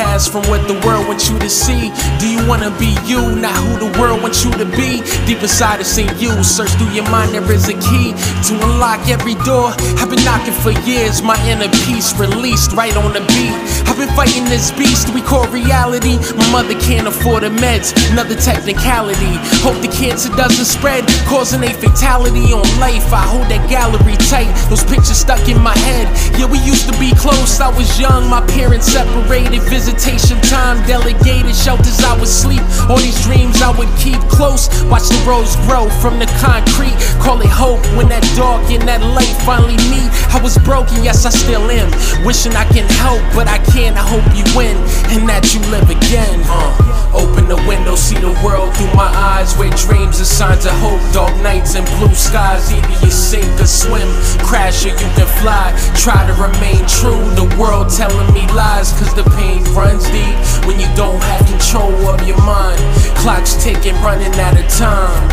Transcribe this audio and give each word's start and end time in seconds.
from 0.00 0.40
what 0.48 0.66
the 0.66 0.80
world 0.86 1.06
wants 1.08 1.28
you 1.28 1.38
to 1.38 1.50
see? 1.50 1.92
Do 2.18 2.26
you 2.26 2.40
wanna 2.48 2.70
be 2.78 2.96
you, 3.04 3.36
not 3.36 3.52
who 3.52 3.76
the 3.84 3.98
world 4.00 4.22
wants 4.22 4.42
you 4.44 4.50
to 4.52 4.64
be? 4.64 5.04
Deep 5.26 5.42
inside 5.42 5.80
it's 5.80 5.98
in 5.98 6.08
you, 6.18 6.32
search 6.42 6.70
through 6.80 6.92
your 6.96 7.08
mind, 7.10 7.34
there 7.34 7.52
is 7.52 7.68
a 7.68 7.74
key 7.74 8.16
to 8.48 8.52
unlock 8.64 9.06
every 9.08 9.34
door. 9.44 9.76
I've 10.00 10.08
been 10.08 10.24
knocking 10.24 10.54
for 10.54 10.72
years, 10.88 11.20
my 11.22 11.36
inner 11.44 11.68
peace 11.84 12.16
released 12.16 12.72
right 12.72 12.96
on 12.96 13.12
the 13.12 13.20
beat. 13.20 13.52
I've 13.88 13.98
been 13.98 14.08
fighting 14.16 14.44
this 14.44 14.70
beast 14.72 15.12
we 15.12 15.20
call 15.20 15.44
reality. 15.48 16.16
My 16.36 16.48
mother 16.50 16.78
can't 16.80 17.06
afford 17.06 17.42
the 17.42 17.50
meds, 17.60 17.92
another 18.10 18.36
technicality. 18.36 19.36
Hope 19.60 19.76
the 19.84 19.92
cancer 19.92 20.30
doesn't 20.32 20.64
spread, 20.64 21.04
causing 21.28 21.62
a 21.62 21.72
fatality 21.74 22.52
on 22.56 22.64
life. 22.80 23.12
I 23.12 23.20
hold 23.28 23.48
that 23.52 23.68
gallery 23.68 24.16
tight, 24.32 24.48
those 24.70 24.84
pictures 24.84 25.20
stuck 25.20 25.46
in 25.48 25.60
my 25.60 25.76
head. 25.84 26.08
Yeah, 26.38 26.46
we 26.46 26.58
used 26.64 26.88
to 26.88 26.96
be 26.98 27.12
close, 27.20 27.60
I 27.60 27.68
was 27.68 28.00
young, 28.00 28.30
my 28.30 28.40
parents 28.56 28.86
separated. 28.86 29.60
Visitation 29.90 30.40
time, 30.42 30.78
delegated 30.86 31.52
shelters, 31.52 31.98
I 31.98 32.16
would 32.16 32.28
sleep. 32.28 32.62
All 32.88 32.96
these 32.96 33.20
dreams 33.24 33.60
I 33.60 33.76
would 33.76 33.90
keep 33.98 34.20
close. 34.30 34.70
Watch 34.84 35.10
the 35.10 35.18
rose 35.26 35.56
grow 35.66 35.90
from 35.98 36.20
the 36.20 36.30
concrete. 36.38 36.94
Call 37.18 37.40
it 37.40 37.50
hope 37.50 37.82
when 37.98 38.08
that 38.08 38.22
dark 38.38 38.62
and 38.70 38.86
that 38.86 39.02
light 39.02 39.34
finally 39.42 39.74
meet. 39.90 40.06
I 40.30 40.38
was 40.40 40.56
broken, 40.62 41.02
yes, 41.02 41.26
I 41.26 41.30
still 41.30 41.66
am. 41.74 41.90
Wishing 42.24 42.54
I 42.54 42.70
can 42.70 42.86
help, 43.02 43.18
but 43.34 43.48
I 43.48 43.58
can't. 43.74 43.98
I 43.98 44.06
hope 44.06 44.22
you 44.30 44.46
win 44.54 44.78
and 45.10 45.26
that 45.26 45.50
you 45.50 45.58
live 45.74 45.90
again. 45.90 46.38
Uh, 46.46 47.10
open 47.10 47.50
the 47.50 47.58
window, 47.66 47.98
see 47.98 48.14
the 48.14 48.30
world 48.46 48.70
through 48.78 48.94
my 48.94 49.10
eyes. 49.10 49.58
Where 49.58 49.74
dreams 49.74 50.22
are 50.22 50.30
signs 50.30 50.70
of 50.70 50.72
hope, 50.78 51.02
dark 51.10 51.34
nights 51.42 51.74
and 51.74 51.82
blue 51.98 52.14
skies. 52.14 52.70
Either 52.70 52.94
you 53.02 53.10
sink 53.10 53.50
or 53.58 53.66
swim, 53.66 54.06
crash 54.46 54.86
or 54.86 54.94
you 54.94 55.10
can 55.18 55.26
fly. 55.42 55.74
Try 55.98 56.22
to 56.30 56.34
remain 56.38 56.86
true. 56.86 57.18
The 57.34 57.50
world 57.58 57.90
telling 57.90 58.30
me 58.30 58.46
lies, 58.54 58.94
cause 58.94 59.12
the 59.18 59.26
pain 59.34 59.66
runs 59.70 60.04
deep 60.10 60.36
when 60.66 60.78
you 60.80 60.88
don't 60.96 61.22
have 61.22 61.46
control 61.46 61.92
of 62.08 62.26
your 62.26 62.38
mind. 62.38 62.80
Clock's 63.18 63.62
ticking, 63.62 63.94
running 64.02 64.32
out 64.40 64.58
of 64.58 64.66
time. 64.68 65.28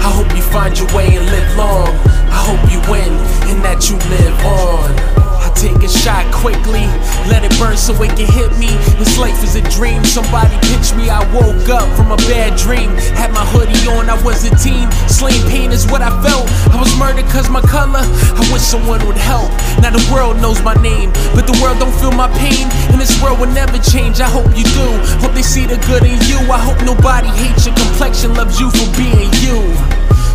I 0.00 0.10
hope 0.10 0.34
you 0.36 0.42
find 0.42 0.76
your 0.78 0.88
way 0.94 1.16
and 1.16 1.26
live 1.26 1.56
long. 1.56 1.88
I 2.30 2.40
hope 2.44 2.62
you 2.70 2.80
win 2.90 3.12
and 3.50 3.64
that 3.64 3.88
you 3.88 3.96
live 4.10 4.36
on. 4.44 5.33
Take 5.54 5.82
a 5.82 5.88
shot 5.88 6.26
quickly, 6.32 6.84
let 7.30 7.44
it 7.44 7.56
burn 7.58 7.76
so 7.76 7.94
it 8.02 8.12
can 8.16 8.28
hit 8.28 8.52
me. 8.58 8.68
This 9.00 9.16
life 9.16 9.42
is 9.42 9.56
a 9.56 9.62
dream, 9.70 10.04
somebody 10.04 10.54
pinch 10.68 10.92
me. 10.94 11.08
I 11.08 11.24
woke 11.32 11.68
up 11.68 11.88
from 11.96 12.12
a 12.12 12.16
bad 12.28 12.58
dream. 12.58 12.90
Had 13.16 13.32
my 13.32 13.44
hoodie 13.48 13.80
on, 13.88 14.10
I 14.10 14.20
was 14.22 14.44
a 14.44 14.52
teen. 14.56 14.90
Slain 15.08 15.40
pain 15.48 15.72
is 15.72 15.86
what 15.86 16.02
I 16.02 16.10
felt. 16.20 16.44
I 16.68 16.76
was 16.76 16.92
murdered 16.98 17.24
cause 17.32 17.48
my 17.48 17.62
color. 17.62 18.04
I 18.04 18.42
wish 18.52 18.62
someone 18.62 19.00
would 19.06 19.16
help. 19.16 19.48
Now 19.80 19.90
the 19.90 20.04
world 20.12 20.36
knows 20.42 20.60
my 20.62 20.74
name, 20.82 21.12
but 21.34 21.46
the 21.46 21.56
world 21.62 21.78
don't 21.78 21.94
feel 21.96 22.12
my 22.12 22.28
pain. 22.36 22.68
And 22.92 23.00
this 23.00 23.16
world 23.22 23.40
will 23.40 23.52
never 23.52 23.78
change. 23.78 24.20
I 24.20 24.28
hope 24.28 24.52
you 24.52 24.64
do. 24.76 24.88
Hope 25.24 25.32
they 25.32 25.42
see 25.42 25.64
the 25.66 25.78
good 25.88 26.04
in 26.04 26.20
you. 26.28 26.38
I 26.52 26.60
hope 26.60 26.80
nobody 26.84 27.28
hates 27.28 27.64
your 27.64 27.74
complexion, 27.74 28.34
loves 28.34 28.60
you 28.60 28.70
for 28.70 28.88
being 28.98 29.32
you. 29.40 29.58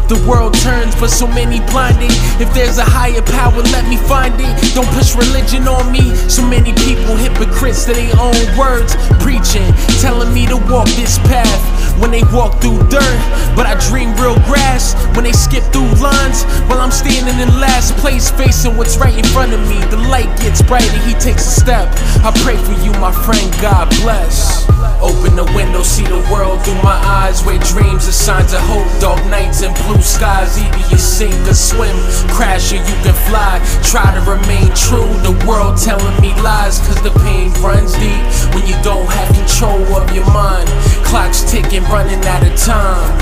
The 0.09 0.17
world 0.27 0.57
turns, 0.65 0.95
but 0.95 1.13
so 1.13 1.27
many 1.27 1.61
blinded. 1.69 2.09
If 2.41 2.51
there's 2.57 2.79
a 2.79 2.83
higher 2.83 3.21
power, 3.21 3.61
let 3.69 3.85
me 3.87 3.95
find 3.95 4.33
it. 4.41 4.73
Don't 4.73 4.89
push 4.97 5.13
religion 5.13 5.67
on 5.69 5.91
me. 5.91 6.15
So 6.25 6.41
many 6.41 6.73
people 6.81 7.13
hypocrites 7.13 7.85
to 7.85 7.93
their 7.93 8.09
own 8.17 8.33
words, 8.57 8.97
preaching, 9.21 9.69
telling 10.01 10.33
me 10.33 10.49
to 10.49 10.57
walk 10.65 10.89
this 10.97 11.21
path. 11.29 11.61
When 12.01 12.09
they 12.09 12.23
walk 12.33 12.57
through 12.57 12.81
dirt, 12.89 13.21
but 13.53 13.69
I 13.69 13.77
dream 13.85 14.17
real 14.17 14.33
grass. 14.49 14.97
When 15.13 15.29
they 15.29 15.31
skip 15.31 15.61
through 15.69 15.93
lines, 16.01 16.41
while 16.65 16.81
I'm 16.81 16.89
standing 16.89 17.37
in 17.37 17.61
last 17.61 17.93
place, 18.01 18.31
facing 18.31 18.77
what's 18.77 18.97
right 18.97 19.13
in 19.13 19.25
front 19.29 19.53
of 19.53 19.61
me. 19.69 19.77
The 19.93 20.01
light 20.09 20.33
gets 20.41 20.63
brighter, 20.63 20.97
he 21.05 21.13
takes 21.21 21.45
a 21.45 21.53
step. 21.61 21.85
I 22.25 22.33
pray 22.41 22.57
for 22.57 22.73
you, 22.81 22.89
my 22.97 23.13
friend. 23.13 23.45
God 23.61 23.93
bless. 24.01 24.65
Open 25.01 25.35
the 25.35 25.47
window, 25.55 25.81
see 25.81 26.03
the 26.03 26.19
world 26.27 26.59
through 26.63 26.81
my 26.83 26.99
eyes. 27.23 27.43
Where 27.43 27.57
dreams 27.59 28.07
are 28.07 28.11
signs 28.11 28.51
of 28.51 28.59
hope, 28.67 28.87
dark 28.99 29.23
nights 29.31 29.63
and 29.63 29.73
blue 29.87 30.01
skies. 30.01 30.59
Either 30.59 30.83
you 30.91 30.97
sink 30.97 31.35
or 31.47 31.53
swim, 31.53 31.95
crash 32.35 32.73
or 32.73 32.83
you 32.83 32.97
can 33.07 33.15
fly. 33.31 33.63
Try 33.83 34.03
to 34.11 34.21
remain 34.27 34.67
true. 34.75 35.07
The 35.23 35.31
world 35.47 35.79
telling 35.79 36.19
me 36.19 36.35
lies, 36.41 36.79
cause 36.83 37.01
the 37.01 37.15
pain 37.23 37.51
runs 37.63 37.93
deep 37.95 38.23
when 38.51 38.67
you 38.67 38.75
don't 38.83 39.07
have 39.07 39.31
control 39.31 39.79
of 39.95 40.11
your 40.13 40.27
mind. 40.35 40.67
Clock's 41.07 41.49
ticking, 41.49 41.83
running 41.87 42.19
out 42.27 42.43
of 42.43 42.55
time. 42.59 43.15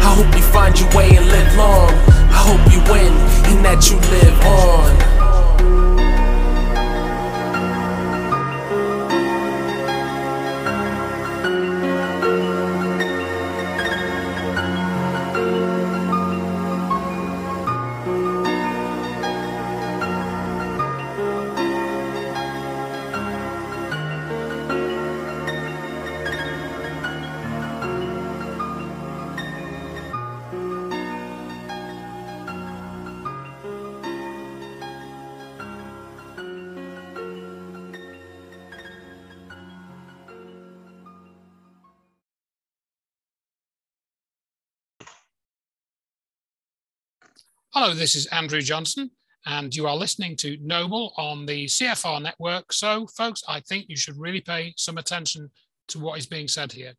I 0.00 0.14
hope 0.16 0.34
you 0.34 0.42
find 0.42 0.72
your 0.78 0.88
way 0.96 1.16
and 1.16 1.26
live 1.28 1.52
long. 1.56 1.92
I 2.32 2.40
hope 2.48 2.64
you 2.72 2.80
win 2.90 3.12
and 3.52 3.64
that 3.64 3.90
you 3.90 3.96
live 4.08 4.40
on. 4.40 5.15
Hello, 47.78 47.92
this 47.92 48.16
is 48.16 48.24
Andrew 48.28 48.62
Johnson, 48.62 49.10
and 49.44 49.76
you 49.76 49.86
are 49.86 49.94
listening 49.94 50.34
to 50.36 50.56
Noble 50.62 51.12
on 51.18 51.44
the 51.44 51.66
CFR 51.66 52.22
network. 52.22 52.72
So, 52.72 53.06
folks, 53.08 53.42
I 53.46 53.60
think 53.60 53.84
you 53.90 53.98
should 53.98 54.18
really 54.18 54.40
pay 54.40 54.72
some 54.78 54.96
attention 54.96 55.50
to 55.88 55.98
what 55.98 56.18
is 56.18 56.24
being 56.24 56.48
said 56.48 56.72
here. 56.72 56.94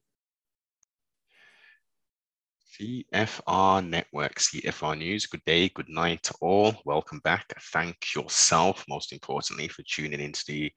CFR 2.80 3.90
Network, 3.90 4.36
CFR 4.36 4.96
News. 5.00 5.26
Good 5.26 5.42
day, 5.48 5.70
good 5.70 5.90
night 5.90 6.22
to 6.22 6.36
all. 6.42 6.76
Welcome 6.86 7.22
back. 7.24 7.52
Thank 7.74 8.14
yourself, 8.16 8.86
most 8.88 9.12
importantly, 9.12 9.70
for 9.70 9.82
tuning 9.82 10.20
into 10.20 10.44
the 10.48 10.72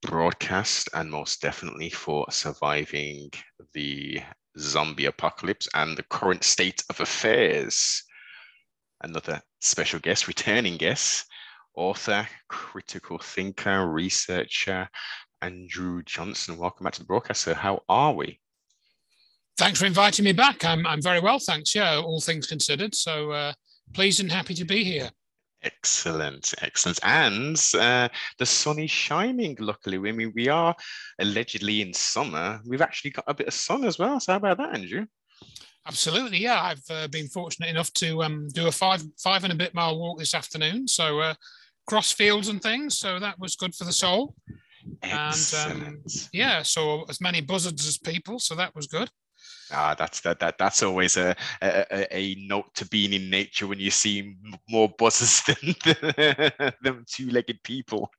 broadcast 0.00 0.88
and 0.94 1.10
most 1.10 1.42
definitely 1.42 1.90
for 1.90 2.24
surviving 2.30 3.28
the 3.74 4.22
zombie 4.58 5.04
apocalypse 5.04 5.68
and 5.74 5.98
the 5.98 6.04
current 6.04 6.44
state 6.44 6.82
of 6.88 6.98
affairs 6.98 8.04
another 9.02 9.40
special 9.60 9.98
guest, 10.00 10.28
returning 10.28 10.76
guest, 10.76 11.26
author, 11.74 12.28
critical 12.48 13.18
thinker, 13.18 13.88
researcher, 13.88 14.88
Andrew 15.42 16.02
Johnson. 16.04 16.58
Welcome 16.58 16.84
back 16.84 16.94
to 16.94 17.00
the 17.00 17.06
broadcast. 17.06 17.42
So, 17.42 17.54
how 17.54 17.82
are 17.88 18.12
we? 18.12 18.40
Thanks 19.56 19.80
for 19.80 19.86
inviting 19.86 20.24
me 20.24 20.32
back. 20.32 20.64
I'm, 20.64 20.86
I'm 20.86 21.02
very 21.02 21.20
well, 21.20 21.38
thanks. 21.38 21.74
Yeah, 21.74 21.96
all 21.98 22.20
things 22.20 22.46
considered. 22.46 22.94
So, 22.94 23.32
uh, 23.32 23.52
pleased 23.94 24.20
and 24.20 24.30
happy 24.30 24.54
to 24.54 24.64
be 24.64 24.84
here. 24.84 25.10
Excellent, 25.62 26.54
excellent. 26.62 27.00
And 27.02 27.60
uh, 27.76 28.08
the 28.38 28.46
sun 28.46 28.78
is 28.78 28.90
shining, 28.90 29.56
luckily. 29.58 29.96
I 29.96 30.12
mean, 30.12 30.32
we 30.34 30.48
are 30.48 30.74
allegedly 31.18 31.82
in 31.82 31.92
summer. 31.92 32.60
We've 32.64 32.82
actually 32.82 33.10
got 33.10 33.24
a 33.26 33.34
bit 33.34 33.48
of 33.48 33.54
sun 33.54 33.84
as 33.84 33.98
well. 33.98 34.20
So, 34.20 34.32
how 34.32 34.38
about 34.38 34.58
that, 34.58 34.74
Andrew? 34.74 35.06
Absolutely, 35.88 36.38
yeah. 36.38 36.60
I've 36.60 36.84
uh, 36.90 37.08
been 37.08 37.28
fortunate 37.28 37.70
enough 37.70 37.90
to 37.94 38.22
um, 38.22 38.48
do 38.48 38.68
a 38.68 38.72
five 38.72 39.02
five 39.16 39.44
and 39.44 39.52
a 39.52 39.56
bit 39.56 39.74
mile 39.74 39.98
walk 39.98 40.18
this 40.18 40.34
afternoon. 40.34 40.86
So 40.86 41.20
uh, 41.20 41.34
cross 41.86 42.12
fields 42.12 42.48
and 42.48 42.62
things. 42.62 42.98
So 42.98 43.18
that 43.18 43.38
was 43.38 43.56
good 43.56 43.74
for 43.74 43.84
the 43.84 43.92
soul. 43.92 44.34
Excellent. 45.02 45.82
And 45.82 45.96
um, 45.96 46.02
yeah, 46.32 46.62
so 46.62 47.04
as 47.08 47.22
many 47.22 47.40
buzzards 47.40 47.86
as 47.88 47.96
people. 47.96 48.38
So 48.38 48.54
that 48.54 48.74
was 48.74 48.86
good. 48.86 49.10
Ah, 49.72 49.94
that's 49.98 50.20
that 50.20 50.40
that 50.40 50.58
that's 50.58 50.82
always 50.82 51.16
a, 51.16 51.34
a 51.62 52.16
a 52.16 52.34
note 52.38 52.74
to 52.74 52.86
being 52.88 53.14
in 53.14 53.30
nature 53.30 53.66
when 53.66 53.80
you 53.80 53.90
see 53.90 54.36
more 54.68 54.90
buzzards 54.98 55.42
than 55.46 56.74
than 56.82 57.04
two-legged 57.06 57.62
people. 57.62 58.10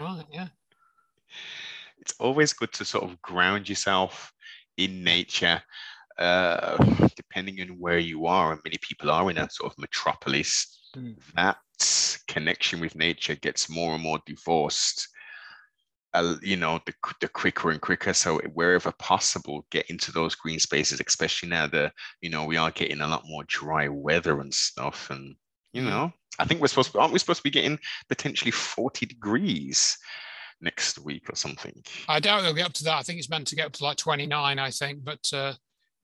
right. 0.00 0.24
Yeah. 0.32 0.48
It's 2.00 2.14
always 2.18 2.54
good 2.54 2.72
to 2.72 2.84
sort 2.86 3.04
of 3.04 3.20
ground 3.20 3.68
yourself 3.68 4.32
in 4.78 5.04
nature 5.04 5.62
uh, 6.18 6.76
depending 7.16 7.60
on 7.60 7.78
where 7.78 7.98
you 7.98 8.26
are, 8.26 8.52
and 8.52 8.60
many 8.64 8.76
people 8.80 9.10
are 9.10 9.30
in 9.30 9.38
a 9.38 9.48
sort 9.50 9.72
of 9.72 9.78
metropolis, 9.78 10.90
mm. 10.96 11.16
that 11.34 11.58
connection 12.28 12.80
with 12.80 12.94
nature 12.94 13.34
gets 13.36 13.70
more 13.70 13.94
and 13.94 14.02
more 14.02 14.20
divorced. 14.26 15.08
Uh, 16.12 16.34
you 16.42 16.56
know, 16.56 16.80
the, 16.86 16.92
the 17.20 17.28
quicker 17.28 17.70
and 17.70 17.80
quicker. 17.80 18.12
So 18.12 18.40
wherever 18.54 18.90
possible, 18.98 19.64
get 19.70 19.88
into 19.90 20.10
those 20.10 20.34
green 20.34 20.58
spaces, 20.58 21.00
especially 21.06 21.48
now 21.48 21.68
that, 21.68 21.92
you 22.20 22.30
know, 22.30 22.44
we 22.44 22.56
are 22.56 22.72
getting 22.72 23.00
a 23.00 23.06
lot 23.06 23.22
more 23.26 23.44
dry 23.46 23.86
weather 23.86 24.40
and 24.40 24.52
stuff. 24.52 25.08
And, 25.10 25.36
you 25.72 25.82
hmm. 25.82 25.88
know, 25.88 26.12
I 26.40 26.46
think 26.46 26.60
we're 26.60 26.66
supposed 26.66 26.90
to, 26.92 26.98
aren't 26.98 27.12
we 27.12 27.20
supposed 27.20 27.38
to 27.38 27.44
be 27.44 27.50
getting 27.50 27.78
potentially 28.08 28.50
40 28.50 29.06
degrees 29.06 29.96
next 30.60 30.98
week 30.98 31.28
or 31.30 31.36
something. 31.36 31.82
I 32.08 32.20
doubt 32.20 32.40
it'll 32.40 32.54
get 32.54 32.66
up 32.66 32.72
to 32.74 32.84
that. 32.84 32.98
I 32.98 33.02
think 33.02 33.18
it's 33.18 33.30
meant 33.30 33.46
to 33.48 33.56
get 33.56 33.66
up 33.66 33.72
to 33.74 33.84
like 33.84 33.96
29, 33.96 34.58
I 34.58 34.70
think. 34.70 35.04
But 35.04 35.30
uh, 35.32 35.54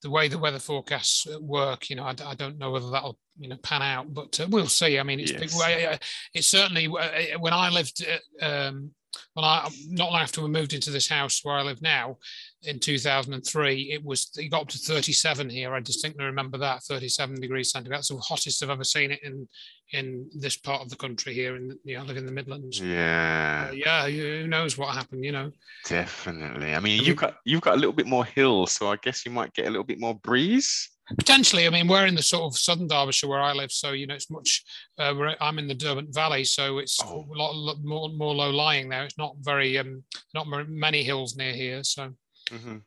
the 0.03 0.11
way 0.11 0.29
the 0.29 0.39
weather 0.39 0.59
forecasts 0.59 1.27
work, 1.41 1.91
you 1.91 1.97
know, 1.97 2.05
I, 2.05 2.15
I 2.25 2.35
don't 2.35 2.59
know 2.59 2.71
whether 2.71 2.91
that'll 2.91 3.19
you 3.39 3.49
know 3.49 3.57
pan 3.63 3.83
out, 3.83 4.13
but 4.13 4.39
uh, 4.41 4.47
we'll 4.49 4.67
see. 4.67 4.99
I 4.99 5.03
mean, 5.03 5.21
it's 5.21 5.33
yes. 5.33 5.99
it's 6.35 6.47
certainly 6.47 6.87
uh, 6.87 7.39
when 7.39 7.53
I 7.53 7.71
lived 7.71 8.05
um, 8.41 8.93
when 9.35 9.45
I 9.45 9.69
not 9.89 10.13
long 10.13 10.21
after 10.21 10.43
we 10.43 10.49
moved 10.49 10.73
into 10.73 10.91
this 10.91 11.09
house 11.09 11.41
where 11.43 11.57
I 11.57 11.63
live 11.63 11.83
now 11.83 12.19
in 12.63 12.79
2003, 12.79 13.93
it 13.93 14.05
was 14.05 14.31
it 14.37 14.49
got 14.49 14.63
up 14.63 14.69
to 14.69 14.79
37 14.79 15.51
here. 15.51 15.75
I 15.75 15.81
distinctly 15.81 16.25
remember 16.25 16.59
that 16.59 16.83
37 16.83 17.41
degrees 17.41 17.71
centigrade. 17.71 17.99
That's 17.99 18.09
the 18.09 18.17
hottest 18.19 18.63
I've 18.63 18.71
ever 18.71 18.85
seen 18.85 19.11
it 19.13 19.21
in 19.23 19.49
in 19.93 20.29
this 20.35 20.57
part 20.57 20.83
of 20.83 20.91
the 20.91 20.97
country 20.97 21.33
here. 21.33 21.57
In 21.57 21.79
you 21.85 21.97
know, 21.97 22.03
I 22.03 22.07
live 22.07 22.17
in 22.17 22.27
the 22.27 22.33
Midlands. 22.33 22.81
Yeah, 22.81 23.69
uh, 23.71 23.73
yeah. 23.73 24.09
Who 24.09 24.47
knows 24.47 24.77
what 24.77 24.95
happened? 24.95 25.25
You 25.25 25.33
know. 25.33 25.53
Definitely. 25.87 26.75
I 26.75 26.81
mean, 26.81 27.03
you've 27.05 27.17
got 27.17 27.37
you've 27.45 27.63
got 27.63 27.75
a 27.75 27.79
little 27.79 27.93
bit 27.93 28.07
more 28.07 28.25
hills, 28.25 28.73
so 28.73 28.91
I 28.91 28.97
guess 28.97 29.25
you 29.25 29.33
might 29.33 29.53
get 29.55 29.67
a 29.67 29.71
little 29.71 29.85
bit 29.85 30.01
more 30.01 30.15
breeze. 30.15 30.91
Potentially, 31.17 31.67
I 31.67 31.71
mean, 31.71 31.87
we're 31.87 32.07
in 32.07 32.17
the 32.17 32.23
sort 32.23 32.45
of 32.45 32.59
southern 32.59 32.89
Derbyshire 32.89 33.29
where 33.29 33.41
I 33.41 33.53
live, 33.53 33.71
so 33.71 33.93
you 33.93 34.07
know 34.07 34.15
it's 34.15 34.31
much. 34.31 34.65
Uh, 34.99 35.15
I'm 35.41 35.59
in 35.59 35.69
the 35.69 35.75
Derwent 35.75 36.13
Valley, 36.13 36.45
so 36.45 36.79
it's 36.79 36.99
oh. 37.03 37.27
a 37.33 37.39
lot, 37.39 37.55
lot, 37.55 37.77
more 37.85 38.09
more 38.09 38.35
low 38.35 38.51
lying 38.51 38.89
there. 38.89 39.05
It's 39.05 39.19
not 39.19 39.37
very 39.41 39.79
um 39.79 40.03
not 40.35 40.49
many 40.69 41.05
hills 41.05 41.37
near 41.37 41.53
here, 41.53 41.85
so 41.85 42.13
mm-hmm. 42.51 42.79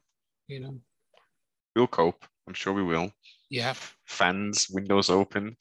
you 0.48 0.60
know. 0.60 0.78
We'll 1.76 1.88
cope. 1.88 2.26
I'm 2.48 2.54
sure 2.54 2.74
we 2.74 2.84
will. 2.84 3.12
Yeah. 3.50 3.74
Fans, 4.06 4.68
windows 4.70 5.10
open. 5.10 5.56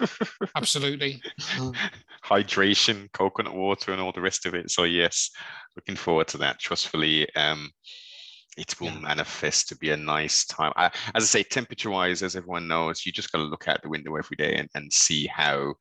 Absolutely. 0.56 1.20
Hydration, 2.24 3.12
coconut 3.12 3.54
water, 3.54 3.92
and 3.92 4.00
all 4.00 4.12
the 4.12 4.20
rest 4.20 4.46
of 4.46 4.54
it. 4.54 4.70
So 4.70 4.84
yes, 4.84 5.30
looking 5.76 5.96
forward 5.96 6.28
to 6.28 6.38
that. 6.38 6.58
Trustfully, 6.60 7.34
um, 7.34 7.70
it 8.56 8.80
will 8.80 8.88
yeah. 8.88 8.98
manifest 8.98 9.68
to 9.68 9.76
be 9.76 9.90
a 9.90 9.96
nice 9.96 10.44
time. 10.44 10.72
I, 10.76 10.86
as 11.14 11.22
I 11.22 11.26
say, 11.26 11.42
temperature 11.42 11.90
wise, 11.90 12.22
as 12.22 12.36
everyone 12.36 12.68
knows, 12.68 13.04
you 13.04 13.12
just 13.12 13.32
got 13.32 13.38
to 13.38 13.44
look 13.44 13.68
out 13.68 13.82
the 13.82 13.88
window 13.88 14.16
every 14.16 14.36
day 14.36 14.54
and, 14.56 14.68
and 14.74 14.92
see 14.92 15.26
how 15.26 15.74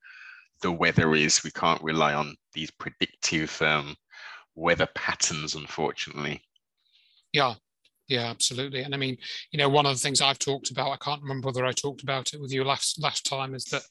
the 0.62 0.72
weather 0.72 1.16
is. 1.16 1.44
We 1.44 1.52
can't 1.52 1.82
rely 1.82 2.14
on 2.14 2.36
these 2.54 2.72
predictive 2.72 3.62
um, 3.62 3.96
weather 4.56 4.88
patterns, 4.96 5.56
unfortunately. 5.56 6.42
Yeah, 7.34 7.56
yeah, 8.08 8.30
absolutely. 8.30 8.82
And 8.82 8.94
I 8.94 8.98
mean, 8.98 9.18
you 9.52 9.58
know, 9.58 9.70
one 9.70 9.86
of 9.86 9.94
the 9.94 10.00
things 10.00 10.22
I've 10.22 10.40
talked 10.40 10.72
about, 10.72 10.92
I 10.92 10.98
can't 10.98 11.22
remember 11.22 11.48
whether 11.48 11.66
I 11.66 11.72
talked 11.72 12.04
about 12.04 12.34
it 12.34 12.42
with 12.42 12.52
you 12.52 12.64
last 12.64 13.02
last 13.02 13.26
time, 13.26 13.56
is 13.56 13.66
that 13.66 13.84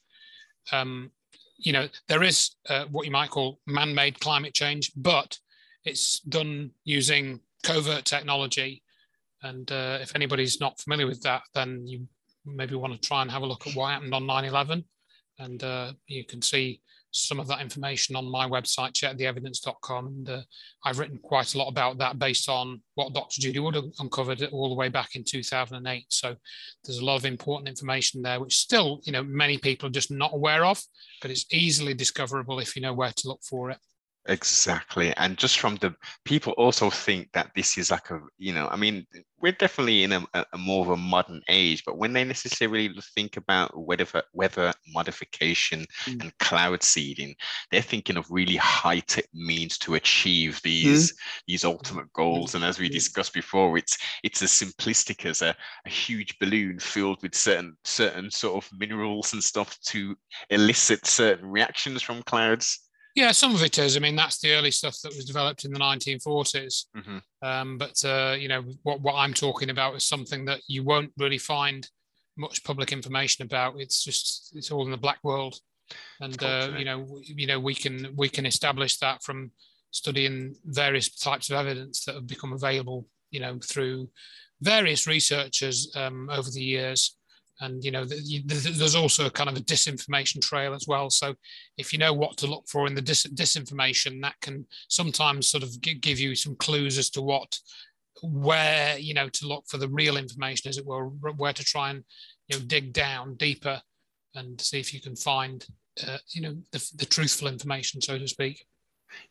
um, 0.71 1.11
you 1.57 1.73
know 1.73 1.87
there 2.07 2.23
is 2.23 2.51
uh, 2.69 2.85
what 2.91 3.05
you 3.05 3.11
might 3.11 3.29
call 3.29 3.59
man-made 3.67 4.19
climate 4.19 4.53
change, 4.53 4.91
but 4.95 5.37
it's 5.83 6.19
done 6.21 6.71
using 6.83 7.39
covert 7.65 8.05
technology. 8.05 8.83
And 9.41 9.69
uh, 9.71 9.99
if 10.01 10.15
anybody's 10.15 10.59
not 10.59 10.79
familiar 10.79 11.07
with 11.07 11.21
that, 11.23 11.41
then 11.53 11.85
you 11.85 12.07
maybe 12.45 12.75
want 12.75 12.93
to 12.93 13.07
try 13.07 13.21
and 13.21 13.31
have 13.31 13.41
a 13.41 13.45
look 13.45 13.67
at 13.67 13.75
what 13.75 13.91
happened 13.91 14.13
on 14.13 14.25
9 14.25 14.45
11. 14.45 14.83
And 15.39 15.63
uh, 15.63 15.93
you 16.07 16.23
can 16.23 16.41
see 16.41 16.81
some 17.11 17.39
of 17.39 17.47
that 17.47 17.61
information 17.61 18.15
on 18.15 18.29
my 18.29 18.47
website, 18.47 18.93
checktheevidence.com. 18.93 20.07
And 20.07 20.29
uh, 20.29 20.41
I've 20.83 20.99
written 20.99 21.17
quite 21.17 21.53
a 21.53 21.57
lot 21.57 21.69
about 21.69 21.97
that 21.97 22.19
based 22.19 22.49
on 22.49 22.81
what 22.95 23.13
Dr. 23.13 23.41
Judy 23.41 23.59
Wood 23.59 23.77
uncovered 23.99 24.43
all 24.51 24.69
the 24.69 24.75
way 24.75 24.89
back 24.89 25.15
in 25.15 25.23
2008. 25.23 26.05
So 26.09 26.35
there's 26.83 26.99
a 26.99 27.05
lot 27.05 27.15
of 27.15 27.25
important 27.25 27.69
information 27.69 28.21
there, 28.21 28.39
which 28.39 28.57
still, 28.57 29.01
you 29.03 29.11
know, 29.11 29.23
many 29.23 29.57
people 29.57 29.87
are 29.87 29.93
just 29.93 30.11
not 30.11 30.33
aware 30.33 30.65
of, 30.65 30.81
but 31.21 31.31
it's 31.31 31.45
easily 31.51 31.93
discoverable 31.93 32.59
if 32.59 32.75
you 32.75 32.81
know 32.81 32.93
where 32.93 33.13
to 33.15 33.27
look 33.27 33.41
for 33.43 33.71
it. 33.71 33.77
Exactly. 34.27 35.13
And 35.17 35.37
just 35.37 35.59
from 35.59 35.75
the 35.75 35.93
people 36.23 36.53
also 36.53 36.89
think 36.89 37.31
that 37.33 37.51
this 37.55 37.77
is 37.77 37.91
like 37.91 38.09
a, 38.09 38.19
you 38.39 38.53
know, 38.53 38.67
I 38.67 38.75
mean, 38.75 39.05
we're 39.39 39.51
definitely 39.51 40.03
in 40.03 40.13
a, 40.13 40.25
a 40.33 40.57
more 40.57 40.83
of 40.83 40.91
a 40.91 40.97
modern 40.97 41.41
age, 41.47 41.83
but 41.85 41.99
when 41.99 42.13
they 42.13 42.23
necessarily 42.23 42.89
think 43.13 43.37
about 43.37 43.77
weather, 43.77 44.07
weather 44.33 44.73
modification 44.87 45.85
mm. 46.05 46.21
and 46.21 46.35
cloud 46.39 46.81
seeding, 46.81 47.35
they're 47.69 47.83
thinking 47.83 48.17
of 48.17 48.25
really 48.31 48.55
high 48.55 49.01
tech 49.01 49.25
means 49.35 49.77
to 49.77 49.93
achieve 49.93 50.59
these, 50.63 51.11
mm. 51.11 51.15
these 51.47 51.63
ultimate 51.63 52.11
goals. 52.13 52.55
And 52.55 52.63
as 52.63 52.79
we 52.79 52.89
discussed 52.89 53.33
before, 53.33 53.77
it's, 53.77 53.95
it's 54.23 54.41
as 54.41 54.49
simplistic 54.49 55.25
as 55.27 55.43
a, 55.43 55.55
a 55.85 55.89
huge 55.89 56.39
balloon 56.39 56.79
filled 56.79 57.21
with 57.21 57.35
certain, 57.35 57.77
certain 57.83 58.31
sort 58.31 58.63
of 58.63 58.71
minerals 58.75 59.33
and 59.33 59.43
stuff 59.43 59.79
to 59.81 60.15
elicit 60.49 61.05
certain 61.05 61.47
reactions 61.47 62.01
from 62.01 62.23
clouds 62.23 62.84
yeah, 63.15 63.31
some 63.31 63.55
of 63.55 63.63
it 63.63 63.79
is. 63.79 63.95
I 63.95 64.01
mean, 64.01 64.17
that's 64.17 64.39
the 64.39 64.51
early 64.51 64.71
stuff 64.71 64.99
that 65.01 65.15
was 65.15 65.23
developed 65.23 65.63
in 65.63 65.71
the 65.71 65.79
1940s. 65.79 66.85
Mm-hmm. 66.95 67.17
Um, 67.41 67.77
but 67.77 68.03
uh, 68.03 68.35
you 68.37 68.49
know, 68.49 68.63
what 68.83 68.99
what 68.99 69.15
I'm 69.15 69.33
talking 69.33 69.69
about 69.69 69.95
is 69.95 70.03
something 70.05 70.43
that 70.45 70.59
you 70.67 70.83
won't 70.83 71.13
really 71.17 71.37
find 71.37 71.89
much 72.37 72.63
public 72.65 72.91
information 72.91 73.45
about. 73.45 73.79
It's 73.79 74.03
just 74.03 74.51
it's 74.53 74.69
all 74.69 74.83
in 74.83 74.91
the 74.91 74.97
black 74.97 75.19
world, 75.23 75.57
and 76.19 76.41
uh, 76.43 76.73
you 76.77 76.83
know, 76.83 77.21
you 77.23 77.47
know, 77.47 77.59
we 77.59 77.73
can 77.73 78.13
we 78.17 78.27
can 78.27 78.45
establish 78.45 78.97
that 78.97 79.23
from 79.23 79.51
studying 79.91 80.53
various 80.65 81.09
types 81.09 81.49
of 81.49 81.55
evidence 81.55 82.03
that 82.03 82.15
have 82.15 82.27
become 82.27 82.51
available, 82.51 83.07
you 83.31 83.39
know, 83.39 83.57
through 83.63 84.09
various 84.61 85.07
researchers 85.07 85.89
um, 85.95 86.29
over 86.29 86.49
the 86.49 86.61
years 86.61 87.15
and 87.61 87.83
you 87.83 87.91
know 87.91 88.05
there's 88.05 88.95
also 88.95 89.25
a 89.27 89.31
kind 89.31 89.49
of 89.49 89.55
a 89.55 89.61
disinformation 89.61 90.41
trail 90.41 90.73
as 90.73 90.85
well. 90.87 91.09
So 91.09 91.35
if 91.77 91.93
you 91.93 91.99
know 91.99 92.13
what 92.13 92.37
to 92.37 92.47
look 92.47 92.67
for 92.67 92.87
in 92.87 92.95
the 92.95 93.01
dis- 93.01 93.27
disinformation 93.27 94.21
that 94.21 94.35
can 94.41 94.65
sometimes 94.89 95.47
sort 95.47 95.63
of 95.63 95.79
give 95.81 96.19
you 96.19 96.35
some 96.35 96.55
clues 96.55 96.97
as 96.97 97.09
to 97.11 97.21
what 97.21 97.57
where 98.23 98.97
you 98.97 99.13
know 99.13 99.29
to 99.29 99.47
look 99.47 99.65
for 99.67 99.77
the 99.77 99.89
real 99.89 100.17
information 100.17 100.69
as 100.69 100.77
it 100.77 100.85
were 100.85 101.07
where 101.07 101.53
to 101.53 101.63
try 101.63 101.89
and 101.89 102.03
you 102.47 102.57
know 102.57 102.65
dig 102.65 102.93
down 102.93 103.35
deeper 103.35 103.81
and 104.35 104.59
see 104.59 104.79
if 104.79 104.93
you 104.93 105.01
can 105.01 105.15
find 105.15 105.65
uh, 106.07 106.17
you 106.29 106.41
know 106.41 106.55
the, 106.71 106.91
the 106.97 107.05
truthful 107.05 107.47
information 107.47 108.01
so 108.01 108.17
to 108.17 108.27
speak 108.27 108.65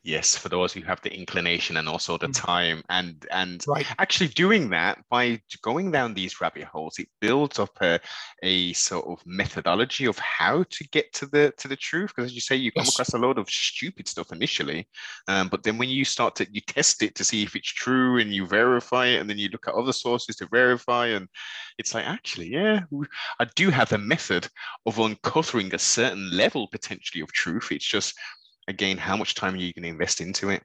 yes 0.02 0.36
for 0.36 0.48
those 0.48 0.72
who 0.72 0.82
have 0.82 1.00
the 1.02 1.12
inclination 1.12 1.76
and 1.76 1.88
also 1.88 2.16
the 2.16 2.26
mm. 2.26 2.34
time 2.34 2.82
and 2.88 3.26
and 3.30 3.64
right. 3.66 3.86
actually 3.98 4.28
doing 4.28 4.70
that 4.70 4.98
by 5.10 5.40
going 5.62 5.90
down 5.90 6.14
these 6.14 6.40
rabbit 6.40 6.64
holes 6.64 6.98
it 6.98 7.08
builds 7.20 7.58
up 7.58 7.70
a, 7.82 7.98
a 8.42 8.72
sort 8.74 9.06
of 9.06 9.24
methodology 9.26 10.06
of 10.06 10.18
how 10.18 10.64
to 10.70 10.84
get 10.88 11.12
to 11.12 11.26
the 11.26 11.52
to 11.58 11.68
the 11.68 11.76
truth 11.76 12.12
because 12.14 12.30
as 12.30 12.34
you 12.34 12.40
say 12.40 12.54
you 12.54 12.70
come 12.72 12.84
yes. 12.84 12.94
across 12.94 13.14
a 13.14 13.18
lot 13.18 13.38
of 13.38 13.48
stupid 13.48 14.08
stuff 14.08 14.32
initially 14.32 14.86
um, 15.28 15.48
but 15.48 15.62
then 15.62 15.78
when 15.78 15.88
you 15.88 16.04
start 16.04 16.34
to 16.34 16.46
you 16.50 16.60
test 16.62 17.02
it 17.02 17.14
to 17.14 17.24
see 17.24 17.42
if 17.42 17.56
it's 17.56 17.72
true 17.72 18.18
and 18.18 18.32
you 18.32 18.46
verify 18.46 19.06
it 19.06 19.20
and 19.20 19.28
then 19.28 19.38
you 19.38 19.48
look 19.48 19.66
at 19.68 19.74
other 19.74 19.92
sources 19.92 20.36
to 20.36 20.46
verify 20.50 21.06
and 21.06 21.28
it's 21.78 21.94
like 21.94 22.06
actually 22.06 22.48
yeah 22.48 22.80
i 23.40 23.46
do 23.56 23.70
have 23.70 23.92
a 23.92 23.98
method 23.98 24.48
of 24.86 24.98
uncovering 24.98 25.74
a 25.74 25.78
certain 25.78 26.30
level 26.30 26.68
potentially 26.68 27.22
of 27.22 27.32
truth 27.32 27.68
it's 27.70 27.86
just 27.86 28.14
again, 28.68 28.96
how 28.96 29.16
much 29.16 29.34
time 29.34 29.54
are 29.54 29.58
you 29.58 29.72
going 29.72 29.84
to 29.84 29.88
invest 29.88 30.20
into 30.20 30.50
it? 30.50 30.62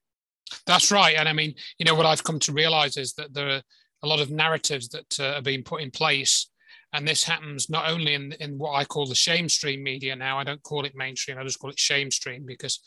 That's 0.65 0.91
right. 0.91 1.15
And 1.15 1.29
I 1.29 1.33
mean, 1.33 1.53
you 1.77 1.85
know, 1.85 1.95
what 1.95 2.05
I've 2.05 2.23
come 2.23 2.39
to 2.39 2.53
realize 2.53 2.97
is 2.97 3.13
that 3.13 3.33
there 3.33 3.49
are 3.49 3.61
a 4.03 4.07
lot 4.07 4.19
of 4.19 4.31
narratives 4.31 4.89
that 4.89 5.19
uh, 5.19 5.37
are 5.37 5.41
being 5.41 5.63
put 5.63 5.81
in 5.81 5.91
place. 5.91 6.49
And 6.93 7.07
this 7.07 7.23
happens 7.23 7.69
not 7.69 7.89
only 7.89 8.15
in, 8.15 8.31
in 8.39 8.57
what 8.57 8.73
I 8.73 8.83
call 8.83 9.05
the 9.05 9.15
shame 9.15 9.47
stream 9.47 9.83
media 9.83 10.15
now, 10.15 10.39
I 10.39 10.43
don't 10.43 10.63
call 10.63 10.85
it 10.85 10.95
mainstream, 10.95 11.37
I 11.37 11.43
just 11.43 11.59
call 11.59 11.69
it 11.69 11.77
shame 11.77 12.09
stream 12.09 12.45
because, 12.47 12.79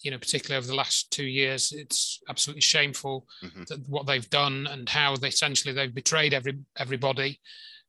you 0.00 0.10
know, 0.10 0.18
particularly 0.18 0.58
over 0.58 0.66
the 0.66 0.74
last 0.74 1.10
two 1.10 1.24
years, 1.24 1.72
it's 1.72 2.20
absolutely 2.28 2.60
shameful 2.60 3.26
mm-hmm. 3.42 3.62
that 3.68 3.88
what 3.88 4.06
they've 4.06 4.28
done 4.28 4.66
and 4.70 4.88
how 4.88 5.16
they 5.16 5.28
essentially 5.28 5.72
they've 5.72 5.94
betrayed 5.94 6.34
every 6.34 6.58
everybody. 6.76 7.40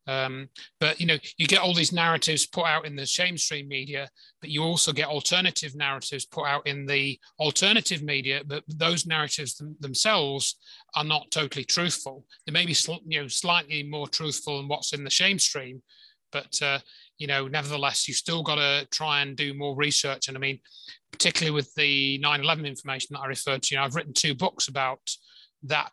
Um, 0.08 0.50
but 0.80 1.00
you 1.00 1.06
know, 1.06 1.18
you 1.38 1.48
get 1.48 1.62
all 1.62 1.74
these 1.74 1.92
narratives 1.92 2.46
put 2.46 2.66
out 2.66 2.86
in 2.86 2.96
the 2.96 3.06
shame 3.06 3.38
stream 3.38 3.68
media, 3.68 4.10
but 4.42 4.50
you 4.50 4.64
also 4.64 4.94
get 4.94 5.08
alternative 5.08 5.76
narratives 5.76 6.26
put 6.26 6.46
out 6.46 6.66
in 6.66 6.86
the 6.86 7.20
alternative 7.40 8.02
media. 8.02 8.42
But 8.46 8.64
those 8.68 9.06
narratives 9.06 9.56
them, 9.56 9.76
themselves 9.80 10.58
are 10.96 11.04
not 11.04 11.30
totally 11.32 11.66
truthful. 11.66 12.26
They 12.46 12.54
may 12.54 12.66
be 12.66 12.74
sl- 12.74 13.04
you 13.06 13.22
know 13.22 13.28
slightly 13.28 13.84
more 13.84 14.08
truthful 14.08 14.58
than 14.58 14.68
what's 14.68 14.94
in 14.94 15.04
the 15.04 15.10
shame 15.10 15.40
stream, 15.40 15.82
but 16.32 16.62
uh, 16.62 16.80
you 17.18 17.28
know, 17.28 17.48
nevertheless, 17.48 18.08
you 18.08 18.14
still 18.14 18.44
got 18.44 18.56
to 18.56 18.88
try 18.92 19.22
and 19.22 19.36
do 19.36 19.54
more 19.54 19.76
research. 19.76 20.28
And 20.28 20.38
I 20.38 20.40
mean, 20.40 20.60
particularly 21.12 21.54
with 21.54 21.74
the 21.76 22.20
9/11 22.20 22.66
information 22.66 23.10
that 23.12 23.22
I 23.22 23.28
referred 23.28 23.64
to, 23.64 23.76
you 23.76 23.80
know, 23.80 23.86
I've 23.86 23.96
written 23.96 24.14
two 24.14 24.36
books 24.36 24.68
about 24.68 25.00
that 25.64 25.92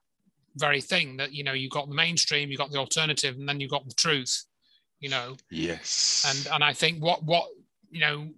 very 0.57 0.81
thing 0.81 1.17
that 1.17 1.33
you 1.33 1.45
know 1.45 1.53
you 1.53 1.69
got 1.69 1.89
the 1.89 1.95
mainstream 1.95 2.51
you 2.51 2.57
got 2.57 2.71
the 2.71 2.79
alternative 2.79 3.37
and 3.37 3.49
then 3.49 3.61
you 3.61 3.69
got 3.69 3.87
the 3.87 3.95
truth 3.95 4.45
you 5.01 5.11
know? 5.11 5.37
Yes. 5.51 6.25
And 6.27 6.55
and 6.55 6.65
i 6.65 6.73
think 6.73 7.03
what 7.03 7.23
what 7.23 7.47
you 7.91 8.01
know 8.01 8.29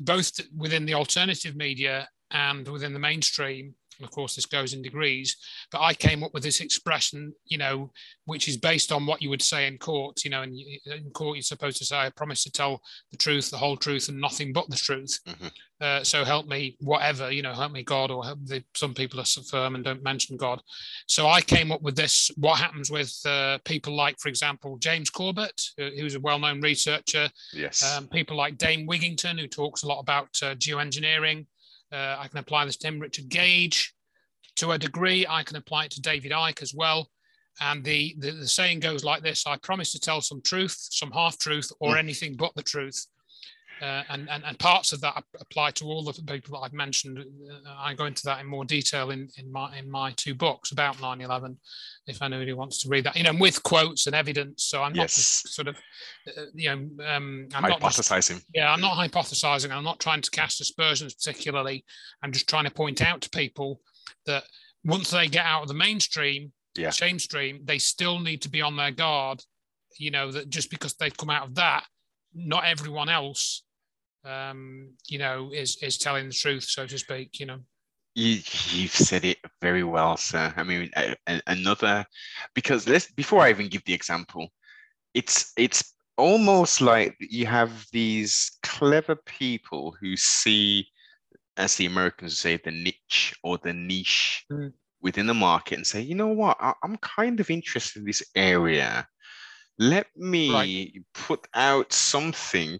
both 0.00 0.32
within 0.56 0.84
the 0.84 0.94
alternative 0.94 1.54
media 1.56 2.08
and 2.30 2.66
within 2.66 2.92
the 2.92 2.98
mainstream 2.98 3.74
and 3.98 4.06
of 4.06 4.10
course 4.10 4.34
this 4.34 4.46
goes 4.46 4.72
in 4.72 4.82
degrees 4.82 5.36
but 5.70 5.80
i 5.80 5.92
came 5.92 6.22
up 6.22 6.32
with 6.34 6.42
this 6.42 6.60
expression 6.60 7.32
you 7.46 7.58
know 7.58 7.90
which 8.24 8.48
is 8.48 8.56
based 8.56 8.92
on 8.92 9.06
what 9.06 9.20
you 9.20 9.28
would 9.30 9.42
say 9.42 9.66
in 9.66 9.78
court 9.78 10.24
you 10.24 10.30
know 10.30 10.42
and 10.42 10.56
in 10.86 11.10
court 11.12 11.36
you're 11.36 11.42
supposed 11.42 11.76
to 11.76 11.84
say 11.84 11.96
i 11.96 12.10
promise 12.10 12.42
to 12.44 12.50
tell 12.50 12.80
the 13.10 13.16
truth 13.16 13.50
the 13.50 13.56
whole 13.56 13.76
truth 13.76 14.08
and 14.08 14.20
nothing 14.20 14.52
but 14.52 14.68
the 14.68 14.76
truth. 14.76 15.18
Mm-hmm. 15.26 15.46
uh, 15.80 16.02
so 16.02 16.24
help 16.24 16.46
me 16.46 16.76
whatever 16.80 17.30
you 17.30 17.42
know 17.42 17.52
help 17.52 17.72
me 17.72 17.82
god 17.82 18.10
or 18.10 18.24
help 18.24 18.38
the, 18.44 18.62
some 18.74 18.94
people 18.94 19.20
are 19.20 19.24
so 19.24 19.42
firm 19.42 19.74
and 19.74 19.84
don't 19.84 20.02
mention 20.02 20.36
god. 20.36 20.60
So 21.06 21.28
i 21.28 21.40
came 21.40 21.72
up 21.72 21.82
with 21.82 21.96
this 21.96 22.30
what 22.36 22.58
happens 22.58 22.90
with 22.90 23.14
uh, 23.26 23.58
people 23.64 23.94
like 23.94 24.18
for 24.18 24.28
example 24.28 24.78
james 24.78 25.10
corbett 25.10 25.60
who's 25.76 26.14
a 26.14 26.20
well-known 26.20 26.60
researcher. 26.60 27.28
Yes. 27.52 27.84
Um, 27.84 28.08
people 28.08 28.36
like 28.36 28.58
dane 28.58 28.86
wigington 28.86 29.38
who 29.38 29.46
talks 29.46 29.82
a 29.82 29.88
lot 29.88 30.00
about 30.00 30.28
uh, 30.42 30.54
geoengineering 30.54 31.46
uh, 31.92 32.16
I 32.18 32.28
can 32.28 32.38
apply 32.38 32.64
this 32.64 32.76
to 32.78 32.88
him. 32.88 32.98
Richard 32.98 33.28
Gage, 33.28 33.94
to 34.56 34.72
a 34.72 34.78
degree, 34.78 35.26
I 35.28 35.42
can 35.42 35.56
apply 35.56 35.86
it 35.86 35.90
to 35.92 36.00
David 36.00 36.32
Icke 36.32 36.62
as 36.62 36.74
well. 36.74 37.08
And 37.60 37.84
the, 37.84 38.14
the, 38.18 38.30
the 38.30 38.48
saying 38.48 38.80
goes 38.80 39.04
like 39.04 39.22
this 39.22 39.46
I 39.46 39.56
promise 39.58 39.92
to 39.92 40.00
tell 40.00 40.20
some 40.20 40.40
truth, 40.42 40.76
some 40.78 41.10
half 41.10 41.38
truth, 41.38 41.70
or 41.80 41.94
mm. 41.94 41.98
anything 41.98 42.34
but 42.34 42.52
the 42.54 42.62
truth. 42.62 43.06
Uh, 43.82 44.04
and, 44.10 44.30
and, 44.30 44.44
and 44.44 44.56
parts 44.60 44.92
of 44.92 45.00
that 45.00 45.24
apply 45.40 45.68
to 45.72 45.86
all 45.86 46.04
the 46.04 46.12
people 46.12 46.52
that 46.52 46.64
I've 46.64 46.72
mentioned. 46.72 47.18
Uh, 47.18 47.74
I 47.76 47.94
go 47.94 48.04
into 48.04 48.22
that 48.26 48.38
in 48.38 48.46
more 48.46 48.64
detail 48.64 49.10
in, 49.10 49.28
in 49.38 49.50
my 49.50 49.76
in 49.76 49.90
my 49.90 50.12
two 50.12 50.36
books 50.36 50.70
about 50.70 50.98
9/11. 50.98 51.56
If 52.06 52.22
anybody 52.22 52.52
wants 52.52 52.80
to 52.82 52.88
read 52.88 53.02
that, 53.04 53.16
you 53.16 53.24
know, 53.24 53.34
with 53.34 53.60
quotes 53.64 54.06
and 54.06 54.14
evidence. 54.14 54.66
So 54.66 54.84
I'm 54.84 54.92
not 54.92 55.02
yes. 55.02 55.16
just 55.16 55.54
sort 55.54 55.66
of, 55.66 55.76
uh, 56.28 56.42
you 56.54 56.68
know, 56.68 57.06
um, 57.08 57.48
I'm 57.52 57.64
hypothesizing. 57.64 58.34
Not 58.34 58.44
yeah, 58.54 58.72
I'm 58.72 58.80
not 58.80 58.96
hypothesizing. 58.96 59.72
I'm 59.72 59.82
not 59.82 59.98
trying 59.98 60.20
to 60.20 60.30
cast 60.30 60.60
aspersions 60.60 61.14
particularly. 61.14 61.84
I'm 62.22 62.30
just 62.30 62.48
trying 62.48 62.64
to 62.64 62.70
point 62.70 63.02
out 63.02 63.20
to 63.22 63.30
people 63.30 63.80
that 64.26 64.44
once 64.84 65.10
they 65.10 65.26
get 65.26 65.44
out 65.44 65.62
of 65.62 65.68
the 65.68 65.74
mainstream, 65.74 66.52
yeah. 66.76 66.90
shame 66.90 67.18
stream, 67.18 67.62
they 67.64 67.78
still 67.78 68.20
need 68.20 68.42
to 68.42 68.48
be 68.48 68.62
on 68.62 68.76
their 68.76 68.92
guard. 68.92 69.42
You 69.98 70.12
know 70.12 70.30
that 70.30 70.50
just 70.50 70.70
because 70.70 70.94
they've 70.94 71.16
come 71.16 71.30
out 71.30 71.48
of 71.48 71.56
that, 71.56 71.84
not 72.32 72.64
everyone 72.64 73.08
else 73.08 73.64
um, 74.24 74.90
you 75.08 75.18
know, 75.18 75.50
is 75.52 75.78
is 75.82 75.98
telling 75.98 76.28
the 76.28 76.34
truth, 76.34 76.64
so 76.64 76.86
to 76.86 76.98
speak. 76.98 77.40
You 77.40 77.46
know. 77.46 77.58
You, 78.14 78.40
you've 78.70 78.94
said 78.94 79.24
it 79.24 79.38
very 79.62 79.84
well, 79.84 80.18
sir. 80.18 80.52
I 80.54 80.62
mean, 80.64 80.90
a, 80.96 81.16
a, 81.26 81.40
another 81.46 82.04
because 82.54 82.86
let's 82.86 83.10
before 83.10 83.40
I 83.40 83.50
even 83.50 83.68
give 83.68 83.84
the 83.84 83.94
example, 83.94 84.48
it's 85.14 85.52
it's 85.56 85.94
almost 86.18 86.80
like 86.80 87.16
you 87.18 87.46
have 87.46 87.86
these 87.92 88.58
clever 88.62 89.16
people 89.16 89.96
who 90.00 90.16
see, 90.16 90.86
as 91.56 91.76
the 91.76 91.86
Americans 91.86 92.38
say, 92.38 92.58
the 92.58 92.70
niche 92.70 93.34
or 93.42 93.58
the 93.58 93.72
niche 93.72 94.44
mm. 94.52 94.72
within 95.00 95.26
the 95.26 95.34
market 95.34 95.76
and 95.76 95.86
say, 95.86 96.00
you 96.00 96.14
know 96.14 96.28
what, 96.28 96.56
I, 96.60 96.74
am 96.84 96.96
kind 96.98 97.40
of 97.40 97.50
interested 97.50 98.00
in 98.00 98.06
this 98.06 98.22
area. 98.34 99.06
Let 99.78 100.06
me 100.14 100.52
right. 100.52 100.92
put 101.14 101.48
out 101.54 101.92
something 101.92 102.78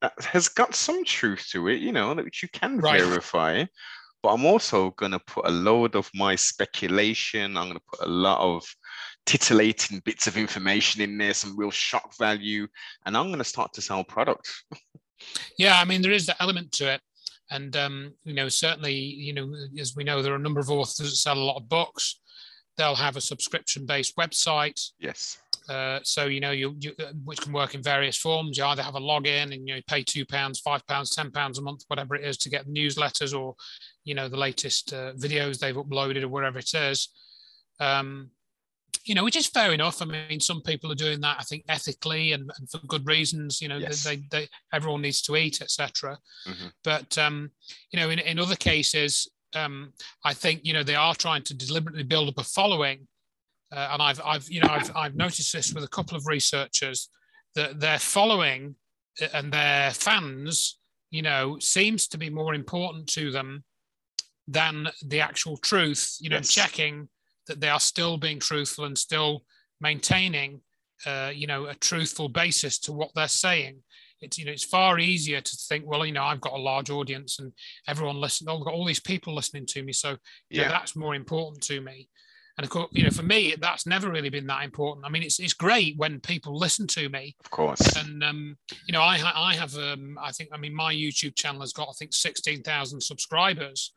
that 0.00 0.12
has 0.24 0.48
got 0.48 0.74
some 0.74 1.04
truth 1.04 1.46
to 1.52 1.68
it, 1.68 1.80
you 1.80 1.92
know, 1.92 2.14
which 2.14 2.42
you 2.42 2.48
can 2.48 2.78
right. 2.78 3.00
verify. 3.00 3.64
But 4.22 4.30
I'm 4.34 4.46
also 4.46 4.90
going 4.92 5.12
to 5.12 5.20
put 5.20 5.46
a 5.46 5.50
load 5.50 5.94
of 5.94 6.10
my 6.14 6.34
speculation. 6.34 7.56
I'm 7.56 7.66
going 7.66 7.78
to 7.78 7.98
put 7.98 8.06
a 8.06 8.10
lot 8.10 8.40
of 8.40 8.64
titillating 9.26 10.00
bits 10.04 10.26
of 10.26 10.36
information 10.36 11.02
in 11.02 11.18
there, 11.18 11.34
some 11.34 11.56
real 11.56 11.70
shock 11.70 12.16
value, 12.18 12.66
and 13.06 13.16
I'm 13.16 13.26
going 13.26 13.38
to 13.38 13.44
start 13.44 13.72
to 13.74 13.82
sell 13.82 14.02
products. 14.02 14.64
yeah, 15.58 15.78
I 15.80 15.84
mean, 15.84 16.02
there 16.02 16.12
is 16.12 16.26
that 16.26 16.40
element 16.40 16.72
to 16.72 16.94
it. 16.94 17.00
And, 17.50 17.76
um, 17.76 18.12
you 18.24 18.34
know, 18.34 18.48
certainly, 18.48 18.94
you 18.94 19.32
know, 19.32 19.52
as 19.78 19.94
we 19.96 20.04
know, 20.04 20.20
there 20.20 20.32
are 20.32 20.36
a 20.36 20.40
number 20.40 20.60
of 20.60 20.70
authors 20.70 20.96
that 20.98 21.06
sell 21.08 21.38
a 21.38 21.40
lot 21.40 21.56
of 21.56 21.68
books. 21.68 22.20
They'll 22.76 22.94
have 22.94 23.16
a 23.16 23.20
subscription 23.20 23.86
based 23.86 24.16
website. 24.16 24.80
Yes. 24.98 25.38
Uh, 25.68 26.00
so 26.02 26.26
you 26.26 26.40
know 26.40 26.50
you, 26.50 26.74
you, 26.80 26.92
uh, 26.98 27.12
which 27.24 27.40
can 27.40 27.52
work 27.52 27.74
in 27.74 27.82
various 27.82 28.16
forms. 28.16 28.56
You 28.56 28.64
either 28.64 28.82
have 28.82 28.94
a 28.94 29.00
login 29.00 29.52
and 29.54 29.68
you 29.68 29.74
know, 29.74 29.80
pay 29.86 30.02
two 30.02 30.24
pounds, 30.24 30.60
five 30.60 30.86
pounds, 30.86 31.14
ten 31.14 31.30
pounds 31.30 31.58
a 31.58 31.62
month, 31.62 31.84
whatever 31.88 32.14
it 32.14 32.24
is, 32.24 32.36
to 32.38 32.50
get 32.50 32.68
newsletters 32.68 33.38
or 33.38 33.54
you 34.04 34.14
know 34.14 34.28
the 34.28 34.36
latest 34.36 34.92
uh, 34.92 35.12
videos 35.14 35.58
they've 35.58 35.76
uploaded 35.76 36.22
or 36.22 36.28
whatever 36.28 36.58
it 36.58 36.72
is. 36.74 37.08
Um, 37.80 38.30
you 39.04 39.14
know, 39.14 39.24
which 39.24 39.36
is 39.36 39.46
fair 39.46 39.72
enough. 39.72 40.02
I 40.02 40.04
mean, 40.04 40.40
some 40.40 40.60
people 40.60 40.92
are 40.92 40.96
doing 40.96 41.20
that, 41.20 41.36
I 41.38 41.42
think, 41.42 41.64
ethically 41.68 42.32
and, 42.32 42.50
and 42.58 42.70
for 42.70 42.78
good 42.86 43.06
reasons. 43.06 43.60
You 43.60 43.68
know, 43.68 43.78
yes. 43.78 44.04
they, 44.04 44.22
they, 44.30 44.48
everyone 44.72 45.02
needs 45.02 45.22
to 45.22 45.36
eat, 45.36 45.62
etc. 45.62 46.18
Mm-hmm. 46.46 46.66
But 46.84 47.16
um, 47.16 47.50
you 47.90 47.98
know, 47.98 48.10
in, 48.10 48.18
in 48.18 48.38
other 48.38 48.56
cases, 48.56 49.28
um, 49.54 49.92
I 50.24 50.34
think 50.34 50.60
you 50.64 50.72
know 50.72 50.82
they 50.82 50.94
are 50.94 51.14
trying 51.14 51.42
to 51.44 51.54
deliberately 51.54 52.02
build 52.02 52.28
up 52.28 52.38
a 52.38 52.44
following 52.44 53.06
uh, 53.74 53.88
and 53.92 54.02
I've, 54.02 54.20
I've, 54.24 54.48
you 54.48 54.60
know, 54.60 54.70
I've, 54.70 54.90
I've 54.96 55.14
noticed 55.14 55.52
this 55.52 55.72
with 55.74 55.84
a 55.84 55.88
couple 55.88 56.16
of 56.16 56.26
researchers 56.26 57.10
that 57.54 57.80
their 57.80 57.98
following 57.98 58.76
uh, 59.20 59.28
and 59.34 59.52
their 59.52 59.90
fans, 59.90 60.78
you 61.10 61.22
know, 61.22 61.58
seems 61.60 62.08
to 62.08 62.18
be 62.18 62.30
more 62.30 62.54
important 62.54 63.06
to 63.08 63.30
them 63.30 63.64
than 64.46 64.88
the 65.04 65.20
actual 65.20 65.56
truth. 65.58 66.16
You 66.20 66.30
know, 66.30 66.36
yes. 66.36 66.52
checking 66.52 67.08
that 67.46 67.60
they 67.60 67.68
are 67.68 67.80
still 67.80 68.16
being 68.16 68.38
truthful 68.38 68.84
and 68.84 68.96
still 68.96 69.44
maintaining, 69.80 70.60
uh, 71.06 71.30
you 71.34 71.46
know, 71.46 71.66
a 71.66 71.74
truthful 71.74 72.28
basis 72.28 72.78
to 72.80 72.92
what 72.92 73.10
they're 73.14 73.28
saying. 73.28 73.82
It's 74.20 74.36
you 74.36 74.44
know 74.44 74.52
it's 74.52 74.64
far 74.64 74.98
easier 74.98 75.40
to 75.40 75.56
think 75.68 75.84
well 75.86 76.04
you 76.04 76.10
know 76.10 76.24
I've 76.24 76.40
got 76.40 76.54
a 76.54 76.60
large 76.60 76.90
audience 76.90 77.38
and 77.38 77.52
everyone 77.86 78.16
listen 78.16 78.48
I've 78.48 78.64
got 78.64 78.74
all 78.74 78.84
these 78.84 78.98
people 78.98 79.32
listening 79.32 79.64
to 79.66 79.82
me 79.84 79.92
so 79.92 80.16
yeah. 80.50 80.64
Know, 80.64 80.70
that's 80.70 80.96
more 80.96 81.14
important 81.14 81.62
to 81.66 81.80
me 81.80 82.08
and 82.58 82.64
of 82.64 82.70
course, 82.70 82.88
you 82.90 83.04
know, 83.04 83.10
for 83.10 83.22
me, 83.22 83.54
that's 83.60 83.86
never 83.86 84.10
really 84.10 84.30
been 84.30 84.48
that 84.48 84.64
important. 84.64 85.06
I 85.06 85.10
mean, 85.10 85.22
it's 85.22 85.38
it's 85.38 85.52
great 85.52 85.96
when 85.96 86.18
people 86.18 86.58
listen 86.58 86.88
to 86.88 87.08
me. 87.08 87.36
Of 87.44 87.52
course. 87.52 87.96
And 87.96 88.24
um, 88.24 88.58
you 88.84 88.92
know, 88.92 89.00
I 89.00 89.20
I 89.34 89.54
have 89.54 89.76
um, 89.76 90.18
I 90.20 90.32
think 90.32 90.50
I 90.52 90.56
mean 90.56 90.74
my 90.74 90.92
YouTube 90.92 91.36
channel 91.36 91.60
has 91.60 91.72
got 91.72 91.88
I 91.88 91.92
think 91.92 92.12
sixteen 92.12 92.64
thousand 92.64 93.00
subscribers, 93.00 93.92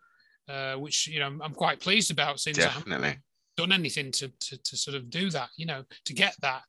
uh, 0.47 0.75
which 0.75 1.07
you 1.07 1.19
know 1.19 1.39
I'm 1.43 1.55
quite 1.55 1.79
pleased 1.79 2.11
about 2.11 2.39
since 2.39 2.57
Definitely. 2.57 2.93
I 2.93 3.07
haven't 3.07 3.23
done 3.57 3.71
anything 3.71 4.11
to, 4.11 4.27
to 4.27 4.57
to 4.63 4.77
sort 4.77 4.95
of 4.95 5.09
do 5.09 5.31
that. 5.31 5.49
You 5.57 5.65
know, 5.65 5.83
to 6.05 6.13
get 6.13 6.35
that. 6.43 6.61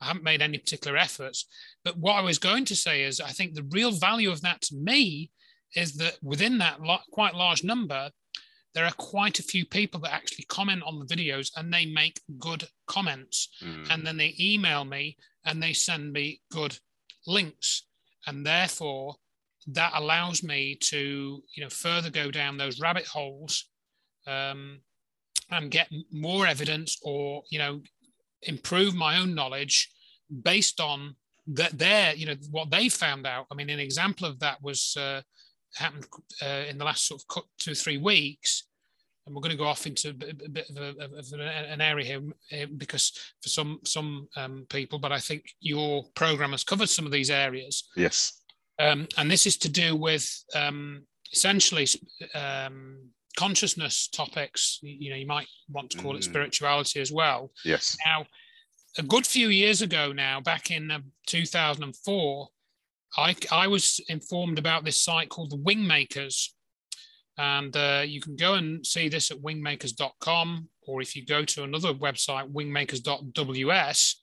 I 0.00 0.06
haven't 0.06 0.24
made 0.24 0.42
any 0.42 0.56
particular 0.56 0.96
efforts. 0.96 1.46
But 1.84 1.98
what 1.98 2.14
I 2.14 2.22
was 2.22 2.38
going 2.38 2.64
to 2.66 2.76
say 2.76 3.02
is, 3.02 3.20
I 3.20 3.30
think 3.30 3.54
the 3.54 3.68
real 3.70 3.90
value 3.90 4.30
of 4.30 4.40
that 4.42 4.62
to 4.62 4.76
me 4.76 5.30
is 5.74 5.94
that 5.94 6.16
within 6.22 6.58
that 6.58 6.78
quite 7.10 7.34
large 7.34 7.64
number, 7.64 8.10
there 8.74 8.84
are 8.84 8.92
quite 8.92 9.38
a 9.38 9.44
few 9.44 9.66
people 9.66 10.00
that 10.00 10.12
actually 10.12 10.44
comment 10.44 10.82
on 10.86 10.98
the 10.98 11.04
videos 11.04 11.50
and 11.56 11.72
they 11.72 11.86
make 11.86 12.20
good 12.38 12.68
comments. 12.86 13.48
Mm. 13.62 13.90
and 13.90 14.06
then 14.06 14.16
they 14.16 14.34
email 14.38 14.84
me 14.84 15.16
and 15.44 15.62
they 15.62 15.72
send 15.72 16.12
me 16.12 16.40
good 16.50 16.78
links. 17.26 17.86
And 18.26 18.46
therefore 18.46 19.16
that 19.66 19.92
allows 19.94 20.42
me 20.42 20.74
to 20.74 21.42
you 21.54 21.62
know 21.62 21.68
further 21.68 22.10
go 22.10 22.30
down 22.30 22.56
those 22.56 22.80
rabbit 22.80 23.06
holes 23.06 23.66
um, 24.26 24.80
and 25.50 25.70
get 25.70 25.88
more 26.12 26.46
evidence 26.46 26.98
or 27.02 27.42
you 27.50 27.58
know 27.58 27.80
improve 28.42 28.94
my 28.94 29.18
own 29.18 29.34
knowledge 29.34 29.90
based 30.42 30.80
on 30.80 31.14
that 31.46 31.76
their 31.78 32.14
you 32.14 32.26
know 32.26 32.36
what 32.50 32.70
they 32.70 32.88
found 32.88 33.26
out. 33.26 33.46
I 33.50 33.54
mean 33.54 33.70
an 33.70 33.80
example 33.80 34.26
of 34.26 34.38
that 34.40 34.62
was 34.62 34.96
uh, 34.96 35.22
happened 35.76 36.06
uh, 36.42 36.64
in 36.68 36.78
the 36.78 36.84
last 36.84 37.06
sort 37.06 37.22
of 37.22 37.44
two 37.58 37.72
or 37.72 37.74
three 37.74 37.98
weeks. 37.98 38.64
And 39.26 39.34
we're 39.34 39.42
going 39.42 39.52
to 39.52 39.58
go 39.58 39.66
off 39.66 39.86
into 39.86 40.10
a 40.10 40.12
bit 40.14 40.70
of, 40.70 40.76
a, 40.76 41.18
of 41.18 41.26
an 41.32 41.80
area 41.80 42.06
here 42.06 42.22
eh, 42.52 42.66
because 42.76 43.12
for 43.42 43.48
some 43.48 43.78
some 43.84 44.28
um, 44.36 44.66
people, 44.70 44.98
but 44.98 45.12
I 45.12 45.18
think 45.18 45.44
your 45.60 46.04
program 46.14 46.52
has 46.52 46.64
covered 46.64 46.88
some 46.88 47.06
of 47.06 47.12
these 47.12 47.30
areas. 47.30 47.88
Yes. 47.94 48.40
Um, 48.78 49.06
and 49.18 49.30
this 49.30 49.46
is 49.46 49.58
to 49.58 49.68
do 49.68 49.94
with 49.94 50.26
um, 50.54 51.02
essentially 51.32 51.86
um, 52.34 53.10
consciousness 53.36 54.08
topics. 54.08 54.78
You 54.82 55.10
know, 55.10 55.16
you 55.16 55.26
might 55.26 55.48
want 55.68 55.90
to 55.90 55.98
call 55.98 56.16
it 56.16 56.20
mm. 56.20 56.24
spirituality 56.24 57.00
as 57.00 57.12
well. 57.12 57.50
Yes. 57.64 57.96
Now, 58.04 58.26
a 58.98 59.02
good 59.02 59.26
few 59.26 59.48
years 59.48 59.82
ago 59.82 60.12
now, 60.12 60.40
back 60.40 60.70
in 60.70 60.90
uh, 60.90 61.00
2004, 61.26 62.48
I, 63.16 63.34
I 63.50 63.66
was 63.66 64.00
informed 64.08 64.58
about 64.58 64.84
this 64.84 65.00
site 65.00 65.28
called 65.28 65.50
the 65.50 65.56
Wingmakers. 65.56 66.48
And 67.38 67.74
uh, 67.76 68.02
you 68.06 68.20
can 68.20 68.36
go 68.36 68.54
and 68.54 68.86
see 68.86 69.08
this 69.08 69.30
at 69.30 69.38
wingmakers.com, 69.38 70.68
or 70.86 71.00
if 71.00 71.16
you 71.16 71.24
go 71.24 71.44
to 71.44 71.62
another 71.62 71.94
website, 71.94 72.52
wingmakers.ws, 72.52 74.22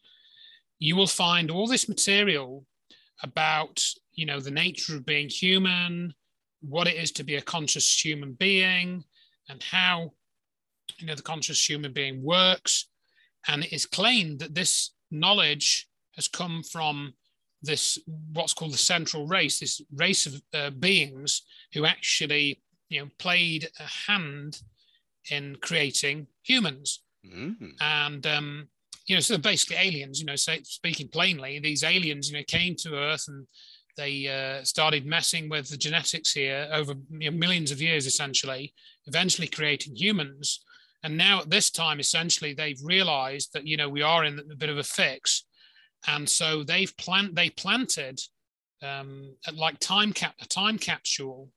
you 0.79 0.95
will 0.95 1.07
find 1.07 1.49
all 1.49 1.67
this 1.67 1.89
material 1.89 2.65
about, 3.23 3.83
you 4.13 4.25
know, 4.25 4.39
the 4.39 4.51
nature 4.51 4.95
of 4.95 5.05
being 5.05 5.29
human, 5.29 6.13
what 6.61 6.87
it 6.87 6.95
is 6.95 7.11
to 7.13 7.23
be 7.23 7.35
a 7.35 7.41
conscious 7.41 8.05
human 8.05 8.33
being, 8.33 9.03
and 9.49 9.63
how, 9.63 10.11
you 10.99 11.07
know, 11.07 11.15
the 11.15 11.23
conscious 11.23 11.67
human 11.67 11.93
being 11.93 12.23
works. 12.23 12.87
And 13.47 13.63
it 13.63 13.73
is 13.73 13.87
claimed 13.87 14.39
that 14.39 14.53
this 14.53 14.93
knowledge 15.09 15.87
has 16.15 16.27
come 16.27 16.61
from 16.61 17.13
this 17.61 17.99
what's 18.33 18.53
called 18.53 18.73
the 18.73 18.77
central 18.77 19.27
race, 19.27 19.59
this 19.59 19.81
race 19.95 20.25
of 20.25 20.41
uh, 20.53 20.69
beings 20.71 21.41
who 21.73 21.85
actually 21.85 22.61
you 22.89 23.01
know 23.01 23.09
played 23.17 23.69
a 23.79 24.11
hand 24.11 24.61
in 25.31 25.57
creating 25.61 26.27
humans. 26.43 27.03
Mm. 27.25 27.73
And 27.81 28.25
um, 28.25 28.67
you 29.05 29.15
know, 29.15 29.21
so 29.21 29.37
basically 29.37 29.77
aliens. 29.77 30.19
You 30.19 30.25
know, 30.25 30.35
say, 30.35 30.61
speaking 30.63 31.07
plainly, 31.07 31.59
these 31.59 31.83
aliens, 31.83 32.29
you 32.29 32.37
know, 32.37 32.43
came 32.47 32.75
to 32.77 32.95
Earth 32.95 33.25
and 33.27 33.47
they 33.95 34.27
uh, 34.27 34.63
started 34.63 35.05
messing 35.05 35.49
with 35.49 35.69
the 35.69 35.77
genetics 35.77 36.31
here 36.31 36.69
over 36.71 36.93
you 37.17 37.31
know, 37.31 37.37
millions 37.37 37.71
of 37.71 37.81
years, 37.81 38.05
essentially, 38.05 38.73
eventually 39.07 39.47
creating 39.47 39.95
humans. 39.95 40.63
And 41.03 41.17
now 41.17 41.41
at 41.41 41.49
this 41.49 41.71
time, 41.71 41.99
essentially, 41.99 42.53
they've 42.53 42.79
realized 42.83 43.53
that 43.53 43.65
you 43.65 43.77
know 43.77 43.89
we 43.89 44.01
are 44.01 44.23
in 44.23 44.39
a 44.39 44.55
bit 44.55 44.69
of 44.69 44.77
a 44.77 44.83
fix, 44.83 45.45
and 46.05 46.29
so 46.29 46.63
they've 46.63 46.95
plant 46.97 47.35
they 47.35 47.49
planted 47.49 48.19
um, 48.83 49.35
like 49.53 49.79
time 49.79 50.13
cap 50.13 50.35
a 50.41 50.45
time 50.45 50.77
capsule 50.77 51.49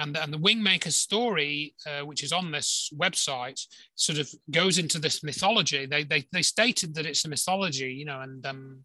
and, 0.00 0.16
and 0.16 0.32
the 0.32 0.38
Wingmaker 0.38 0.90
story, 0.90 1.74
uh, 1.86 2.04
which 2.06 2.24
is 2.24 2.32
on 2.32 2.50
this 2.50 2.90
website, 2.96 3.60
sort 3.96 4.18
of 4.18 4.30
goes 4.50 4.78
into 4.78 4.98
this 4.98 5.22
mythology. 5.22 5.84
They, 5.84 6.04
they, 6.04 6.24
they 6.32 6.40
stated 6.40 6.94
that 6.94 7.04
it's 7.04 7.26
a 7.26 7.28
mythology, 7.28 7.92
you 7.92 8.06
know, 8.06 8.20
and 8.20 8.44
um, 8.46 8.84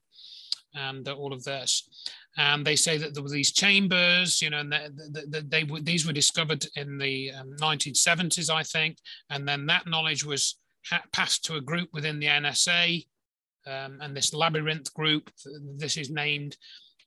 and 0.73 1.07
all 1.07 1.31
of 1.31 1.45
this. 1.45 1.87
And 2.37 2.65
they 2.65 2.75
say 2.75 2.97
that 2.97 3.13
there 3.13 3.23
were 3.23 3.29
these 3.29 3.53
chambers, 3.53 4.41
you 4.41 4.49
know, 4.49 4.59
and 4.59 4.73
they, 4.73 5.41
they, 5.41 5.63
were, 5.63 5.79
these 5.79 6.05
were 6.05 6.11
discovered 6.11 6.67
in 6.75 6.97
the 6.97 7.31
um, 7.31 7.55
1970s, 7.61 8.49
I 8.49 8.63
think. 8.63 8.97
And 9.29 9.47
then 9.47 9.65
that 9.67 9.87
knowledge 9.87 10.25
was 10.25 10.57
passed 11.13 11.45
to 11.45 11.55
a 11.55 11.61
group 11.61 11.89
within 11.93 12.19
the 12.19 12.27
NSA, 12.27 13.05
um, 13.67 13.99
and 14.01 14.15
this 14.15 14.33
labyrinth 14.33 14.93
group, 14.93 15.29
this 15.77 15.97
is 15.97 16.09
named 16.09 16.57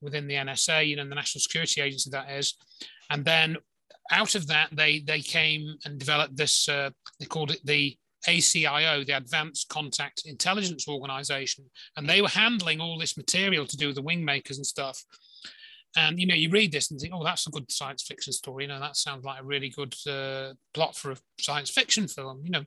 within 0.00 0.26
the 0.26 0.34
NSA, 0.34 0.86
you 0.86 0.96
know, 0.96 1.08
the 1.08 1.14
National 1.14 1.40
Security 1.40 1.80
Agency, 1.80 2.10
that 2.10 2.30
is. 2.30 2.54
And 3.10 3.24
then 3.24 3.56
out 4.10 4.34
of 4.34 4.46
that, 4.46 4.68
they 4.72 5.00
they 5.00 5.20
came 5.20 5.76
and 5.84 5.98
developed 5.98 6.36
this. 6.36 6.68
Uh, 6.68 6.90
they 7.20 7.26
called 7.26 7.50
it 7.50 7.60
the 7.64 7.96
ACIO, 8.26 9.06
the 9.06 9.16
Advanced 9.16 9.68
Contact 9.68 10.22
Intelligence 10.24 10.88
Organization, 10.88 11.64
and 11.96 12.08
they 12.08 12.20
were 12.20 12.28
handling 12.28 12.80
all 12.80 12.98
this 12.98 13.16
material 13.16 13.66
to 13.66 13.76
do 13.76 13.86
with 13.86 13.96
the 13.96 14.02
wing 14.02 14.24
makers 14.24 14.56
and 14.56 14.66
stuff. 14.66 15.02
And 15.96 16.20
you 16.20 16.26
know, 16.26 16.34
you 16.34 16.50
read 16.50 16.72
this 16.72 16.90
and 16.90 17.00
think, 17.00 17.14
"Oh, 17.14 17.24
that's 17.24 17.46
a 17.46 17.50
good 17.50 17.70
science 17.70 18.02
fiction 18.02 18.32
story." 18.32 18.64
You 18.64 18.68
know, 18.68 18.80
that 18.80 18.96
sounds 18.96 19.24
like 19.24 19.40
a 19.40 19.44
really 19.44 19.70
good 19.70 19.94
uh, 20.06 20.54
plot 20.74 20.96
for 20.96 21.12
a 21.12 21.16
science 21.40 21.70
fiction 21.70 22.08
film. 22.08 22.42
You 22.44 22.50
know, 22.50 22.64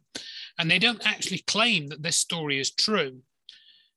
and 0.58 0.70
they 0.70 0.80
don't 0.80 1.06
actually 1.06 1.40
claim 1.48 1.88
that 1.88 2.04
this 2.04 2.18
story 2.18 2.60
is 2.60 2.72
true. 2.72 3.22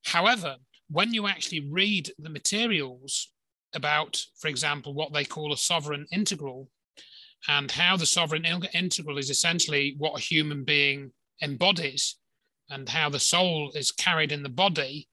However, 0.05 0.57
when 0.91 1.15
you 1.15 1.27
actually 1.27 1.69
read 1.71 2.11
the 2.19 2.31
materials 2.31 3.33
about, 3.75 4.23
for 4.39 4.49
example, 4.49 4.95
what 4.95 5.13
they 5.13 5.25
call 5.25 5.53
a 5.53 5.57
sovereign 5.57 6.07
integral, 6.13 6.71
and 7.49 7.71
how 7.71 7.97
the 7.97 8.07
sovereign 8.07 8.47
integral 8.73 9.19
is 9.19 9.31
essentially 9.31 9.95
what 9.99 10.17
a 10.19 10.23
human 10.23 10.65
being 10.65 11.13
embodies 11.43 12.17
and 12.71 12.89
how 12.89 13.11
the 13.11 13.21
soul 13.21 13.71
is 13.75 13.93
carried 13.93 14.33
in 14.33 14.43
the 14.43 14.49
body 14.49 15.09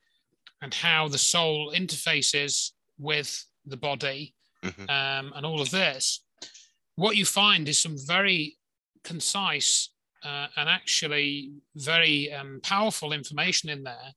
and 0.62 0.74
how 0.74 1.08
the 1.08 1.18
soul 1.18 1.74
interfaces 1.76 2.72
with 2.98 3.46
the 3.66 3.78
body 3.78 4.34
mm-hmm. 4.64 4.84
um, 4.84 5.34
and 5.36 5.46
all 5.46 5.60
of 5.60 5.72
this 5.72 6.24
what 6.96 7.18
you 7.18 7.26
find 7.26 7.68
is 7.68 7.82
some 7.82 7.98
very 8.06 8.58
concise 9.04 9.90
uh, 10.24 10.48
and 10.56 10.70
actually 10.70 11.52
very 11.76 12.32
um, 12.32 12.60
powerful 12.64 13.12
information 13.12 13.70
in 13.70 13.84
there 13.84 14.14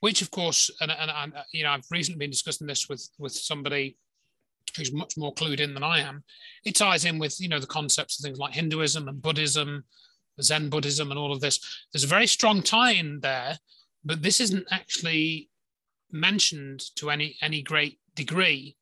which 0.00 0.22
of 0.22 0.30
course 0.30 0.70
and, 0.80 0.90
and, 0.90 1.10
and 1.10 1.34
uh, 1.34 1.42
you 1.52 1.64
know 1.64 1.70
i've 1.70 1.84
recently 1.90 2.18
been 2.18 2.30
discussing 2.30 2.66
this 2.66 2.88
with 2.88 3.08
with 3.18 3.32
somebody 3.32 3.96
who's 4.76 4.92
much 4.92 5.16
more 5.16 5.34
clued 5.34 5.60
in 5.60 5.74
than 5.74 5.82
I 5.82 6.00
am, 6.00 6.24
it 6.64 6.76
ties 6.76 7.04
in 7.04 7.18
with 7.18 7.40
you 7.40 7.48
know 7.48 7.60
the 7.60 7.66
concepts 7.66 8.18
of 8.18 8.24
things 8.24 8.38
like 8.38 8.54
Hinduism 8.54 9.08
and 9.08 9.22
Buddhism, 9.22 9.84
Zen 10.40 10.68
Buddhism, 10.68 11.10
and 11.10 11.18
all 11.18 11.32
of 11.32 11.40
this. 11.40 11.86
There's 11.92 12.04
a 12.04 12.08
very 12.08 12.26
strong 12.26 12.62
tie 12.62 12.92
in 12.92 13.20
there, 13.20 13.58
but 14.04 14.22
this 14.22 14.40
isn't 14.40 14.66
actually 14.70 15.50
mentioned 16.10 16.80
to 16.96 17.10
any 17.10 17.36
any 17.42 17.62
great 17.62 17.98
degree. 18.14 18.76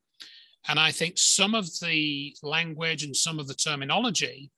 And 0.68 0.80
I 0.80 0.90
think 0.90 1.16
some 1.16 1.54
of 1.54 1.68
the 1.80 2.34
language 2.42 3.04
and 3.04 3.14
some 3.14 3.38
of 3.38 3.46
the 3.46 3.54
terminology, 3.54 4.50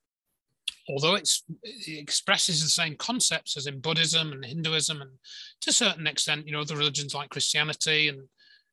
although 0.89 1.15
it 1.15 1.29
expresses 1.87 2.63
the 2.63 2.69
same 2.69 2.97
concepts 2.97 3.57
as 3.57 3.67
in 3.67 3.81
Buddhism 3.81 4.33
and 4.33 4.45
Hinduism, 4.45 5.01
and 5.01 5.11
to 5.61 5.71
a 5.71 5.73
certain 5.73 6.07
extent, 6.07 6.47
you 6.47 6.53
know, 6.53 6.61
other 6.61 6.77
religions 6.77 7.15
like 7.15 7.31
Christianity 7.31 8.09
and 8.09 8.21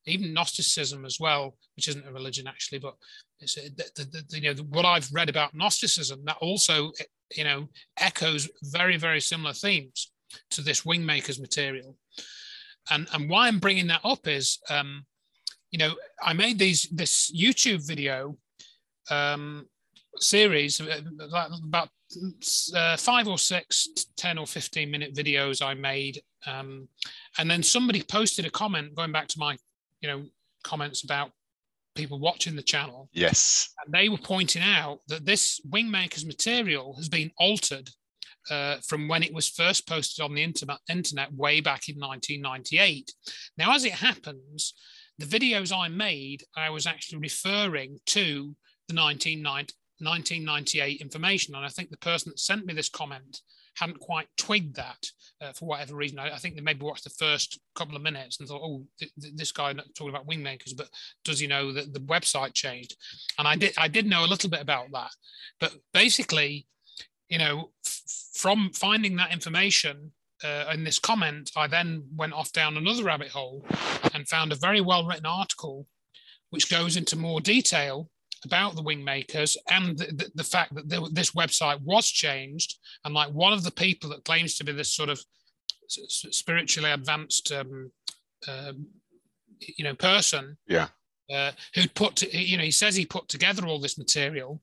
even 0.08 0.34
Gnosticism 0.34 1.06
as 1.06 1.19
well, 1.19 1.56
which 1.75 1.88
isn't 1.88 2.08
a 2.08 2.12
religion 2.12 2.47
actually, 2.47 2.80
but 2.80 2.95
it's 3.39 3.58
a, 3.58 3.69
the, 3.75 3.86
the, 3.95 4.23
the, 4.30 4.39
you 4.39 4.54
know 4.54 4.62
what 4.69 4.86
I've 4.86 5.12
read 5.12 5.30
about 5.30 5.54
Gnosticism 5.54 6.21
that 6.25 6.38
also 6.41 6.91
you 7.36 7.43
know 7.43 7.67
echoes 7.97 8.49
very 8.63 8.97
very 8.97 9.19
similar 9.19 9.54
themes 9.54 10.12
to 10.51 10.62
this 10.62 10.82
Wingmakers 10.82 11.39
material, 11.39 11.97
and 12.89 13.08
and 13.13 13.30
why 13.30 13.47
I'm 13.47 13.60
bringing 13.60 13.88
that 13.88 14.01
up 14.04 14.28
is 14.28 14.60
um, 14.69 15.06
you 15.71 15.80
know 15.80 15.95
I 16.21 16.34
made 16.34 16.60
these 16.60 16.84
this 16.91 17.32
YouTube 17.36 17.86
video 17.86 18.38
um, 19.10 19.67
series 20.17 20.80
about 20.80 21.89
uh, 22.75 22.97
five 22.97 23.28
or 23.28 23.38
six 23.38 23.88
10 24.17 24.38
or 24.38 24.47
15 24.47 24.89
minute 24.89 25.13
videos 25.13 25.65
i 25.65 25.73
made 25.73 26.21
um, 26.47 26.88
and 27.39 27.49
then 27.49 27.63
somebody 27.63 28.04
posted 28.04 28.45
a 28.45 28.49
comment 28.49 28.95
going 28.95 29.12
back 29.12 29.28
to 29.28 29.39
my 29.39 29.58
you 30.06 30.12
know, 30.12 30.25
comments 30.63 31.04
about 31.04 31.32
people 31.95 32.19
watching 32.19 32.56
the 32.56 32.62
channel. 32.62 33.10
Yes. 33.12 33.69
And 33.84 33.93
they 33.93 34.08
were 34.10 34.17
pointing 34.17 34.62
out 34.62 34.99
that 35.08 35.25
this 35.25 35.60
Wingmakers 35.67 36.25
material 36.25 36.95
has 36.97 37.10
been 37.10 37.32
altered 37.39 37.89
uh, 38.51 38.78
from 38.88 39.08
when 39.08 39.23
it 39.23 39.34
was 39.34 39.49
first 39.49 39.88
posted 39.88 40.23
on 40.23 40.36
the 40.36 40.43
internet, 40.43 40.78
internet 40.89 41.34
way 41.34 41.60
back 41.60 41.89
in 41.89 41.95
1998. 41.95 43.12
Now, 43.58 43.73
as 43.73 43.86
it 43.86 43.93
happens, 43.93 44.75
the 45.17 45.25
videos 45.25 45.75
I 45.75 45.88
made, 45.88 46.43
I 46.56 46.69
was 46.69 46.86
actually 46.86 47.19
referring 47.19 47.97
to 48.08 48.56
the 48.88 48.93
1998 49.99 51.01
information. 51.01 51.55
And 51.55 51.65
I 51.65 51.69
think 51.69 51.89
the 51.89 51.97
person 51.97 52.31
that 52.31 52.39
sent 52.39 52.65
me 52.65 52.73
this 52.73 52.89
comment 52.89 53.41
hadn't 53.75 53.99
quite 53.99 54.27
twigged 54.38 54.75
that 54.75 55.05
uh, 55.41 55.51
for 55.51 55.65
whatever 55.65 55.95
reason. 55.95 56.19
I, 56.19 56.36
I, 56.36 56.38
think 56.38 56.55
they 56.55 56.62
maybe 56.62 56.86
watched 56.86 57.03
the 57.03 57.10
first 57.10 57.60
couple 57.75 57.95
of 57.95 58.01
minutes 58.01 58.39
and 58.39 58.47
thought, 58.47 58.62
oh, 58.63 58.86
th- 58.99 59.12
th- 59.21 59.34
this 59.36 59.51
guy 59.51 59.73
talking 59.73 60.10
about 60.10 60.27
wingmakers, 60.27 60.75
but 60.75 60.89
does 61.23 61.39
he 61.39 61.47
know 61.47 61.73
that 61.73 61.93
the 61.93 61.99
website 61.99 62.53
changed? 62.53 62.95
And 63.38 63.47
I 63.47 63.55
did, 63.55 63.73
I 63.77 63.88
did 63.88 64.05
know 64.05 64.23
a 64.23 64.27
little 64.27 64.49
bit 64.49 64.62
about 64.62 64.91
that, 64.93 65.12
but 65.60 65.73
basically, 65.93 66.67
you 67.29 67.38
know, 67.38 67.71
f- 67.86 68.01
from 68.34 68.71
finding 68.73 69.17
that 69.17 69.34
information 69.34 70.12
uh, 70.43 70.65
in 70.73 70.84
this 70.84 70.99
comment, 70.99 71.51
I 71.55 71.67
then 71.67 72.03
went 72.15 72.34
off 72.34 72.53
down 72.53 72.77
another 72.77 73.03
rabbit 73.03 73.29
hole 73.29 73.65
and 74.13 74.27
found 74.27 74.51
a 74.51 74.55
very 74.55 74.81
well 74.81 75.05
written 75.05 75.25
article 75.25 75.88
which 76.51 76.69
goes 76.69 76.95
into 76.95 77.17
more 77.17 77.41
detail 77.41 78.10
about 78.45 78.75
the 78.75 78.84
wingmakers 78.84 79.58
and 79.69 79.97
the, 79.97 80.05
the, 80.05 80.31
the 80.36 80.43
fact 80.43 80.73
that 80.75 80.89
the, 80.89 81.10
this 81.12 81.31
website 81.31 81.81
was 81.81 82.10
changed. 82.10 82.77
And 83.03 83.13
like 83.13 83.29
one 83.29 83.53
of 83.53 83.63
the 83.63 83.71
people 83.71 84.10
that 84.12 84.25
claims 84.25 84.55
to 84.55 84.63
be 84.63 84.71
this 84.71 84.93
sort 84.93 85.10
of 85.10 85.19
spiritually 85.88 86.91
advanced 86.91 87.51
um, 87.51 87.91
uh, 88.47 88.73
you 89.60 89.84
know 89.84 89.95
person 89.95 90.58
yeah. 90.67 90.88
uh, 91.34 91.51
who'd 91.73 91.93
put 91.93 92.15
to, 92.17 92.38
you 92.38 92.58
know 92.58 92.63
he 92.63 92.71
says 92.71 92.95
he 92.95 93.05
put 93.05 93.27
together 93.27 93.65
all 93.65 93.79
this 93.79 93.97
material 93.97 94.62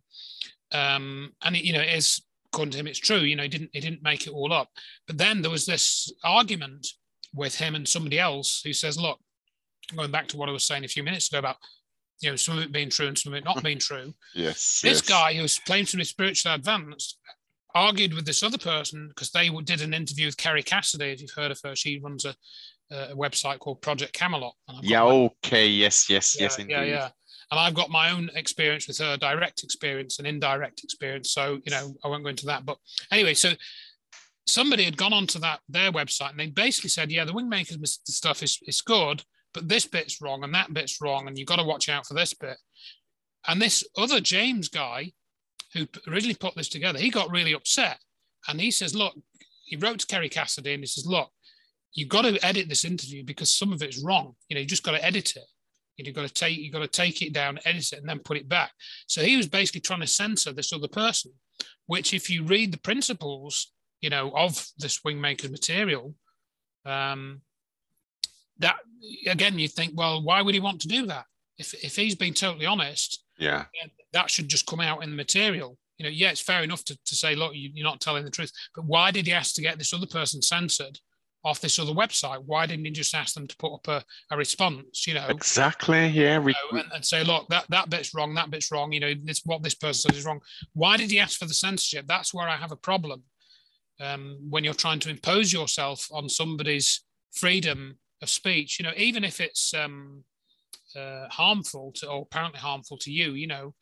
um, 0.73 1.33
and 1.45 1.57
it, 1.57 1.65
you 1.65 1.73
know 1.73 1.81
it 1.81 1.97
is 1.97 2.23
according 2.47 2.73
to 2.73 2.79
him 2.79 2.87
it's 2.87 2.99
true 2.99 3.19
you 3.19 3.37
know 3.37 3.45
he 3.45 3.49
didn't 3.49 3.71
he 3.73 3.81
didn't 3.81 4.03
make 4.03 4.27
it 4.27 4.33
all 4.33 4.53
up. 4.53 4.69
But 5.07 5.19
then 5.19 5.43
there 5.43 5.51
was 5.51 5.67
this 5.67 6.13
argument 6.25 6.87
with 7.35 7.55
him 7.55 7.75
and 7.75 7.89
somebody 7.89 8.19
else 8.19 8.63
who 8.65 8.73
says 8.73 8.99
look 8.99 9.19
going 9.97 10.11
back 10.11 10.29
to 10.29 10.37
what 10.37 10.49
i 10.49 10.53
was 10.53 10.67
saying 10.67 10.85
a 10.85 10.89
few 10.89 11.03
minutes 11.03 11.29
ago 11.29 11.39
about 11.39 11.57
you 12.23 12.31
know, 12.31 12.37
some 12.37 12.57
of 12.57 12.65
it 12.65 12.73
being 12.73 12.89
true 12.89 13.09
and 13.09 13.19
some 13.19 13.33
of 13.33 13.37
it 13.37 13.45
not 13.45 13.63
being 13.63 13.79
true. 13.79 14.15
yes. 14.35 14.81
This 14.83 14.99
yes. 14.99 15.01
guy 15.03 15.35
who's 15.35 15.59
claimed 15.59 15.89
to 15.89 15.97
be 15.97 16.05
spiritually 16.05 16.55
advanced 16.55 17.19
argued 17.75 18.15
with 18.15 18.27
this 18.27 18.43
other 18.43 18.59
person 18.59 19.09
because 19.09 19.31
they 19.31 19.49
did 19.65 19.81
an 19.81 19.95
interview 19.95 20.27
with 20.27 20.37
Kerry 20.37 20.63
Cassidy. 20.63 21.07
If 21.07 21.21
you've 21.21 21.31
heard 21.31 21.51
of 21.51 21.61
her, 21.65 21.75
she 21.75 22.01
runs 22.01 22.25
a, 22.25 22.35
a 22.91 23.17
website 23.17 23.59
called 23.59 23.83
Project 23.83 24.13
Camelot. 24.13 24.55
Yeah. 24.83 25.05
Okay. 25.05 25.67
Yes. 25.67 26.09
Yes. 26.09 26.37
Yeah, 26.37 26.45
yes. 26.45 26.59
Indeed. 26.59 26.73
Yeah. 26.73 26.85
Yeah. 26.85 27.09
And 27.51 27.61
I've 27.61 27.75
got 27.75 27.91
my 27.91 28.11
own 28.11 28.31
experience 28.35 28.89
with 28.89 28.99
her, 28.99 29.17
direct 29.17 29.63
experience 29.63 30.19
and 30.19 30.27
indirect 30.27 30.85
experience. 30.85 31.33
So 31.33 31.61
you 31.65 31.71
know, 31.71 31.95
I 32.05 32.09
won't 32.09 32.23
go 32.23 32.31
into 32.31 32.47
that. 32.47 32.65
But 32.65 32.79
anyway, 33.11 33.35
so 33.35 33.53
somebody 34.47 34.85
had 34.85 34.97
gone 34.97 35.13
onto 35.13 35.39
that 35.41 35.61
their 35.69 35.93
website 35.93 36.31
and 36.31 36.41
they 36.41 36.47
basically 36.47 36.91
said, 36.91 37.11
yeah, 37.11 37.25
the 37.25 37.33
Wingmakers 37.33 37.99
stuff 38.07 38.43
is, 38.43 38.59
is 38.67 38.81
good, 38.81 39.23
but 39.55 39.69
this 39.69 39.87
bit's 39.87 40.21
wrong 40.21 40.45
and 40.45 40.55
that 40.55 40.73
bit's 40.73 41.01
wrong, 41.01 41.27
and 41.29 41.39
you've 41.39 41.49
got 41.49 41.57
to 41.57 41.65
watch 41.65 41.89
out 41.89 42.07
for 42.07 42.15
this 42.15 42.35
bit. 42.35 42.57
And 43.47 43.61
this 43.61 43.85
other 43.97 44.21
James 44.21 44.69
guy 44.69 45.13
who 45.75 45.87
originally 46.07 46.35
put 46.35 46.55
this 46.55 46.69
together, 46.69 46.99
he 46.99 47.11
got 47.11 47.31
really 47.31 47.53
upset. 47.53 47.99
And 48.49 48.61
he 48.61 48.71
says, 48.71 48.95
Look, 48.95 49.15
he 49.65 49.77
wrote 49.77 50.01
to 50.01 50.07
Kerry 50.07 50.29
Cassidy 50.29 50.75
and 50.75 50.83
he 50.83 50.87
says, 50.87 51.07
Look, 51.07 51.31
you've 51.93 52.09
got 52.09 52.23
to 52.23 52.45
edit 52.45 52.69
this 52.69 52.85
interview 52.85 53.25
because 53.25 53.51
some 53.51 53.73
of 53.73 53.83
it's 53.83 54.03
wrong. 54.03 54.35
You 54.49 54.55
know, 54.55 54.61
you 54.61 54.67
just 54.67 54.83
got 54.83 54.93
to 54.93 55.05
edit 55.05 55.37
it. 55.37 55.45
You've 55.97 56.17
got 56.17 56.27
to 56.27 56.35
take 56.35 56.59
you've 56.59 56.73
got 56.73 56.81
to 56.81 56.89
take 56.89 57.23
it 57.23 57.33
down, 57.33 57.59
edit 57.65 57.93
it, 57.93 58.01
and 58.01 58.09
then 58.09 58.19
put 58.19 58.37
it 58.37 58.49
back. 58.49 58.73
So 59.07 59.23
he 59.23 59.37
was 59.37 59.49
basically 59.49 59.83
trying 59.83 60.01
to 60.01 60.07
censor 60.07 60.53
this 60.53 60.73
other 60.73 60.89
person. 60.89 61.33
which 61.87 62.15
if 62.15 62.31
you 62.31 62.45
read 62.45 62.73
the 62.73 62.79
principles, 62.79 63.73
you 64.01 64.11
know, 64.11 64.33
of 64.35 64.67
this 64.79 65.01
Wingmaker's 65.07 65.51
material, 65.51 66.15
um, 66.85 67.43
that 68.59 68.77
again, 69.27 69.59
you 69.59 69.69
think, 69.69 69.93
well, 69.97 70.23
why 70.23 70.43
would 70.43 70.55
he 70.55 70.61
want 70.61 70.81
to 70.83 70.89
do 70.89 71.07
that? 71.07 71.27
If, 71.59 71.75
if 71.85 71.97
he's 71.97 72.15
been 72.15 72.35
totally 72.35 72.67
honest, 72.67 73.25
yeah, 73.39 73.65
that 74.13 74.31
should 74.31 74.49
just 74.49 74.67
come 74.67 74.81
out 74.81 75.03
in 75.03 75.11
the 75.11 75.17
material. 75.17 75.79
You 75.99 76.05
know, 76.05 76.11
yeah, 76.11 76.31
it's 76.31 76.41
fair 76.41 76.63
enough 76.63 76.85
to, 76.85 76.99
to 77.05 77.15
say, 77.15 77.35
look, 77.35 77.55
you, 77.55 77.71
you're 77.75 77.85
not 77.85 78.01
telling 78.01 78.25
the 78.25 78.31
truth, 78.31 78.53
but 78.75 78.85
why 78.85 79.11
did 79.11 79.27
he 79.27 79.33
ask 79.33 79.55
to 79.55 79.63
get 79.63 79.79
this 79.79 79.93
other 79.93 80.07
person 80.07 80.43
censored? 80.43 80.99
off 81.45 81.61
this 81.61 81.79
other 81.79 81.93
website. 81.93 82.43
Why 82.47 82.67
didn't 82.67 82.85
he 82.85 82.91
just 82.91 83.15
ask 83.15 83.35
them 83.35 83.47
to 83.47 83.57
put 83.57 83.75
up 83.75 83.89
a, 83.89 84.05
a 84.33 84.37
response? 84.37 85.07
You 85.07 85.15
know, 85.15 85.27
exactly. 85.29 86.07
Yeah, 86.09 86.39
we, 86.39 86.53
you 86.53 86.77
know, 86.77 86.83
and, 86.83 86.93
and, 86.93 87.05
say, 87.05 87.25
look, 87.25 87.49
that 87.49 87.67
that 87.71 87.91
bit's 87.91 88.15
wrong, 88.15 88.35
that 88.35 88.51
bit's 88.51 88.71
wrong. 88.71 88.93
You 88.93 89.01
know, 89.01 89.15
this 89.23 89.43
what 89.45 89.63
this 89.63 89.75
person 89.75 90.11
says 90.11 90.19
is 90.19 90.25
wrong. 90.25 90.41
Why 90.75 90.97
did 90.97 91.11
he 91.11 91.19
ask 91.19 91.39
for 91.39 91.47
the 91.47 91.55
censorship? 91.55 92.07
That's 92.07 92.33
where 92.33 92.49
I 92.49 92.57
have 92.57 92.73
a 92.73 92.77
problem. 92.77 93.23
Um, 94.01 94.39
when 94.49 94.65
you're 94.65 94.75
trying 94.75 95.01
to 95.01 95.11
impose 95.11 95.53
yourself 95.53 96.09
on 96.13 96.29
somebody's 96.29 97.03
freedom 97.33 97.99
of 98.23 98.31
speech, 98.31 98.79
you 98.79 98.85
know, 98.85 98.93
even 98.97 99.25
if 99.25 99.41
it's 99.41 99.75
um, 99.75 100.25
uh, 100.97 101.27
harmful 101.29 101.93
to 101.97 102.09
or 102.09 102.23
apparently 102.23 102.61
harmful 102.61 102.97
to 102.99 103.11
you, 103.11 103.33
you 103.33 103.47
know. 103.47 103.75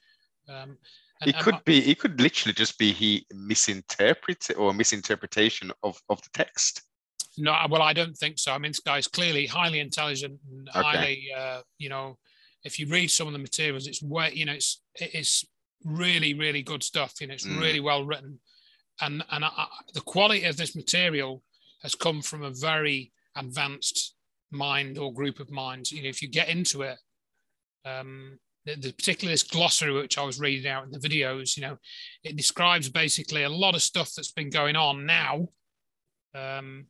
Um, 0.48 0.78
and, 1.20 1.30
it 1.30 1.38
could 1.38 1.54
and, 1.54 1.64
be. 1.64 1.90
It 1.90 1.98
could 1.98 2.20
literally 2.20 2.54
just 2.54 2.78
be 2.78 2.92
he 2.92 3.26
misinterpret 3.32 4.48
or 4.56 4.72
misinterpretation 4.72 5.70
of 5.82 6.00
of 6.08 6.20
the 6.22 6.30
text. 6.32 6.82
No, 7.36 7.54
well, 7.70 7.82
I 7.82 7.92
don't 7.92 8.16
think 8.16 8.38
so. 8.38 8.52
I 8.52 8.58
mean, 8.58 8.70
this 8.70 8.80
guy's 8.80 9.06
clearly 9.06 9.46
highly 9.46 9.80
intelligent 9.80 10.40
and 10.50 10.68
okay. 10.68 10.80
highly, 10.82 11.28
uh, 11.36 11.60
you 11.78 11.88
know, 11.88 12.18
if 12.64 12.78
you 12.78 12.88
read 12.88 13.10
some 13.10 13.26
of 13.26 13.32
the 13.32 13.38
materials, 13.38 13.86
it's 13.86 14.02
way, 14.02 14.32
you 14.34 14.46
know, 14.46 14.54
it's 14.54 14.82
it's 14.96 15.44
really, 15.84 16.34
really 16.34 16.62
good 16.62 16.82
stuff. 16.82 17.14
You 17.20 17.28
know, 17.28 17.34
it's 17.34 17.46
mm. 17.46 17.60
really 17.60 17.80
well 17.80 18.04
written, 18.04 18.40
and 19.00 19.22
and 19.30 19.44
I, 19.44 19.66
the 19.94 20.00
quality 20.00 20.44
of 20.44 20.56
this 20.56 20.74
material 20.74 21.42
has 21.82 21.94
come 21.94 22.22
from 22.22 22.42
a 22.42 22.50
very 22.50 23.12
advanced 23.36 24.14
mind 24.50 24.98
or 24.98 25.12
group 25.12 25.40
of 25.40 25.50
minds. 25.50 25.92
You 25.92 26.02
know, 26.02 26.08
if 26.08 26.22
you 26.22 26.28
get 26.28 26.48
into 26.48 26.82
it, 26.82 26.98
um, 27.84 28.38
the, 28.66 28.76
the, 28.76 28.92
particularly 28.92 29.32
this 29.32 29.42
glossary 29.42 29.92
which 29.92 30.18
I 30.18 30.24
was 30.24 30.40
reading 30.40 30.70
out 30.70 30.84
in 30.84 30.90
the 30.90 30.98
videos, 30.98 31.56
you 31.56 31.62
know, 31.62 31.78
it 32.24 32.36
describes 32.36 32.88
basically 32.88 33.44
a 33.44 33.48
lot 33.48 33.74
of 33.74 33.82
stuff 33.82 34.12
that's 34.14 34.32
been 34.32 34.50
going 34.50 34.76
on 34.76 35.06
now. 35.06 35.48
Um, 36.34 36.86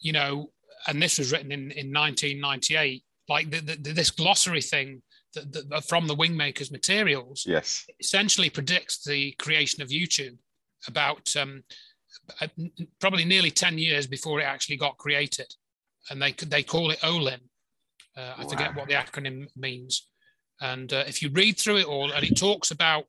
you 0.00 0.12
know, 0.12 0.50
and 0.88 1.00
this 1.00 1.18
was 1.18 1.32
written 1.32 1.52
in, 1.52 1.70
in 1.72 1.92
1998, 1.92 3.04
like 3.28 3.50
the, 3.50 3.60
the, 3.60 3.92
this 3.92 4.10
glossary 4.10 4.60
thing 4.60 5.02
that, 5.34 5.70
that, 5.70 5.84
from 5.84 6.06
the 6.06 6.16
Wingmakers 6.16 6.72
materials, 6.72 7.44
yes, 7.46 7.86
essentially 8.00 8.50
predicts 8.50 9.04
the 9.04 9.32
creation 9.32 9.82
of 9.82 9.88
YouTube 9.88 10.36
about 10.88 11.34
um, 11.36 11.62
uh, 12.40 12.48
probably 13.00 13.24
nearly 13.24 13.50
10 13.50 13.78
years 13.78 14.06
before 14.06 14.40
it 14.40 14.44
actually 14.44 14.76
got 14.76 14.98
created. 14.98 15.54
And 16.10 16.20
they, 16.20 16.32
they 16.32 16.62
call 16.62 16.90
it 16.90 17.00
OLIN. 17.02 17.40
Uh, 18.16 18.34
I 18.36 18.42
wow. 18.42 18.48
forget 18.48 18.74
what 18.74 18.88
the 18.88 18.94
acronym 18.94 19.46
means. 19.56 20.08
And 20.60 20.92
uh, 20.92 21.04
if 21.06 21.22
you 21.22 21.30
read 21.30 21.58
through 21.58 21.78
it 21.78 21.86
all, 21.86 22.12
and 22.12 22.24
it 22.24 22.38
talks 22.38 22.70
about 22.70 23.04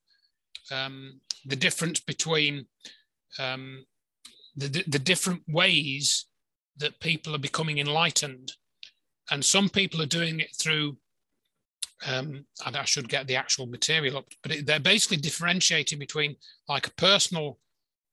um, 0.71 1.19
the 1.45 1.55
difference 1.55 1.99
between 1.99 2.65
um, 3.39 3.85
the, 4.55 4.83
the 4.87 4.99
different 4.99 5.43
ways 5.47 6.25
that 6.77 6.99
people 6.99 7.35
are 7.35 7.39
becoming 7.39 7.79
enlightened. 7.79 8.53
And 9.31 9.43
some 9.43 9.69
people 9.69 10.01
are 10.01 10.07
doing 10.07 10.39
it 10.39 10.55
through, 10.55 10.97
um, 12.05 12.45
and 12.65 12.75
I 12.75 12.83
should 12.83 13.07
get 13.09 13.27
the 13.27 13.35
actual 13.35 13.67
material 13.67 14.17
up, 14.17 14.25
but 14.41 14.51
it, 14.51 14.65
they're 14.65 14.79
basically 14.79 15.17
differentiating 15.17 15.99
between 15.99 16.35
like 16.67 16.87
a 16.87 16.93
personal 16.93 17.59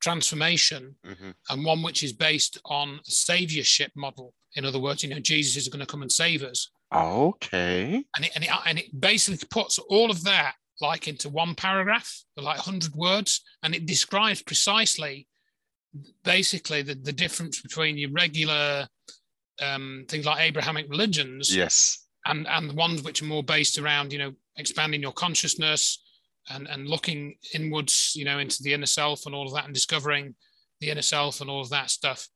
transformation 0.00 0.94
mm-hmm. 1.06 1.30
and 1.50 1.64
one 1.64 1.82
which 1.82 2.02
is 2.02 2.12
based 2.12 2.58
on 2.64 3.00
a 3.06 3.10
saviorship 3.10 3.90
model. 3.96 4.34
In 4.56 4.64
other 4.64 4.78
words, 4.78 5.02
you 5.02 5.10
know, 5.10 5.20
Jesus 5.20 5.56
is 5.56 5.68
going 5.68 5.80
to 5.80 5.86
come 5.86 6.02
and 6.02 6.10
save 6.10 6.42
us. 6.42 6.70
Okay. 6.92 8.04
And 8.16 8.24
it, 8.24 8.32
and 8.34 8.44
it, 8.44 8.50
and 8.66 8.78
it 8.78 9.00
basically 9.00 9.46
puts 9.50 9.78
all 9.78 10.10
of 10.10 10.24
that 10.24 10.54
like 10.80 11.08
into 11.08 11.28
one 11.28 11.54
paragraph, 11.54 12.10
like 12.36 12.56
100 12.56 12.94
words, 12.94 13.42
and 13.62 13.74
it 13.74 13.86
describes 13.86 14.42
precisely 14.42 15.26
basically 16.24 16.82
the, 16.82 16.94
the 16.94 17.12
difference 17.12 17.60
between 17.60 17.98
your 17.98 18.10
regular 18.12 18.86
um, 19.60 20.04
things 20.08 20.24
like 20.24 20.40
Abrahamic 20.40 20.86
religions, 20.88 21.54
yes, 21.54 22.06
and 22.26 22.46
and 22.48 22.72
ones 22.72 23.02
which 23.02 23.20
are 23.20 23.26
more 23.26 23.42
based 23.42 23.78
around 23.78 24.12
you 24.12 24.18
know 24.18 24.32
expanding 24.56 25.02
your 25.02 25.12
consciousness 25.12 26.02
and 26.48 26.66
and 26.68 26.88
looking 26.88 27.36
inwards, 27.54 28.12
you 28.16 28.24
know, 28.24 28.38
into 28.38 28.62
the 28.62 28.72
inner 28.72 28.86
self 28.86 29.26
and 29.26 29.34
all 29.34 29.46
of 29.46 29.54
that, 29.54 29.66
and 29.66 29.74
discovering 29.74 30.34
the 30.80 30.90
inner 30.90 31.02
self 31.02 31.40
and 31.40 31.50
all 31.50 31.60
of 31.60 31.70
that 31.70 31.90
stuff. 31.90 32.26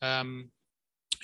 Um, 0.00 0.50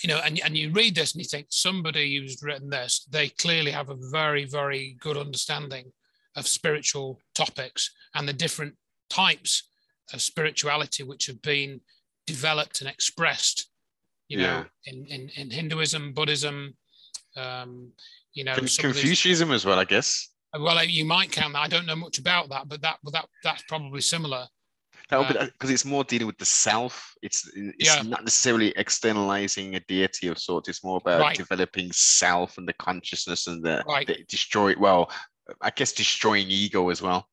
you 0.03 0.09
know, 0.09 0.21
and, 0.25 0.41
and 0.45 0.57
you 0.57 0.71
read 0.71 0.95
this 0.95 1.13
and 1.13 1.23
you 1.23 1.29
think 1.29 1.47
somebody 1.51 2.17
who's 2.17 2.43
written 2.43 2.71
this, 2.71 3.07
they 3.11 3.29
clearly 3.29 3.71
have 3.71 3.91
a 3.91 3.97
very, 4.11 4.45
very 4.45 4.97
good 5.01 5.17
understanding 5.17 5.93
of 6.37 6.47
spiritual 6.47 7.21
topics 7.35 7.91
and 8.15 8.29
the 8.29 8.33
different 8.33 8.75
types 9.09 9.69
of 10.13 10.21
spirituality 10.21 11.03
which 11.03 11.27
have 11.27 11.41
been 11.43 11.81
developed 12.27 12.81
and 12.81 12.91
expressed, 12.91 13.71
you 14.29 14.41
yeah. 14.41 14.61
know, 14.61 14.65
in, 14.87 15.07
in, 15.07 15.31
in 15.37 15.51
Hinduism, 15.51 16.13
Buddhism, 16.13 16.77
um, 17.37 17.93
you 18.33 18.45
know, 18.45 18.55
Confucianism 18.55 19.53
as 19.53 19.65
well, 19.65 19.79
I 19.79 19.85
guess. 19.85 20.29
Well, 20.59 20.85
you 20.85 21.05
might 21.05 21.33
count 21.33 21.55
that. 21.55 21.61
I 21.61 21.69
don't 21.69 21.87
know 21.87 21.97
much 21.97 22.19
about 22.19 22.49
that, 22.51 22.69
but 22.69 22.81
that 22.83 22.99
that 23.13 23.27
that's 23.43 23.63
probably 23.69 24.01
similar. 24.01 24.47
No, 25.15 25.27
because 25.27 25.71
uh, 25.71 25.73
it's 25.73 25.85
more 25.85 26.05
dealing 26.05 26.27
with 26.27 26.39
the 26.39 26.45
self. 26.45 27.15
It's 27.23 27.51
it's 27.55 27.97
yeah. 27.97 28.03
not 28.03 28.25
necessarily 28.25 28.73
externalizing 28.77 29.77
a 29.77 29.81
deity 29.81 30.29
of 30.29 30.39
sorts. 30.39 30.69
It's 30.69 30.83
more 30.83 30.99
about 30.99 31.21
right. 31.21 31.37
developing 31.37 31.93
self 31.93 32.59
and 32.59 32.67
the 32.67 32.73
consciousness 32.75 33.47
and 33.47 33.63
the, 33.63 33.83
right. 33.87 34.07
the 34.07 34.25
destroy. 34.29 34.75
Well, 34.79 35.11
I 35.61 35.71
guess 35.71 35.93
destroying 35.93 36.49
ego 36.49 36.89
as 36.89 37.01
well. 37.01 37.29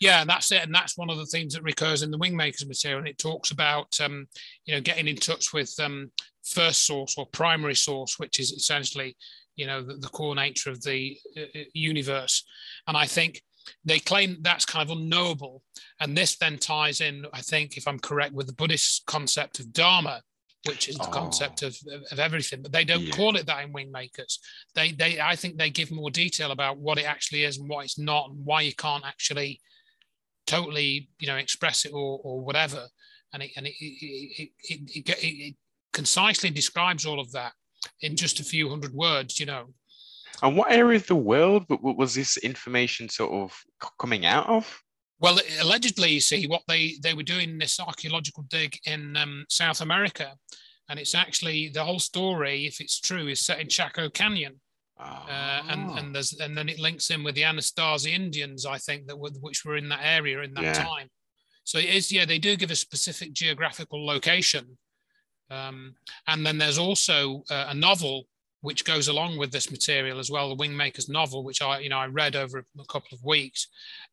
Yeah, 0.00 0.24
that's 0.24 0.50
it, 0.52 0.62
and 0.62 0.74
that's 0.74 0.98
one 0.98 1.10
of 1.10 1.18
the 1.18 1.26
themes 1.26 1.54
that 1.54 1.62
recurs 1.62 2.02
in 2.02 2.10
the 2.10 2.18
Wingmakers 2.18 2.66
material. 2.66 3.00
And 3.00 3.08
it 3.08 3.18
talks 3.18 3.50
about 3.50 3.98
um, 4.00 4.26
you 4.64 4.74
know 4.74 4.80
getting 4.80 5.08
in 5.08 5.16
touch 5.16 5.52
with 5.52 5.74
um, 5.80 6.10
first 6.44 6.86
source 6.86 7.16
or 7.18 7.26
primary 7.26 7.74
source, 7.74 8.18
which 8.18 8.40
is 8.40 8.52
essentially 8.52 9.16
you 9.56 9.66
know 9.66 9.82
the, 9.82 9.94
the 9.94 10.08
core 10.08 10.34
nature 10.34 10.70
of 10.70 10.82
the 10.82 11.18
uh, 11.36 11.42
uh 11.42 11.64
universe. 11.74 12.44
And 12.86 12.96
I 12.96 13.06
think 13.06 13.42
they 13.84 13.98
claim 13.98 14.38
that's 14.42 14.64
kind 14.64 14.88
of 14.88 14.96
unknowable, 14.96 15.62
and 16.00 16.16
this 16.16 16.36
then 16.36 16.58
ties 16.58 17.00
in, 17.00 17.26
I 17.32 17.40
think, 17.40 17.76
if 17.76 17.86
I'm 17.88 17.98
correct, 17.98 18.34
with 18.34 18.46
the 18.46 18.54
Buddhist 18.54 19.06
concept 19.06 19.60
of 19.60 19.72
Dharma, 19.72 20.22
which 20.66 20.88
is 20.88 20.96
the 20.96 21.06
oh. 21.06 21.12
concept 21.12 21.62
of, 21.62 21.76
of 22.10 22.18
everything. 22.18 22.62
But 22.62 22.72
they 22.72 22.84
don't 22.84 23.02
yeah. 23.02 23.14
call 23.14 23.36
it 23.36 23.46
that 23.46 23.64
in 23.64 23.72
Wingmakers. 23.72 24.38
They, 24.74 24.92
they, 24.92 25.20
I 25.20 25.36
think 25.36 25.56
they 25.56 25.70
give 25.70 25.90
more 25.90 26.10
detail 26.10 26.50
about 26.50 26.78
what 26.78 26.98
it 26.98 27.04
actually 27.04 27.44
is 27.44 27.58
and 27.58 27.68
what 27.68 27.84
it's 27.84 27.98
not, 27.98 28.30
and 28.30 28.44
why 28.44 28.62
you 28.62 28.74
can't 28.74 29.06
actually 29.06 29.60
totally, 30.46 31.08
you 31.20 31.28
know, 31.28 31.36
express 31.36 31.84
it 31.84 31.92
or, 31.92 32.20
or 32.22 32.40
whatever. 32.40 32.86
And 33.32 33.42
it, 33.42 33.50
and 33.56 33.66
it, 33.66 33.74
it, 33.78 34.50
it, 34.64 34.80
it, 34.94 35.18
it 35.22 35.54
concisely 35.92 36.50
describes 36.50 37.06
all 37.06 37.20
of 37.20 37.30
that 37.32 37.52
in 38.00 38.16
just 38.16 38.40
a 38.40 38.44
few 38.44 38.68
hundred 38.68 38.92
words, 38.94 39.38
you 39.38 39.46
know. 39.46 39.66
And 40.42 40.56
what 40.56 40.72
area 40.72 40.96
of 40.96 41.06
the 41.06 41.16
world 41.16 41.64
was 41.68 42.14
this 42.14 42.36
information 42.38 43.08
sort 43.08 43.32
of 43.32 43.58
coming 43.98 44.24
out 44.24 44.48
of? 44.48 44.82
Well, 45.20 45.38
allegedly, 45.60 46.10
you 46.10 46.20
see, 46.20 46.46
what 46.46 46.62
they, 46.68 46.94
they 47.02 47.14
were 47.14 47.24
doing 47.24 47.58
this 47.58 47.80
archaeological 47.80 48.44
dig 48.48 48.78
in 48.84 49.16
um, 49.16 49.44
South 49.48 49.80
America, 49.80 50.36
and 50.88 50.98
it's 50.98 51.14
actually 51.14 51.68
the 51.68 51.82
whole 51.82 51.98
story, 51.98 52.66
if 52.66 52.80
it's 52.80 53.00
true, 53.00 53.26
is 53.26 53.44
set 53.44 53.60
in 53.60 53.68
Chaco 53.68 54.08
Canyon. 54.08 54.60
Oh. 55.00 55.04
Uh, 55.04 55.62
and 55.68 55.90
ah. 55.90 55.96
and 55.96 56.14
there's 56.14 56.38
and 56.40 56.56
then 56.56 56.68
it 56.68 56.80
links 56.80 57.10
in 57.10 57.22
with 57.22 57.36
the 57.36 57.42
Anasazi 57.42 58.12
Indians, 58.12 58.66
I 58.66 58.78
think 58.78 59.06
that 59.06 59.18
were, 59.18 59.30
which 59.40 59.64
were 59.64 59.76
in 59.76 59.88
that 59.90 60.00
area 60.02 60.40
in 60.42 60.54
that 60.54 60.64
yeah. 60.64 60.72
time. 60.72 61.08
So 61.62 61.78
it 61.78 61.84
is, 61.84 62.10
yeah, 62.10 62.24
they 62.24 62.38
do 62.38 62.56
give 62.56 62.70
a 62.70 62.76
specific 62.76 63.32
geographical 63.32 64.04
location, 64.04 64.78
um, 65.50 65.94
and 66.26 66.44
then 66.44 66.58
there's 66.58 66.78
also 66.78 67.42
uh, 67.50 67.66
a 67.68 67.74
novel 67.74 68.24
which 68.60 68.84
goes 68.84 69.08
along 69.08 69.38
with 69.38 69.52
this 69.52 69.70
material 69.70 70.18
as 70.18 70.30
well, 70.30 70.54
the 70.54 70.62
Wingmakers 70.62 71.08
novel, 71.08 71.44
which 71.44 71.62
I, 71.62 71.78
you 71.80 71.88
know, 71.88 71.98
I 71.98 72.06
read 72.06 72.36
over 72.36 72.58
a 72.58 72.84
couple 72.84 73.16
of 73.16 73.24
weeks. 73.24 73.68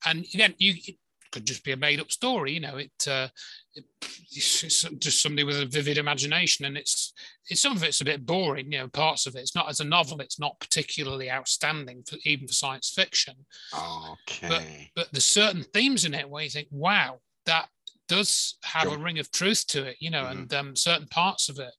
And 0.06 0.26
again, 0.34 0.54
you 0.58 0.76
it 0.88 0.98
could 1.32 1.46
just 1.46 1.64
be 1.64 1.72
a 1.72 1.78
made 1.78 2.00
up 2.00 2.12
story, 2.12 2.54
you 2.54 2.60
know, 2.60 2.78
it, 2.78 3.08
uh, 3.08 3.28
it, 3.74 3.84
it's 4.32 4.84
just 5.00 5.22
somebody 5.22 5.44
with 5.44 5.60
a 5.60 5.66
vivid 5.66 5.98
imagination. 5.98 6.66
And 6.66 6.78
it's, 6.78 7.14
it's 7.50 7.60
some 7.60 7.76
of 7.76 7.84
it's 7.84 8.02
a 8.02 8.06
bit 8.06 8.26
boring, 8.26 8.72
you 8.72 8.78
know, 8.78 8.88
parts 8.88 9.26
of 9.26 9.36
it. 9.36 9.40
It's 9.40 9.56
not 9.56 9.68
as 9.68 9.80
a 9.80 9.86
novel, 9.86 10.22
it's 10.22 10.40
not 10.40 10.60
particularly 10.60 11.30
outstanding 11.30 12.04
for 12.08 12.18
even 12.24 12.48
for 12.48 12.54
science 12.54 12.94
fiction. 12.96 13.36
Okay. 13.74 14.48
But, 14.48 14.64
but 14.96 15.08
there's 15.12 15.26
certain 15.26 15.64
themes 15.74 16.06
in 16.06 16.14
it 16.14 16.30
where 16.30 16.44
you 16.44 16.50
think, 16.50 16.68
wow, 16.72 17.20
that 17.48 17.68
does 18.08 18.58
have 18.64 18.92
a 18.92 18.98
ring 18.98 19.20
of 19.20 19.32
truth 19.32 19.66
to 19.68 19.84
it, 19.84 19.98
you 20.00 20.12
know, 20.12 20.24
mm-hmm. 20.24 20.40
and 20.40 20.54
um, 20.54 20.76
certain 20.76 21.08
parts 21.08 21.50
of 21.50 21.60
it. 21.60 21.74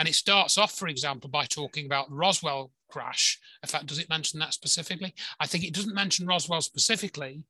And 0.00 0.08
it 0.08 0.14
starts 0.14 0.56
off, 0.56 0.78
for 0.78 0.88
example, 0.88 1.28
by 1.28 1.44
talking 1.44 1.84
about 1.84 2.10
Roswell 2.10 2.70
crash. 2.88 3.38
In 3.62 3.68
fact, 3.68 3.84
does 3.84 3.98
it 3.98 4.08
mention 4.08 4.40
that 4.40 4.54
specifically? 4.54 5.14
I 5.38 5.46
think 5.46 5.62
it 5.62 5.74
doesn't 5.74 5.94
mention 5.94 6.26
Roswell 6.26 6.62
specifically, 6.62 7.42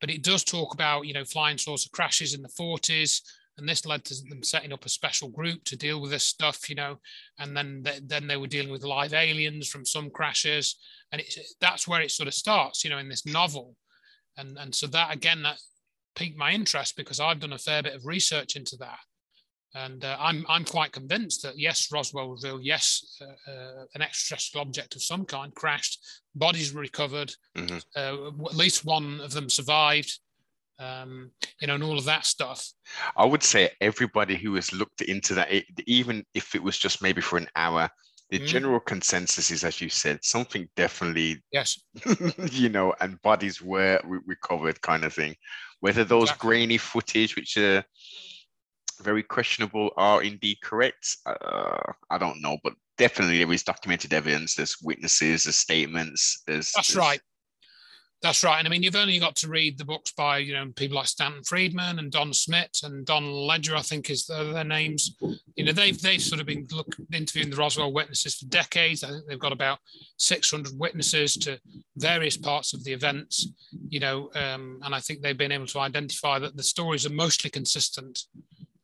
but 0.00 0.08
it 0.08 0.22
does 0.22 0.42
talk 0.42 0.72
about 0.72 1.06
you 1.06 1.12
know 1.12 1.26
flying 1.26 1.58
saucer 1.58 1.90
crashes 1.92 2.32
in 2.32 2.40
the 2.40 2.48
40s 2.48 3.20
and 3.58 3.68
this 3.68 3.84
led 3.84 4.06
to 4.06 4.14
them 4.30 4.42
setting 4.42 4.72
up 4.72 4.86
a 4.86 4.88
special 4.88 5.28
group 5.28 5.62
to 5.64 5.76
deal 5.76 6.00
with 6.00 6.10
this 6.10 6.24
stuff 6.24 6.70
you 6.70 6.74
know 6.74 6.98
and 7.38 7.54
then 7.54 7.82
they, 7.82 8.00
then 8.06 8.26
they 8.26 8.38
were 8.38 8.46
dealing 8.46 8.72
with 8.72 8.82
live 8.82 9.12
aliens 9.12 9.68
from 9.68 9.84
some 9.84 10.08
crashes 10.08 10.76
and 11.12 11.20
it, 11.20 11.38
that's 11.60 11.86
where 11.86 12.00
it 12.00 12.10
sort 12.10 12.26
of 12.26 12.34
starts 12.34 12.82
you 12.82 12.90
know 12.90 12.98
in 12.98 13.08
this 13.08 13.26
novel 13.26 13.76
and 14.38 14.56
and 14.58 14.74
so 14.74 14.86
that 14.86 15.12
again 15.12 15.42
that 15.42 15.58
piqued 16.16 16.38
my 16.38 16.50
interest 16.50 16.96
because 16.96 17.20
i've 17.20 17.40
done 17.40 17.52
a 17.52 17.58
fair 17.58 17.82
bit 17.82 17.94
of 17.94 18.06
research 18.06 18.56
into 18.56 18.76
that 18.76 18.98
and 19.74 20.04
uh, 20.04 20.16
I'm, 20.20 20.44
I'm 20.48 20.64
quite 20.64 20.92
convinced 20.92 21.42
that 21.42 21.58
yes, 21.58 21.90
Roswell 21.90 22.28
was 22.28 22.44
real. 22.44 22.60
Yes, 22.60 23.20
uh, 23.20 23.50
uh, 23.50 23.84
an 23.94 24.02
extraterrestrial 24.02 24.66
object 24.66 24.96
of 24.96 25.02
some 25.02 25.24
kind 25.24 25.54
crashed. 25.54 25.98
Bodies 26.34 26.74
were 26.74 26.82
recovered. 26.82 27.34
Mm-hmm. 27.56 27.78
Uh, 27.96 28.46
at 28.46 28.56
least 28.56 28.84
one 28.84 29.20
of 29.20 29.32
them 29.32 29.48
survived. 29.48 30.18
Um, 30.78 31.30
you 31.60 31.68
know, 31.68 31.74
and 31.76 31.84
all 31.84 31.96
of 31.96 32.06
that 32.06 32.26
stuff. 32.26 32.66
I 33.16 33.24
would 33.24 33.42
say 33.42 33.70
everybody 33.80 34.36
who 34.36 34.54
has 34.56 34.72
looked 34.72 35.00
into 35.02 35.32
that, 35.34 35.48
even 35.86 36.24
if 36.34 36.56
it 36.56 36.62
was 36.62 36.76
just 36.76 37.02
maybe 37.02 37.20
for 37.20 37.38
an 37.38 37.46
hour, 37.54 37.88
the 38.30 38.40
mm. 38.40 38.46
general 38.46 38.80
consensus 38.80 39.50
is, 39.50 39.62
as 39.62 39.80
you 39.80 39.88
said, 39.88 40.24
something 40.24 40.68
definitely, 40.74 41.40
yes, 41.52 41.78
you 42.50 42.70
know, 42.70 42.94
and 43.00 43.20
bodies 43.22 43.62
were 43.62 44.00
re- 44.04 44.20
recovered, 44.26 44.80
kind 44.80 45.04
of 45.04 45.12
thing. 45.12 45.36
Whether 45.80 46.02
those 46.02 46.30
exactly. 46.30 46.48
grainy 46.48 46.78
footage, 46.78 47.36
which 47.36 47.56
are 47.58 47.84
very 49.02 49.22
questionable 49.22 49.90
are 49.96 50.22
indeed 50.22 50.58
correct. 50.62 51.16
Uh, 51.26 51.92
I 52.10 52.18
don't 52.18 52.40
know, 52.40 52.58
but 52.62 52.74
definitely 52.98 53.38
there 53.38 53.52
is 53.52 53.62
documented 53.62 54.12
evidence. 54.12 54.54
There's 54.54 54.76
witnesses, 54.82 55.44
there's 55.44 55.56
statements. 55.56 56.42
There's 56.46 56.72
that's 56.72 56.88
there's... 56.88 56.96
right. 56.96 57.20
That's 58.22 58.44
right. 58.44 58.58
And 58.60 58.68
I 58.68 58.70
mean, 58.70 58.84
you've 58.84 58.94
only 58.94 59.18
got 59.18 59.34
to 59.36 59.48
read 59.48 59.76
the 59.76 59.84
books 59.84 60.12
by 60.12 60.38
you 60.38 60.54
know 60.54 60.70
people 60.76 60.96
like 60.96 61.08
Stanton 61.08 61.42
Friedman 61.42 61.98
and 61.98 62.12
Don 62.12 62.32
Schmitt 62.32 62.78
and 62.84 63.04
Don 63.04 63.28
Ledger, 63.28 63.74
I 63.74 63.82
think 63.82 64.10
is 64.10 64.26
their, 64.26 64.44
their 64.44 64.64
names. 64.64 65.16
You 65.56 65.64
know, 65.64 65.72
they've 65.72 66.00
they've 66.00 66.22
sort 66.22 66.40
of 66.40 66.46
been 66.46 66.68
look, 66.70 66.94
interviewing 67.12 67.50
the 67.50 67.56
Roswell 67.56 67.92
witnesses 67.92 68.36
for 68.36 68.46
decades. 68.46 69.02
I 69.02 69.08
think 69.08 69.24
they've 69.26 69.40
got 69.40 69.52
about 69.52 69.80
600 70.18 70.78
witnesses 70.78 71.36
to 71.38 71.58
various 71.96 72.36
parts 72.36 72.74
of 72.74 72.84
the 72.84 72.92
events. 72.92 73.48
You 73.88 73.98
know, 73.98 74.30
um, 74.36 74.78
and 74.84 74.94
I 74.94 75.00
think 75.00 75.20
they've 75.20 75.36
been 75.36 75.50
able 75.50 75.66
to 75.66 75.80
identify 75.80 76.38
that 76.38 76.56
the 76.56 76.62
stories 76.62 77.04
are 77.04 77.10
mostly 77.10 77.50
consistent. 77.50 78.20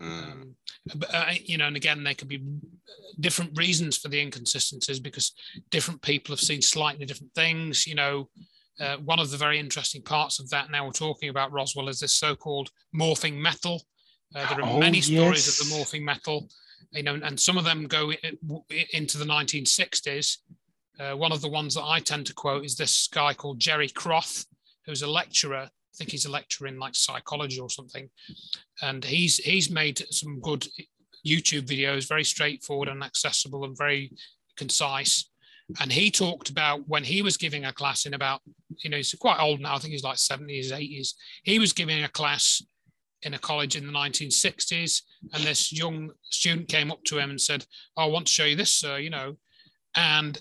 Mm. 0.03 0.33
Um, 0.33 0.55
but, 0.95 1.15
uh, 1.15 1.33
you 1.45 1.59
know, 1.59 1.67
and 1.67 1.77
again, 1.77 2.05
there 2.05 2.15
could 2.15 2.29
be 2.29 2.43
different 3.21 3.57
reasons 3.59 3.97
for 3.97 4.09
the 4.09 4.21
inconsistencies 4.21 5.01
because 5.01 5.33
different 5.71 6.01
people 6.03 6.33
have 6.33 6.41
seen 6.41 6.63
slightly 6.63 7.05
different 7.05 7.35
things. 7.35 7.87
You 7.87 7.97
know, 7.97 8.29
uh, 8.81 8.97
one 8.99 9.19
of 9.19 9.31
the 9.31 9.37
very 9.37 9.59
interesting 9.59 10.03
parts 10.03 10.39
of 10.39 10.49
that 10.51 10.71
now 10.71 10.87
we're 10.87 10.93
talking 10.93 11.29
about 11.29 11.53
Roswell 11.53 11.89
is 11.89 12.01
this 12.01 12.15
so-called 12.15 12.71
morphing 12.95 13.37
metal. 13.37 13.83
Uh, 14.35 14.47
there 14.49 14.65
are 14.65 14.77
oh, 14.77 14.79
many 14.79 15.01
stories 15.01 15.47
yes. 15.47 15.61
of 15.61 15.69
the 15.69 15.75
morphing 15.75 16.03
metal, 16.03 16.49
you 16.93 17.03
know, 17.03 17.15
and 17.15 17.39
some 17.39 17.59
of 17.59 17.65
them 17.65 17.87
go 17.87 18.13
into 18.93 19.19
the 19.19 19.25
1960s. 19.25 20.39
Uh, 21.01 21.17
one 21.17 21.33
of 21.33 21.41
the 21.41 21.49
ones 21.49 21.75
that 21.75 21.85
I 21.85 22.01
tend 22.01 22.27
to 22.27 22.35
quote 22.35 22.65
is 22.65 22.77
this 22.77 23.09
guy 23.09 23.33
called 23.33 23.59
Jerry 23.59 23.89
Croth, 23.89 24.45
who's 24.85 25.03
a 25.03 25.07
lecturer 25.07 25.71
think 25.99 26.11
he's 26.11 26.25
a 26.25 26.31
lecturer 26.31 26.69
in 26.69 26.79
like 26.79 26.95
psychology 26.95 27.61
or 27.61 27.69
something, 27.69 28.09
and 28.83 29.05
he's 29.05 29.37
he's 29.39 29.71
made 29.71 30.03
some 30.11 30.41
good 30.41 30.67
YouTube 31.27 31.67
videos, 31.67 32.09
very 32.09 32.25
straightforward 32.25 32.89
and 32.89 33.03
accessible 33.03 33.65
and 33.65 33.77
very 33.77 34.13
concise. 34.57 35.31
And 35.81 35.93
he 35.93 36.11
talked 36.11 36.49
about 36.49 36.89
when 36.89 37.05
he 37.05 37.21
was 37.21 37.37
giving 37.37 37.67
a 37.67 37.73
class 37.73 38.07
in 38.07 38.15
about, 38.15 38.41
you 38.83 38.89
know, 38.89 38.97
he's 38.97 39.15
quite 39.15 39.39
old 39.39 39.61
now. 39.61 39.75
I 39.75 39.79
think 39.79 39.93
he's 39.93 40.03
like 40.03 40.17
70s, 40.17 40.73
80s. 40.73 41.13
He 41.43 41.59
was 41.59 41.75
giving 41.75 42.03
a 42.05 42.09
class 42.09 42.63
in 43.23 43.35
a 43.35 43.39
college 43.39 43.77
in 43.77 43.87
the 43.87 43.93
1960s, 43.93 45.03
and 45.35 45.43
this 45.43 45.73
young 45.73 46.11
student 46.23 46.69
came 46.69 46.91
up 46.91 47.03
to 47.05 47.19
him 47.19 47.31
and 47.31 47.41
said, 47.41 47.67
oh, 47.97 48.05
"I 48.05 48.07
want 48.07 48.27
to 48.29 48.33
show 48.33 48.45
you 48.45 48.57
this, 48.57 48.73
sir," 48.73 48.99
you 48.99 49.11
know, 49.11 49.37
and 49.97 50.41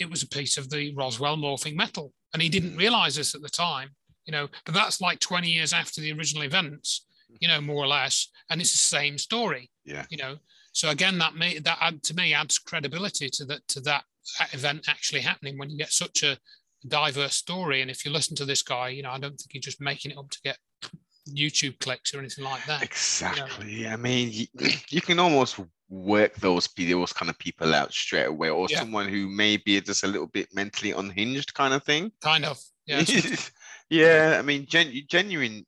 it 0.00 0.10
was 0.10 0.22
a 0.22 0.28
piece 0.28 0.58
of 0.58 0.68
the 0.68 0.92
Roswell 0.94 1.36
morphing 1.36 1.76
metal, 1.76 2.12
and 2.32 2.42
he 2.42 2.48
didn't 2.48 2.76
realize 2.76 3.14
this 3.14 3.34
at 3.34 3.40
the 3.42 3.48
time 3.48 3.90
you 4.28 4.32
know, 4.32 4.46
but 4.66 4.74
that's 4.74 5.00
like 5.00 5.20
20 5.20 5.48
years 5.48 5.72
after 5.72 6.02
the 6.02 6.12
original 6.12 6.42
events, 6.42 7.06
you 7.40 7.48
know, 7.48 7.62
more 7.62 7.82
or 7.82 7.86
less, 7.86 8.28
and 8.50 8.60
it's 8.60 8.72
the 8.72 8.78
same 8.78 9.16
story. 9.16 9.70
Yeah. 9.86 10.04
You 10.10 10.18
know, 10.18 10.36
so 10.72 10.90
again, 10.90 11.16
that 11.18 11.34
may 11.34 11.58
that 11.60 11.78
add, 11.80 12.02
to 12.04 12.14
me 12.14 12.34
adds 12.34 12.58
credibility 12.58 13.30
to 13.30 13.46
that 13.46 13.66
to 13.68 13.80
that 13.80 14.04
event 14.52 14.86
actually 14.86 15.22
happening 15.22 15.56
when 15.56 15.70
you 15.70 15.78
get 15.78 15.92
such 15.92 16.22
a 16.22 16.36
diverse 16.86 17.36
story. 17.36 17.80
And 17.80 17.90
if 17.90 18.04
you 18.04 18.10
listen 18.10 18.36
to 18.36 18.44
this 18.44 18.60
guy, 18.60 18.90
you 18.90 19.02
know, 19.02 19.10
I 19.10 19.18
don't 19.18 19.30
think 19.30 19.48
he's 19.52 19.64
just 19.64 19.80
making 19.80 20.10
it 20.10 20.18
up 20.18 20.28
to 20.28 20.38
get 20.44 20.58
YouTube 21.26 21.78
clicks 21.80 22.14
or 22.14 22.18
anything 22.18 22.44
like 22.44 22.66
that. 22.66 22.82
Exactly. 22.82 23.72
You 23.72 23.84
know? 23.84 23.92
I 23.94 23.96
mean, 23.96 24.28
you, 24.30 24.46
you, 24.90 25.00
can 25.00 25.18
almost 25.18 25.58
work 25.88 26.34
those 26.36 26.68
those 26.76 27.14
kind 27.14 27.30
of 27.30 27.38
people 27.38 27.74
out 27.74 27.94
straight 27.94 28.26
away, 28.26 28.50
or 28.50 28.66
yeah. 28.68 28.80
someone 28.80 29.08
who 29.08 29.26
may 29.26 29.56
be 29.56 29.80
just 29.80 30.04
a 30.04 30.06
little 30.06 30.26
bit 30.26 30.48
mentally 30.54 30.92
unhinged, 30.92 31.54
kind 31.54 31.72
of 31.72 31.82
thing. 31.82 32.12
Kind 32.20 32.44
of. 32.44 32.58
Yeah. 32.86 33.02
Yeah, 33.90 34.36
I 34.38 34.42
mean, 34.42 34.66
gen- 34.66 34.92
genuine. 35.08 35.64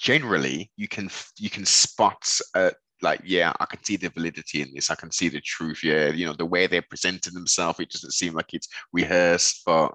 Generally, 0.00 0.70
you 0.76 0.88
can 0.88 1.08
you 1.38 1.48
can 1.48 1.64
spot 1.64 2.28
uh, 2.54 2.72
like, 3.00 3.20
yeah, 3.24 3.52
I 3.60 3.66
can 3.66 3.82
see 3.84 3.96
the 3.96 4.08
validity 4.10 4.60
in 4.60 4.70
this. 4.74 4.90
I 4.90 4.96
can 4.96 5.12
see 5.12 5.28
the 5.28 5.40
truth. 5.40 5.84
Yeah, 5.84 6.08
you 6.08 6.26
know, 6.26 6.32
the 6.32 6.44
way 6.44 6.66
they're 6.66 6.82
presenting 6.82 7.32
themselves, 7.32 7.78
it 7.80 7.90
doesn't 7.90 8.12
seem 8.12 8.34
like 8.34 8.52
it's 8.52 8.68
rehearsed, 8.92 9.62
but. 9.64 9.94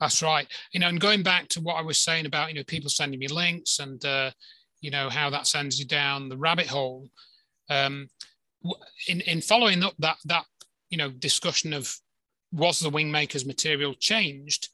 That's 0.00 0.22
right. 0.22 0.46
You 0.72 0.80
know, 0.80 0.88
and 0.88 1.00
going 1.00 1.22
back 1.22 1.48
to 1.50 1.60
what 1.60 1.76
I 1.76 1.82
was 1.82 1.98
saying 1.98 2.26
about, 2.26 2.50
you 2.50 2.56
know, 2.56 2.64
people 2.64 2.90
sending 2.90 3.18
me 3.18 3.28
links 3.28 3.78
and, 3.78 4.04
uh, 4.04 4.32
you 4.80 4.90
know, 4.90 5.08
how 5.08 5.30
that 5.30 5.46
sends 5.46 5.78
you 5.78 5.86
down 5.86 6.28
the 6.28 6.36
rabbit 6.36 6.66
hole. 6.66 7.08
Um, 7.70 8.08
in, 9.08 9.20
in 9.22 9.40
following 9.40 9.82
up 9.82 9.94
that, 10.00 10.16
that, 10.26 10.44
you 10.90 10.98
know, 10.98 11.10
discussion 11.10 11.72
of 11.72 11.96
was 12.52 12.80
the 12.80 12.90
Wingmakers 12.90 13.46
material 13.46 13.94
changed, 13.94 14.68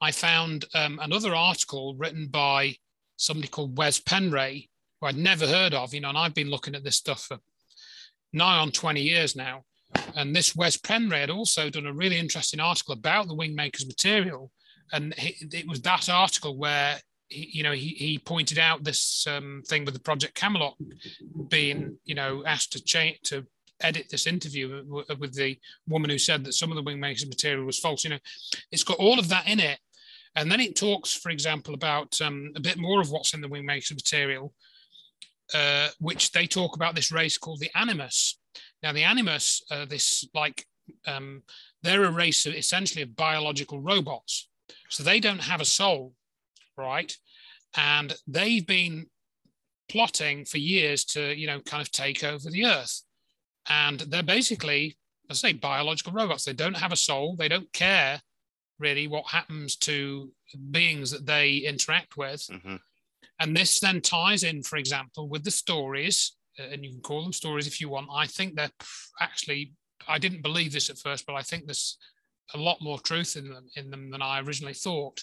I 0.00 0.10
found 0.10 0.64
um, 0.74 0.98
another 1.02 1.34
article 1.34 1.94
written 1.96 2.28
by 2.28 2.76
somebody 3.16 3.48
called 3.48 3.78
Wes 3.78 4.00
Penre, 4.00 4.68
who 5.00 5.06
I'd 5.06 5.16
never 5.16 5.46
heard 5.46 5.74
of, 5.74 5.94
you 5.94 6.00
know, 6.00 6.08
and 6.08 6.18
I've 6.18 6.34
been 6.34 6.50
looking 6.50 6.74
at 6.74 6.84
this 6.84 6.96
stuff 6.96 7.24
for 7.24 7.38
nigh 8.32 8.58
on 8.58 8.70
20 8.70 9.00
years 9.00 9.36
now. 9.36 9.64
And 10.16 10.34
this 10.34 10.56
Wes 10.56 10.76
Penre 10.76 11.20
had 11.20 11.30
also 11.30 11.70
done 11.70 11.86
a 11.86 11.92
really 11.92 12.18
interesting 12.18 12.60
article 12.60 12.94
about 12.94 13.28
the 13.28 13.36
Wingmakers 13.36 13.86
material. 13.86 14.50
And 14.92 15.14
it 15.16 15.66
was 15.66 15.80
that 15.82 16.08
article 16.08 16.58
where, 16.58 16.98
he, 17.28 17.48
you 17.52 17.62
know, 17.62 17.72
he, 17.72 17.88
he 17.88 18.18
pointed 18.18 18.58
out 18.58 18.84
this 18.84 19.26
um, 19.26 19.62
thing 19.66 19.84
with 19.84 19.94
the 19.94 20.00
Project 20.00 20.34
Camelot 20.34 20.76
being, 21.48 21.96
you 22.04 22.14
know, 22.14 22.44
asked 22.44 22.72
to 22.72 22.82
change, 22.82 23.20
to 23.24 23.46
edit 23.80 24.06
this 24.10 24.26
interview 24.26 24.84
with 25.18 25.34
the 25.34 25.56
woman 25.88 26.10
who 26.10 26.18
said 26.18 26.44
that 26.44 26.54
some 26.54 26.70
of 26.70 26.76
the 26.76 26.82
Wingmakers 26.82 27.28
material 27.28 27.64
was 27.64 27.78
false. 27.78 28.04
You 28.04 28.10
know, 28.10 28.18
it's 28.70 28.84
got 28.84 28.98
all 28.98 29.18
of 29.18 29.28
that 29.28 29.48
in 29.48 29.60
it. 29.60 29.78
And 30.36 30.50
then 30.50 30.60
it 30.60 30.76
talks, 30.76 31.14
for 31.14 31.30
example, 31.30 31.74
about 31.74 32.20
um, 32.20 32.52
a 32.56 32.60
bit 32.60 32.76
more 32.76 33.00
of 33.00 33.10
what's 33.10 33.34
in 33.34 33.40
the 33.40 33.48
Wingmaker 33.48 33.94
material, 33.94 34.52
uh, 35.54 35.88
which 36.00 36.32
they 36.32 36.46
talk 36.46 36.74
about 36.74 36.94
this 36.94 37.12
race 37.12 37.38
called 37.38 37.60
the 37.60 37.70
Animus. 37.76 38.38
Now, 38.82 38.92
the 38.92 39.04
Animus, 39.04 39.62
uh, 39.70 39.84
this 39.84 40.26
like, 40.34 40.66
um, 41.06 41.42
they're 41.82 42.04
a 42.04 42.10
race 42.10 42.46
of, 42.46 42.54
essentially 42.54 43.02
of 43.02 43.16
biological 43.16 43.80
robots. 43.80 44.48
So 44.88 45.02
they 45.02 45.20
don't 45.20 45.42
have 45.42 45.60
a 45.60 45.64
soul, 45.64 46.14
right? 46.76 47.16
And 47.76 48.14
they've 48.26 48.66
been 48.66 49.06
plotting 49.88 50.44
for 50.44 50.58
years 50.58 51.04
to, 51.04 51.34
you 51.34 51.46
know, 51.46 51.60
kind 51.60 51.82
of 51.82 51.90
take 51.90 52.24
over 52.24 52.50
the 52.50 52.66
Earth. 52.66 53.02
And 53.68 54.00
they're 54.00 54.22
basically, 54.22 54.96
I 55.30 55.34
say, 55.34 55.52
biological 55.52 56.12
robots. 56.12 56.44
They 56.44 56.52
don't 56.52 56.76
have 56.76 56.92
a 56.92 56.96
soul. 56.96 57.36
They 57.36 57.48
don't 57.48 57.72
care 57.72 58.20
really 58.78 59.06
what 59.06 59.26
happens 59.26 59.76
to 59.76 60.30
beings 60.70 61.10
that 61.10 61.26
they 61.26 61.56
interact 61.56 62.16
with. 62.16 62.46
Mm-hmm. 62.50 62.76
And 63.40 63.56
this 63.56 63.80
then 63.80 64.00
ties 64.00 64.42
in, 64.42 64.62
for 64.62 64.76
example, 64.76 65.28
with 65.28 65.44
the 65.44 65.50
stories, 65.50 66.36
uh, 66.58 66.64
and 66.72 66.84
you 66.84 66.90
can 66.90 67.00
call 67.00 67.22
them 67.22 67.32
stories 67.32 67.66
if 67.66 67.80
you 67.80 67.88
want. 67.88 68.08
I 68.12 68.26
think 68.26 68.54
they're 68.54 68.70
actually, 69.20 69.72
I 70.06 70.18
didn't 70.18 70.42
believe 70.42 70.72
this 70.72 70.90
at 70.90 70.98
first, 70.98 71.26
but 71.26 71.34
I 71.34 71.42
think 71.42 71.66
there's 71.66 71.98
a 72.52 72.58
lot 72.58 72.80
more 72.80 72.98
truth 72.98 73.36
in 73.36 73.48
them 73.48 73.66
in 73.76 73.90
them 73.90 74.10
than 74.10 74.22
I 74.22 74.40
originally 74.40 74.74
thought. 74.74 75.22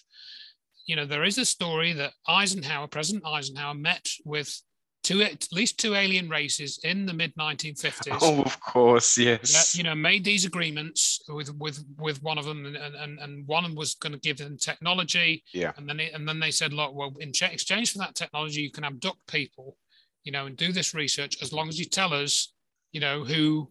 You 0.85 0.95
know, 0.95 1.05
there 1.05 1.23
is 1.23 1.37
a 1.37 1.45
story 1.45 1.93
that 1.93 2.13
Eisenhower, 2.27 2.87
President 2.87 3.25
Eisenhower, 3.25 3.75
met 3.75 4.07
with 4.25 4.61
two 5.03 5.21
at 5.21 5.47
least 5.51 5.79
two 5.79 5.95
alien 5.95 6.29
races 6.29 6.79
in 6.83 7.05
the 7.05 7.13
mid 7.13 7.33
1950s. 7.35 8.17
Oh, 8.21 8.41
of 8.41 8.59
course, 8.59 9.17
yes. 9.17 9.75
you 9.75 9.83
know, 9.83 9.95
made 9.95 10.23
these 10.23 10.45
agreements 10.45 11.10
with 11.29 11.53
with 11.57 11.83
with 11.97 12.21
one 12.23 12.37
of 12.37 12.45
them, 12.45 12.65
and 12.65 12.77
and, 12.77 13.19
and 13.19 13.47
one 13.47 13.75
was 13.75 13.95
going 13.95 14.13
to 14.13 14.19
give 14.19 14.37
them 14.37 14.57
technology. 14.57 15.43
Yeah. 15.53 15.71
And 15.77 15.87
then 15.87 15.99
it, 15.99 16.13
and 16.13 16.27
then 16.27 16.39
they 16.39 16.51
said, 16.51 16.73
look, 16.73 16.93
well, 16.93 17.13
in 17.19 17.29
exchange 17.29 17.91
for 17.91 17.99
that 17.99 18.15
technology, 18.15 18.61
you 18.61 18.71
can 18.71 18.83
abduct 18.83 19.25
people, 19.27 19.77
you 20.23 20.31
know, 20.31 20.45
and 20.45 20.57
do 20.57 20.71
this 20.71 20.93
research 20.93 21.41
as 21.41 21.51
long 21.51 21.69
as 21.69 21.77
you 21.79 21.85
tell 21.85 22.13
us, 22.13 22.53
you 22.91 22.99
know, 23.01 23.23
who 23.23 23.69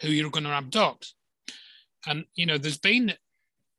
who 0.00 0.08
you're 0.08 0.30
going 0.30 0.44
to 0.44 0.50
abduct. 0.50 1.14
And 2.06 2.24
you 2.34 2.46
know, 2.46 2.58
there's 2.58 2.78
been 2.78 3.14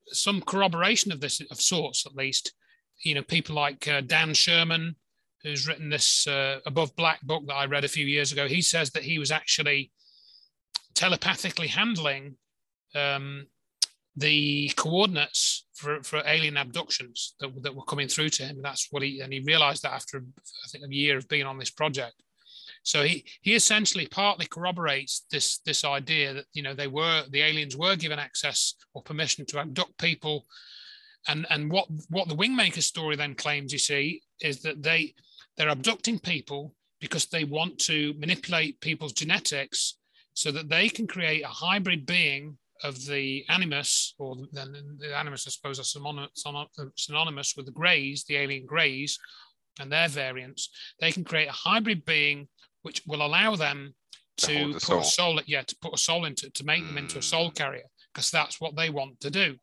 some 0.07 0.41
corroboration 0.41 1.11
of 1.11 1.19
this 1.19 1.41
of 1.51 1.59
sorts, 1.61 2.05
at 2.05 2.15
least. 2.15 2.53
you 3.03 3.15
know, 3.15 3.21
people 3.23 3.55
like 3.55 3.87
uh, 3.87 4.01
Dan 4.01 4.33
Sherman, 4.33 4.95
who's 5.43 5.67
written 5.67 5.89
this 5.89 6.27
uh, 6.27 6.59
Above 6.65 6.95
Black 6.95 7.21
book 7.21 7.45
that 7.47 7.55
I 7.55 7.65
read 7.65 7.85
a 7.85 7.89
few 7.89 8.05
years 8.05 8.31
ago, 8.31 8.47
he 8.47 8.61
says 8.61 8.91
that 8.91 9.03
he 9.03 9.19
was 9.19 9.31
actually 9.31 9.91
telepathically 10.93 11.67
handling 11.67 12.35
um, 12.95 13.47
the 14.17 14.71
coordinates 14.75 15.67
for, 15.75 16.01
for 16.03 16.23
alien 16.25 16.57
abductions 16.57 17.35
that, 17.39 17.51
that 17.61 17.75
were 17.75 17.83
coming 17.83 18.07
through 18.07 18.29
to 18.29 18.43
him. 18.43 18.59
That's 18.61 18.87
what 18.89 19.03
he 19.03 19.21
and 19.21 19.31
he 19.31 19.39
realized 19.41 19.83
that 19.83 19.93
after 19.93 20.17
I 20.17 20.67
think 20.69 20.83
a 20.83 20.93
year 20.93 21.17
of 21.17 21.27
being 21.27 21.45
on 21.45 21.59
this 21.59 21.69
project. 21.69 22.15
So 22.83 23.03
he 23.03 23.25
he 23.41 23.53
essentially 23.53 24.07
partly 24.07 24.47
corroborates 24.47 25.25
this 25.31 25.59
this 25.59 25.85
idea 25.85 26.33
that 26.33 26.45
you 26.53 26.63
know 26.63 26.73
they 26.73 26.87
were 26.87 27.23
the 27.29 27.41
aliens 27.41 27.77
were 27.77 27.95
given 27.95 28.17
access 28.17 28.73
or 28.93 29.03
permission 29.03 29.45
to 29.47 29.59
abduct 29.59 29.97
people, 29.97 30.45
and 31.27 31.45
and 31.49 31.71
what 31.71 31.87
what 32.09 32.27
the 32.27 32.35
Wingmaker 32.35 32.81
story 32.81 33.15
then 33.15 33.35
claims, 33.35 33.71
you 33.71 33.79
see, 33.79 34.21
is 34.41 34.61
that 34.61 34.81
they 34.81 35.13
they're 35.57 35.69
abducting 35.69 36.19
people 36.19 36.73
because 36.99 37.27
they 37.27 37.43
want 37.43 37.77
to 37.77 38.15
manipulate 38.17 38.79
people's 38.81 39.13
genetics 39.13 39.97
so 40.33 40.51
that 40.51 40.69
they 40.69 40.89
can 40.89 41.07
create 41.07 41.43
a 41.43 41.47
hybrid 41.47 42.05
being 42.05 42.57
of 42.83 43.05
the 43.05 43.45
animus, 43.49 44.13
or 44.17 44.35
then 44.51 44.97
the 44.99 45.17
animus, 45.17 45.47
I 45.47 45.51
suppose, 45.51 45.79
are 45.79 46.91
synonymous 46.95 47.53
with 47.55 47.65
the 47.65 47.71
greys, 47.71 48.23
the 48.25 48.37
alien 48.37 48.65
greys, 48.65 49.19
and 49.79 49.91
their 49.91 50.07
variants. 50.07 50.69
They 50.99 51.11
can 51.11 51.23
create 51.23 51.49
a 51.49 51.53
hybrid 51.53 52.05
being 52.05 52.47
which 52.83 53.01
will 53.05 53.25
allow 53.25 53.55
them 53.55 53.93
to 54.37 54.73
put 54.73 54.81
soul. 54.81 54.99
a 54.99 55.03
soul, 55.03 55.41
yeah, 55.45 55.63
to 55.63 55.75
put 55.81 55.93
a 55.93 55.97
soul 55.97 56.25
into, 56.25 56.49
to 56.49 56.63
make 56.63 56.83
mm. 56.83 56.87
them 56.87 56.97
into 56.99 57.17
a 57.17 57.23
soul 57.23 57.49
hmm. 57.49 57.55
carrier, 57.55 57.85
because 58.13 58.31
that's 58.31 58.61
what 58.61 58.75
they 58.75 58.89
want 58.89 59.19
to 59.21 59.31
do. 59.31 59.55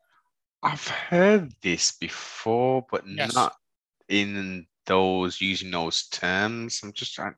I've 0.61 0.87
heard 0.87 1.53
this 1.61 1.93
before, 1.93 2.85
but 2.91 3.07
yes. 3.07 3.33
not 3.33 3.53
in 4.09 4.65
those 4.85 5.39
using 5.39 5.71
those 5.71 6.07
terms. 6.07 6.81
I'm 6.83 6.93
just 6.93 7.13
trying. 7.13 7.35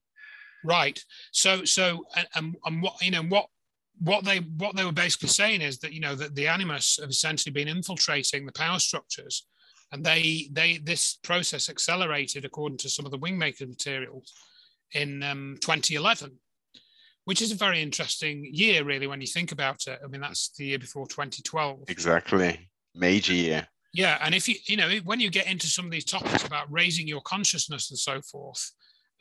Right. 0.64 1.00
So, 1.32 1.64
so, 1.66 2.06
and, 2.16 2.28
and, 2.36 2.56
and 2.66 2.82
what 2.82 3.02
you 3.02 3.12
know, 3.12 3.24
what 3.24 3.48
what 4.00 4.24
they 4.24 4.40
what 4.58 4.76
they 4.76 4.86
were 4.86 4.92
basically 4.92 5.30
saying 5.30 5.62
is 5.62 5.80
that 5.80 5.94
you 5.94 6.00
know 6.00 6.16
that 6.16 6.36
the 6.36 6.48
animus 6.48 7.00
have 7.02 7.10
essentially 7.10 7.52
been 7.52 7.68
infiltrating 7.68 8.46
the 8.46 8.52
power 8.52 8.80
structures. 8.80 9.48
And 9.92 10.04
they 10.04 10.50
they 10.52 10.78
this 10.78 11.18
process 11.24 11.70
accelerated 11.70 12.44
according 12.46 12.78
to 12.80 12.90
some 12.90 13.06
of 13.06 13.12
the 13.12 13.20
wingmaker 13.20 13.68
materials 13.68 14.34
in 14.94 15.24
um, 15.24 15.58
2011 15.62 16.32
which 17.26 17.42
is 17.42 17.52
a 17.52 17.56
very 17.56 17.82
interesting 17.82 18.50
year 18.54 18.86
really 18.86 19.06
when 19.06 19.20
you 19.20 19.28
think 19.28 19.52
about 19.52 19.86
it. 19.88 20.00
I 20.04 20.08
mean 20.08 20.22
that's 20.22 20.52
the 20.58 20.66
year 20.66 20.80
before 20.80 21.08
2012 21.08 21.80
exactly. 21.90 22.70
Major 22.96 23.34
year. 23.34 23.68
Yeah 23.94 24.18
and 24.22 24.36
if 24.36 24.48
you 24.48 24.56
you 24.66 24.78
know 24.78 24.90
when 25.04 25.20
you 25.20 25.30
get 25.30 25.48
into 25.48 25.68
some 25.68 25.86
of 25.86 25.92
these 25.92 26.06
topics 26.06 26.46
about 26.46 26.72
raising 26.72 27.08
your 27.08 27.22
consciousness 27.22 27.90
and 27.90 28.00
so 28.00 28.22
forth 28.22 28.72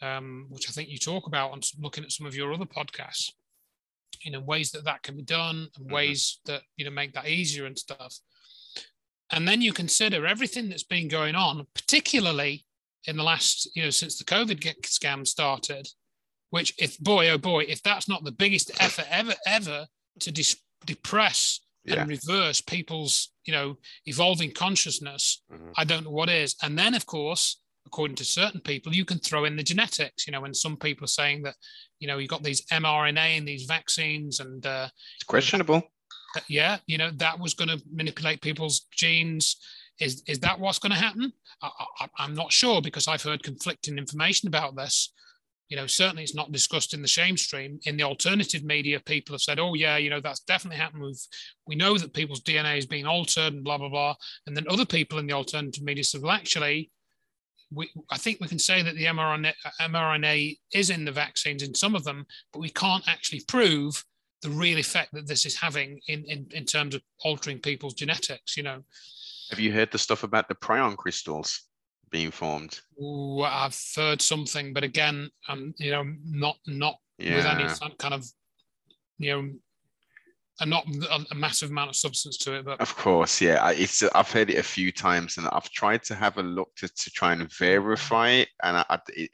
um, 0.02 0.46
which 0.50 0.68
i 0.68 0.72
think 0.72 0.88
you 0.88 0.98
talk 0.98 1.26
about 1.26 1.52
on 1.52 1.60
looking 1.80 2.04
at 2.04 2.12
some 2.12 2.26
of 2.26 2.34
your 2.34 2.52
other 2.52 2.66
podcasts 2.66 3.30
you 4.22 4.30
know 4.30 4.40
ways 4.40 4.70
that 4.70 4.84
that 4.84 5.02
can 5.02 5.16
be 5.16 5.22
done 5.22 5.68
and 5.76 5.86
mm-hmm. 5.86 5.94
ways 5.94 6.40
that 6.46 6.62
you 6.76 6.84
know 6.84 6.90
make 6.90 7.12
that 7.12 7.28
easier 7.28 7.66
and 7.66 7.78
stuff 7.78 8.14
and 9.32 9.46
then 9.46 9.60
you 9.60 9.72
consider 9.72 10.26
everything 10.26 10.68
that's 10.68 10.84
been 10.84 11.08
going 11.08 11.34
on 11.34 11.66
particularly 11.74 12.64
in 13.06 13.16
the 13.16 13.22
last 13.22 13.68
you 13.74 13.82
know 13.82 13.90
since 13.90 14.18
the 14.18 14.24
covid 14.24 14.60
scam 14.82 15.26
started 15.26 15.86
which 16.50 16.74
if 16.78 16.98
boy 16.98 17.28
oh 17.30 17.38
boy 17.38 17.64
if 17.68 17.82
that's 17.82 18.08
not 18.08 18.24
the 18.24 18.32
biggest 18.32 18.70
effort 18.80 19.06
ever 19.10 19.34
ever 19.46 19.86
to 20.20 20.32
dis- 20.32 20.60
depress 20.84 21.60
yeah. 21.84 22.00
and 22.00 22.08
reverse 22.08 22.60
people's 22.60 23.32
you 23.44 23.52
know 23.52 23.76
evolving 24.06 24.50
consciousness 24.50 25.42
mm-hmm. 25.52 25.70
i 25.76 25.84
don't 25.84 26.04
know 26.04 26.10
what 26.10 26.28
is 26.28 26.56
and 26.62 26.78
then 26.78 26.94
of 26.94 27.06
course 27.06 27.60
according 27.86 28.16
to 28.16 28.24
certain 28.24 28.60
people, 28.60 28.94
you 28.94 29.04
can 29.04 29.18
throw 29.18 29.44
in 29.44 29.56
the 29.56 29.62
genetics. 29.62 30.26
You 30.26 30.32
know, 30.32 30.40
when 30.40 30.54
some 30.54 30.76
people 30.76 31.04
are 31.04 31.08
saying 31.08 31.42
that, 31.42 31.54
you 32.00 32.08
know, 32.08 32.18
you've 32.18 32.30
got 32.30 32.42
these 32.42 32.66
mRNA 32.66 33.38
and 33.38 33.48
these 33.48 33.64
vaccines, 33.64 34.40
and 34.40 34.66
uh, 34.66 34.88
it's 35.14 35.24
questionable. 35.24 35.82
Yeah, 36.48 36.78
you 36.86 36.98
know, 36.98 37.10
that 37.16 37.38
was 37.38 37.54
going 37.54 37.68
to 37.68 37.82
manipulate 37.90 38.42
people's 38.42 38.86
genes. 38.90 39.56
Is 40.00 40.22
is 40.26 40.40
that 40.40 40.60
what's 40.60 40.78
going 40.78 40.92
to 40.92 40.98
happen? 40.98 41.32
I, 41.62 42.08
am 42.18 42.34
not 42.34 42.52
sure 42.52 42.82
because 42.82 43.08
I've 43.08 43.22
heard 43.22 43.42
conflicting 43.42 43.96
information 43.96 44.48
about 44.48 44.76
this. 44.76 45.12
You 45.70 45.76
know, 45.76 45.86
certainly 45.86 46.22
it's 46.22 46.34
not 46.34 46.52
discussed 46.52 46.92
in 46.92 47.02
the 47.02 47.08
shame 47.08 47.36
stream. 47.36 47.80
In 47.86 47.96
the 47.96 48.04
alternative 48.04 48.62
media, 48.62 49.00
people 49.00 49.32
have 49.32 49.40
said, 49.40 49.58
"Oh 49.58 49.72
yeah, 49.72 49.96
you 49.96 50.10
know, 50.10 50.20
that's 50.20 50.40
definitely 50.40 50.78
happened. 50.78 51.02
We've 51.04 51.26
we 51.66 51.76
know 51.76 51.96
that 51.96 52.12
people's 52.12 52.42
DNA 52.42 52.76
is 52.76 52.86
being 52.86 53.06
altered 53.06 53.54
and 53.54 53.64
blah 53.64 53.78
blah 53.78 53.88
blah." 53.88 54.14
And 54.46 54.54
then 54.54 54.66
other 54.68 54.84
people 54.84 55.18
in 55.18 55.26
the 55.26 55.32
alternative 55.32 55.82
media 55.82 56.04
said, 56.04 56.20
"Well, 56.20 56.32
actually, 56.32 56.90
we, 57.72 57.90
I 58.10 58.18
think 58.18 58.38
we 58.40 58.48
can 58.48 58.58
say 58.58 58.82
that 58.82 58.94
the 58.94 59.04
mRNA, 59.04 59.52
mRNA 59.80 60.58
is 60.72 60.90
in 60.90 61.04
the 61.04 61.12
vaccines 61.12 61.62
in 61.62 61.74
some 61.74 61.94
of 61.94 62.04
them, 62.04 62.26
but 62.52 62.60
we 62.60 62.70
can't 62.70 63.06
actually 63.08 63.42
prove 63.48 64.04
the 64.42 64.50
real 64.50 64.78
effect 64.78 65.12
that 65.12 65.26
this 65.26 65.46
is 65.46 65.56
having 65.56 66.00
in, 66.08 66.24
in, 66.24 66.46
in 66.52 66.64
terms 66.64 66.94
of 66.94 67.02
altering 67.24 67.58
people's 67.58 67.94
genetics, 67.94 68.56
you 68.56 68.62
know. 68.62 68.82
Have 69.50 69.60
you 69.60 69.72
heard 69.72 69.90
the 69.90 69.98
stuff 69.98 70.22
about 70.22 70.48
the 70.48 70.54
prion 70.54 70.96
crystals 70.96 71.66
being 72.10 72.30
formed? 72.30 72.80
Ooh, 73.02 73.42
I've 73.42 73.78
heard 73.94 74.22
something, 74.22 74.72
but 74.72 74.84
again, 74.84 75.30
um, 75.48 75.74
you 75.78 75.90
know, 75.90 76.04
not 76.24 76.56
not 76.66 76.96
yeah. 77.18 77.36
with 77.36 77.46
any 77.46 77.92
kind 77.98 78.14
of 78.14 78.24
you 79.18 79.32
know 79.32 79.50
and 80.60 80.70
not 80.70 80.86
a, 81.30 81.34
massive 81.34 81.70
amount 81.70 81.90
of 81.90 81.96
substance 81.96 82.38
to 82.38 82.54
it. 82.54 82.64
But 82.64 82.80
of 82.80 82.96
course, 82.96 83.40
yeah, 83.40 83.70
it's 83.70 84.02
I've 84.14 84.30
heard 84.30 84.50
it 84.50 84.58
a 84.58 84.62
few 84.62 84.90
times, 84.90 85.36
and 85.36 85.46
I've 85.48 85.70
tried 85.70 86.02
to 86.04 86.14
have 86.14 86.38
a 86.38 86.42
look 86.42 86.74
to, 86.76 86.88
to 86.88 87.10
try 87.10 87.32
and 87.32 87.50
verify 87.52 88.30
it, 88.30 88.48
and 88.62 88.78
I, 88.78 88.98
it, 89.08 89.30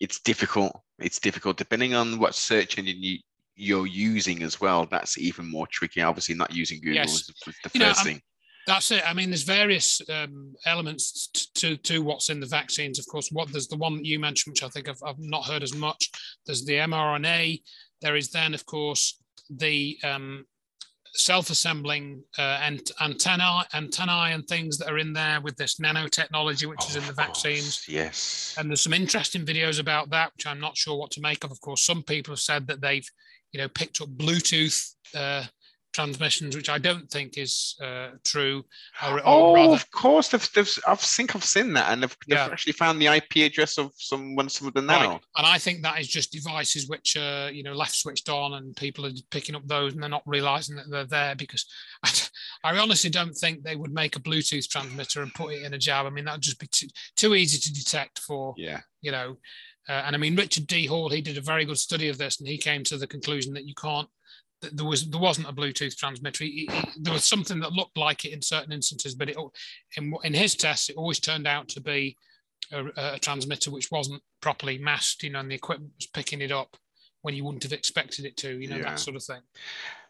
it's 0.00 0.20
difficult. 0.20 0.78
It's 0.98 1.18
difficult 1.18 1.56
depending 1.56 1.94
on 1.94 2.18
what 2.18 2.34
search 2.34 2.78
engine 2.78 3.02
you 3.02 3.18
you're 3.54 3.86
using 3.86 4.42
as 4.42 4.60
well. 4.60 4.86
That's 4.90 5.18
even 5.18 5.50
more 5.50 5.66
tricky. 5.66 6.00
Obviously, 6.02 6.34
not 6.34 6.54
using 6.54 6.80
Google 6.80 6.94
yes. 6.94 7.14
is 7.14 7.26
the 7.26 7.34
you 7.74 7.80
first 7.80 8.04
know, 8.04 8.10
thing. 8.10 8.22
That's 8.66 8.90
it. 8.92 9.02
I 9.04 9.12
mean, 9.12 9.30
there's 9.30 9.42
various 9.42 10.00
um, 10.08 10.54
elements 10.66 11.26
to, 11.54 11.76
to 11.78 12.02
what's 12.02 12.30
in 12.30 12.38
the 12.38 12.46
vaccines. 12.46 12.98
Of 12.98 13.06
course, 13.08 13.30
what 13.30 13.50
there's 13.50 13.66
the 13.66 13.76
one 13.76 13.96
that 13.96 14.04
you 14.04 14.20
mentioned, 14.20 14.52
which 14.52 14.62
I 14.62 14.68
think 14.68 14.88
I've, 14.88 15.02
I've 15.04 15.18
not 15.18 15.46
heard 15.46 15.64
as 15.64 15.74
much. 15.74 16.10
There's 16.46 16.64
the 16.64 16.74
mRNA. 16.74 17.60
There 18.00 18.16
is 18.16 18.30
then, 18.30 18.54
of 18.54 18.64
course, 18.64 19.20
the 19.50 19.98
um, 20.04 20.46
self-assembling 21.14 22.22
uh, 22.38 22.58
and 22.62 22.90
antennae, 23.00 23.62
antennae 23.74 24.32
and 24.32 24.46
things 24.46 24.78
that 24.78 24.90
are 24.90 24.98
in 24.98 25.12
there 25.12 25.40
with 25.40 25.56
this 25.56 25.76
nanotechnology, 25.76 26.66
which 26.66 26.80
oh, 26.82 26.88
is 26.88 26.96
in 26.96 27.06
the 27.06 27.12
vaccines. 27.12 27.84
Course. 27.84 27.88
Yes. 27.88 28.54
And 28.58 28.70
there's 28.70 28.80
some 28.80 28.94
interesting 28.94 29.44
videos 29.44 29.78
about 29.78 30.10
that, 30.10 30.32
which 30.36 30.46
I'm 30.46 30.60
not 30.60 30.76
sure 30.76 30.98
what 30.98 31.10
to 31.12 31.20
make 31.20 31.44
of. 31.44 31.50
Of 31.50 31.60
course, 31.60 31.84
some 31.84 32.02
people 32.02 32.32
have 32.32 32.40
said 32.40 32.66
that 32.68 32.80
they've, 32.80 33.08
you 33.52 33.60
know, 33.60 33.68
picked 33.68 34.00
up 34.00 34.08
Bluetooth 34.08 34.94
uh, 35.14 35.44
transmissions, 35.92 36.56
which 36.56 36.68
I 36.68 36.78
don't 36.78 37.08
think 37.10 37.38
is 37.38 37.76
uh, 37.82 38.10
true. 38.24 38.64
Or, 39.06 39.18
or 39.18 39.22
oh, 39.24 39.54
rather... 39.54 39.74
of 39.74 39.90
course, 39.90 40.28
they've, 40.28 40.52
they've, 40.54 40.78
I 40.86 40.94
think 40.94 41.36
I've 41.36 41.44
seen 41.44 41.72
that, 41.74 41.92
and 41.92 42.02
they've, 42.02 42.16
they've 42.26 42.38
yeah. 42.38 42.48
actually 42.50 42.72
found 42.72 43.00
the 43.00 43.06
IP 43.06 43.36
address 43.36 43.78
of 43.78 43.92
some 43.96 44.36
some 44.48 44.68
of 44.68 44.74
the 44.74 44.82
nano. 44.82 45.10
Right. 45.10 45.20
And 45.36 45.46
I 45.46 45.58
think 45.58 45.82
that 45.82 46.00
is 46.00 46.08
just 46.08 46.32
devices 46.32 46.88
which 46.88 47.16
are 47.16 47.50
you 47.50 47.62
know 47.62 47.74
left 47.74 47.94
switched 47.94 48.28
on, 48.28 48.54
and 48.54 48.74
people 48.76 49.06
are 49.06 49.12
picking 49.30 49.54
up 49.54 49.66
those, 49.66 49.92
and 49.92 50.02
they're 50.02 50.10
not 50.10 50.22
realizing 50.26 50.76
that 50.76 50.90
they're 50.90 51.04
there 51.04 51.34
because 51.34 51.66
I, 52.02 52.10
I 52.64 52.78
honestly 52.78 53.10
don't 53.10 53.34
think 53.34 53.62
they 53.62 53.76
would 53.76 53.92
make 53.92 54.16
a 54.16 54.20
Bluetooth 54.20 54.68
transmitter 54.68 55.22
and 55.22 55.34
put 55.34 55.54
it 55.54 55.62
in 55.62 55.74
a 55.74 55.78
jab. 55.78 56.06
I 56.06 56.10
mean, 56.10 56.24
that 56.24 56.34
would 56.34 56.42
just 56.42 56.60
be 56.60 56.68
too, 56.68 56.88
too 57.16 57.34
easy 57.34 57.58
to 57.58 57.72
detect 57.72 58.18
for 58.20 58.54
yeah, 58.56 58.80
you 59.00 59.12
know. 59.12 59.36
Uh, 59.88 60.02
and 60.06 60.14
I 60.14 60.18
mean, 60.18 60.36
Richard 60.36 60.68
D. 60.68 60.86
Hall, 60.86 61.08
he 61.08 61.20
did 61.20 61.38
a 61.38 61.40
very 61.40 61.64
good 61.64 61.78
study 61.78 62.08
of 62.08 62.16
this, 62.16 62.38
and 62.38 62.48
he 62.48 62.56
came 62.56 62.84
to 62.84 62.96
the 62.96 63.06
conclusion 63.06 63.52
that 63.54 63.66
you 63.66 63.74
can't 63.74 64.08
there 64.72 64.86
was 64.86 65.08
there 65.10 65.20
wasn't 65.20 65.48
a 65.48 65.52
Bluetooth 65.52 65.96
transmitter. 65.96 66.44
He, 66.44 66.68
he, 66.70 67.00
there 67.00 67.12
was 67.12 67.24
something 67.24 67.60
that 67.60 67.72
looked 67.72 67.96
like 67.96 68.24
it 68.24 68.32
in 68.32 68.42
certain 68.42 68.72
instances, 68.72 69.14
but 69.14 69.28
it 69.28 69.36
in, 69.96 70.14
in 70.24 70.34
his 70.34 70.54
tests 70.54 70.88
it 70.88 70.96
always 70.96 71.20
turned 71.20 71.46
out 71.46 71.68
to 71.68 71.80
be 71.80 72.16
a, 72.70 72.84
a, 72.96 73.18
transmitter 73.18 73.70
which 73.70 73.90
wasn't 73.90 74.22
properly 74.40 74.78
masked. 74.78 75.22
You 75.22 75.30
know, 75.30 75.40
and 75.40 75.50
the 75.50 75.56
equipment 75.56 75.92
was 75.98 76.06
picking 76.06 76.40
it 76.40 76.52
up 76.52 76.76
when 77.22 77.34
you 77.34 77.44
wouldn't 77.44 77.62
have 77.64 77.72
expected 77.72 78.24
it 78.24 78.36
to. 78.38 78.58
You 78.58 78.68
know, 78.68 78.76
yeah. 78.76 78.82
that 78.84 79.00
sort 79.00 79.16
of 79.16 79.24
thing. 79.24 79.40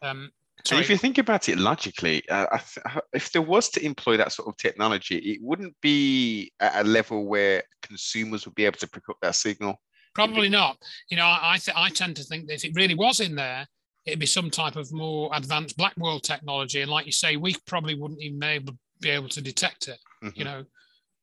Um, 0.01 0.31
and 0.71 0.79
if 0.79 0.89
you 0.89 0.97
think 0.97 1.17
about 1.17 1.49
it 1.49 1.57
logically, 1.57 2.23
uh, 2.29 2.45
th- 2.57 3.03
if 3.11 3.31
there 3.31 3.41
was 3.41 3.69
to 3.69 3.83
employ 3.83 4.17
that 4.17 4.31
sort 4.31 4.47
of 4.47 4.55
technology, 4.55 5.17
it 5.17 5.39
wouldn't 5.41 5.75
be 5.81 6.53
at 6.59 6.85
a 6.85 6.87
level 6.87 7.25
where 7.25 7.63
consumers 7.81 8.45
would 8.45 8.55
be 8.55 8.65
able 8.65 8.77
to 8.77 8.87
pick 8.87 9.09
up 9.09 9.17
that 9.21 9.35
signal. 9.35 9.81
Probably 10.15 10.47
not. 10.47 10.77
You 11.09 11.17
know, 11.17 11.25
I 11.25 11.57
th- 11.59 11.75
I 11.75 11.89
tend 11.89 12.15
to 12.17 12.23
think 12.23 12.47
that 12.47 12.53
if 12.53 12.65
it 12.65 12.75
really 12.75 12.95
was 12.95 13.19
in 13.19 13.35
there, 13.35 13.67
it'd 14.05 14.19
be 14.19 14.25
some 14.25 14.49
type 14.49 14.75
of 14.75 14.91
more 14.91 15.29
advanced 15.33 15.77
black 15.77 15.95
world 15.97 16.23
technology. 16.23 16.81
And 16.81 16.91
like 16.91 17.05
you 17.05 17.11
say, 17.11 17.37
we 17.37 17.55
probably 17.65 17.95
wouldn't 17.95 18.21
even 18.21 18.39
be 18.39 18.47
able, 18.47 18.77
be 18.99 19.09
able 19.09 19.29
to 19.29 19.41
detect 19.41 19.87
it, 19.87 19.99
mm-hmm. 20.23 20.37
you 20.39 20.45
know. 20.45 20.63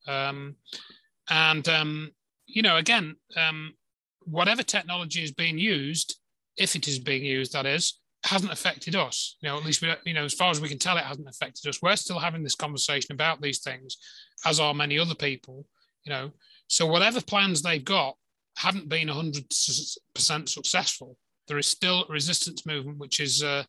Um, 0.08 0.56
and, 1.28 1.68
um, 1.68 2.10
you 2.46 2.62
know, 2.62 2.76
again, 2.76 3.16
um, 3.36 3.74
whatever 4.24 4.62
technology 4.62 5.22
is 5.22 5.32
being 5.32 5.58
used, 5.58 6.18
if 6.56 6.74
it 6.74 6.88
is 6.88 6.98
being 6.98 7.24
used, 7.24 7.52
that 7.52 7.66
is, 7.66 8.00
hasn't 8.24 8.52
affected 8.52 8.96
us. 8.96 9.36
You 9.40 9.48
know, 9.48 9.58
at 9.58 9.64
least 9.64 9.82
we, 9.82 9.92
you 10.04 10.14
know, 10.14 10.24
as 10.24 10.34
far 10.34 10.50
as 10.50 10.60
we 10.60 10.68
can 10.68 10.78
tell, 10.78 10.96
it 10.96 11.04
hasn't 11.04 11.28
affected 11.28 11.68
us. 11.68 11.80
We're 11.82 11.96
still 11.96 12.18
having 12.18 12.42
this 12.42 12.54
conversation 12.54 13.12
about 13.12 13.40
these 13.40 13.60
things, 13.60 13.96
as 14.44 14.60
are 14.60 14.74
many 14.74 14.98
other 14.98 15.14
people. 15.14 15.66
You 16.04 16.12
know, 16.12 16.30
so 16.66 16.86
whatever 16.86 17.20
plans 17.20 17.62
they've 17.62 17.84
got 17.84 18.16
haven't 18.56 18.88
been 18.88 19.08
100% 19.08 20.48
successful. 20.48 21.16
There 21.50 21.58
is 21.58 21.66
still 21.66 22.04
a 22.08 22.12
resistance 22.12 22.64
movement, 22.64 22.98
which 22.98 23.18
is, 23.18 23.42
uh, 23.42 23.64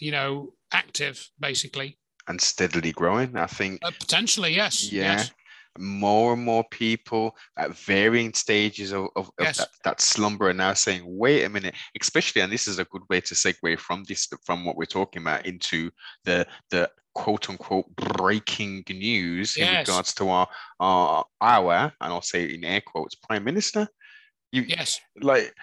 you 0.00 0.10
know, 0.10 0.54
active 0.72 1.28
basically. 1.38 1.98
And 2.28 2.40
steadily 2.40 2.92
growing, 2.92 3.36
I 3.36 3.46
think. 3.46 3.80
Uh, 3.84 3.90
potentially, 4.00 4.54
yes. 4.54 4.90
Yeah. 4.90 5.18
Yes 5.18 5.30
more 5.78 6.32
and 6.32 6.42
more 6.42 6.64
people 6.70 7.36
at 7.56 7.76
varying 7.76 8.34
stages 8.34 8.92
of, 8.92 9.08
of, 9.16 9.30
yes. 9.38 9.58
that, 9.58 9.68
that, 9.84 10.00
slumber 10.00 10.48
are 10.48 10.54
now 10.54 10.74
saying, 10.74 11.02
wait 11.06 11.44
a 11.44 11.48
minute, 11.48 11.74
especially, 12.00 12.42
and 12.42 12.52
this 12.52 12.66
is 12.66 12.78
a 12.78 12.84
good 12.86 13.02
way 13.08 13.20
to 13.20 13.34
segue 13.34 13.78
from 13.78 14.04
this, 14.04 14.28
from 14.44 14.64
what 14.64 14.76
we're 14.76 14.84
talking 14.84 15.22
about 15.22 15.46
into 15.46 15.90
the, 16.24 16.46
the 16.70 16.90
quote 17.14 17.48
unquote 17.48 17.86
breaking 17.96 18.84
news 18.88 19.56
yes. 19.56 19.68
in 19.68 19.78
regards 19.78 20.14
to 20.14 20.28
our, 20.28 20.48
our, 20.80 21.24
our, 21.40 21.92
and 22.00 22.12
I'll 22.12 22.22
say 22.22 22.44
in 22.44 22.64
air 22.64 22.82
quotes, 22.84 23.14
prime 23.14 23.44
minister. 23.44 23.86
You, 24.52 24.62
yes. 24.62 25.00
Like 25.20 25.54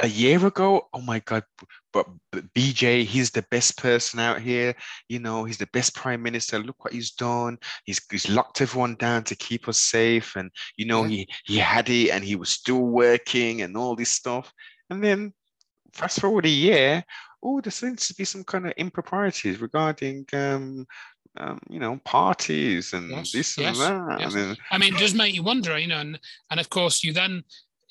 a 0.00 0.06
year 0.06 0.44
ago, 0.46 0.88
oh 0.92 1.00
my 1.00 1.20
God, 1.20 1.44
but, 1.92 2.06
BJ, 2.54 3.04
he's 3.04 3.30
the 3.30 3.44
best 3.50 3.78
person 3.78 4.20
out 4.20 4.40
here. 4.40 4.74
You 5.08 5.18
know, 5.18 5.44
he's 5.44 5.58
the 5.58 5.68
best 5.72 5.94
prime 5.94 6.22
minister. 6.22 6.58
Look 6.58 6.84
what 6.84 6.92
he's 6.92 7.12
done. 7.12 7.58
He's, 7.84 8.00
he's 8.10 8.28
locked 8.28 8.60
everyone 8.60 8.96
down 8.96 9.24
to 9.24 9.36
keep 9.36 9.66
us 9.66 9.78
safe. 9.78 10.36
And, 10.36 10.50
you 10.76 10.86
know, 10.86 11.04
yeah. 11.04 11.08
he, 11.08 11.28
he 11.46 11.58
had 11.58 11.88
it 11.88 12.10
and 12.10 12.22
he 12.22 12.36
was 12.36 12.50
still 12.50 12.82
working 12.82 13.62
and 13.62 13.76
all 13.76 13.96
this 13.96 14.10
stuff. 14.10 14.52
And 14.90 15.02
then 15.02 15.32
fast 15.92 16.20
forward 16.20 16.44
a 16.44 16.50
year, 16.50 17.02
oh, 17.42 17.60
there 17.60 17.72
seems 17.72 18.06
to 18.08 18.14
be 18.14 18.24
some 18.24 18.44
kind 18.44 18.66
of 18.66 18.72
improprieties 18.76 19.60
regarding 19.60 20.26
um, 20.32 20.86
um, 21.38 21.60
you 21.68 21.78
know, 21.78 22.00
parties 22.04 22.92
and 22.92 23.10
yes, 23.10 23.32
this 23.32 23.58
yes, 23.58 23.78
and 23.78 24.10
that. 24.10 24.20
Yes. 24.20 24.34
And 24.34 24.50
then, 24.50 24.56
I 24.70 24.78
mean, 24.78 24.94
it 24.94 24.98
does 24.98 25.14
make 25.14 25.34
you 25.34 25.42
wonder, 25.42 25.78
you 25.78 25.86
know, 25.86 25.98
and, 25.98 26.18
and 26.50 26.60
of 26.60 26.68
course 26.68 27.02
you 27.04 27.12
then 27.12 27.44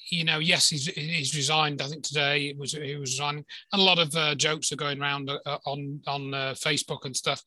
you 0.10 0.24
know, 0.24 0.39
yes, 0.39 0.70
he's, 0.70 0.88
he's 0.88 1.36
resigned. 1.36 1.82
I 1.82 1.88
think 1.88 2.03
today 2.03 2.47
it 2.47 2.58
was 2.58 2.72
he 2.72 2.95
was 2.95 3.14
resigning, 3.14 3.45
and 3.74 3.82
a 3.82 3.86
lot 3.86 3.99
of 3.99 4.16
uh, 4.16 4.36
jokes 4.36 4.72
are 4.72 4.78
going 4.78 5.01
around 5.01 5.30
uh, 5.30 5.58
on 5.66 6.01
on 6.08 6.34
uh, 6.34 6.53
Facebook 6.53 7.05
and 7.05 7.16
stuff. 7.16 7.43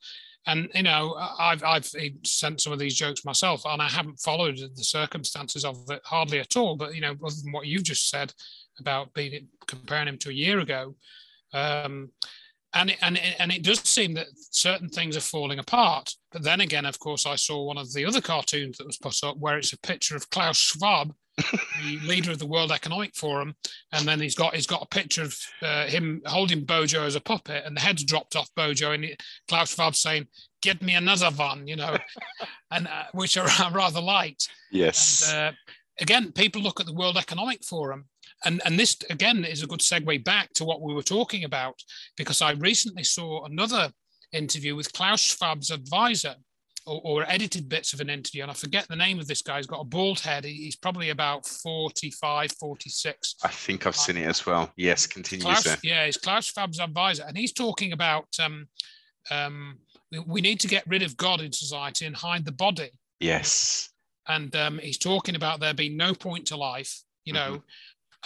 And 0.46 0.68
you 0.74 0.82
know, 0.82 1.16
I've 1.38 1.62
I've 1.64 1.90
sent 2.24 2.60
some 2.60 2.72
of 2.72 2.78
these 2.78 2.94
jokes 2.94 3.24
myself, 3.24 3.62
and 3.64 3.80
I 3.80 3.88
haven't 3.88 4.20
followed 4.20 4.58
the 4.58 4.84
circumstances 4.84 5.64
of 5.64 5.78
it 5.90 6.02
hardly 6.04 6.40
at 6.40 6.56
all. 6.56 6.76
But 6.76 6.94
you 6.94 7.00
know, 7.00 7.14
other 7.24 7.34
than 7.42 7.52
what 7.52 7.66
you've 7.66 7.84
just 7.84 8.08
said 8.08 8.32
about 8.78 9.12
being 9.14 9.48
comparing 9.66 10.08
him 10.08 10.18
to 10.18 10.30
a 10.30 10.34
year 10.34 10.60
ago, 10.60 10.94
um, 11.52 12.10
and 12.72 12.90
it, 12.90 12.98
and 13.02 13.16
it, 13.16 13.36
and 13.38 13.52
it 13.52 13.62
does 13.62 13.80
seem 13.80 14.14
that 14.14 14.28
certain 14.50 14.88
things 14.88 15.16
are 15.16 15.20
falling 15.20 15.58
apart. 15.58 16.14
But 16.32 16.42
then 16.42 16.60
again, 16.60 16.86
of 16.86 16.98
course, 16.98 17.26
I 17.26 17.36
saw 17.36 17.64
one 17.64 17.78
of 17.78 17.92
the 17.92 18.06
other 18.06 18.20
cartoons 18.20 18.78
that 18.78 18.86
was 18.86 18.98
put 18.98 19.22
up 19.24 19.36
where 19.38 19.58
it's 19.58 19.72
a 19.72 19.80
picture 19.80 20.16
of 20.16 20.30
Klaus 20.30 20.56
Schwab 20.56 21.12
the 21.82 21.98
leader 22.06 22.30
of 22.30 22.38
the 22.38 22.46
World 22.46 22.72
Economic 22.72 23.14
Forum, 23.14 23.54
and 23.92 24.06
then 24.06 24.20
he's 24.20 24.34
got 24.34 24.54
he's 24.54 24.66
got 24.66 24.82
a 24.82 24.94
picture 24.94 25.22
of 25.22 25.36
uh, 25.62 25.86
him 25.86 26.22
holding 26.26 26.64
Bojo 26.64 27.04
as 27.04 27.16
a 27.16 27.20
puppet, 27.20 27.64
and 27.64 27.76
the 27.76 27.80
head's 27.80 28.04
dropped 28.04 28.36
off 28.36 28.48
Bojo, 28.54 28.92
and 28.92 29.06
Klaus 29.48 29.74
Schwab 29.74 29.94
saying, 29.94 30.26
"Get 30.62 30.82
me 30.82 30.94
another 30.94 31.30
one," 31.30 31.66
you 31.66 31.76
know, 31.76 31.96
and 32.70 32.86
uh, 32.86 33.04
which 33.12 33.36
are 33.36 33.48
rather 33.72 34.00
light. 34.00 34.42
Yes. 34.70 35.30
And, 35.32 35.48
uh, 35.48 35.52
again, 36.00 36.32
people 36.32 36.62
look 36.62 36.80
at 36.80 36.86
the 36.86 36.94
World 36.94 37.16
Economic 37.16 37.64
Forum, 37.64 38.06
and 38.44 38.60
and 38.64 38.78
this 38.78 38.96
again 39.10 39.44
is 39.44 39.62
a 39.62 39.66
good 39.66 39.80
segue 39.80 40.24
back 40.24 40.52
to 40.54 40.64
what 40.64 40.80
we 40.80 40.94
were 40.94 41.02
talking 41.02 41.44
about 41.44 41.82
because 42.16 42.42
I 42.42 42.52
recently 42.52 43.04
saw 43.04 43.44
another 43.44 43.90
interview 44.32 44.76
with 44.76 44.92
Klaus 44.92 45.20
Schwab's 45.20 45.70
advisor 45.70 46.36
or, 46.90 47.00
or, 47.04 47.30
edited 47.30 47.68
bits 47.68 47.92
of 47.92 48.00
an 48.00 48.10
interview, 48.10 48.42
and 48.42 48.50
I 48.50 48.54
forget 48.54 48.88
the 48.88 48.96
name 48.96 49.20
of 49.20 49.26
this 49.26 49.42
guy. 49.42 49.58
He's 49.58 49.66
got 49.66 49.80
a 49.80 49.84
bald 49.84 50.18
head. 50.18 50.44
He's 50.44 50.76
probably 50.76 51.10
about 51.10 51.46
45, 51.46 52.52
46. 52.52 53.36
I 53.44 53.48
think 53.48 53.86
I've 53.86 53.96
seen 53.96 54.16
it 54.16 54.26
as 54.26 54.44
well. 54.44 54.72
Yes, 54.76 55.06
continue, 55.06 55.44
Klaus, 55.44 55.62
sir. 55.62 55.76
Yeah, 55.82 56.06
he's 56.06 56.16
Klaus 56.16 56.50
Schwab's 56.50 56.80
advisor, 56.80 57.24
and 57.26 57.36
he's 57.36 57.52
talking 57.52 57.92
about 57.92 58.26
um, 58.42 58.66
um, 59.30 59.78
we 60.26 60.40
need 60.40 60.58
to 60.60 60.68
get 60.68 60.86
rid 60.86 61.02
of 61.02 61.16
God 61.16 61.40
in 61.40 61.52
society 61.52 62.06
and 62.06 62.16
hide 62.16 62.44
the 62.44 62.52
body. 62.52 62.90
Yes. 63.20 63.90
And 64.26 64.54
um, 64.56 64.78
he's 64.78 64.98
talking 64.98 65.36
about 65.36 65.60
there 65.60 65.74
being 65.74 65.96
no 65.96 66.14
point 66.14 66.46
to 66.46 66.56
life, 66.56 67.02
you 67.24 67.32
know, 67.32 67.62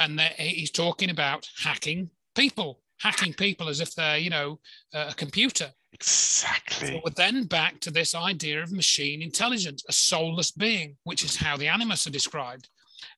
mm-hmm. 0.01 0.19
and 0.19 0.21
he's 0.39 0.71
talking 0.71 1.11
about 1.11 1.49
hacking 1.63 2.11
people, 2.35 2.81
hacking 2.99 3.35
people 3.35 3.69
as 3.69 3.81
if 3.81 3.95
they're, 3.95 4.19
you 4.19 4.31
know, 4.31 4.61
a 4.93 5.15
computer. 5.15 5.71
Exactly. 5.95 6.89
So 6.89 7.01
we're 7.05 7.11
then 7.15 7.45
back 7.45 7.81
to 7.81 7.91
this 7.91 8.15
idea 8.15 8.63
of 8.63 8.73
machine 8.73 9.23
intelligence, 9.23 9.85
a 9.89 9.93
soulless 9.93 10.51
being, 10.51 10.97
which 11.05 11.25
is 11.25 11.37
how 11.37 11.57
the 11.57 11.69
animus 11.69 12.07
are 12.07 12.11
described. 12.11 12.69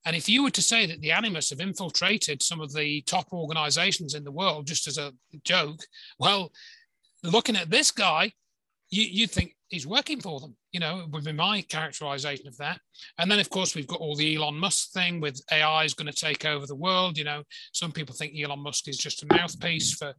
And 0.04 0.14
if 0.14 0.28
you 0.28 0.42
were 0.42 0.50
to 0.50 0.62
say 0.62 0.86
that 0.86 1.00
the 1.00 1.10
animus 1.10 1.50
have 1.50 1.60
infiltrated 1.60 2.42
some 2.42 2.60
of 2.60 2.72
the 2.72 3.00
top 3.02 3.32
organizations 3.32 4.14
in 4.14 4.24
the 4.24 4.30
world, 4.30 4.66
just 4.66 4.86
as 4.86 4.98
a 4.98 5.12
joke, 5.42 5.80
well, 6.18 6.52
looking 7.24 7.56
at 7.56 7.70
this 7.70 7.90
guy, 7.90 8.32
you, 8.90 9.02
you 9.02 9.26
think 9.26 9.56
he's 9.68 9.86
working 9.86 10.20
for 10.20 10.38
them, 10.38 10.54
you 10.76 10.80
know, 10.80 11.06
would 11.10 11.24
be 11.24 11.32
my 11.32 11.62
characterization 11.62 12.46
of 12.46 12.54
that. 12.58 12.78
And 13.18 13.30
then, 13.30 13.38
of 13.38 13.48
course, 13.48 13.74
we've 13.74 13.86
got 13.86 13.98
all 13.98 14.14
the 14.14 14.36
Elon 14.36 14.56
Musk 14.56 14.92
thing 14.92 15.22
with 15.22 15.40
AI 15.50 15.84
is 15.84 15.94
going 15.94 16.12
to 16.12 16.12
take 16.12 16.44
over 16.44 16.66
the 16.66 16.74
world. 16.74 17.16
You 17.16 17.24
know, 17.24 17.44
some 17.72 17.92
people 17.92 18.14
think 18.14 18.34
Elon 18.38 18.62
Musk 18.62 18.86
is 18.86 18.98
just 18.98 19.22
a 19.22 19.34
mouthpiece 19.34 19.94
for, 19.94 20.12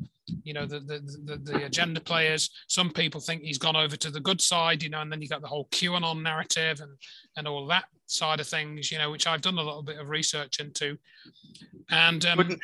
you 0.44 0.56
know, 0.56 0.66
the, 0.66 0.80
the, 0.80 1.00
the, 1.26 1.38
the 1.38 1.66
agenda 1.66 2.02
players. 2.02 2.50
Some 2.70 2.90
people 2.90 3.22
think 3.22 3.44
he's 3.44 3.60
gone 3.60 3.76
over 3.76 3.96
to 3.98 4.10
the 4.10 4.20
good 4.20 4.42
side, 4.42 4.82
you 4.82 4.90
know, 4.90 5.02
and 5.02 5.12
then 5.12 5.22
you 5.22 5.28
got 5.28 5.42
the 5.42 5.48
whole 5.48 5.68
QAnon 5.72 6.24
narrative 6.24 6.82
and, 6.82 6.94
and 7.36 7.48
all 7.48 7.68
that 7.68 7.86
side 8.08 8.40
of 8.40 8.48
things, 8.48 8.92
you 8.92 8.98
know, 8.98 9.12
which 9.12 9.28
I've 9.28 9.42
done 9.42 9.60
a 9.60 9.64
little 9.64 9.84
bit 9.84 10.00
of 10.00 10.10
research 10.10 10.60
into. 10.60 10.98
And 11.90 12.26
um, 12.26 12.60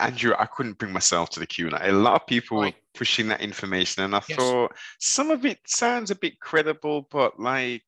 Andrew, 0.00 0.34
I 0.38 0.46
couldn't 0.46 0.78
bring 0.78 0.92
myself 0.92 1.30
to 1.30 1.40
the 1.40 1.46
QAnon. 1.46 1.86
A 1.86 1.92
lot 1.92 2.14
of 2.14 2.26
people 2.26 2.62
right. 2.62 2.74
were 2.74 2.80
pushing 2.94 3.28
that 3.28 3.40
information, 3.40 4.04
and 4.04 4.14
I 4.14 4.22
yes. 4.28 4.38
thought 4.38 4.74
some 4.98 5.30
of 5.30 5.44
it 5.44 5.58
sounds 5.66 6.10
a 6.10 6.14
bit 6.14 6.40
credible, 6.40 7.02
but 7.10 7.38
like. 7.38 7.84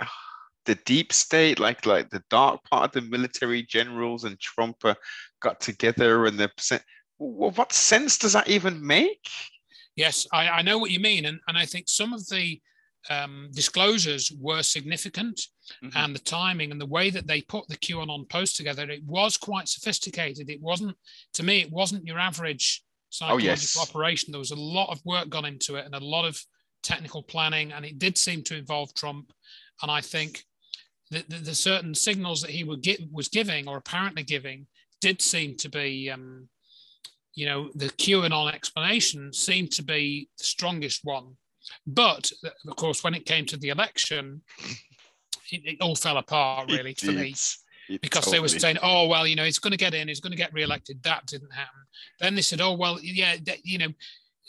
Uh, 0.00 0.06
the 0.64 0.74
deep 0.76 1.12
state, 1.12 1.58
like 1.58 1.86
like 1.86 2.08
the 2.10 2.22
dark 2.30 2.62
part 2.70 2.84
of 2.84 2.92
the 2.92 3.10
military 3.10 3.64
generals 3.64 4.22
and 4.24 4.38
Trump 4.38 4.76
uh, 4.84 4.94
got 5.40 5.60
together, 5.60 6.26
and 6.26 6.38
the 6.38 6.50
well, 7.18 7.50
what 7.50 7.72
sense 7.72 8.18
does 8.18 8.32
that 8.34 8.48
even 8.48 8.84
make? 8.84 9.28
Yes, 9.96 10.26
I, 10.32 10.48
I 10.48 10.62
know 10.62 10.78
what 10.78 10.90
you 10.90 11.00
mean, 11.00 11.24
and 11.24 11.40
and 11.48 11.58
I 11.58 11.66
think 11.66 11.88
some 11.88 12.12
of 12.12 12.26
the 12.28 12.60
um, 13.10 13.48
disclosures 13.52 14.32
were 14.40 14.62
significant, 14.62 15.40
mm-hmm. 15.84 15.96
and 15.96 16.14
the 16.14 16.20
timing 16.20 16.70
and 16.70 16.80
the 16.80 16.86
way 16.86 17.10
that 17.10 17.26
they 17.26 17.42
put 17.42 17.66
the 17.68 17.76
QAnon 17.76 18.28
post 18.28 18.56
together, 18.56 18.88
it 18.88 19.04
was 19.04 19.36
quite 19.36 19.68
sophisticated. 19.68 20.48
It 20.48 20.60
wasn't, 20.60 20.96
to 21.34 21.42
me, 21.42 21.60
it 21.60 21.70
wasn't 21.70 22.06
your 22.06 22.18
average 22.18 22.82
psychological 23.10 23.50
oh, 23.50 23.52
yes. 23.52 23.88
operation. 23.90 24.32
There 24.32 24.38
was 24.38 24.52
a 24.52 24.56
lot 24.56 24.90
of 24.90 25.04
work 25.04 25.28
gone 25.28 25.44
into 25.44 25.76
it 25.76 25.84
and 25.84 25.94
a 25.94 26.04
lot 26.04 26.24
of 26.24 26.40
technical 26.82 27.22
planning, 27.22 27.72
and 27.72 27.84
it 27.84 27.98
did 27.98 28.18
seem 28.18 28.42
to 28.44 28.56
involve 28.56 28.94
Trump. 28.94 29.32
And 29.82 29.90
I 29.90 30.00
think 30.00 30.44
the, 31.10 31.24
the, 31.28 31.36
the 31.36 31.54
certain 31.54 31.94
signals 31.94 32.40
that 32.42 32.50
he 32.50 32.64
would 32.64 32.82
get, 32.82 33.00
was 33.12 33.28
giving 33.28 33.68
or 33.68 33.76
apparently 33.76 34.22
giving 34.22 34.66
did 35.00 35.20
seem 35.20 35.56
to 35.56 35.68
be, 35.68 36.10
um, 36.10 36.48
you 37.34 37.46
know, 37.46 37.70
the 37.74 37.86
QAnon 37.86 38.52
explanation 38.52 39.32
seemed 39.32 39.72
to 39.72 39.82
be 39.82 40.28
the 40.38 40.44
strongest 40.44 41.00
one 41.04 41.36
but 41.86 42.30
of 42.66 42.76
course, 42.76 43.04
when 43.04 43.14
it 43.14 43.26
came 43.26 43.46
to 43.46 43.56
the 43.56 43.68
election, 43.68 44.42
it, 45.50 45.62
it 45.64 45.80
all 45.80 45.94
fell 45.94 46.16
apart 46.16 46.70
really 46.70 46.94
for 46.94 47.12
me. 47.12 47.34
because 48.00 48.24
totally. 48.24 48.36
they 48.36 48.40
were 48.40 48.48
saying, 48.48 48.78
"Oh 48.82 49.06
well, 49.06 49.26
you 49.26 49.36
know, 49.36 49.44
he's 49.44 49.58
going 49.58 49.72
to 49.72 49.76
get 49.76 49.94
in, 49.94 50.08
he's 50.08 50.20
going 50.20 50.32
to 50.32 50.36
get 50.36 50.52
re-elected." 50.52 51.02
That 51.02 51.26
didn't 51.26 51.52
happen. 51.52 51.80
Then 52.20 52.34
they 52.34 52.42
said, 52.42 52.60
"Oh 52.60 52.74
well, 52.74 52.98
yeah, 53.00 53.36
you 53.64 53.78
know, 53.78 53.88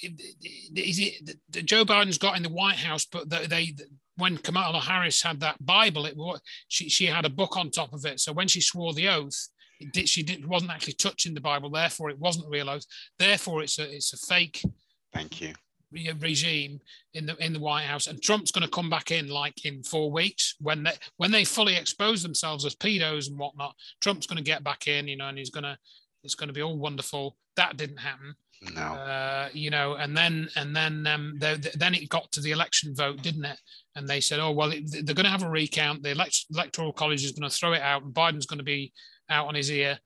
is 0.02 1.00
it 1.00 1.66
Joe 1.66 1.86
Biden's 1.86 2.18
got 2.18 2.38
in 2.38 2.44
the 2.44 2.50
White 2.50 2.76
House, 2.76 3.06
but 3.06 3.30
they, 3.30 3.46
they 3.46 3.76
when 4.18 4.38
Kamala 4.38 4.80
Harris 4.80 5.22
had 5.22 5.39
that 5.39 5.64
Bible, 5.66 6.06
it 6.06 6.16
she 6.68 6.89
she 6.89 7.06
had 7.06 7.26
a 7.26 7.30
book 7.30 7.58
on 7.58 7.70
top 7.70 7.94
of 7.94 8.06
it. 8.06 8.20
So 8.20 8.34
when 8.34 8.48
she 8.48 8.62
swore 8.62 8.94
the 8.94 9.10
oath, 9.10 9.50
did, 9.91 10.10
she 10.10 10.24
did, 10.24 10.46
wasn't 10.46 10.72
actually 10.72 10.94
touching 10.94 11.34
the 11.34 11.41
Bible. 11.41 11.70
Therefore, 11.70 12.10
it 12.10 12.20
wasn't 12.20 12.48
a 12.48 12.50
real 12.50 12.70
oath. 12.70 12.86
Therefore, 13.18 13.64
it's 13.64 13.80
a 13.80 13.84
it's 13.84 14.14
a 14.14 14.18
fake. 14.18 14.64
Thank 15.14 15.41
you 15.41 15.54
regime 16.20 16.80
in 17.14 17.26
the 17.26 17.36
in 17.44 17.54
the 17.54 17.60
White 17.60 17.86
House, 17.86 18.08
and 18.08 18.22
Trump's 18.22 18.52
going 18.52 18.64
to 18.64 18.70
come 18.70 18.89
back 18.89 19.12
in 19.12 19.28
like 19.28 19.66
in 19.66 19.84
four 19.84 20.12
weeks 20.12 20.56
when 20.60 20.84
they 20.84 20.94
when 21.18 21.32
they 21.32 21.46
fully 21.46 21.76
expose 21.76 22.24
themselves 22.24 22.66
as 22.66 22.76
pedos 22.76 23.28
and 23.28 23.38
whatnot. 23.38 23.76
Trump's 24.02 24.28
going 24.28 24.38
to 24.38 24.44
get 24.44 24.64
back 24.64 24.88
in, 24.88 25.08
you 25.08 25.18
know, 25.18 25.28
and 25.28 25.38
he's 25.38 25.50
going 25.50 25.64
to 25.64 25.78
it's 26.24 26.36
going 26.36 26.48
to 26.48 26.54
be 26.54 26.62
all 26.62 26.78
wonderful. 26.78 27.38
That 27.56 27.78
didn't 27.78 27.98
happen. 27.98 28.36
No. 28.74 28.82
Uh, 28.82 29.49
you 29.53 29.70
know, 29.70 29.95
and 29.95 30.16
then 30.16 30.47
and 30.55 30.76
then 30.76 31.05
um, 31.07 31.38
then 31.39 31.93
it 31.93 32.09
got 32.09 32.32
to 32.32 32.41
the 32.41 32.51
election 32.51 32.95
vote, 32.95 33.22
didn't 33.22 33.45
it? 33.45 33.57
And 33.95 34.07
they 34.07 34.22
said, 34.22 34.39
oh 34.39 34.51
well, 34.51 34.70
they're 34.70 35.16
going 35.16 35.26
to 35.26 35.30
have 35.30 35.43
a 35.43 35.49
recount. 35.49 36.01
The 36.03 36.11
elect- 36.11 36.45
electoral 36.51 36.93
college 36.93 37.24
is 37.24 37.32
going 37.32 37.49
to 37.49 37.55
throw 37.55 37.74
it 37.74 37.82
out, 37.82 38.03
and 38.03 38.14
Biden's 38.14 38.45
going 38.45 38.59
to 38.59 38.64
be 38.64 38.93
out 39.30 39.47
on 39.47 39.55
his 39.55 39.70
ear. 39.72 39.99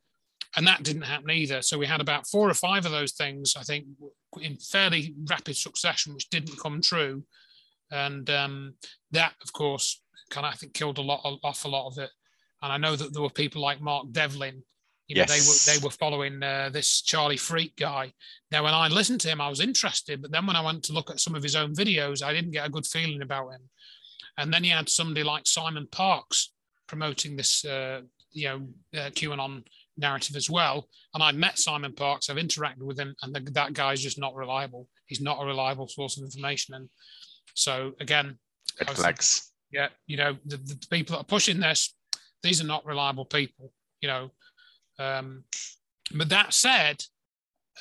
and 0.56 0.66
that 0.66 0.84
didn't 0.84 1.04
happen 1.04 1.30
either. 1.30 1.62
So 1.62 1.78
we 1.78 1.86
had 1.86 2.02
about 2.02 2.28
four 2.28 2.50
or 2.50 2.54
five 2.54 2.86
of 2.86 2.92
those 2.92 3.14
things, 3.14 3.56
I 3.58 3.64
think, 3.64 3.86
in 4.42 4.58
fairly 4.58 5.14
rapid 5.30 5.56
succession, 5.56 6.14
which 6.14 6.30
didn't 6.30 6.60
come 6.60 6.82
true, 6.82 7.24
and 7.92 8.30
um, 8.30 8.74
that, 9.12 9.34
of 9.44 9.54
course, 9.54 10.02
kind 10.30 10.46
of 10.46 10.54
I 10.54 10.56
think 10.56 10.74
killed 10.74 10.98
a 10.98 11.02
lot 11.02 11.22
off 11.44 11.66
a 11.66 11.68
lot 11.68 11.88
of 11.88 11.98
it. 11.98 12.10
And 12.62 12.72
I 12.74 12.78
know 12.78 12.96
that 12.96 13.14
there 13.14 13.22
were 13.22 13.30
people 13.30 13.62
like 13.62 13.82
Mark 13.82 14.12
Devlin. 14.12 14.64
You 15.08 15.16
know, 15.16 15.26
yes. 15.28 15.66
they 15.66 15.74
were 15.74 15.80
they 15.80 15.86
were 15.86 15.92
following 15.92 16.44
uh, 16.44 16.70
this 16.72 17.02
Charlie 17.02 17.38
Freak 17.38 17.76
guy. 17.78 18.12
Now, 18.52 18.64
when 18.64 18.74
I 18.74 18.88
listened 18.90 19.22
to 19.22 19.30
him, 19.30 19.40
I 19.40 19.50
was 19.50 19.62
interested, 19.62 20.22
but 20.22 20.32
then 20.32 20.46
when 20.46 20.58
I 20.58 20.62
went 20.62 20.84
to 20.84 20.94
look 20.94 21.10
at 21.10 21.20
some 21.20 21.34
of 21.34 21.44
his 21.44 21.56
own 21.56 21.74
videos, 21.74 22.22
I 22.22 22.34
didn't 22.34 22.52
get 22.52 22.68
a 22.68 22.72
good 22.72 22.86
feeling 22.86 23.22
about 23.22 23.50
him. 23.52 23.62
And 24.38 24.54
then 24.54 24.64
he 24.64 24.70
had 24.70 24.90
somebody 24.90 25.24
like 25.24 25.48
Simon 25.48 25.88
Parkes 25.92 26.52
promoting 26.88 27.36
this, 27.36 27.66
uh, 27.66 28.02
you 28.32 28.48
know, 28.48 28.68
uh, 29.00 29.10
QAnon 29.10 29.64
narrative 29.98 30.36
as 30.36 30.50
well. 30.50 30.88
And 31.14 31.24
I 31.24 31.32
met 31.32 31.58
Simon 31.58 31.94
Parkes, 31.94 32.30
I've 32.30 32.38
interacted 32.38 32.84
with 32.84 33.00
him, 33.00 33.16
and 33.22 33.34
the, 33.34 33.40
that 33.52 33.74
guy's 33.74 34.02
just 34.02 34.20
not 34.20 34.36
reliable. 34.36 34.88
He's 35.08 35.22
not 35.22 35.42
a 35.42 35.46
reliable 35.46 35.88
source 35.88 36.18
of 36.18 36.24
information. 36.24 36.76
And 36.76 36.90
so, 37.54 37.94
again, 38.00 38.38
red 38.80 38.96
flags. 38.96 39.52
Yeah, 39.72 39.90
you 40.06 40.18
know, 40.18 40.38
the, 40.46 40.58
the, 40.58 40.78
people 40.90 41.16
that 41.16 41.22
are 41.22 41.26
pushing 41.26 41.60
this, 41.60 41.94
these 42.42 42.62
are 42.62 42.68
not 42.68 42.86
reliable 42.86 43.26
people, 43.26 43.74
you 44.02 44.08
know. 44.08 44.32
Um, 45.00 45.44
but 46.14 46.30
that 46.30 46.54
said, 46.54 47.04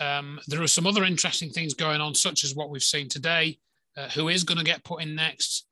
um, 0.01 0.41
there 0.47 0.63
are 0.63 0.69
some 0.69 0.87
other 0.87 1.05
interesting 1.05 1.51
things 1.51 1.75
going 1.75 2.01
on, 2.01 2.15
such 2.15 2.45
as 2.45 2.55
what 2.55 2.71
we've 2.71 2.83
seen 2.83 3.09
today. 3.09 3.59
Uh, 3.97 4.11
who 4.11 4.29
is 4.29 4.45
going 4.45 4.59
to 4.59 4.65
get 4.65 4.85
put 4.85 5.03
in 5.03 5.15
next? 5.15 5.67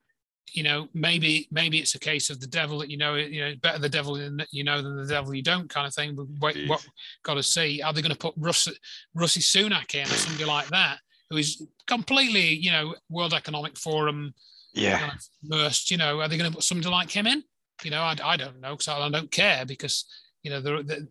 you 0.55 0.63
know, 0.63 0.89
maybe 0.95 1.49
maybe 1.51 1.79
it's 1.79 1.97
a 1.97 1.99
case 1.99 2.31
of 2.31 2.41
the 2.41 2.47
devil 2.47 2.79
that 2.79 2.89
you 2.89 2.97
know, 2.97 3.17
you 3.17 3.41
know, 3.41 3.55
better 3.61 3.79
the 3.79 3.89
devil 3.89 4.17
you 4.53 4.63
know 4.63 4.81
than 4.81 4.97
the 4.97 5.07
devil 5.07 5.35
you 5.35 5.43
don't 5.43 5.69
kind 5.69 5.87
of 5.87 5.93
thing. 5.93 6.15
But 6.15 6.27
wait, 6.41 6.69
what 6.69 6.87
got 7.25 7.35
to 7.35 7.43
see? 7.43 7.83
Are 7.83 7.93
they 7.93 8.03
going 8.03 8.13
to 8.13 8.19
put 8.19 8.35
Russ, 8.37 8.69
Rishi 9.15 9.41
Sunak 9.41 9.95
in 9.95 10.05
or 10.05 10.15
somebody 10.15 10.45
like 10.45 10.69
that, 10.69 10.99
who 11.29 11.39
is 11.39 11.67
completely, 11.89 12.55
you 12.55 12.71
know, 12.71 12.95
World 13.11 13.35
Economic 13.35 13.77
Forum, 13.77 14.33
yeah, 14.73 15.01
kind 15.01 15.13
of 15.13 15.27
immersed? 15.43 15.91
You 15.91 15.97
know, 15.97 16.21
are 16.21 16.29
they 16.29 16.39
going 16.39 16.51
to 16.51 16.55
put 16.55 16.65
somebody 16.65 16.89
like 16.89 17.11
him 17.11 17.27
in? 17.27 17.43
You 17.83 17.91
know, 17.91 18.03
I, 18.03 18.15
I 18.23 18.37
don't 18.37 18.61
know 18.61 18.71
because 18.71 18.89
I, 18.89 18.99
I, 18.99 19.11
don't 19.11 19.33
care 19.33 19.67
because 19.67 20.05
you 20.45 20.53
know 20.53 20.61
the, 20.61 20.85
the, 20.85 21.09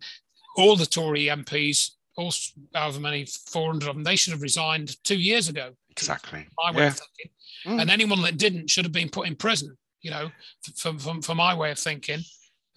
all 0.55 0.75
the 0.75 0.85
Tory 0.85 1.25
MPs, 1.25 1.91
all 2.17 2.33
however 2.73 2.99
many, 2.99 3.25
four 3.47 3.67
hundred 3.67 3.89
of 3.89 3.95
them, 3.95 4.03
they 4.03 4.15
should 4.15 4.33
have 4.33 4.41
resigned 4.41 5.03
two 5.03 5.17
years 5.17 5.49
ago. 5.49 5.71
Exactly. 5.89 6.45
My 6.57 6.71
way 6.71 6.83
yeah. 6.83 6.87
of 6.87 6.99
thinking. 6.99 7.31
Mm. 7.65 7.81
And 7.81 7.89
anyone 7.89 8.21
that 8.23 8.37
didn't 8.37 8.69
should 8.69 8.85
have 8.85 8.91
been 8.91 9.09
put 9.09 9.27
in 9.27 9.35
prison, 9.35 9.77
you 10.01 10.11
know, 10.11 10.29
for, 10.75 10.97
for, 10.99 11.21
for 11.21 11.35
my 11.35 11.55
way 11.55 11.71
of 11.71 11.79
thinking, 11.79 12.19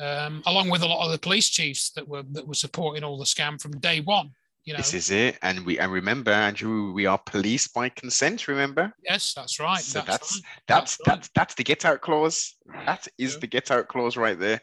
um, 0.01 0.43
along 0.47 0.71
with 0.71 0.83
a 0.83 0.87
lot 0.87 1.05
of 1.05 1.13
the 1.13 1.19
police 1.19 1.49
chiefs 1.49 1.91
that 1.91 2.07
were 2.07 2.23
that 2.33 2.47
were 2.47 2.55
supporting 2.55 3.05
all 3.05 3.19
the 3.19 3.25
scam 3.25 3.61
from 3.61 3.79
day 3.79 4.01
one. 4.01 4.31
You 4.65 4.73
know? 4.73 4.79
This 4.79 4.95
is 4.95 5.11
it, 5.13 5.39
and 5.43 5.65
we 5.65 5.79
and 5.79 5.93
remember, 5.93 6.33
Andrew, 6.33 6.93
we 6.93 7.07
are 7.07 7.19
police 7.19 7.69
by 7.69 7.89
consent. 7.89 8.49
Remember? 8.49 8.93
Yes, 9.05 9.33
that's 9.33 9.61
right. 9.61 9.81
So 9.81 10.01
that's 10.01 10.09
that's 10.09 10.35
right. 10.35 10.43
that's, 10.67 10.99
that's, 11.05 11.31
that's, 11.37 11.55
the 11.55 11.63
get 11.63 11.85
out 11.85 12.01
clause. 12.01 12.57
That 12.85 13.07
is 13.17 13.35
yeah. 13.35 13.41
the 13.41 13.47
get 13.47 13.71
out 13.71 13.87
clause 13.87 14.17
right 14.17 14.39
there. 14.39 14.61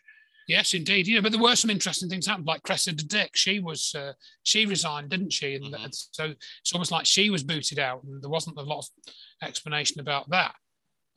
Yes, 0.48 0.74
indeed. 0.74 1.08
You 1.08 1.16
know, 1.16 1.22
but 1.22 1.32
there 1.32 1.42
were 1.42 1.56
some 1.56 1.70
interesting 1.70 2.10
things 2.10 2.28
happened. 2.28 2.48
Like 2.48 2.64
Cressida 2.64 3.04
Dick, 3.04 3.32
she 3.36 3.60
was 3.60 3.96
uh, 3.96 4.14
she 4.44 4.66
resigned, 4.66 5.10
didn't 5.10 5.34
she? 5.34 5.56
And 5.56 5.66
mm-hmm. 5.66 5.88
so 5.90 6.34
it's 6.62 6.74
almost 6.74 6.92
like 6.92 7.06
she 7.06 7.30
was 7.30 7.44
booted 7.44 7.80
out, 7.80 8.04
and 8.04 8.22
there 8.22 8.30
wasn't 8.30 8.58
a 8.58 8.64
lot 8.64 8.80
of 8.80 9.14
explanation 9.42 10.00
about 10.00 10.30
that. 10.30 10.54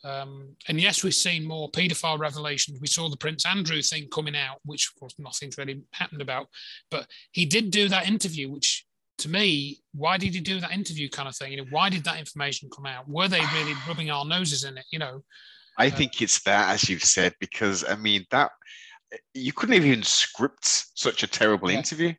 Um, 0.04 0.54
and 0.68 0.80
yes, 0.80 1.02
we've 1.02 1.14
seen 1.14 1.44
more 1.44 1.70
paedophile 1.70 2.18
revelations. 2.18 2.80
We 2.80 2.86
saw 2.86 3.08
the 3.08 3.16
Prince 3.16 3.44
Andrew 3.44 3.82
thing 3.82 4.08
coming 4.12 4.36
out, 4.36 4.60
which 4.64 4.88
of 4.88 5.00
course 5.00 5.14
nothing's 5.18 5.58
really 5.58 5.82
happened 5.92 6.22
about. 6.22 6.46
But 6.90 7.08
he 7.32 7.44
did 7.44 7.70
do 7.70 7.88
that 7.88 8.06
interview, 8.06 8.50
which 8.50 8.86
to 9.18 9.28
me, 9.28 9.80
why 9.94 10.18
did 10.18 10.34
he 10.34 10.40
do 10.40 10.60
that 10.60 10.72
interview 10.72 11.08
kind 11.08 11.28
of 11.28 11.34
thing? 11.34 11.52
You 11.52 11.58
know, 11.58 11.66
why 11.70 11.88
did 11.88 12.04
that 12.04 12.18
information 12.18 12.68
come 12.70 12.86
out? 12.86 13.08
Were 13.08 13.28
they 13.28 13.40
really 13.54 13.74
rubbing 13.88 14.10
our 14.10 14.24
noses 14.24 14.64
in 14.64 14.76
it? 14.76 14.84
You 14.92 14.98
know, 14.98 15.24
I 15.78 15.88
uh, 15.88 15.90
think 15.90 16.20
it's 16.22 16.42
that, 16.42 16.74
as 16.74 16.88
you've 16.88 17.04
said, 17.04 17.34
because 17.40 17.84
I 17.88 17.96
mean 17.96 18.26
that 18.30 18.50
you 19.34 19.52
couldn't 19.52 19.74
even 19.74 20.02
script 20.02 20.86
such 20.94 21.22
a 21.22 21.26
terrible 21.26 21.70
yeah. 21.70 21.78
interview. 21.78 22.14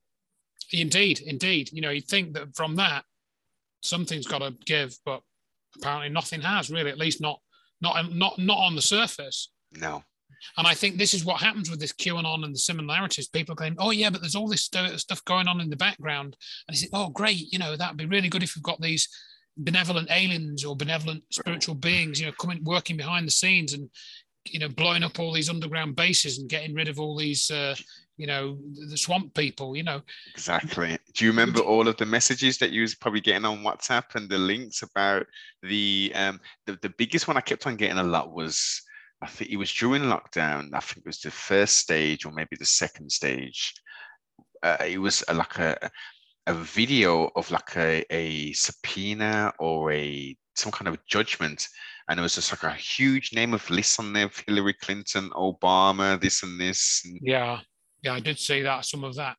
Indeed, 0.71 1.21
indeed. 1.25 1.69
You 1.71 1.81
know, 1.81 1.89
you'd 1.89 2.07
think 2.07 2.33
that 2.33 2.55
from 2.55 2.75
that 2.75 3.03
something's 3.81 4.27
got 4.27 4.39
to 4.39 4.53
give, 4.65 4.97
but 5.05 5.21
apparently 5.77 6.09
nothing 6.09 6.41
has 6.41 6.69
really. 6.69 6.91
At 6.91 6.97
least 6.97 7.21
not 7.21 7.39
not 7.81 8.13
not 8.13 8.37
not 8.37 8.57
on 8.57 8.75
the 8.75 8.81
surface. 8.81 9.51
No. 9.73 10.03
And 10.57 10.67
I 10.67 10.75
think 10.75 10.97
this 10.97 11.13
is 11.13 11.25
what 11.25 11.41
happens 11.41 11.69
with 11.69 11.79
this 11.79 11.93
QAnon 11.93 12.43
and 12.43 12.53
the 12.53 12.59
similarities. 12.59 13.27
People 13.27 13.55
going, 13.55 13.75
oh 13.79 13.91
yeah, 13.91 14.09
but 14.09 14.21
there's 14.21 14.35
all 14.35 14.47
this 14.47 14.63
stuff 14.63 15.25
going 15.25 15.47
on 15.47 15.59
in 15.61 15.69
the 15.69 15.75
background, 15.75 16.35
and 16.67 16.75
you 16.75 16.81
think, 16.81 16.91
oh 16.93 17.09
great, 17.09 17.51
you 17.51 17.59
know 17.59 17.75
that'd 17.75 17.97
be 17.97 18.05
really 18.05 18.29
good 18.29 18.43
if 18.43 18.55
we've 18.55 18.63
got 18.63 18.79
these 18.81 19.09
benevolent 19.57 20.09
aliens 20.11 20.63
or 20.63 20.75
benevolent 20.75 21.23
spiritual 21.31 21.75
beings, 21.75 22.19
you 22.19 22.27
know, 22.27 22.31
coming 22.33 22.63
working 22.63 22.95
behind 22.97 23.25
the 23.25 23.31
scenes 23.31 23.73
and 23.73 23.89
you 24.53 24.59
know, 24.59 24.69
blowing 24.69 25.03
up 25.03 25.19
all 25.19 25.33
these 25.33 25.49
underground 25.49 25.95
bases 25.95 26.39
and 26.39 26.49
getting 26.49 26.73
rid 26.73 26.87
of 26.87 26.99
all 26.99 27.17
these, 27.17 27.49
uh, 27.51 27.75
you 28.17 28.27
know, 28.27 28.57
the 28.89 28.97
swamp 28.97 29.33
people, 29.33 29.75
you 29.75 29.83
know. 29.83 30.01
Exactly. 30.33 30.97
Do 31.13 31.25
you 31.25 31.31
remember 31.31 31.59
all 31.59 31.87
of 31.87 31.97
the 31.97 32.05
messages 32.05 32.57
that 32.57 32.71
you 32.71 32.81
was 32.81 32.95
probably 32.95 33.21
getting 33.21 33.45
on 33.45 33.63
WhatsApp 33.63 34.15
and 34.15 34.29
the 34.29 34.37
links 34.37 34.81
about 34.81 35.25
the 35.63 36.11
um 36.15 36.39
the, 36.65 36.77
the 36.81 36.93
biggest 36.97 37.27
one 37.27 37.37
I 37.37 37.41
kept 37.41 37.67
on 37.67 37.75
getting 37.75 37.99
a 37.99 38.03
lot 38.03 38.33
was 38.33 38.81
I 39.21 39.27
think 39.27 39.51
it 39.51 39.57
was 39.57 39.73
during 39.73 40.03
lockdown. 40.03 40.69
I 40.73 40.79
think 40.79 40.99
it 40.99 41.09
was 41.09 41.21
the 41.21 41.31
first 41.31 41.77
stage 41.77 42.25
or 42.25 42.31
maybe 42.31 42.55
the 42.57 42.65
second 42.65 43.11
stage. 43.11 43.73
Uh, 44.63 44.77
it 44.87 44.99
was 44.99 45.23
a, 45.27 45.33
like 45.33 45.57
a 45.59 45.91
a 46.47 46.53
video 46.53 47.29
of 47.35 47.51
like 47.51 47.75
a, 47.75 48.03
a 48.09 48.53
subpoena 48.53 49.53
or 49.59 49.91
a 49.91 50.35
some 50.55 50.71
kind 50.71 50.87
of 50.87 50.97
judgment 51.05 51.67
and 52.09 52.19
it 52.19 52.23
was 52.23 52.35
just 52.35 52.51
like 52.51 52.63
a 52.63 52.75
huge 52.75 53.33
name 53.33 53.53
of 53.53 53.69
lists 53.69 53.99
on 53.99 54.13
there 54.13 54.29
Hillary 54.47 54.73
Clinton, 54.73 55.29
Obama, 55.31 56.19
this 56.19 56.43
and 56.43 56.59
this. 56.59 57.05
Yeah, 57.21 57.59
yeah, 58.01 58.13
I 58.13 58.19
did 58.19 58.39
see 58.39 58.61
that, 58.61 58.85
some 58.85 59.03
of 59.03 59.15
that. 59.15 59.37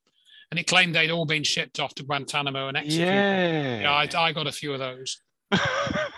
And 0.51 0.59
it 0.59 0.66
claimed 0.66 0.95
they'd 0.95 1.11
all 1.11 1.27
been 1.27 1.45
shipped 1.45 1.79
off 1.79 1.95
to 1.97 2.03
Guantanamo 2.03 2.69
and 2.69 2.77
executed. 2.77 3.07
Yeah, 3.07 3.81
yeah 3.81 3.93
I, 3.93 4.09
I 4.16 4.33
got 4.33 4.47
a 4.47 4.53
few 4.53 4.73
of 4.73 4.79
those. 4.79 5.21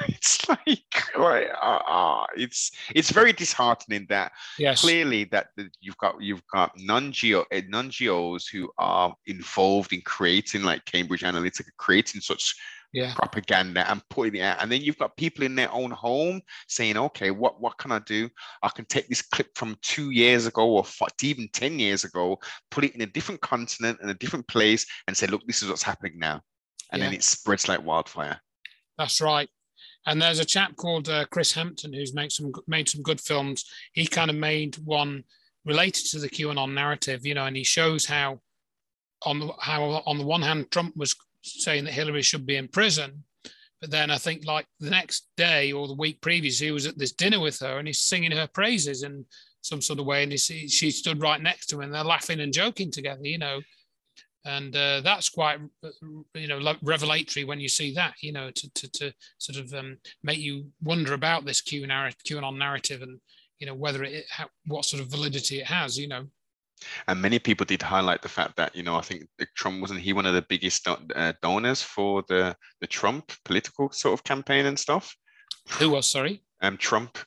it's 0.09 0.49
like, 0.49 1.05
uh, 1.17 1.79
uh, 1.89 2.27
it's 2.37 2.73
it's 2.95 3.11
very 3.11 3.33
disheartening 3.33 4.07
that 4.09 4.33
yes. 4.59 4.81
clearly 4.81 5.25
that 5.25 5.49
you've 5.81 5.97
got 5.99 6.21
you've 6.21 6.43
got 6.53 6.73
non-geo 6.77 7.45
eh, 7.53 7.63
non-geos 7.69 8.49
who 8.49 8.69
are 8.79 9.15
involved 9.27 9.93
in 9.93 10.01
creating 10.01 10.63
like 10.63 10.85
Cambridge 10.85 11.23
Analytica, 11.23 11.69
creating 11.77 12.21
such 12.21 12.57
yeah. 12.93 13.15
propaganda 13.15 13.89
and 13.91 14.03
putting 14.11 14.37
it 14.37 14.45
out. 14.45 14.63
And 14.63 14.71
then 14.71 14.83
you've 14.83 14.99
got 14.99 15.17
people 15.17 15.45
in 15.45 15.55
their 15.55 15.73
own 15.73 15.91
home 15.91 16.41
saying, 16.69 16.97
okay, 16.97 17.31
what, 17.31 17.61
what 17.61 17.79
can 17.79 17.93
I 17.93 18.01
do? 18.01 18.29
I 18.63 18.69
can 18.69 18.85
take 18.87 19.09
this 19.09 19.23
clip 19.23 19.49
from 19.55 19.77
two 19.83 20.11
years 20.11 20.47
ago 20.47 20.69
or 20.69 20.85
even 21.23 21.49
10 21.53 21.79
years 21.79 22.05
ago, 22.05 22.39
put 22.71 22.85
it 22.85 22.95
in 22.95 23.03
a 23.03 23.07
different 23.07 23.41
continent 23.41 23.99
and 24.01 24.11
a 24.11 24.15
different 24.15 24.47
place 24.49 24.87
and 25.07 25.17
say, 25.17 25.27
look, 25.27 25.47
this 25.47 25.63
is 25.63 25.69
what's 25.69 25.83
happening 25.83 26.19
now. 26.19 26.41
And 26.93 27.01
yeah. 27.01 27.07
then 27.07 27.15
it 27.15 27.23
spreads 27.23 27.69
like 27.69 27.85
wildfire. 27.85 28.41
That's 28.99 29.21
right. 29.21 29.49
And 30.07 30.21
there's 30.21 30.39
a 30.39 30.45
chap 30.45 30.77
called 30.77 31.09
uh, 31.09 31.27
Chris 31.31 31.53
Hampton 31.53 31.93
who's 31.93 32.15
made 32.15 32.33
some 32.33 32.53
made 32.67 32.89
some 32.89 33.03
good 33.03 33.21
films. 33.21 33.65
He 33.93 34.07
kind 34.07 34.31
of 34.31 34.37
made 34.37 34.77
one 34.85 35.25
related 35.65 36.07
to 36.11 36.19
the 36.19 36.29
QAnon 36.29 36.73
narrative, 36.73 37.27
you 37.27 37.35
know, 37.35 37.45
and 37.45 37.57
he 37.57 37.65
shows 37.65 38.07
how 38.07 38.41
on 39.27 39.39
the 39.39 39.53
how 39.61 40.03
on 40.07 40.19
the 40.19 40.25
one 40.25 40.43
hand 40.43 40.71
Trump 40.71 40.97
was 40.97 41.15
saying 41.43 41.85
that 41.85 41.93
Hillary 41.93 42.23
should 42.23 42.47
be 42.47 42.57
in 42.57 42.69
prison. 42.69 43.25
But 43.81 43.91
then 43.91 44.11
I 44.11 44.19
think 44.19 44.45
like 44.45 44.67
the 44.79 44.91
next 44.91 45.29
day 45.37 45.73
or 45.73 45.89
the 45.89 45.95
week 45.95 46.21
previous, 46.21 46.59
he 46.59 46.71
was 46.71 46.87
at 46.87 46.99
this 46.99 47.13
dinner 47.13 47.41
with 47.41 47.59
her 47.61 47.79
and 47.79 47.87
he's 47.87 48.01
singing 48.01 48.33
her 48.33 48.47
praises 48.47 49.03
in 49.03 49.25
some 49.63 49.81
sort 49.81 49.99
of 49.99 50.07
way. 50.07 50.23
And 50.23 50.33
he, 50.33 50.39
she 50.69 50.91
stood 50.91 51.23
right 51.23 51.41
next 51.41 51.67
to 51.67 51.77
him 51.77 51.83
and 51.83 51.95
they're 51.95 52.05
laughing 52.05 52.41
and 52.41 52.53
joking 52.53 52.91
together, 52.91 53.23
you 53.25 53.39
know. 53.39 53.61
And 54.45 54.75
uh, 54.75 55.01
that's 55.03 55.29
quite, 55.29 55.61
you 56.35 56.49
know, 56.49 56.75
revelatory 56.83 57.45
when 57.45 57.61
you 57.61 57.69
see 57.69 57.93
that, 57.95 58.15
you 58.23 58.33
know, 58.33 58.51
to, 58.51 58.73
to, 58.73 58.91
to 58.93 59.13
sort 59.39 59.59
of 59.59 59.73
um, 59.75 59.99
make 60.23 60.39
you 60.39 60.67
wonder 60.83 61.13
about 61.13 61.45
this 61.45 61.61
Q 61.61 61.87
narrative, 61.87 62.21
QAnon 62.27 62.57
narrative 62.57 63.03
and, 63.03 63.21
you 63.59 63.67
know, 63.67 63.75
whether 63.75 64.03
it, 64.03 64.25
what 64.67 64.87
sort 64.87 65.03
of 65.03 65.11
validity 65.11 65.61
it 65.61 65.67
has, 65.67 65.99
you 65.99 66.09
know. 66.09 66.25
And 67.09 67.21
many 67.21 67.39
people 67.39 67.67
did 67.67 67.83
highlight 67.83 68.23
the 68.23 68.29
fact 68.29 68.57
that 68.57 68.75
you 68.75 68.83
know 68.83 68.97
I 68.97 69.03
think 69.03 69.25
Trump 69.55 69.81
wasn't 69.81 70.01
he 70.01 70.13
one 70.13 70.27
of 70.27 70.35
the 70.35 70.43
biggest 70.49 70.87
uh, 70.89 71.33
donors 71.43 71.83
for 71.83 72.25
the 72.29 72.57
the 72.81 72.87
Trump 72.87 73.33
political 73.45 73.91
sort 73.93 74.15
of 74.15 74.25
campaign 74.25 74.67
and 74.67 74.79
stuff. 74.79 75.15
Who 75.79 75.91
was 75.91 76.07
sorry? 76.07 76.43
Um, 76.63 76.77
Trump 76.77 77.19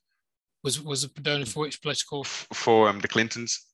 was 0.64 0.82
was 0.82 1.04
a 1.04 1.08
donor 1.22 1.46
for 1.46 1.62
which 1.62 1.82
political 1.82 2.24
for 2.24 2.90
um 2.90 3.00
the 3.00 3.08
Clintons. 3.08 3.66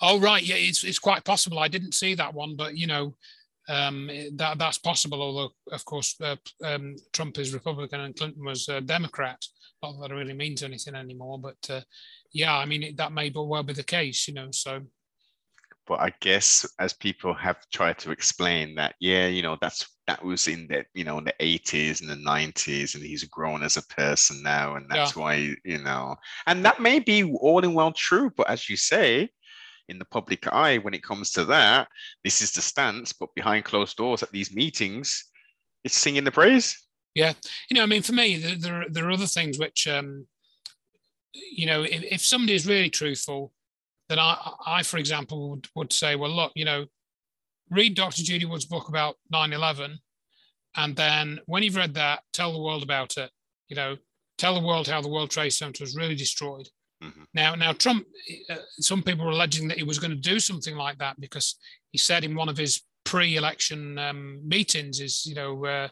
Oh 0.00 0.20
right, 0.20 0.42
yeah, 0.42 0.56
it's 0.56 0.84
it's 0.84 0.98
quite 0.98 1.24
possible. 1.24 1.58
I 1.58 1.68
didn't 1.68 1.94
see 1.94 2.14
that 2.14 2.34
one, 2.34 2.56
but 2.56 2.76
you 2.76 2.86
know 2.86 3.14
um, 3.68 4.10
that 4.34 4.58
that's 4.58 4.78
possible. 4.78 5.22
Although 5.22 5.50
of 5.72 5.84
course 5.84 6.14
uh, 6.20 6.36
um, 6.62 6.96
Trump 7.12 7.38
is 7.38 7.54
Republican 7.54 8.00
and 8.00 8.16
Clinton 8.16 8.44
was 8.44 8.68
a 8.68 8.80
Democrat. 8.80 9.42
Not 9.82 10.00
that 10.00 10.10
it 10.10 10.14
really 10.14 10.34
means 10.34 10.62
anything 10.62 10.94
anymore, 10.94 11.38
but 11.38 11.56
uh, 11.70 11.80
yeah, 12.32 12.56
I 12.56 12.66
mean 12.66 12.82
it, 12.82 12.96
that 12.98 13.12
may 13.12 13.32
well 13.34 13.62
be 13.62 13.72
the 13.72 13.82
case. 13.82 14.28
You 14.28 14.34
know, 14.34 14.48
so 14.50 14.82
but 15.86 16.00
I 16.00 16.12
guess 16.20 16.66
as 16.78 16.92
people 16.92 17.34
have 17.34 17.58
tried 17.72 17.98
to 17.98 18.10
explain 18.10 18.74
that, 18.76 18.94
yeah, 19.00 19.26
you 19.26 19.42
know, 19.42 19.58
that's 19.60 19.86
that 20.06 20.22
was 20.22 20.48
in 20.48 20.66
the 20.68 20.84
you 20.94 21.04
know 21.04 21.18
in 21.18 21.24
the 21.24 21.34
80s 21.40 22.00
and 22.00 22.10
the 22.10 22.14
90s, 22.14 22.94
and 22.94 23.02
he's 23.02 23.24
grown 23.24 23.62
as 23.62 23.76
a 23.76 23.86
person 23.86 24.42
now, 24.42 24.76
and 24.76 24.86
that's 24.88 25.16
yeah. 25.16 25.22
why 25.22 25.54
you 25.64 25.78
know, 25.78 26.16
and 26.46 26.64
that 26.64 26.80
may 26.80 26.98
be 26.98 27.24
all 27.24 27.64
in 27.64 27.74
well 27.74 27.92
true, 27.92 28.30
but 28.36 28.48
as 28.48 28.68
you 28.68 28.76
say, 28.76 29.28
in 29.88 29.98
the 29.98 30.04
public 30.06 30.46
eye, 30.52 30.78
when 30.78 30.94
it 30.94 31.02
comes 31.02 31.30
to 31.32 31.44
that, 31.46 31.88
this 32.22 32.40
is 32.40 32.52
the 32.52 32.62
stance, 32.62 33.12
but 33.12 33.34
behind 33.34 33.64
closed 33.64 33.96
doors 33.96 34.22
at 34.22 34.32
these 34.32 34.54
meetings, 34.54 35.24
it's 35.84 35.96
singing 35.96 36.24
the 36.24 36.32
praise. 36.32 36.76
Yeah, 37.14 37.34
you 37.70 37.76
know, 37.76 37.82
I 37.82 37.86
mean, 37.86 38.02
for 38.02 38.12
me, 38.12 38.38
there 38.38 38.56
there, 38.56 38.84
there 38.90 39.08
are 39.08 39.12
other 39.12 39.26
things 39.26 39.58
which, 39.58 39.86
um, 39.86 40.26
you 41.32 41.66
know, 41.66 41.82
if, 41.82 42.02
if 42.04 42.20
somebody 42.24 42.54
is 42.54 42.66
really 42.66 42.90
truthful 42.90 43.52
then 44.08 44.18
I, 44.18 44.52
I 44.66 44.82
for 44.82 44.98
example, 44.98 45.50
would, 45.50 45.68
would 45.74 45.92
say, 45.92 46.16
well, 46.16 46.30
look, 46.30 46.52
you 46.54 46.64
know, 46.64 46.86
read 47.70 47.94
Dr. 47.94 48.22
Judy 48.22 48.44
Wood's 48.44 48.66
book 48.66 48.88
about 48.88 49.16
9 49.30 49.52
11. 49.52 49.98
And 50.76 50.96
then 50.96 51.40
when 51.46 51.62
you've 51.62 51.76
read 51.76 51.94
that, 51.94 52.22
tell 52.32 52.52
the 52.52 52.60
world 52.60 52.82
about 52.82 53.16
it. 53.16 53.30
You 53.68 53.76
know, 53.76 53.96
tell 54.38 54.54
the 54.54 54.66
world 54.66 54.88
how 54.88 55.00
the 55.00 55.08
World 55.08 55.30
Trade 55.30 55.50
Center 55.50 55.82
was 55.82 55.96
really 55.96 56.14
destroyed. 56.14 56.68
Mm-hmm. 57.02 57.22
Now, 57.32 57.54
now 57.54 57.72
Trump, 57.72 58.06
uh, 58.50 58.56
some 58.78 59.02
people 59.02 59.24
were 59.24 59.32
alleging 59.32 59.68
that 59.68 59.78
he 59.78 59.84
was 59.84 59.98
going 59.98 60.10
to 60.10 60.16
do 60.16 60.40
something 60.40 60.76
like 60.76 60.98
that 60.98 61.20
because 61.20 61.56
he 61.92 61.98
said 61.98 62.24
in 62.24 62.34
one 62.34 62.48
of 62.48 62.56
his 62.56 62.82
pre-election 63.04 63.98
um, 63.98 64.40
meetings, 64.46 65.00
is 65.00 65.24
you 65.26 65.34
know, 65.34 65.64
uh, 65.64 65.88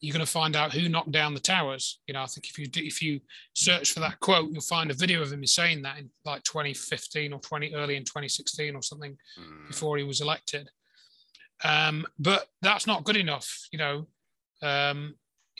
you're 0.00 0.12
going 0.12 0.24
to 0.24 0.30
find 0.30 0.56
out 0.56 0.72
who 0.72 0.88
knocked 0.88 1.12
down 1.12 1.34
the 1.34 1.40
towers. 1.40 2.00
You 2.06 2.14
know, 2.14 2.22
I 2.22 2.26
think 2.26 2.48
if 2.48 2.58
you 2.58 2.66
do, 2.66 2.80
if 2.82 3.02
you 3.02 3.20
search 3.54 3.92
for 3.92 4.00
that 4.00 4.20
quote, 4.20 4.50
you'll 4.50 4.60
find 4.60 4.90
a 4.90 4.94
video 4.94 5.22
of 5.22 5.32
him 5.32 5.46
saying 5.46 5.82
that 5.82 5.98
in 5.98 6.10
like 6.24 6.42
2015 6.42 7.32
or 7.32 7.40
20 7.40 7.74
early 7.74 7.96
in 7.96 8.04
2016 8.04 8.74
or 8.74 8.82
something 8.82 9.16
mm. 9.38 9.68
before 9.68 9.96
he 9.96 10.04
was 10.04 10.20
elected. 10.20 10.68
Um, 11.62 12.06
but 12.18 12.46
that's 12.60 12.86
not 12.86 13.04
good 13.04 13.16
enough. 13.16 13.66
You 13.72 13.78
know, 13.78 14.06
um, 14.62 15.14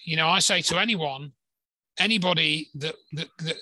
you 0.04 0.16
know, 0.16 0.28
I 0.28 0.40
say 0.40 0.60
to 0.62 0.78
anyone, 0.78 1.32
anybody 1.98 2.68
that, 2.74 2.96
that, 3.12 3.28
that 3.38 3.56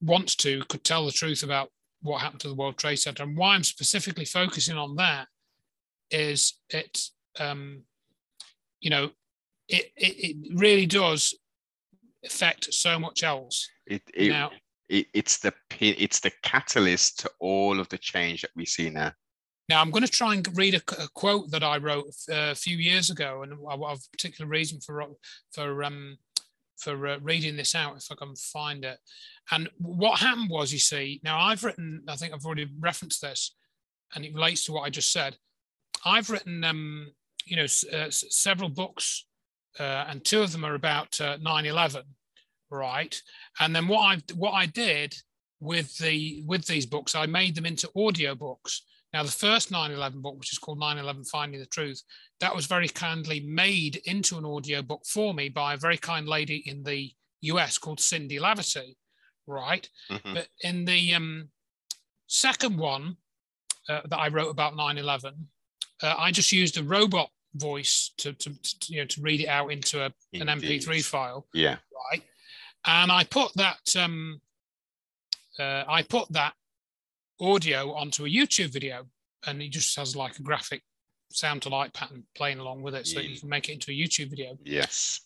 wants 0.00 0.34
to 0.36 0.62
could 0.68 0.84
tell 0.84 1.06
the 1.06 1.12
truth 1.12 1.42
about 1.42 1.70
what 2.02 2.20
happened 2.20 2.40
to 2.40 2.48
the 2.48 2.54
World 2.54 2.76
Trade 2.76 2.96
Center. 2.96 3.22
And 3.22 3.36
why 3.36 3.54
I'm 3.54 3.64
specifically 3.64 4.24
focusing 4.24 4.76
on 4.76 4.96
that 4.96 5.28
is 6.10 6.60
it, 6.70 7.00
um, 7.38 7.82
you 8.80 8.90
know, 8.90 9.10
it, 9.68 9.92
it, 9.96 10.36
it 10.44 10.58
really 10.58 10.86
does 10.86 11.34
affect 12.24 12.72
so 12.72 12.98
much 12.98 13.22
else. 13.22 13.68
It, 13.86 14.02
it, 14.14 14.30
now, 14.30 14.50
it, 14.88 15.06
it's 15.12 15.38
the 15.38 15.52
it's 15.80 16.20
the 16.20 16.32
catalyst 16.42 17.20
to 17.20 17.30
all 17.40 17.80
of 17.80 17.88
the 17.88 17.98
change 17.98 18.42
that 18.42 18.50
we 18.56 18.66
see 18.66 18.90
now. 18.90 19.12
Now 19.68 19.80
I'm 19.80 19.90
going 19.90 20.04
to 20.04 20.10
try 20.10 20.34
and 20.34 20.56
read 20.56 20.74
a, 20.74 21.02
a 21.02 21.08
quote 21.14 21.50
that 21.50 21.64
I 21.64 21.78
wrote 21.78 22.06
a 22.30 22.54
few 22.54 22.76
years 22.76 23.10
ago, 23.10 23.42
and 23.42 23.52
I 23.68 23.72
have 23.90 23.98
a 23.98 24.10
particular 24.10 24.48
reason 24.48 24.80
for 24.80 25.04
for 25.52 25.84
um 25.84 26.18
for 26.78 27.06
uh, 27.06 27.18
reading 27.22 27.56
this 27.56 27.74
out 27.74 27.96
if 27.96 28.06
I 28.10 28.14
can 28.14 28.34
find 28.36 28.84
it. 28.84 28.98
And 29.50 29.68
what 29.78 30.20
happened 30.20 30.50
was, 30.50 30.72
you 30.72 30.78
see, 30.78 31.20
now 31.24 31.38
I've 31.38 31.64
written, 31.64 32.02
I 32.08 32.16
think 32.16 32.34
I've 32.34 32.44
already 32.44 32.68
referenced 32.78 33.22
this, 33.22 33.54
and 34.14 34.24
it 34.24 34.34
relates 34.34 34.64
to 34.64 34.72
what 34.72 34.82
I 34.82 34.90
just 34.90 35.12
said. 35.12 35.36
I've 36.04 36.30
written, 36.30 36.64
um, 36.64 37.12
you 37.44 37.56
know, 37.56 37.64
uh, 37.64 38.10
several 38.10 38.68
books 38.68 39.25
uh, 39.25 39.25
and 39.82 40.24
two 40.24 40.42
of 40.42 40.52
them 40.52 40.64
are 40.64 40.74
about 40.74 41.20
uh, 41.20 41.38
9/11, 41.38 42.02
right? 42.70 43.20
And 43.60 43.74
then 43.74 43.88
what 43.88 44.00
I 44.00 44.34
what 44.34 44.52
I 44.52 44.66
did 44.66 45.14
with 45.60 45.96
the 45.98 46.42
with 46.46 46.66
these 46.66 46.86
books, 46.86 47.14
I 47.14 47.26
made 47.26 47.54
them 47.54 47.66
into 47.66 47.90
audio 47.96 48.34
books. 48.34 48.82
Now, 49.12 49.22
the 49.22 49.30
first 49.30 49.70
9/11 49.70 50.20
book, 50.20 50.38
which 50.38 50.52
is 50.52 50.58
called 50.58 50.80
9/11: 50.80 51.28
Finding 51.28 51.60
the 51.60 51.66
Truth, 51.66 52.02
that 52.40 52.54
was 52.54 52.66
very 52.66 52.88
kindly 52.88 53.40
made 53.40 53.96
into 54.04 54.38
an 54.38 54.44
audio 54.44 54.82
book 54.82 55.02
for 55.06 55.32
me 55.34 55.48
by 55.48 55.74
a 55.74 55.78
very 55.78 55.98
kind 55.98 56.28
lady 56.28 56.62
in 56.66 56.82
the 56.82 57.12
U.S. 57.42 57.78
called 57.78 58.00
Cindy 58.00 58.38
Laverty, 58.38 58.96
right? 59.46 59.88
Mm-hmm. 60.10 60.34
But 60.34 60.48
in 60.62 60.84
the 60.84 61.14
um, 61.14 61.48
second 62.26 62.76
one 62.78 63.16
uh, 63.88 64.00
that 64.04 64.18
I 64.18 64.28
wrote 64.28 64.50
about 64.50 64.74
9/11, 64.74 65.32
uh, 66.02 66.14
I 66.18 66.30
just 66.30 66.52
used 66.52 66.78
a 66.78 66.82
robot 66.82 67.30
voice 67.58 68.12
to, 68.18 68.32
to, 68.32 68.50
to, 68.50 68.92
you 68.92 69.00
know 69.00 69.06
to 69.06 69.20
read 69.20 69.40
it 69.40 69.48
out 69.48 69.72
into 69.72 70.00
a, 70.00 70.12
an 70.34 70.46
MP3 70.46 71.04
file. 71.04 71.46
Yeah. 71.52 71.76
Right. 72.12 72.22
And 72.86 73.10
I 73.10 73.24
put 73.24 73.52
that 73.54 73.96
um, 73.96 74.40
uh, 75.58 75.84
I 75.88 76.02
put 76.02 76.30
that 76.32 76.54
audio 77.40 77.92
onto 77.92 78.24
a 78.24 78.28
YouTube 78.28 78.72
video, 78.72 79.06
and 79.46 79.62
it 79.62 79.70
just 79.70 79.96
has 79.96 80.16
like 80.16 80.38
a 80.38 80.42
graphic 80.42 80.82
sound 81.32 81.62
to 81.62 81.68
light 81.68 81.92
pattern 81.92 82.24
playing 82.36 82.58
along 82.58 82.82
with 82.82 82.94
it, 82.94 83.06
so 83.06 83.20
yeah. 83.20 83.28
you 83.28 83.40
can 83.40 83.48
make 83.48 83.68
it 83.68 83.74
into 83.74 83.90
a 83.90 83.94
YouTube 83.94 84.30
video. 84.30 84.56
Yes. 84.64 85.20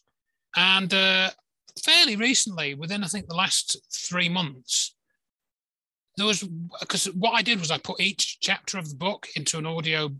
And 0.57 0.93
uh, 0.93 1.31
fairly 1.85 2.16
recently, 2.16 2.74
within 2.74 3.05
I 3.05 3.07
think 3.07 3.28
the 3.28 3.35
last 3.35 3.76
three 3.93 4.28
months, 4.28 4.97
there 6.16 6.26
was 6.26 6.43
because 6.81 7.07
what 7.07 7.33
I 7.33 7.43
did 7.43 7.61
was 7.61 7.70
I 7.70 7.78
put 7.78 8.01
each 8.01 8.39
chapter 8.41 8.78
of 8.78 8.89
the 8.89 8.97
book 8.97 9.28
into 9.37 9.59
an 9.59 9.66
audio 9.66 10.11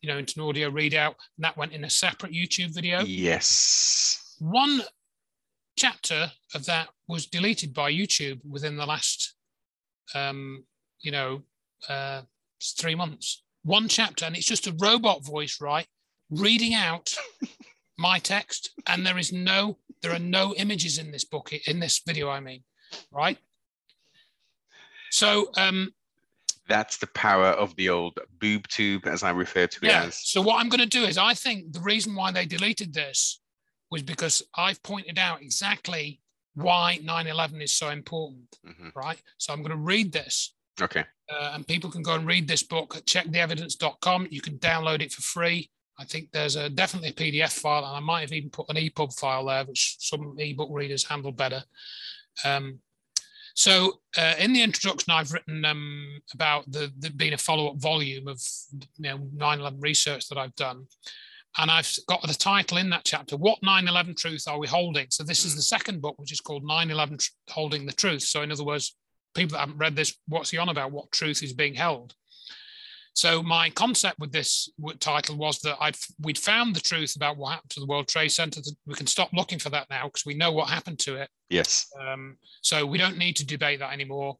you 0.00 0.08
know, 0.08 0.18
into 0.18 0.40
an 0.40 0.48
audio 0.48 0.70
readout, 0.70 1.14
and 1.36 1.44
that 1.44 1.56
went 1.56 1.72
in 1.72 1.84
a 1.84 1.90
separate 1.90 2.32
YouTube 2.32 2.74
video. 2.74 3.00
Yes. 3.00 4.36
One 4.38 4.82
chapter 5.76 6.30
of 6.54 6.64
that 6.66 6.88
was 7.08 7.26
deleted 7.26 7.74
by 7.74 7.92
YouTube 7.92 8.40
within 8.48 8.76
the 8.76 8.86
last, 8.86 9.34
um, 10.14 10.64
you 11.00 11.10
know, 11.10 11.42
uh, 11.88 12.22
three 12.78 12.94
months. 12.94 13.42
One 13.62 13.88
chapter, 13.88 14.24
and 14.24 14.36
it's 14.36 14.46
just 14.46 14.66
a 14.66 14.76
robot 14.78 15.24
voice, 15.24 15.60
right, 15.60 15.86
reading 16.30 16.74
out 16.74 17.14
my 17.98 18.18
text, 18.18 18.70
and 18.86 19.06
there 19.06 19.18
is 19.18 19.32
no, 19.32 19.76
there 20.02 20.12
are 20.12 20.18
no 20.18 20.54
images 20.54 20.98
in 20.98 21.10
this 21.10 21.24
book, 21.24 21.52
in 21.66 21.78
this 21.78 22.00
video. 22.06 22.30
I 22.30 22.40
mean, 22.40 22.62
right. 23.12 23.38
So 25.10 25.50
um, 25.58 25.92
that's 26.70 26.96
the 26.98 27.08
power 27.08 27.48
of 27.48 27.74
the 27.76 27.90
old 27.90 28.18
boob 28.38 28.66
tube, 28.68 29.06
as 29.06 29.22
I 29.22 29.30
refer 29.30 29.66
to 29.66 29.78
yeah. 29.82 30.04
it 30.04 30.08
as. 30.08 30.28
So 30.28 30.40
what 30.40 30.60
I'm 30.60 30.68
going 30.68 30.80
to 30.80 30.86
do 30.86 31.02
is, 31.02 31.18
I 31.18 31.34
think 31.34 31.72
the 31.72 31.80
reason 31.80 32.14
why 32.14 32.30
they 32.30 32.46
deleted 32.46 32.94
this 32.94 33.40
was 33.90 34.02
because 34.02 34.42
I've 34.56 34.82
pointed 34.82 35.18
out 35.18 35.42
exactly 35.42 36.20
why 36.54 37.00
9/11 37.02 37.62
is 37.62 37.72
so 37.72 37.90
important, 37.90 38.56
mm-hmm. 38.66 38.88
right? 38.94 39.20
So 39.38 39.52
I'm 39.52 39.60
going 39.60 39.76
to 39.76 39.76
read 39.76 40.12
this. 40.12 40.54
Okay. 40.80 41.04
Uh, 41.28 41.52
and 41.54 41.66
people 41.66 41.90
can 41.90 42.02
go 42.02 42.14
and 42.14 42.26
read 42.26 42.48
this 42.48 42.62
book 42.62 42.96
at 42.96 43.04
checktheevidence.com. 43.04 44.28
You 44.30 44.40
can 44.40 44.58
download 44.58 45.02
it 45.02 45.12
for 45.12 45.22
free. 45.22 45.70
I 45.98 46.04
think 46.04 46.30
there's 46.32 46.56
a 46.56 46.70
definitely 46.70 47.10
a 47.10 47.12
PDF 47.12 47.52
file, 47.52 47.84
and 47.84 47.96
I 47.96 48.00
might 48.00 48.22
have 48.22 48.32
even 48.32 48.50
put 48.50 48.70
an 48.70 48.76
EPUB 48.76 49.18
file 49.18 49.44
there, 49.46 49.64
which 49.64 49.96
some 49.98 50.34
ebook 50.38 50.70
readers 50.72 51.04
handle 51.04 51.32
better. 51.32 51.62
Um, 52.44 52.78
so 53.60 54.00
uh, 54.16 54.36
in 54.38 54.54
the 54.54 54.62
introduction, 54.62 55.12
I've 55.12 55.34
written 55.34 55.66
um, 55.66 56.18
about 56.32 56.64
the, 56.72 56.90
the, 56.98 57.10
being 57.10 57.34
a 57.34 57.36
follow-up 57.36 57.76
volume 57.76 58.26
of 58.26 58.40
you 58.72 59.10
know 59.10 59.18
9/11 59.36 59.76
research 59.80 60.28
that 60.28 60.38
I've 60.38 60.54
done, 60.54 60.86
and 61.58 61.70
I've 61.70 61.94
got 62.08 62.22
the 62.22 62.32
title 62.32 62.78
in 62.78 62.88
that 62.88 63.04
chapter: 63.04 63.36
"What 63.36 63.60
9/11 63.60 64.16
truth 64.16 64.44
are 64.48 64.58
we 64.58 64.66
holding?" 64.66 65.08
So 65.10 65.24
this 65.24 65.44
is 65.44 65.56
the 65.56 65.60
second 65.60 66.00
book, 66.00 66.18
which 66.18 66.32
is 66.32 66.40
called 66.40 66.64
9/11 66.64 67.22
Holding 67.50 67.84
the 67.84 67.92
Truth. 67.92 68.22
So 68.22 68.40
in 68.40 68.50
other 68.50 68.64
words, 68.64 68.96
people 69.34 69.52
that 69.52 69.60
haven't 69.60 69.76
read 69.76 69.94
this, 69.94 70.16
what's 70.26 70.48
he 70.48 70.56
on 70.56 70.70
about? 70.70 70.92
What 70.92 71.12
truth 71.12 71.42
is 71.42 71.52
being 71.52 71.74
held? 71.74 72.14
So 73.14 73.42
my 73.42 73.70
concept 73.70 74.18
with 74.18 74.32
this 74.32 74.70
title 75.00 75.36
was 75.36 75.58
that 75.60 75.76
I'd 75.80 75.96
we'd 76.20 76.38
found 76.38 76.74
the 76.74 76.80
truth 76.80 77.16
about 77.16 77.36
what 77.36 77.52
happened 77.52 77.70
to 77.70 77.80
the 77.80 77.86
World 77.86 78.08
Trade 78.08 78.30
Center. 78.30 78.60
We 78.86 78.94
can 78.94 79.06
stop 79.06 79.30
looking 79.32 79.58
for 79.58 79.70
that 79.70 79.90
now 79.90 80.04
because 80.06 80.24
we 80.24 80.34
know 80.34 80.52
what 80.52 80.68
happened 80.68 80.98
to 81.00 81.16
it. 81.16 81.28
Yes. 81.48 81.86
Um, 82.00 82.36
so 82.62 82.86
we 82.86 82.98
don't 82.98 83.18
need 83.18 83.36
to 83.36 83.46
debate 83.46 83.80
that 83.80 83.92
anymore. 83.92 84.36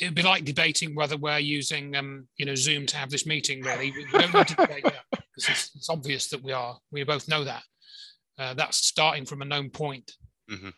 It'd 0.00 0.14
be 0.14 0.22
like 0.22 0.44
debating 0.44 0.94
whether 0.94 1.16
we're 1.16 1.38
using, 1.38 1.96
um, 1.96 2.28
you 2.36 2.46
know, 2.46 2.54
Zoom 2.54 2.86
to 2.86 2.96
have 2.96 3.10
this 3.10 3.26
meeting. 3.26 3.62
Really, 3.62 3.90
we 3.90 4.06
don't 4.12 4.32
need 4.32 4.46
to 4.48 4.54
debate 4.54 4.84
that 4.84 5.04
because 5.10 5.48
it's, 5.48 5.70
it's, 5.74 5.90
obvious 5.90 6.28
that 6.28 6.42
we 6.42 6.52
are. 6.52 6.78
We 6.92 7.02
both 7.02 7.26
know 7.28 7.42
that. 7.44 7.62
Uh, 8.38 8.54
that's 8.54 8.76
starting 8.76 9.24
from 9.24 9.42
a 9.42 9.44
known 9.44 9.70
point. 9.70 10.12
Mm-hmm. 10.50 10.68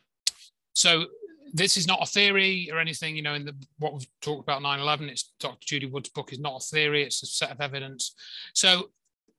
So 0.73 1.07
this 1.53 1.77
is 1.77 1.87
not 1.87 2.03
a 2.03 2.07
theory 2.07 2.69
or 2.73 2.79
anything, 2.79 3.17
you 3.17 3.23
know, 3.23 3.35
in 3.35 3.45
the 3.45 3.55
what 3.79 3.93
we've 3.93 4.07
talked 4.21 4.43
about 4.43 4.63
9-11, 4.63 5.09
it's 5.09 5.33
Dr. 5.41 5.65
Judy 5.67 5.87
Wood's 5.87 6.09
book 6.09 6.33
is 6.33 6.39
not 6.39 6.63
a 6.63 6.67
theory, 6.67 7.03
it's 7.03 7.23
a 7.23 7.27
set 7.27 7.51
of 7.51 7.61
evidence. 7.61 8.15
So 8.55 8.91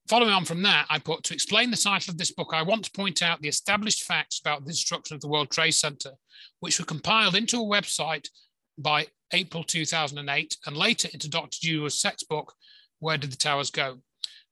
following 0.07 0.31
on 0.31 0.45
from 0.45 0.63
that, 0.63 0.87
I 0.89 0.99
put 0.99 1.23
to 1.23 1.33
explain 1.33 1.71
the 1.71 1.77
title 1.77 2.11
of 2.11 2.17
this 2.17 2.31
book, 2.31 2.51
I 2.53 2.61
want 2.61 2.85
to 2.85 2.91
point 2.91 3.21
out 3.21 3.41
the 3.41 3.49
established 3.49 4.03
facts 4.03 4.39
about 4.39 4.65
the 4.65 4.71
destruction 4.71 5.15
of 5.15 5.21
the 5.21 5.27
World 5.27 5.51
Trade 5.51 5.71
Center, 5.71 6.11
which 6.59 6.79
were 6.79 6.85
compiled 6.85 7.35
into 7.35 7.57
a 7.57 7.65
website 7.65 8.29
by 8.77 9.07
April 9.33 9.63
2008 9.63 10.57
and 10.65 10.77
later 10.77 11.09
into 11.13 11.29
Dr. 11.29 11.57
Judy 11.61 11.79
Wood's 11.79 12.23
book, 12.29 12.53
Where 12.99 13.17
Did 13.17 13.31
the 13.31 13.37
Towers 13.37 13.71
Go? 13.71 13.97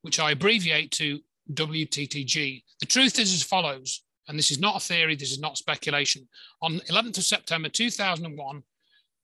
which 0.06 0.20
I 0.20 0.32
abbreviate 0.32 0.91
to 0.91 1.20
WTTG. 1.51 2.64
The 2.80 2.86
truth 2.86 3.18
is 3.18 3.34
as 3.34 3.41
follows 3.41 4.03
and 4.28 4.38
this 4.38 4.51
is 4.51 4.59
not 4.59 4.78
a 4.78 4.86
theory, 4.86 5.15
this 5.15 5.32
is 5.32 5.39
not 5.39 5.57
speculation. 5.57 6.28
On 6.61 6.80
11th 6.89 7.17
of 7.17 7.23
September 7.23 7.69
2001, 7.69 8.63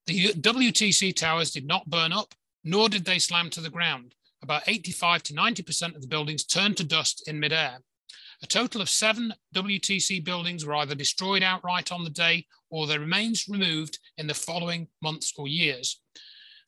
the 0.08 0.34
WTC 0.34 1.16
towers 1.16 1.52
did 1.52 1.66
not 1.66 1.90
burn 1.90 2.12
up, 2.12 2.34
nor 2.64 2.90
did 2.90 3.06
they 3.06 3.20
slam 3.20 3.50
to 3.52 3.62
the 3.62 3.70
ground. 3.70 4.16
About 4.44 4.64
85 4.68 5.24
to 5.24 5.34
90% 5.34 5.96
of 5.96 6.02
the 6.02 6.08
buildings 6.08 6.44
turned 6.44 6.78
to 6.78 6.84
dust 6.84 7.28
in 7.28 7.40
midair. 7.40 7.80
A 8.44 8.48
total 8.48 8.82
of 8.82 8.90
seven 8.90 9.34
WTC 9.54 10.24
buildings 10.24 10.66
were 10.66 10.76
either 10.76 10.96
destroyed 10.96 11.44
outright 11.44 11.92
on 11.92 12.04
the 12.04 12.10
day 12.10 12.48
or 12.72 12.88
their 12.88 13.00
remains 13.00 13.48
removed 13.48 14.00
in 14.18 14.26
the 14.26 14.34
following 14.34 14.88
months 15.02 15.34
or 15.38 15.48
years. 15.48 16.02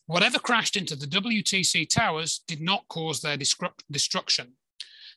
Whatever 0.05 0.37
crashed 0.37 0.75
into 0.75 0.95
the 0.95 1.07
WTC 1.07 1.89
towers 1.89 2.41
did 2.47 2.61
not 2.61 2.87
cause 2.89 3.21
their 3.21 3.37
destruction. 3.37 4.53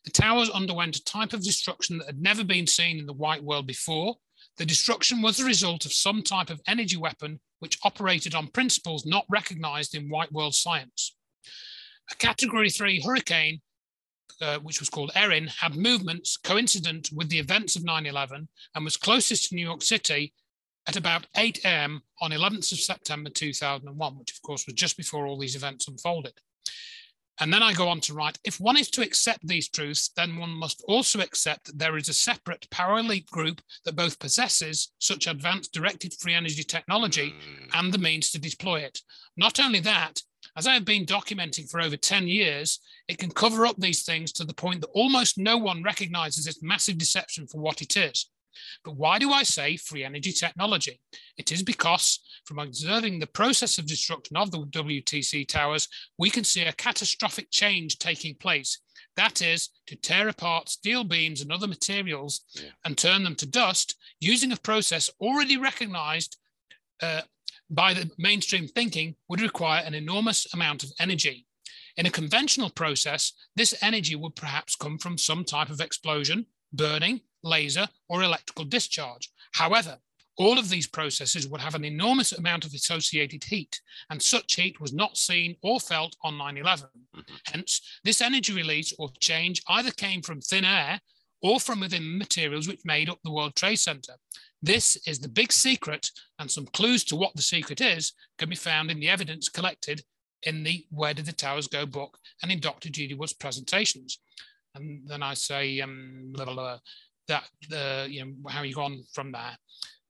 The 0.04 0.10
towers 0.10 0.50
underwent 0.50 0.96
a 0.96 1.04
type 1.04 1.32
of 1.32 1.42
destruction 1.42 1.98
that 1.98 2.06
had 2.06 2.20
never 2.20 2.44
been 2.44 2.66
seen 2.66 2.98
in 2.98 3.06
the 3.06 3.12
white 3.12 3.42
world 3.42 3.66
before. 3.66 4.16
The 4.56 4.66
destruction 4.66 5.22
was 5.22 5.36
the 5.36 5.44
result 5.44 5.84
of 5.84 5.92
some 5.92 6.22
type 6.22 6.50
of 6.50 6.60
energy 6.66 6.96
weapon 6.96 7.40
which 7.58 7.78
operated 7.82 8.34
on 8.34 8.48
principles 8.48 9.06
not 9.06 9.24
recognized 9.28 9.94
in 9.94 10.08
white 10.08 10.32
world 10.32 10.54
science. 10.54 11.14
A 12.10 12.14
category 12.14 12.70
three 12.70 13.00
hurricane 13.00 13.60
uh, 14.40 14.58
which 14.58 14.80
was 14.80 14.90
called 14.90 15.12
Erin, 15.14 15.46
had 15.46 15.76
movements 15.76 16.36
coincident 16.36 17.10
with 17.12 17.28
the 17.28 17.38
events 17.38 17.76
of 17.76 17.84
9 17.84 18.06
11 18.06 18.48
and 18.74 18.84
was 18.84 18.96
closest 18.96 19.48
to 19.48 19.54
New 19.54 19.64
York 19.64 19.82
City 19.82 20.34
at 20.86 20.96
about 20.96 21.26
8 21.36 21.60
a.m. 21.64 22.02
on 22.20 22.30
11th 22.30 22.72
of 22.72 22.78
September 22.78 23.30
2001, 23.30 24.18
which 24.18 24.32
of 24.32 24.42
course 24.42 24.66
was 24.66 24.74
just 24.74 24.96
before 24.96 25.26
all 25.26 25.38
these 25.38 25.56
events 25.56 25.88
unfolded. 25.88 26.34
And 27.40 27.52
then 27.52 27.62
I 27.62 27.74
go 27.74 27.88
on 27.88 28.00
to 28.00 28.14
write 28.14 28.38
if 28.44 28.60
one 28.60 28.76
is 28.76 28.90
to 28.90 29.02
accept 29.02 29.46
these 29.46 29.68
truths, 29.68 30.10
then 30.16 30.36
one 30.36 30.50
must 30.50 30.82
also 30.88 31.20
accept 31.20 31.66
that 31.66 31.78
there 31.78 31.96
is 31.96 32.08
a 32.08 32.14
separate 32.14 32.68
power 32.70 32.98
elite 32.98 33.26
group 33.26 33.60
that 33.84 33.96
both 33.96 34.18
possesses 34.18 34.92
such 34.98 35.26
advanced 35.26 35.72
directed 35.72 36.14
free 36.14 36.34
energy 36.34 36.62
technology 36.62 37.30
mm. 37.30 37.70
and 37.78 37.92
the 37.92 37.98
means 37.98 38.30
to 38.30 38.40
deploy 38.40 38.80
it. 38.80 39.00
Not 39.36 39.60
only 39.60 39.80
that, 39.80 40.22
as 40.56 40.66
I 40.66 40.72
have 40.74 40.86
been 40.86 41.04
documenting 41.04 41.70
for 41.70 41.80
over 41.80 41.96
10 41.96 42.28
years, 42.28 42.80
it 43.08 43.18
can 43.18 43.30
cover 43.30 43.66
up 43.66 43.76
these 43.76 44.04
things 44.04 44.32
to 44.32 44.44
the 44.44 44.54
point 44.54 44.80
that 44.80 44.90
almost 44.94 45.36
no 45.36 45.58
one 45.58 45.82
recognizes 45.82 46.46
its 46.46 46.62
massive 46.62 46.96
deception 46.96 47.46
for 47.46 47.60
what 47.60 47.82
it 47.82 47.96
is. 47.96 48.30
But 48.84 48.96
why 48.96 49.18
do 49.18 49.32
I 49.32 49.42
say 49.42 49.76
free 49.76 50.04
energy 50.04 50.32
technology? 50.32 51.00
It 51.36 51.52
is 51.52 51.62
because 51.62 52.20
from 52.44 52.58
observing 52.58 53.18
the 53.18 53.26
process 53.26 53.78
of 53.78 53.86
destruction 53.86 54.36
of 54.36 54.50
the 54.50 54.58
WTC 54.58 55.48
towers, 55.48 55.88
we 56.18 56.30
can 56.30 56.44
see 56.44 56.62
a 56.62 56.72
catastrophic 56.72 57.50
change 57.50 57.98
taking 57.98 58.34
place. 58.34 58.80
That 59.16 59.40
is 59.40 59.70
to 59.86 59.96
tear 59.96 60.28
apart 60.28 60.68
steel 60.68 61.04
beams 61.04 61.40
and 61.40 61.50
other 61.50 61.66
materials 61.66 62.42
yeah. 62.54 62.70
and 62.84 62.96
turn 62.96 63.24
them 63.24 63.34
to 63.36 63.46
dust 63.46 63.96
using 64.20 64.52
a 64.52 64.56
process 64.56 65.10
already 65.20 65.56
recognized 65.56 66.36
uh, 67.02 67.22
by 67.70 67.94
the 67.94 68.10
mainstream 68.18 68.68
thinking 68.68 69.16
would 69.28 69.40
require 69.40 69.82
an 69.84 69.94
enormous 69.94 70.46
amount 70.54 70.84
of 70.84 70.92
energy. 71.00 71.46
In 71.96 72.06
a 72.06 72.10
conventional 72.10 72.70
process, 72.70 73.32
this 73.56 73.74
energy 73.82 74.14
would 74.14 74.36
perhaps 74.36 74.76
come 74.76 74.98
from 74.98 75.16
some 75.16 75.44
type 75.44 75.70
of 75.70 75.80
explosion, 75.80 76.46
burning, 76.72 77.22
laser, 77.46 77.86
or 78.08 78.22
electrical 78.22 78.64
discharge. 78.64 79.30
However, 79.52 79.98
all 80.38 80.58
of 80.58 80.68
these 80.68 80.86
processes 80.86 81.48
would 81.48 81.60
have 81.60 81.74
an 81.74 81.84
enormous 81.84 82.32
amount 82.32 82.64
of 82.64 82.74
associated 82.74 83.44
heat, 83.44 83.80
and 84.10 84.20
such 84.20 84.54
heat 84.54 84.80
was 84.80 84.92
not 84.92 85.16
seen 85.16 85.56
or 85.62 85.80
felt 85.80 86.16
on 86.22 86.36
9 86.36 86.58
11. 86.58 86.88
Mm-hmm. 87.16 87.34
Hence, 87.46 87.80
this 88.04 88.20
energy 88.20 88.52
release 88.52 88.92
or 88.98 89.10
change 89.18 89.62
either 89.68 89.90
came 89.90 90.20
from 90.20 90.40
thin 90.40 90.64
air 90.64 91.00
or 91.42 91.60
from 91.60 91.80
within 91.80 92.18
materials 92.18 92.68
which 92.68 92.84
made 92.84 93.08
up 93.08 93.18
the 93.24 93.32
World 93.32 93.56
Trade 93.56 93.76
Center. 93.76 94.14
This 94.62 94.96
is 95.06 95.18
the 95.18 95.28
big 95.28 95.52
secret, 95.52 96.10
and 96.38 96.50
some 96.50 96.66
clues 96.66 97.04
to 97.04 97.16
what 97.16 97.34
the 97.34 97.42
secret 97.42 97.80
is 97.80 98.12
can 98.38 98.48
be 98.48 98.56
found 98.56 98.90
in 98.90 99.00
the 99.00 99.08
evidence 99.08 99.48
collected 99.48 100.02
in 100.42 100.62
the 100.62 100.86
Where 100.90 101.14
Did 101.14 101.26
the 101.26 101.32
Towers 101.32 101.66
Go 101.66 101.86
book 101.86 102.18
and 102.42 102.52
in 102.52 102.60
Dr. 102.60 102.90
Judy 102.90 103.14
Wood's 103.14 103.32
presentations. 103.32 104.18
And 104.74 105.08
then 105.08 105.22
I 105.22 105.34
say 105.34 105.80
um, 105.80 106.30
blah, 106.32 106.44
blah, 106.44 106.54
blah, 106.54 106.78
that 107.28 107.44
the 107.68 108.06
you 108.08 108.24
know 108.24 108.32
how 108.48 108.62
you 108.62 108.74
go 108.74 108.82
on 108.82 109.02
from 109.12 109.32
there. 109.32 109.56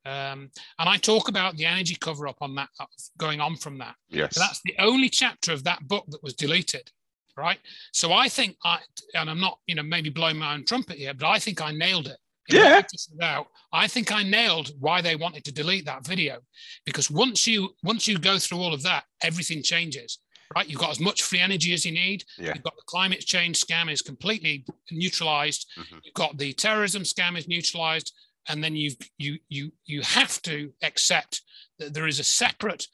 Um, 0.04 0.50
and 0.78 0.88
I 0.88 0.98
talk 0.98 1.28
about 1.28 1.56
the 1.56 1.66
energy 1.66 1.96
cover 1.96 2.28
up 2.28 2.36
on 2.40 2.54
that 2.54 2.68
uh, 2.78 2.86
going 3.18 3.40
on 3.40 3.56
from 3.56 3.78
that. 3.78 3.96
Yes. 4.08 4.36
So 4.36 4.40
that's 4.40 4.60
the 4.64 4.74
only 4.78 5.08
chapter 5.08 5.52
of 5.52 5.64
that 5.64 5.86
book 5.88 6.04
that 6.08 6.22
was 6.22 6.34
deleted. 6.34 6.90
Right. 7.36 7.58
So 7.92 8.12
I 8.12 8.28
think 8.28 8.56
I, 8.64 8.78
and 9.14 9.28
I'm 9.28 9.40
not, 9.40 9.58
you 9.66 9.74
know, 9.74 9.82
maybe 9.82 10.08
blowing 10.08 10.38
my 10.38 10.54
own 10.54 10.64
trumpet 10.64 10.96
here, 10.96 11.12
but 11.12 11.26
I 11.26 11.38
think 11.38 11.60
I 11.60 11.70
nailed 11.72 12.06
it. 12.06 12.16
Yeah. 12.48 12.82
Out, 13.20 13.48
I 13.72 13.88
think 13.88 14.12
I 14.12 14.22
nailed 14.22 14.70
why 14.78 15.02
they 15.02 15.16
wanted 15.16 15.44
to 15.44 15.52
delete 15.52 15.84
that 15.86 16.06
video 16.06 16.38
because 16.84 17.10
once 17.10 17.44
you 17.44 17.70
once 17.82 18.06
you 18.06 18.18
go 18.18 18.38
through 18.38 18.58
all 18.58 18.72
of 18.72 18.84
that, 18.84 19.02
everything 19.20 19.64
changes 19.64 20.20
right? 20.56 20.68
You've 20.68 20.80
got 20.80 20.90
as 20.90 21.00
much 21.00 21.22
free 21.22 21.40
energy 21.40 21.74
as 21.74 21.84
you 21.84 21.92
need. 21.92 22.24
Yeah. 22.38 22.52
You've 22.54 22.64
got 22.64 22.76
the 22.76 22.82
climate 22.86 23.20
change 23.20 23.60
scam 23.60 23.92
is 23.92 24.00
completely 24.00 24.64
neutralized. 24.90 25.66
Mm-hmm. 25.78 25.98
You've 26.02 26.14
got 26.14 26.38
the 26.38 26.54
terrorism 26.54 27.02
scam 27.02 27.36
is 27.36 27.46
neutralized, 27.46 28.12
and 28.48 28.64
then 28.64 28.74
you've 28.74 28.96
you 29.18 29.38
you 29.48 29.70
you 29.84 30.00
have 30.00 30.40
to 30.42 30.72
accept 30.82 31.42
that 31.78 31.92
there 31.92 32.06
is 32.06 32.18
a 32.18 32.24
separate, 32.24 32.86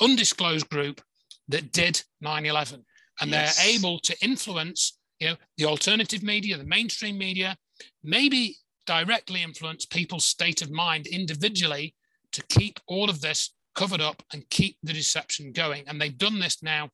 undisclosed 0.00 0.68
group 0.68 1.00
that 1.48 1.72
did 1.72 2.02
9/11, 2.22 2.84
and 3.20 3.30
yes. 3.30 3.56
they're 3.56 3.74
able 3.74 3.98
to 4.00 4.14
influence 4.22 4.98
you 5.20 5.28
know 5.28 5.36
the 5.56 5.64
alternative 5.64 6.22
media, 6.22 6.58
the 6.58 6.64
mainstream 6.64 7.16
media, 7.16 7.56
maybe 8.04 8.56
directly 8.86 9.42
influence 9.42 9.86
people's 9.86 10.24
state 10.24 10.60
of 10.60 10.70
mind 10.70 11.06
individually 11.06 11.94
to 12.32 12.42
keep 12.48 12.78
all 12.86 13.08
of 13.08 13.20
this 13.20 13.54
covered 13.80 14.02
up 14.02 14.22
and 14.34 14.48
keep 14.50 14.76
the 14.82 14.92
deception 14.92 15.52
going. 15.52 15.84
And 15.86 15.98
they've 15.98 16.18
done 16.18 16.38
this 16.38 16.62
now 16.62 16.90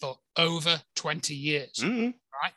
for 0.00 0.16
over 0.38 0.80
20 0.96 1.34
years, 1.34 1.74
mm-hmm. 1.80 2.12
right? 2.42 2.52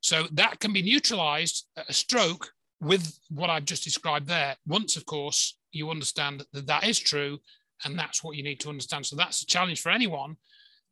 So 0.00 0.24
that 0.32 0.58
can 0.58 0.72
be 0.72 0.82
neutralized 0.82 1.68
at 1.76 1.88
a 1.88 1.92
stroke 1.92 2.50
with 2.80 3.16
what 3.30 3.50
I've 3.50 3.66
just 3.66 3.84
described 3.84 4.26
there. 4.26 4.56
Once, 4.66 4.96
of 4.96 5.06
course, 5.06 5.56
you 5.70 5.90
understand 5.90 6.44
that 6.52 6.66
that 6.66 6.88
is 6.88 6.98
true, 6.98 7.38
and 7.84 7.96
that's 7.96 8.24
what 8.24 8.36
you 8.36 8.42
need 8.42 8.58
to 8.60 8.68
understand. 8.68 9.06
So 9.06 9.14
that's 9.14 9.42
a 9.42 9.46
challenge 9.46 9.80
for 9.80 9.90
anyone 9.90 10.36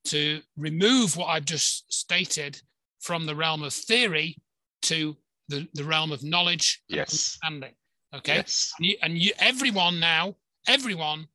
to 0.05 0.41
remove 0.57 1.17
what 1.17 1.27
I've 1.27 1.45
just 1.45 1.93
stated 1.93 2.63
from 3.01 3.27
the 3.27 3.35
realm 3.35 3.65
of 3.65 3.73
theory 3.73 4.37
to 4.83 5.17
the, 5.49 5.67
the 5.75 5.85
realm 5.85 6.13
of 6.13 6.23
knowledge 6.23 6.83
yes. 6.89 7.39
and 7.43 7.55
understanding. 7.55 7.75
Okay. 8.15 8.37
Yes. 8.37 8.73
And, 8.79 8.87
you, 8.87 8.97
and 9.03 9.19
you, 9.19 9.33
everyone 9.41 9.99
now, 9.99 10.37
everyone 10.69 11.27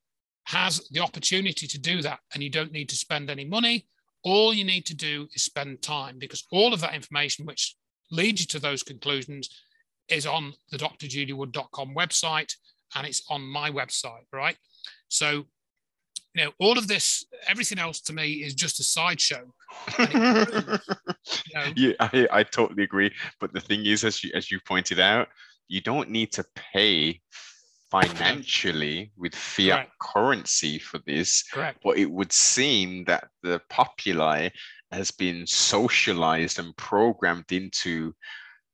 has 0.47 0.87
the 0.91 1.01
opportunity 1.01 1.67
to 1.67 1.77
do 1.77 2.01
that. 2.01 2.19
And 2.33 2.41
you 2.41 2.49
don't 2.49 2.71
need 2.71 2.87
to 2.89 2.95
spend 2.95 3.29
any 3.29 3.43
money. 3.43 3.85
All 4.23 4.53
you 4.53 4.63
need 4.63 4.85
to 4.85 4.95
do 4.95 5.27
is 5.33 5.43
spend 5.43 5.81
time 5.81 6.17
because 6.19 6.45
all 6.51 6.73
of 6.73 6.79
that 6.81 6.95
information, 6.95 7.45
which 7.45 7.75
leads 8.11 8.41
you 8.41 8.47
to 8.47 8.59
those 8.59 8.81
conclusions, 8.81 9.49
is 10.07 10.25
on 10.25 10.53
the 10.71 10.77
drjudywood.com 10.77 11.93
website 11.93 12.53
and 12.95 13.05
it's 13.05 13.23
on 13.29 13.41
my 13.41 13.69
website, 13.69 14.23
right? 14.31 14.55
So, 15.09 15.45
you 16.33 16.45
know, 16.45 16.51
all 16.59 16.77
of 16.77 16.87
this, 16.87 17.25
everything 17.49 17.77
else 17.77 17.99
to 18.01 18.13
me 18.13 18.35
is 18.35 18.53
just 18.53 18.79
a 18.79 18.83
sideshow. 18.83 19.51
you 19.99 20.07
know, 20.07 20.77
yeah, 21.75 21.93
I, 21.99 22.27
I 22.31 22.43
totally 22.43 22.83
agree. 22.83 23.11
But 23.41 23.51
the 23.51 23.59
thing 23.59 23.85
is, 23.85 24.05
as 24.05 24.23
you 24.23 24.31
as 24.33 24.49
you 24.49 24.61
pointed 24.65 25.01
out, 25.01 25.27
you 25.67 25.81
don't 25.81 26.09
need 26.09 26.31
to 26.33 26.45
pay 26.55 27.19
financially 27.89 29.11
with 29.17 29.35
fiat 29.35 29.75
Correct. 29.75 29.91
currency 29.99 30.79
for 30.79 30.99
this. 31.05 31.43
Correct. 31.43 31.79
But 31.83 31.97
it 31.97 32.09
would 32.09 32.31
seem 32.31 33.05
that 33.05 33.27
the 33.43 33.61
populi 33.69 34.49
has 34.91 35.11
been 35.11 35.45
socialized 35.45 36.59
and 36.59 36.75
programmed 36.77 37.51
into 37.51 38.13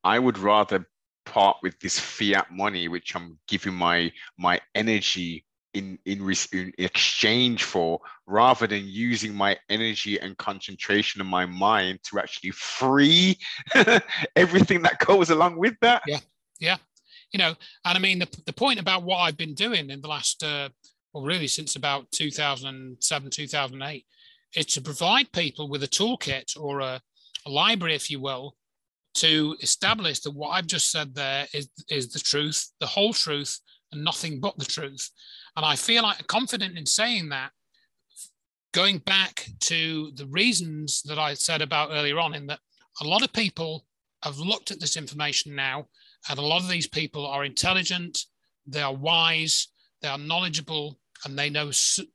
I 0.04 0.20
would 0.20 0.38
rather 0.38 0.86
part 1.26 1.58
with 1.64 1.80
this 1.80 2.00
fiat 2.00 2.52
money, 2.52 2.88
which 2.88 3.16
I'm 3.16 3.40
giving 3.48 3.74
my 3.74 4.12
my 4.38 4.60
energy 4.76 5.46
in, 5.74 5.98
in, 6.06 6.32
in 6.52 6.74
exchange 6.78 7.64
for, 7.64 8.00
rather 8.28 8.68
than 8.68 8.84
using 8.86 9.34
my 9.34 9.58
energy 9.70 10.20
and 10.20 10.38
concentration 10.38 11.20
of 11.20 11.28
my 11.28 11.46
mind 11.46 12.00
to 12.04 12.20
actually 12.20 12.52
free 12.52 13.38
everything 14.36 14.84
that 14.84 15.00
goes 15.00 15.30
along 15.32 15.58
with 15.58 15.74
that. 15.82 16.04
Yeah, 16.06 16.20
yeah, 16.60 16.78
you 17.34 17.40
know, 17.40 17.56
and 17.84 17.98
I 17.98 18.00
mean, 18.00 18.20
the, 18.20 18.30
the 18.46 18.54
point 18.54 18.80
about 18.80 19.04
what 19.04 19.18
I've 19.18 19.38
been 19.38 19.56
doing 19.56 19.90
in 19.90 20.00
the 20.02 20.08
last, 20.08 20.44
uh, 20.44 20.70
well, 21.14 21.24
really 21.24 21.48
since 21.48 21.76
about 21.76 22.10
2007, 22.12 23.30
2008, 23.30 24.06
is 24.56 24.66
to 24.68 24.82
provide 24.82 25.32
people 25.32 25.68
with 25.68 25.84
a 25.84 25.88
toolkit 25.88 26.56
or 26.58 26.80
a, 26.80 27.02
a 27.46 27.50
library, 27.50 27.96
if 27.96 28.12
you 28.12 28.22
will, 28.22 28.56
to 29.16 29.56
establish 29.62 30.20
that 30.22 30.32
what 30.32 30.50
I've 30.50 30.68
just 30.68 30.92
said 30.92 31.14
there 31.14 31.48
is, 31.54 31.70
is 31.90 32.10
the 32.10 32.20
truth, 32.20 32.72
the 32.80 32.86
whole 32.86 33.14
truth, 33.14 33.60
and 33.92 34.04
nothing 34.04 34.40
but 34.40 34.58
the 34.58 34.66
truth. 34.66 35.10
And 35.56 35.66
I 35.66 35.76
feel 35.76 36.04
like 36.04 36.26
confident 36.28 36.78
in 36.78 36.86
saying 36.86 37.30
that, 37.30 37.50
going 38.74 39.00
back 39.00 39.48
to 39.62 40.12
the 40.16 40.26
reasons 40.28 41.02
that 41.04 41.20
I 41.20 41.34
said 41.36 41.62
about 41.62 41.90
earlier 41.92 42.20
on, 42.20 42.34
in 42.34 42.48
that 42.48 42.60
a 43.02 43.08
lot 43.08 43.24
of 43.24 43.34
people 43.34 43.86
have 44.24 44.38
looked 44.38 44.72
at 44.72 44.80
this 44.80 44.98
information 44.98 45.56
now 45.56 45.88
and 46.30 46.40
a 46.40 46.44
lot 46.44 46.62
of 46.62 46.70
these 46.70 46.88
people 46.88 47.26
are 47.26 47.44
intelligent, 47.44 48.26
they 48.66 48.82
are 48.82 48.94
wise, 48.94 49.68
they 50.02 50.08
are 50.08 50.18
knowledgeable, 50.18 51.00
and 51.26 51.38
they 51.38 51.50
know 51.50 51.72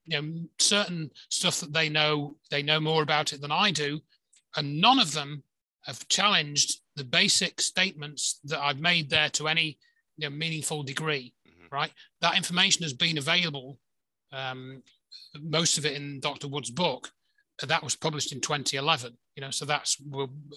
you 0.07 0.21
know 0.21 0.33
certain 0.59 1.11
stuff 1.31 1.61
that 1.61 1.73
they 1.73 1.89
know 1.89 2.37
they 2.51 2.63
know 2.63 2.81
more 2.81 3.03
about 3.03 3.33
it 3.33 3.41
than 3.41 3.53
I 3.53 3.71
do, 3.71 4.01
and 4.57 4.81
none 4.81 4.99
of 4.99 5.13
them 5.13 5.43
have 5.87 6.09
challenged 6.09 6.81
the 6.97 7.05
basic 7.05 7.61
statements 7.61 8.41
that 8.45 8.61
I've 8.61 8.81
made 8.81 9.09
there 9.09 9.31
to 9.31 9.49
any 9.49 9.79
you 10.17 10.29
know, 10.29 10.37
meaningful 10.37 10.83
degree. 10.83 11.33
Mm-hmm. 11.47 11.75
Right, 11.75 11.93
that 12.21 12.37
information 12.37 12.83
has 12.83 12.93
been 12.93 13.19
available, 13.19 13.79
um, 14.33 14.83
most 15.41 15.79
of 15.79 15.87
it 15.87 15.95
in 15.95 16.21
Dr. 16.21 16.49
Wood's 16.49 16.71
book. 16.71 17.11
That 17.67 17.83
was 17.83 17.97
published 17.97 18.33
in 18.33 18.41
2011. 18.41 19.17
You 19.35 19.41
know, 19.41 19.51
so 19.51 19.65
that's 19.65 20.01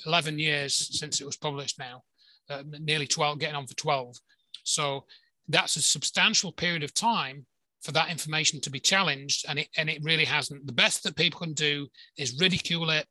11 0.06 0.38
years 0.38 0.99
since 0.99 1.20
it 1.20 1.26
was 1.26 1.36
published 1.36 1.80
now, 1.80 2.04
uh, 2.52 2.64
nearly 2.80 3.08
12, 3.08 3.39
getting 3.39 3.56
on 3.56 3.68
for 3.68 3.76
12. 3.76 4.16
So 4.64 5.06
that's 5.47 5.76
a 5.76 5.82
substantial 5.82 6.52
period 6.52 6.84
of 6.84 6.93
time 6.93 7.45
for 7.82 7.91
that 7.93 8.10
information 8.10 8.62
to 8.62 8.70
be 8.70 8.80
challenged, 8.80 9.45
and 9.47 9.58
it 9.58 9.68
and 9.76 9.89
it 9.89 10.04
really 10.04 10.26
hasn't. 10.26 10.66
The 10.68 10.72
best 10.72 11.04
that 11.04 11.16
people 11.16 11.39
can 11.39 11.54
do 11.54 11.88
is 12.18 12.39
ridicule 12.39 12.91
it 12.91 13.08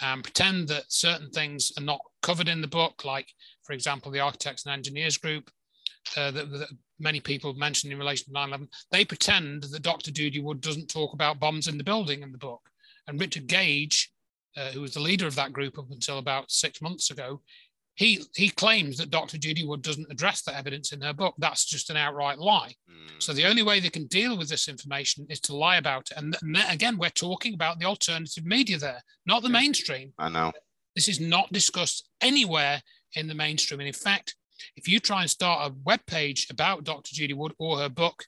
and 0.00 0.22
pretend 0.22 0.68
that 0.68 0.92
certain 0.92 1.30
things 1.30 1.72
are 1.78 1.84
not 1.84 2.00
covered 2.22 2.48
in 2.48 2.60
the 2.60 2.66
book, 2.66 3.04
like, 3.04 3.28
for 3.62 3.72
example, 3.72 4.10
the 4.10 4.20
architects 4.20 4.66
and 4.66 4.72
engineers 4.72 5.16
group 5.16 5.50
uh, 6.16 6.30
that, 6.30 6.50
that, 6.50 6.68
many 6.98 7.20
people 7.20 7.52
mentioned 7.54 7.92
in 7.92 7.98
relation 7.98 8.26
to 8.26 8.32
9 8.32 8.48
11. 8.48 8.68
They 8.92 9.04
pretend 9.04 9.64
that 9.64 9.82
Dr. 9.82 10.12
Judy 10.12 10.40
Wood 10.40 10.60
doesn't 10.60 10.88
talk 10.88 11.14
about 11.14 11.40
bombs 11.40 11.66
in 11.66 11.76
the 11.76 11.84
building 11.84 12.22
in 12.22 12.30
the 12.30 12.38
book. 12.38 12.60
And 13.08 13.20
Richard 13.20 13.48
Gage, 13.48 14.12
uh, 14.56 14.70
who 14.70 14.82
was 14.82 14.94
the 14.94 15.00
leader 15.00 15.26
of 15.26 15.34
that 15.34 15.52
group 15.52 15.78
up 15.78 15.90
until 15.90 16.18
about 16.18 16.52
six 16.52 16.80
months 16.80 17.10
ago, 17.10 17.40
he 17.94 18.24
he 18.34 18.48
claims 18.48 18.96
that 18.98 19.10
Dr. 19.10 19.38
Judy 19.38 19.66
Wood 19.66 19.82
doesn't 19.82 20.10
address 20.10 20.42
that 20.42 20.56
evidence 20.56 20.92
in 20.92 21.00
her 21.02 21.12
book. 21.12 21.34
That's 21.38 21.64
just 21.64 21.90
an 21.90 21.96
outright 21.96 22.38
lie. 22.38 22.74
Mm. 22.90 23.22
So 23.22 23.32
the 23.32 23.44
only 23.44 23.62
way 23.62 23.80
they 23.80 23.90
can 23.90 24.06
deal 24.06 24.36
with 24.38 24.48
this 24.48 24.68
information 24.68 25.26
is 25.28 25.40
to 25.40 25.56
lie 25.56 25.76
about 25.76 26.10
it. 26.10 26.16
And, 26.16 26.36
and 26.42 26.56
again, 26.70 26.96
we're 26.96 27.10
talking 27.10 27.54
about 27.54 27.78
the 27.78 27.84
alternative 27.84 28.46
media 28.46 28.78
there, 28.78 29.02
not 29.26 29.42
the 29.42 29.48
yeah. 29.48 29.60
mainstream. 29.60 30.12
I 30.18 30.30
know. 30.30 30.52
This 30.94 31.08
is 31.08 31.20
not 31.20 31.52
discussed 31.52 32.08
anywhere 32.20 32.80
in 33.14 33.28
the 33.28 33.34
mainstream. 33.34 33.80
And 33.80 33.86
in 33.86 33.94
fact, 33.94 34.36
if 34.76 34.88
you 34.88 34.98
try 34.98 35.22
and 35.22 35.30
start 35.30 35.70
a 35.70 35.74
web 35.84 36.00
page 36.06 36.46
about 36.50 36.84
Dr. 36.84 37.14
Judy 37.14 37.34
Wood 37.34 37.52
or 37.58 37.78
her 37.78 37.88
book, 37.88 38.24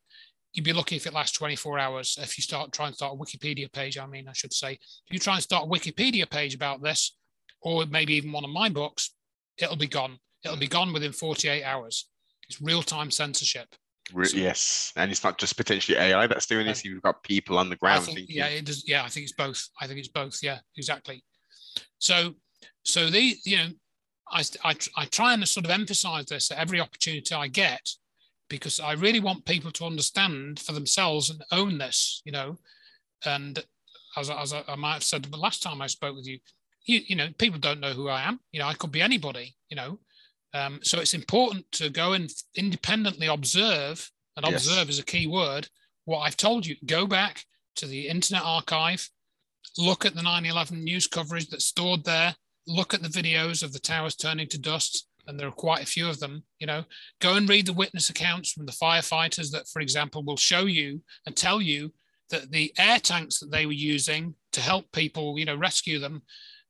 you'd 0.52 0.64
be 0.64 0.72
lucky 0.72 0.96
if 0.96 1.06
it 1.06 1.14
lasts 1.14 1.36
24 1.36 1.78
hours. 1.78 2.18
If 2.20 2.36
you 2.38 2.42
start 2.42 2.72
trying 2.72 2.90
to 2.90 2.96
start 2.96 3.14
a 3.14 3.16
Wikipedia 3.16 3.70
page, 3.72 3.98
I 3.98 4.06
mean, 4.06 4.28
I 4.28 4.32
should 4.32 4.52
say, 4.52 4.72
if 4.72 5.12
you 5.12 5.18
try 5.18 5.34
and 5.34 5.42
start 5.42 5.64
a 5.64 5.70
Wikipedia 5.70 6.28
page 6.28 6.54
about 6.54 6.82
this, 6.82 7.16
or 7.60 7.86
maybe 7.86 8.14
even 8.14 8.30
one 8.30 8.44
of 8.44 8.50
my 8.50 8.68
books, 8.68 9.13
it'll 9.58 9.76
be 9.76 9.86
gone. 9.86 10.18
It'll 10.44 10.56
be 10.56 10.68
gone 10.68 10.92
within 10.92 11.12
48 11.12 11.64
hours. 11.64 12.08
It's 12.48 12.60
real 12.60 12.82
time 12.82 13.10
censorship. 13.10 13.68
Re- 14.12 14.26
so, 14.26 14.36
yes, 14.36 14.92
and 14.96 15.10
it's 15.10 15.24
not 15.24 15.38
just 15.38 15.56
potentially 15.56 15.96
AI 15.96 16.26
that's 16.26 16.46
doing 16.46 16.66
this. 16.66 16.84
You've 16.84 17.02
got 17.02 17.22
people 17.22 17.56
on 17.56 17.70
the 17.70 17.76
ground. 17.76 18.04
Think, 18.04 18.26
yeah, 18.28 18.48
it 18.48 18.66
does. 18.66 18.86
Yeah, 18.86 19.02
I 19.02 19.08
think 19.08 19.24
it's 19.24 19.32
both. 19.32 19.66
I 19.80 19.86
think 19.86 19.98
it's 19.98 20.08
both. 20.08 20.38
Yeah, 20.42 20.58
exactly. 20.76 21.24
So, 21.98 22.34
so 22.82 23.08
the 23.08 23.34
you 23.44 23.56
know, 23.56 23.68
I, 24.30 24.42
I 24.62 24.74
I 24.96 25.04
try 25.06 25.32
and 25.32 25.48
sort 25.48 25.64
of 25.64 25.70
emphasize 25.70 26.26
this 26.26 26.50
at 26.50 26.58
every 26.58 26.80
opportunity 26.80 27.34
I 27.34 27.48
get, 27.48 27.88
because 28.50 28.78
I 28.78 28.92
really 28.92 29.20
want 29.20 29.46
people 29.46 29.70
to 29.72 29.86
understand 29.86 30.60
for 30.60 30.72
themselves 30.72 31.30
and 31.30 31.42
own 31.50 31.78
this. 31.78 32.20
You 32.26 32.32
know, 32.32 32.58
and 33.24 33.64
as, 34.18 34.28
as 34.28 34.52
I, 34.52 34.64
I 34.68 34.76
might 34.76 34.94
have 34.94 35.04
said 35.04 35.24
the 35.24 35.36
last 35.38 35.62
time 35.62 35.80
I 35.80 35.86
spoke 35.86 36.14
with 36.14 36.26
you, 36.26 36.38
you, 36.84 37.00
you 37.06 37.16
know, 37.16 37.28
people 37.38 37.58
don't 37.58 37.80
know 37.80 37.92
who 37.92 38.08
I 38.08 38.22
am. 38.22 38.40
You 38.52 38.60
know, 38.60 38.66
I 38.66 38.74
could 38.74 38.92
be 38.92 39.02
anybody, 39.02 39.54
you 39.68 39.76
know. 39.76 39.98
Um, 40.52 40.80
so 40.82 41.00
it's 41.00 41.14
important 41.14 41.70
to 41.72 41.90
go 41.90 42.12
and 42.12 42.30
independently 42.54 43.26
observe, 43.26 44.10
and 44.36 44.46
yes. 44.46 44.66
observe 44.66 44.88
is 44.88 44.98
a 44.98 45.04
key 45.04 45.26
word, 45.26 45.68
what 46.04 46.20
I've 46.20 46.36
told 46.36 46.66
you. 46.66 46.76
Go 46.86 47.06
back 47.06 47.44
to 47.76 47.86
the 47.86 48.08
Internet 48.08 48.44
Archive, 48.44 49.08
look 49.78 50.04
at 50.04 50.14
the 50.14 50.22
9 50.22 50.46
11 50.46 50.84
news 50.84 51.06
coverage 51.06 51.48
that's 51.48 51.66
stored 51.66 52.04
there, 52.04 52.36
look 52.66 52.94
at 52.94 53.02
the 53.02 53.08
videos 53.08 53.62
of 53.62 53.72
the 53.72 53.80
towers 53.80 54.14
turning 54.14 54.48
to 54.48 54.60
dust, 54.60 55.08
and 55.26 55.40
there 55.40 55.48
are 55.48 55.52
quite 55.52 55.82
a 55.82 55.86
few 55.86 56.08
of 56.08 56.20
them. 56.20 56.44
You 56.60 56.68
know, 56.68 56.84
go 57.20 57.34
and 57.34 57.48
read 57.48 57.66
the 57.66 57.72
witness 57.72 58.10
accounts 58.10 58.52
from 58.52 58.66
the 58.66 58.72
firefighters 58.72 59.50
that, 59.50 59.68
for 59.68 59.80
example, 59.80 60.22
will 60.22 60.36
show 60.36 60.66
you 60.66 61.02
and 61.26 61.34
tell 61.34 61.60
you 61.60 61.92
that 62.30 62.52
the 62.52 62.72
air 62.78 63.00
tanks 63.00 63.40
that 63.40 63.50
they 63.50 63.66
were 63.66 63.72
using 63.72 64.34
to 64.52 64.60
help 64.60 64.90
people, 64.92 65.38
you 65.38 65.44
know, 65.44 65.56
rescue 65.56 65.98
them 65.98 66.22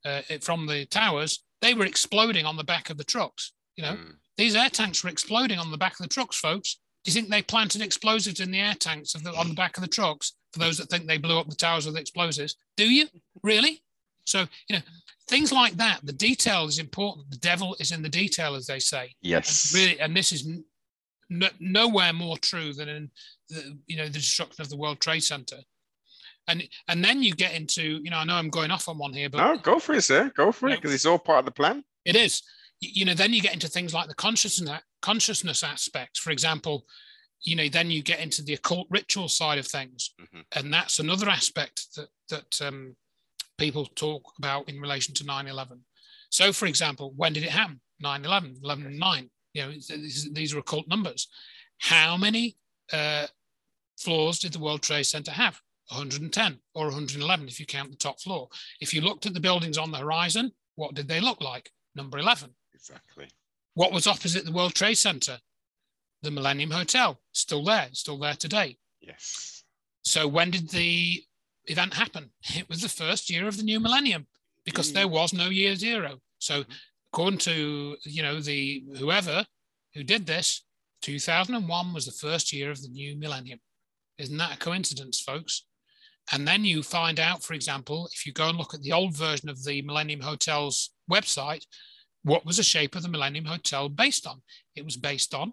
uh, 0.04 0.22
from 0.40 0.66
the 0.66 0.86
towers, 0.86 1.42
they 1.60 1.74
were 1.74 1.86
exploding 1.86 2.46
on 2.46 2.56
the 2.56 2.64
back 2.64 2.90
of 2.90 2.98
the 2.98 3.04
trucks. 3.04 3.52
You 3.76 3.84
know, 3.84 3.92
mm. 3.92 4.14
these 4.36 4.54
air 4.54 4.68
tanks 4.68 5.02
were 5.02 5.10
exploding 5.10 5.58
on 5.58 5.70
the 5.70 5.78
back 5.78 5.92
of 5.92 5.98
the 5.98 6.08
trucks, 6.08 6.36
folks. 6.36 6.78
Do 7.04 7.10
you 7.10 7.14
think 7.14 7.28
they 7.28 7.42
planted 7.42 7.82
explosives 7.82 8.40
in 8.40 8.50
the 8.50 8.60
air 8.60 8.74
tanks 8.74 9.12
the, 9.12 9.34
on 9.34 9.48
the 9.48 9.54
back 9.54 9.76
of 9.76 9.82
the 9.82 9.88
trucks? 9.88 10.34
For 10.52 10.60
those 10.60 10.78
that 10.78 10.88
think 10.88 11.06
they 11.06 11.18
blew 11.18 11.38
up 11.38 11.48
the 11.48 11.56
towers 11.56 11.86
with 11.86 11.96
explosives, 11.96 12.56
do 12.76 12.92
you 12.92 13.06
really? 13.42 13.82
So 14.24 14.46
you 14.68 14.76
know, 14.76 14.82
things 15.28 15.52
like 15.52 15.74
that. 15.74 16.00
The 16.04 16.12
detail 16.12 16.66
is 16.66 16.78
important. 16.78 17.30
The 17.30 17.38
devil 17.38 17.76
is 17.80 17.90
in 17.90 18.02
the 18.02 18.08
detail, 18.08 18.54
as 18.54 18.66
they 18.66 18.78
say. 18.78 19.14
Yes. 19.20 19.72
And 19.72 19.80
really, 19.80 20.00
and 20.00 20.16
this 20.16 20.32
is 20.32 20.46
n- 21.30 21.50
nowhere 21.60 22.12
more 22.12 22.38
true 22.38 22.72
than 22.72 22.88
in 22.88 23.10
the 23.48 23.76
you 23.86 23.96
know 23.96 24.04
the 24.06 24.10
destruction 24.10 24.62
of 24.62 24.68
the 24.68 24.76
World 24.76 25.00
Trade 25.00 25.24
Center 25.24 25.58
and 26.48 26.68
and 26.88 27.04
then 27.04 27.22
you 27.22 27.34
get 27.34 27.54
into 27.54 28.00
you 28.02 28.10
know 28.10 28.18
i 28.18 28.24
know 28.24 28.34
i'm 28.34 28.50
going 28.50 28.70
off 28.70 28.88
on 28.88 28.98
one 28.98 29.12
here 29.12 29.28
but 29.28 29.38
no 29.38 29.56
go 29.58 29.78
for 29.78 29.94
it 29.94 30.02
sir. 30.02 30.30
Go 30.36 30.52
for 30.52 30.68
it 30.68 30.76
because 30.80 30.94
it's 30.94 31.06
all 31.06 31.18
part 31.18 31.40
of 31.40 31.44
the 31.44 31.50
plan. 31.50 31.84
It 32.04 32.16
is. 32.16 32.42
You 32.80 33.04
know 33.04 33.14
then 33.14 33.32
you 33.32 33.40
get 33.40 33.54
into 33.54 33.68
things 33.68 33.94
like 33.94 34.08
the 34.08 34.14
consciousness 34.14 34.80
consciousness 35.00 35.62
aspects. 35.62 36.18
For 36.18 36.30
example 36.30 36.84
you 37.42 37.56
know 37.56 37.68
then 37.68 37.90
you 37.90 38.02
get 38.02 38.20
into 38.20 38.42
the 38.42 38.54
occult 38.54 38.86
ritual 38.90 39.28
side 39.28 39.58
of 39.58 39.66
things. 39.66 40.14
Mm-hmm. 40.20 40.40
and 40.56 40.72
that's 40.72 40.98
another 40.98 41.28
aspect 41.28 41.94
that 41.96 42.08
that 42.30 42.66
um, 42.66 42.96
people 43.58 43.86
talk 43.86 44.22
about 44.38 44.68
in 44.68 44.80
relation 44.80 45.14
to 45.14 45.24
9-11 45.24 45.78
so 46.30 46.52
for 46.52 46.66
example 46.66 47.12
when 47.16 47.32
did 47.32 47.44
it 47.44 47.50
happen? 47.50 47.80
9-11 48.02 48.62
11 48.62 48.98
9 48.98 49.30
you 49.54 49.62
know 49.62 49.70
these 49.70 50.52
are 50.54 50.58
occult 50.58 50.86
numbers. 50.88 51.28
How 51.78 52.16
many 52.16 52.56
uh, 52.92 53.26
floors 53.98 54.38
did 54.40 54.52
the 54.52 54.58
world 54.58 54.82
trade 54.82 55.04
center 55.04 55.30
have 55.30 55.60
110 55.90 56.58
or 56.74 56.86
111 56.86 57.48
if 57.48 57.60
you 57.60 57.66
count 57.66 57.90
the 57.90 57.96
top 57.96 58.20
floor. 58.20 58.48
If 58.80 58.94
you 58.94 59.00
looked 59.00 59.26
at 59.26 59.34
the 59.34 59.40
buildings 59.40 59.78
on 59.78 59.90
the 59.90 59.98
horizon, 59.98 60.52
what 60.76 60.94
did 60.94 61.08
they 61.08 61.20
look 61.20 61.40
like? 61.40 61.70
Number 61.94 62.18
11. 62.18 62.50
Exactly. 62.74 63.28
What 63.74 63.92
was 63.92 64.06
opposite 64.06 64.44
the 64.44 64.52
World 64.52 64.74
Trade 64.74 64.96
Center? 64.96 65.38
The 66.22 66.30
Millennium 66.30 66.70
Hotel, 66.70 67.20
still 67.32 67.64
there, 67.64 67.88
still 67.92 68.18
there 68.18 68.34
today. 68.34 68.78
Yes. 69.00 69.64
So 70.02 70.26
when 70.26 70.50
did 70.50 70.70
the 70.70 71.22
event 71.66 71.94
happen? 71.94 72.30
It 72.56 72.68
was 72.68 72.82
the 72.82 72.88
first 72.88 73.30
year 73.30 73.46
of 73.46 73.56
the 73.56 73.62
new 73.62 73.80
millennium 73.80 74.26
because 74.64 74.90
mm. 74.90 74.94
there 74.94 75.08
was 75.08 75.32
no 75.32 75.48
year 75.48 75.74
zero. 75.76 76.20
So 76.38 76.60
mm-hmm. 76.60 76.72
according 77.12 77.38
to 77.40 77.96
you 78.04 78.22
know 78.22 78.40
the 78.40 78.84
whoever 78.98 79.44
who 79.94 80.02
did 80.02 80.26
this, 80.26 80.64
2001 81.02 81.92
was 81.92 82.06
the 82.06 82.12
first 82.12 82.52
year 82.52 82.70
of 82.70 82.80
the 82.80 82.88
new 82.88 83.16
millennium. 83.16 83.60
Isn't 84.18 84.38
that 84.38 84.54
a 84.54 84.58
coincidence, 84.58 85.20
folks? 85.20 85.64
And 86.32 86.48
then 86.48 86.64
you 86.64 86.82
find 86.82 87.20
out, 87.20 87.42
for 87.42 87.54
example, 87.54 88.08
if 88.12 88.24
you 88.26 88.32
go 88.32 88.48
and 88.48 88.58
look 88.58 88.74
at 88.74 88.82
the 88.82 88.92
old 88.92 89.14
version 89.14 89.48
of 89.48 89.62
the 89.62 89.82
Millennium 89.82 90.20
Hotel's 90.20 90.90
website, 91.10 91.64
what 92.22 92.46
was 92.46 92.56
the 92.56 92.62
shape 92.62 92.96
of 92.96 93.02
the 93.02 93.08
Millennium 93.08 93.44
Hotel 93.44 93.88
based 93.88 94.26
on? 94.26 94.40
It 94.74 94.84
was 94.84 94.96
based 94.96 95.34
on 95.34 95.52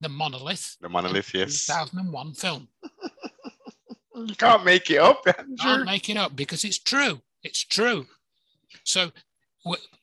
the 0.00 0.08
monolith. 0.08 0.76
The 0.80 0.88
monolith, 0.88 1.32
yes. 1.34 1.66
2001 1.66 2.34
film. 2.34 2.68
you 4.14 4.34
can't 4.34 4.64
make 4.64 4.90
it 4.90 4.98
up. 4.98 5.22
Andrew. 5.26 5.56
Can't 5.58 5.86
make 5.86 6.10
it 6.10 6.16
up 6.16 6.36
because 6.36 6.64
it's 6.64 6.78
true. 6.78 7.20
It's 7.42 7.64
true. 7.64 8.06
So, 8.84 9.10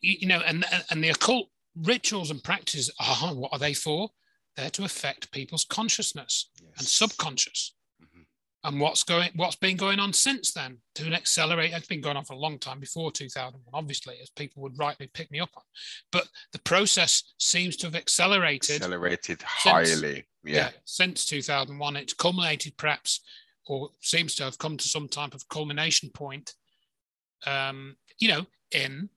you 0.02 0.28
know, 0.28 0.42
and 0.46 0.66
and 0.90 1.04
the 1.04 1.10
occult 1.10 1.50
rituals 1.76 2.32
and 2.32 2.44
practices 2.44 2.92
are 3.00 3.34
what 3.34 3.54
are 3.54 3.60
they 3.60 3.74
for? 3.74 4.10
They're 4.56 4.70
to 4.72 4.84
affect 4.84 5.32
people's 5.32 5.66
consciousness 5.66 6.50
yes. 6.62 6.72
and 6.78 6.88
subconscious 6.88 7.76
and 8.64 8.80
what's 8.80 9.04
going 9.04 9.30
what's 9.36 9.56
been 9.56 9.76
going 9.76 10.00
on 10.00 10.14
since 10.14 10.54
then 10.54 10.78
to 10.96 11.12
accelerate 11.14 11.74
it's 11.74 11.88
been 11.88 12.02
going 12.02 12.18
on 12.18 12.24
for 12.24 12.34
a 12.34 12.38
long 12.38 12.58
time 12.58 12.80
before 12.80 13.12
2001 13.12 13.62
obviously 13.74 14.16
as 14.22 14.30
people 14.30 14.64
would 14.64 14.78
rightly 14.78 15.10
pick 15.14 15.30
me 15.32 15.40
up 15.40 15.50
on. 15.56 15.64
But 16.12 16.28
the 16.52 16.60
process 16.60 17.34
seems 17.40 17.76
to 17.78 17.88
have 17.88 17.96
accelerated 17.96 18.78
accelerated 18.78 19.42
highly 19.44 20.26
yeah. 20.44 20.56
yeah 20.56 20.70
since 20.86 21.26
2001 21.26 21.96
it's 21.96 22.14
culminated 22.14 22.78
perhaps 22.78 23.22
or 23.68 23.90
seems 24.02 24.36
to 24.36 24.44
have 24.44 24.58
come 24.58 24.78
to 24.78 24.88
some 24.88 25.08
type 25.08 25.34
of 25.34 25.48
culmination 25.50 26.10
point 26.14 26.54
um, 27.46 27.96
you 28.20 28.28
know 28.30 28.46
in 28.72 29.10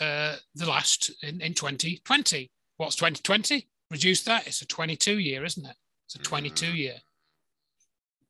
uh, 0.00 0.36
the 0.54 0.66
last 0.66 1.10
in, 1.22 1.40
in 1.40 1.54
2020 1.54 2.50
what's 2.76 2.96
2020 2.96 3.68
reduce 3.90 4.22
that. 4.24 4.46
It's 4.46 4.62
a 4.62 4.66
22 4.66 5.18
year 5.18 5.44
isn't 5.44 5.64
it? 5.64 5.76
It's 6.06 6.14
a 6.14 6.18
22 6.18 6.66
mm. 6.66 6.76
year 6.76 6.94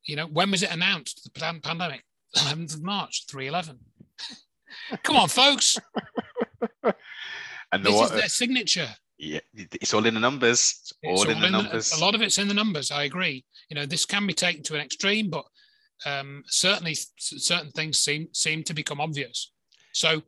you 0.09 0.17
know, 0.17 0.27
when 0.27 0.51
was 0.51 0.63
it 0.63 0.73
announced? 0.73 1.23
The 1.23 1.61
pandemic, 1.61 2.03
11th 2.37 2.75
of 2.75 2.83
March, 2.83 3.27
311. 3.29 3.79
Come 5.03 5.17
on, 5.17 5.29
folks. 5.29 5.77
and 7.73 7.85
this 7.85 8.01
is 8.01 8.11
their 8.11 8.29
signature. 8.29 8.89
Yeah, 9.19 9.41
it's 9.55 9.93
all 9.93 10.07
in 10.07 10.15
the 10.15 10.21
numbers. 10.21 10.95
It's 11.03 11.21
all, 11.21 11.23
it's 11.23 11.33
in, 11.33 11.41
the 11.41 11.47
in 11.47 11.53
numbers. 11.53 11.91
The, 11.91 11.99
a 11.99 12.03
lot 12.05 12.15
of 12.15 12.23
it's 12.23 12.39
in 12.39 12.49
the 12.49 12.55
numbers. 12.55 12.91
I 12.91 13.05
agree. 13.05 13.45
You 13.69 13.75
know, 13.75 13.85
this 13.85 14.07
can 14.07 14.27
be 14.27 14.33
taken 14.33 14.63
to 14.65 14.75
an 14.77 14.81
extreme, 14.81 15.29
but 15.29 15.45
um, 16.07 16.43
certainly 16.47 16.97
certain 17.19 17.71
things 17.73 17.99
seem 17.99 18.29
seem 18.33 18.63
to 18.63 18.75
become 18.75 19.01
obvious. 19.01 19.53
So, 19.93 20.23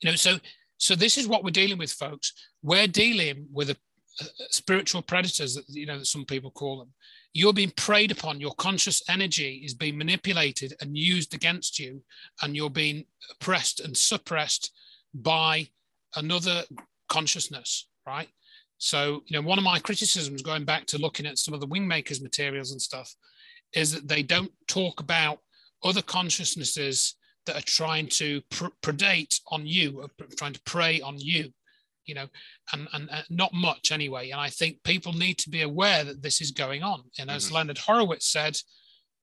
you 0.00 0.10
know, 0.10 0.14
so 0.14 0.38
so 0.76 0.94
this 0.94 1.18
is 1.18 1.26
what 1.26 1.42
we're 1.42 1.50
dealing 1.50 1.78
with, 1.78 1.90
folks. 1.90 2.34
We're 2.62 2.86
dealing 2.86 3.46
with 3.50 3.70
a, 3.70 3.76
a 4.20 4.24
spiritual 4.50 5.02
predators 5.02 5.54
that 5.54 5.64
you 5.68 5.86
know 5.86 5.98
that 5.98 6.06
some 6.06 6.26
people 6.26 6.50
call 6.50 6.78
them. 6.78 6.92
You're 7.32 7.52
being 7.52 7.72
preyed 7.76 8.10
upon. 8.10 8.40
Your 8.40 8.54
conscious 8.54 9.02
energy 9.08 9.62
is 9.64 9.74
being 9.74 9.96
manipulated 9.96 10.74
and 10.80 10.96
used 10.96 11.34
against 11.34 11.78
you, 11.78 12.02
and 12.42 12.56
you're 12.56 12.70
being 12.70 13.04
oppressed 13.30 13.80
and 13.80 13.96
suppressed 13.96 14.72
by 15.14 15.68
another 16.16 16.64
consciousness, 17.08 17.88
right? 18.06 18.28
So, 18.78 19.22
you 19.26 19.36
know, 19.36 19.46
one 19.46 19.58
of 19.58 19.64
my 19.64 19.78
criticisms 19.78 20.42
going 20.42 20.64
back 20.64 20.86
to 20.86 20.98
looking 20.98 21.26
at 21.26 21.38
some 21.38 21.54
of 21.54 21.60
the 21.60 21.68
wingmakers 21.68 22.22
materials 22.22 22.72
and 22.72 22.80
stuff 22.80 23.14
is 23.74 23.92
that 23.92 24.08
they 24.08 24.22
don't 24.22 24.50
talk 24.68 25.00
about 25.00 25.38
other 25.84 26.02
consciousnesses 26.02 27.16
that 27.46 27.56
are 27.56 27.66
trying 27.66 28.06
to 28.06 28.40
pr- 28.50 28.66
predate 28.82 29.40
on 29.50 29.66
you, 29.66 30.08
trying 30.36 30.52
to 30.52 30.62
prey 30.62 31.00
on 31.00 31.18
you, 31.18 31.52
you 32.06 32.14
know, 32.14 32.26
and, 32.72 32.88
and, 32.92 33.08
and, 33.10 33.24
not 33.30 33.52
much 33.52 33.92
anyway. 33.92 34.30
And 34.30 34.40
I 34.40 34.48
think 34.48 34.82
people 34.84 35.12
need 35.12 35.38
to 35.38 35.50
be 35.50 35.62
aware 35.62 36.04
that 36.04 36.22
this 36.22 36.40
is 36.40 36.50
going 36.50 36.82
on. 36.82 37.02
And 37.18 37.30
as 37.30 37.46
mm-hmm. 37.46 37.54
Leonard 37.56 37.78
Horowitz 37.78 38.26
said, 38.26 38.58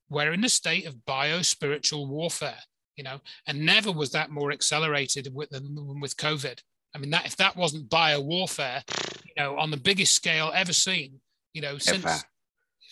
we're 0.08 0.32
in 0.32 0.44
a 0.44 0.48
state 0.48 0.86
of 0.86 1.04
bio-spiritual 1.04 2.06
warfare, 2.06 2.60
you 2.96 3.04
know, 3.04 3.20
and 3.46 3.66
never 3.66 3.92
was 3.92 4.12
that 4.12 4.30
more 4.30 4.52
accelerated 4.52 5.28
with, 5.34 5.50
than 5.50 6.00
with 6.00 6.16
COVID. 6.16 6.60
I 6.94 6.98
mean, 6.98 7.10
that 7.10 7.26
if 7.26 7.36
that 7.36 7.56
wasn't 7.56 7.90
bio 7.90 8.20
warfare, 8.20 8.82
you 9.24 9.34
know, 9.36 9.58
on 9.58 9.70
the 9.70 9.76
biggest 9.76 10.14
scale 10.14 10.50
ever 10.54 10.72
seen, 10.72 11.20
you 11.52 11.60
know, 11.60 11.76
since 11.78 12.04
ever, 12.04 12.24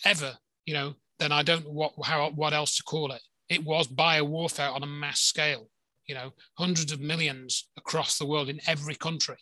ever 0.05 0.37
you 0.67 0.73
know, 0.73 0.93
then 1.17 1.31
I 1.31 1.41
don't 1.41 1.65
know 1.65 1.71
what 1.71 1.93
how 2.03 2.29
what 2.29 2.53
else 2.53 2.77
to 2.77 2.83
call 2.83 3.11
it. 3.11 3.21
It 3.49 3.63
was 3.63 3.87
bio 3.87 4.25
warfare 4.25 4.69
on 4.69 4.83
a 4.83 4.87
mass 4.87 5.21
scale. 5.21 5.69
You 6.05 6.15
know, 6.15 6.33
hundreds 6.57 6.91
of 6.91 7.01
millions 7.01 7.67
across 7.77 8.17
the 8.17 8.25
world 8.25 8.49
in 8.49 8.61
every 8.67 8.95
country 8.95 9.37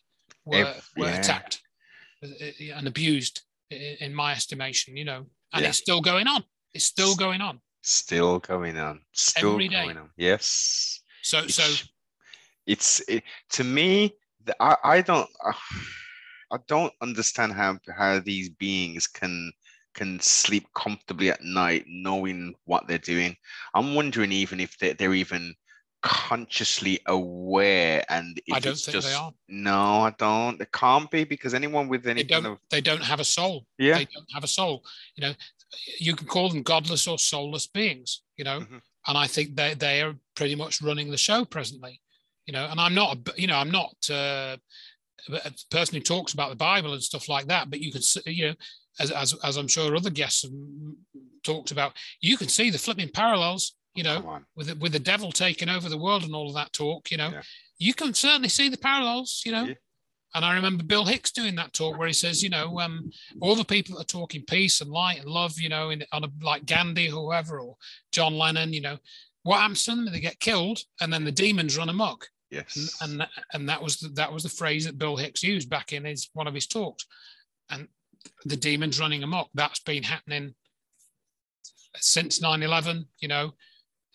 were, 0.46 0.62
if, 0.62 0.89
were 0.98 1.08
yeah. 1.08 1.20
attacked 1.20 1.62
uh, 2.24 2.28
uh, 2.28 2.78
and 2.78 2.88
abused, 2.88 3.41
in 3.70 4.14
my 4.14 4.32
estimation. 4.32 4.96
You 4.96 5.06
know, 5.06 5.26
and 5.54 5.64
yeah. 5.64 5.70
it's 5.70 5.78
still 5.78 6.02
going 6.02 6.28
on. 6.28 6.43
It's 6.74 6.86
still 6.86 7.16
going 7.16 7.41
on. 7.41 7.60
Still 7.82 8.39
going 8.39 8.78
on. 8.78 9.02
Still 9.14 9.54
Every 9.54 9.68
day. 9.68 9.84
going 9.84 9.98
on. 9.98 10.10
Yes. 10.18 11.02
So 11.22 11.39
it's, 11.39 11.56
so 11.56 11.86
it's 12.66 13.00
it, 13.08 13.24
to 13.52 13.64
me 13.64 14.16
I, 14.60 14.76
I 14.84 15.02
don't 15.02 15.30
I 16.52 16.58
don't 16.68 16.93
understand 17.02 17.54
how 17.54 17.80
how 17.96 18.20
these 18.20 18.50
beings 18.50 19.08
can 19.08 19.52
can 19.93 20.20
sleep 20.20 20.68
comfortably 20.76 21.32
at 21.32 21.41
night 21.41 21.86
knowing 21.88 22.54
what 22.66 22.88
they're 22.88 22.98
doing. 22.98 23.36
I'm 23.74 23.96
wondering 23.96 24.32
even 24.32 24.60
if 24.60 24.78
they're, 24.78 24.93
they're 24.93 25.14
even 25.14 25.56
consciously 26.06 26.99
aware 27.08 28.03
and 28.10 28.39
I 28.53 28.60
don't 28.60 28.78
think 28.78 28.93
just, 28.93 29.08
they 29.08 29.14
are. 29.14 29.34
No, 29.49 30.01
I 30.01 30.14
don't. 30.18 30.60
They 30.60 30.68
can't 30.72 31.10
be 31.10 31.24
because 31.24 31.53
anyone 31.53 31.88
with 31.88 32.06
any 32.06 32.22
they 32.22 32.28
don't, 32.28 32.43
kind 32.43 32.53
of 32.53 32.60
they 32.70 32.82
don't 32.82 33.03
have 33.03 33.20
a 33.20 33.26
soul. 33.26 33.66
Yeah. 33.78 33.97
They 33.97 34.06
don't 34.06 34.32
have 34.34 34.43
a 34.43 34.47
soul. 34.47 34.84
You 35.16 35.28
know, 35.28 35.34
you 35.99 36.16
can 36.16 36.28
call 36.28 36.49
them 36.49 36.62
godless 36.62 37.08
or 37.08 37.18
soulless 37.18 37.68
beings, 37.68 38.22
you 38.38 38.45
know, 38.45 38.60
mm-hmm. 38.60 38.78
and 39.08 39.18
I 39.18 39.28
think 39.28 39.56
they 39.56 39.74
they 39.74 40.01
are 40.01 40.16
pretty 40.36 40.56
much 40.56 40.82
running 40.82 41.12
the 41.12 41.18
show 41.18 41.43
presently 41.43 41.99
you 42.45 42.53
know 42.53 42.68
and 42.70 42.80
i'm 42.80 42.93
not 42.93 43.18
you 43.38 43.47
know 43.47 43.58
i'm 43.58 43.72
not 43.72 43.95
uh, 44.10 44.56
a 45.30 45.51
person 45.72 45.95
who 45.95 46.01
talks 46.01 46.34
about 46.34 46.49
the 46.49 46.56
bible 46.56 46.93
and 46.93 47.03
stuff 47.03 47.28
like 47.28 47.47
that 47.47 47.70
but 47.70 47.80
you 47.80 47.91
can 47.91 48.01
see 48.01 48.22
you 48.26 48.47
know 48.47 48.53
as, 48.99 49.12
as, 49.12 49.34
as 49.43 49.58
i'm 49.58 49.68
sure 49.68 49.95
other 49.95 50.10
guests 50.10 50.43
have 50.43 50.51
talked 51.43 51.72
about 51.72 51.93
you 52.22 52.38
can 52.38 52.47
see 52.47 52.70
the 52.70 52.78
flipping 52.78 53.10
parallels 53.10 53.76
you 53.96 54.04
know 54.04 54.39
with 54.56 54.68
the, 54.68 54.76
with 54.76 54.91
the 54.91 55.00
devil 55.00 55.32
taking 55.32 55.70
over 55.70 55.89
the 55.89 55.98
world 55.98 56.24
and 56.24 56.36
all 56.36 56.48
of 56.48 56.56
that 56.56 56.74
talk 56.74 57.10
you 57.10 57.18
know 57.18 57.30
yeah. 57.30 57.41
you 57.78 57.93
can 57.93 58.14
certainly 58.14 58.50
see 58.50 58.70
the 58.70 58.78
parallels 58.78 59.41
you 59.46 59.52
know 59.52 59.66
yeah. 59.66 59.74
And 60.36 60.43
I 60.43 60.54
remember 60.54 60.84
Bill 60.84 61.06
Hicks 61.06 61.32
doing 61.32 61.56
that 61.56 61.72
talk 61.72 61.98
where 61.98 62.10
he 62.10 62.14
says, 62.14 62.43
you 62.43 62.50
know, 62.50 62.78
um, 62.82 63.10
all 63.39 63.56
the 63.56 63.64
people 63.64 63.96
that 63.96 64.02
are 64.02 64.20
talking 64.20 64.43
peace 64.43 64.82
and 64.82 64.91
light 64.91 65.22
and 65.22 65.30
love, 65.30 65.58
you 65.58 65.70
know, 65.70 65.91
in, 65.91 66.04
on 66.12 66.26
a, 66.26 66.30
like 66.41 66.66
Gandhi, 66.66 67.08
or 67.08 67.24
whoever, 67.24 67.62
or 67.62 67.78
John 68.12 68.38
Lennon, 68.38 68.74
you 68.74 68.82
know, 68.82 68.98
what 69.43 69.62
happens 69.62 69.86
to 69.86 69.91
them? 69.91 70.12
They 70.12 70.20
get 70.20 70.41
killed, 70.41 70.80
and 71.00 71.12
then 71.14 71.24
the 71.24 71.32
demons 71.32 71.78
run 71.78 71.88
amok. 71.88 72.28
Yes. 72.52 72.98
And, 73.02 73.22
and 73.22 73.30
and 73.54 73.70
that 73.70 73.82
was 73.82 73.98
the, 73.98 74.10
that 74.10 74.34
was 74.34 74.43
the 74.43 74.50
phrase 74.50 74.86
that 74.86 74.98
Bill 74.98 75.16
Hicks 75.16 75.41
used 75.41 75.70
back 75.70 75.93
in 75.93 76.04
his 76.04 76.30
one 76.34 76.48
of 76.48 76.54
his 76.54 76.68
talks. 76.68 77.06
And 77.70 77.88
the 78.43 78.58
demons 78.58 79.00
running 79.00 79.24
amok. 79.24 79.50
That's 79.54 79.80
been 79.80 80.04
happening 80.04 80.56
since 81.98 82.39
9/11. 82.39 83.06
You 83.20 83.28
know, 83.30 83.54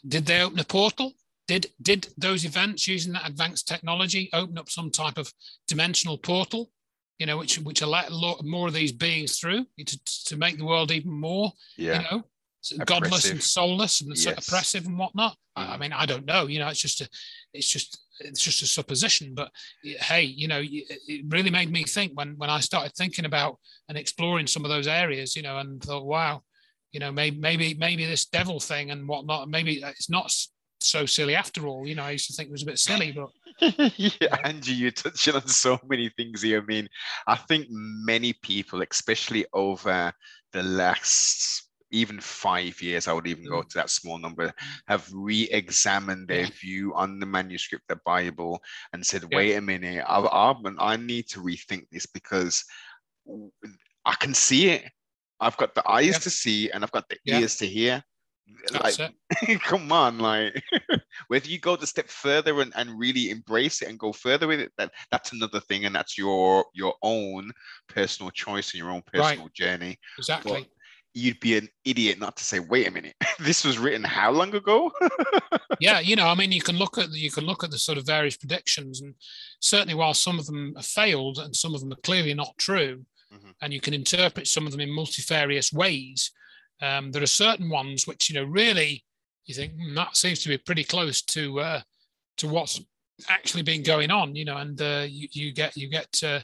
did 0.06 0.26
they 0.26 0.40
open 0.42 0.58
a 0.58 0.64
portal? 0.64 1.12
Did 1.48 1.66
did 1.82 2.08
those 2.16 2.44
events 2.44 2.86
using 2.86 3.12
that 3.14 3.28
advanced 3.28 3.66
technology 3.66 4.30
open 4.32 4.58
up 4.58 4.70
some 4.70 4.90
type 4.90 5.18
of 5.18 5.32
dimensional 5.66 6.18
portal? 6.18 6.70
You 7.18 7.26
know, 7.26 7.38
which 7.38 7.58
which 7.58 7.82
let 7.82 8.10
more 8.42 8.68
of 8.68 8.74
these 8.74 8.92
beings 8.92 9.38
through 9.38 9.66
to, 9.84 10.04
to 10.26 10.36
make 10.36 10.58
the 10.58 10.64
world 10.64 10.90
even 10.90 11.12
more. 11.12 11.52
Yeah. 11.76 11.98
You 11.98 12.04
know, 12.10 12.84
godless 12.84 13.30
and 13.30 13.42
soulless 13.42 14.00
and 14.00 14.16
yes. 14.16 14.48
oppressive 14.48 14.86
and 14.86 14.98
whatnot. 14.98 15.36
Mm-hmm. 15.56 15.72
I 15.72 15.76
mean, 15.78 15.92
I 15.92 16.06
don't 16.06 16.26
know. 16.26 16.46
You 16.46 16.60
know, 16.60 16.68
it's 16.68 16.80
just 16.80 17.00
a, 17.00 17.08
it's 17.52 17.68
just 17.68 17.98
it's 18.20 18.42
just 18.42 18.62
a 18.62 18.66
supposition. 18.66 19.34
But 19.34 19.50
hey, 19.82 20.22
you 20.22 20.48
know, 20.48 20.62
it 20.62 21.24
really 21.28 21.50
made 21.50 21.70
me 21.70 21.84
think 21.84 22.12
when 22.14 22.34
when 22.36 22.50
I 22.50 22.60
started 22.60 22.92
thinking 22.94 23.24
about 23.24 23.58
and 23.88 23.98
exploring 23.98 24.46
some 24.46 24.64
of 24.64 24.70
those 24.70 24.86
areas, 24.86 25.36
you 25.36 25.42
know, 25.42 25.58
and 25.58 25.82
thought, 25.82 26.06
wow, 26.06 26.42
you 26.92 27.00
know, 27.00 27.12
maybe 27.12 27.38
maybe 27.38 27.74
maybe 27.74 28.04
this 28.06 28.26
devil 28.26 28.60
thing 28.60 28.90
and 28.90 29.06
whatnot, 29.08 29.48
maybe 29.48 29.82
it's 29.82 30.10
not 30.10 30.32
so 30.80 31.06
silly 31.06 31.34
after 31.34 31.66
all. 31.66 31.86
You 31.86 31.94
know, 31.94 32.02
I 32.02 32.12
used 32.12 32.26
to 32.28 32.32
think 32.34 32.48
it 32.48 32.52
was 32.52 32.62
a 32.62 32.66
bit 32.66 32.78
silly, 32.78 33.12
but 33.12 33.30
yeah, 33.96 34.36
Angie, 34.44 34.72
you're 34.72 34.90
touching 34.90 35.34
on 35.34 35.46
so 35.46 35.78
many 35.88 36.08
things 36.16 36.42
here. 36.42 36.62
I 36.62 36.64
mean, 36.64 36.88
I 37.26 37.36
think 37.36 37.66
many 37.70 38.32
people, 38.32 38.82
especially 38.82 39.46
over 39.52 40.12
the 40.52 40.62
last 40.62 41.68
even 41.92 42.20
five 42.20 42.80
years, 42.80 43.08
I 43.08 43.12
would 43.12 43.26
even 43.26 43.44
go 43.44 43.62
mm. 43.62 43.68
to 43.68 43.78
that 43.78 43.90
small 43.90 44.18
number, 44.18 44.52
have 44.86 45.08
re-examined 45.12 46.28
their 46.28 46.46
view 46.46 46.94
on 46.94 47.18
the 47.18 47.26
manuscript, 47.26 47.84
the 47.88 47.98
Bible, 48.06 48.62
and 48.92 49.04
said, 49.04 49.24
yeah. 49.30 49.36
"Wait 49.36 49.54
a 49.56 49.60
minute, 49.60 50.04
I, 50.06 50.20
I, 50.20 50.54
I 50.78 50.96
need 50.96 51.28
to 51.30 51.40
rethink 51.40 51.86
this 51.90 52.06
because 52.06 52.64
I 54.04 54.14
can 54.20 54.34
see 54.34 54.70
it. 54.70 54.84
I've 55.40 55.56
got 55.56 55.74
the 55.74 55.88
eyes 55.88 56.06
yeah. 56.06 56.18
to 56.18 56.30
see, 56.30 56.70
and 56.70 56.84
I've 56.84 56.92
got 56.92 57.08
the 57.08 57.18
ears 57.26 57.56
to 57.56 57.66
hear." 57.66 58.02
That's 58.72 58.98
like, 58.98 59.14
come 59.62 59.92
on, 59.92 60.18
like 60.18 60.62
whether 61.28 61.48
you 61.48 61.58
go 61.58 61.76
the 61.76 61.86
step 61.86 62.08
further 62.08 62.60
and, 62.60 62.72
and 62.74 62.98
really 62.98 63.30
embrace 63.30 63.82
it 63.82 63.88
and 63.88 63.98
go 63.98 64.12
further 64.12 64.46
with 64.46 64.60
it, 64.60 64.72
that 64.76 64.92
that's 65.10 65.32
another 65.32 65.60
thing, 65.60 65.84
and 65.84 65.94
that's 65.94 66.18
your 66.18 66.64
your 66.74 66.94
own 67.02 67.50
personal 67.88 68.30
choice 68.30 68.72
and 68.72 68.78
your 68.78 68.90
own 68.90 69.02
personal 69.12 69.44
right. 69.44 69.54
journey. 69.54 69.98
Exactly. 70.18 70.62
But 70.62 70.68
you'd 71.14 71.40
be 71.40 71.56
an 71.56 71.68
idiot 71.84 72.18
not 72.18 72.36
to 72.36 72.44
say, 72.44 72.60
wait 72.60 72.86
a 72.86 72.90
minute, 72.90 73.14
this 73.40 73.64
was 73.64 73.78
written 73.78 74.04
how 74.04 74.30
long 74.30 74.54
ago? 74.54 74.92
yeah, 75.80 75.98
you 76.00 76.16
know, 76.16 76.26
I 76.26 76.34
mean, 76.34 76.52
you 76.52 76.62
can 76.62 76.76
look 76.76 76.98
at 76.98 77.10
you 77.10 77.30
can 77.30 77.44
look 77.44 77.64
at 77.64 77.70
the 77.70 77.78
sort 77.78 77.98
of 77.98 78.06
various 78.06 78.36
predictions, 78.36 79.00
and 79.00 79.14
certainly 79.60 79.94
while 79.94 80.14
some 80.14 80.38
of 80.38 80.46
them 80.46 80.74
have 80.76 80.86
failed 80.86 81.38
and 81.38 81.54
some 81.54 81.74
of 81.74 81.80
them 81.80 81.92
are 81.92 82.02
clearly 82.02 82.34
not 82.34 82.56
true, 82.58 83.04
mm-hmm. 83.32 83.50
and 83.62 83.72
you 83.72 83.80
can 83.80 83.94
interpret 83.94 84.46
some 84.46 84.66
of 84.66 84.72
them 84.72 84.80
in 84.80 84.94
multifarious 84.94 85.72
ways. 85.72 86.30
Um, 86.82 87.10
there 87.10 87.22
are 87.22 87.26
certain 87.26 87.68
ones 87.68 88.06
which 88.06 88.30
you 88.30 88.34
know 88.34 88.44
really 88.44 89.04
you 89.46 89.54
think 89.54 89.74
mm, 89.74 89.94
that 89.94 90.16
seems 90.16 90.42
to 90.42 90.48
be 90.48 90.58
pretty 90.58 90.84
close 90.84 91.22
to 91.22 91.60
uh, 91.60 91.80
to 92.38 92.48
what's 92.48 92.80
actually 93.28 93.62
been 93.62 93.82
going 93.82 94.10
on, 94.10 94.34
you 94.34 94.44
know, 94.44 94.56
and 94.56 94.80
uh, 94.80 95.04
you, 95.08 95.28
you 95.32 95.52
get 95.52 95.76
you 95.76 95.88
get 95.88 96.08
uh, 96.24 96.40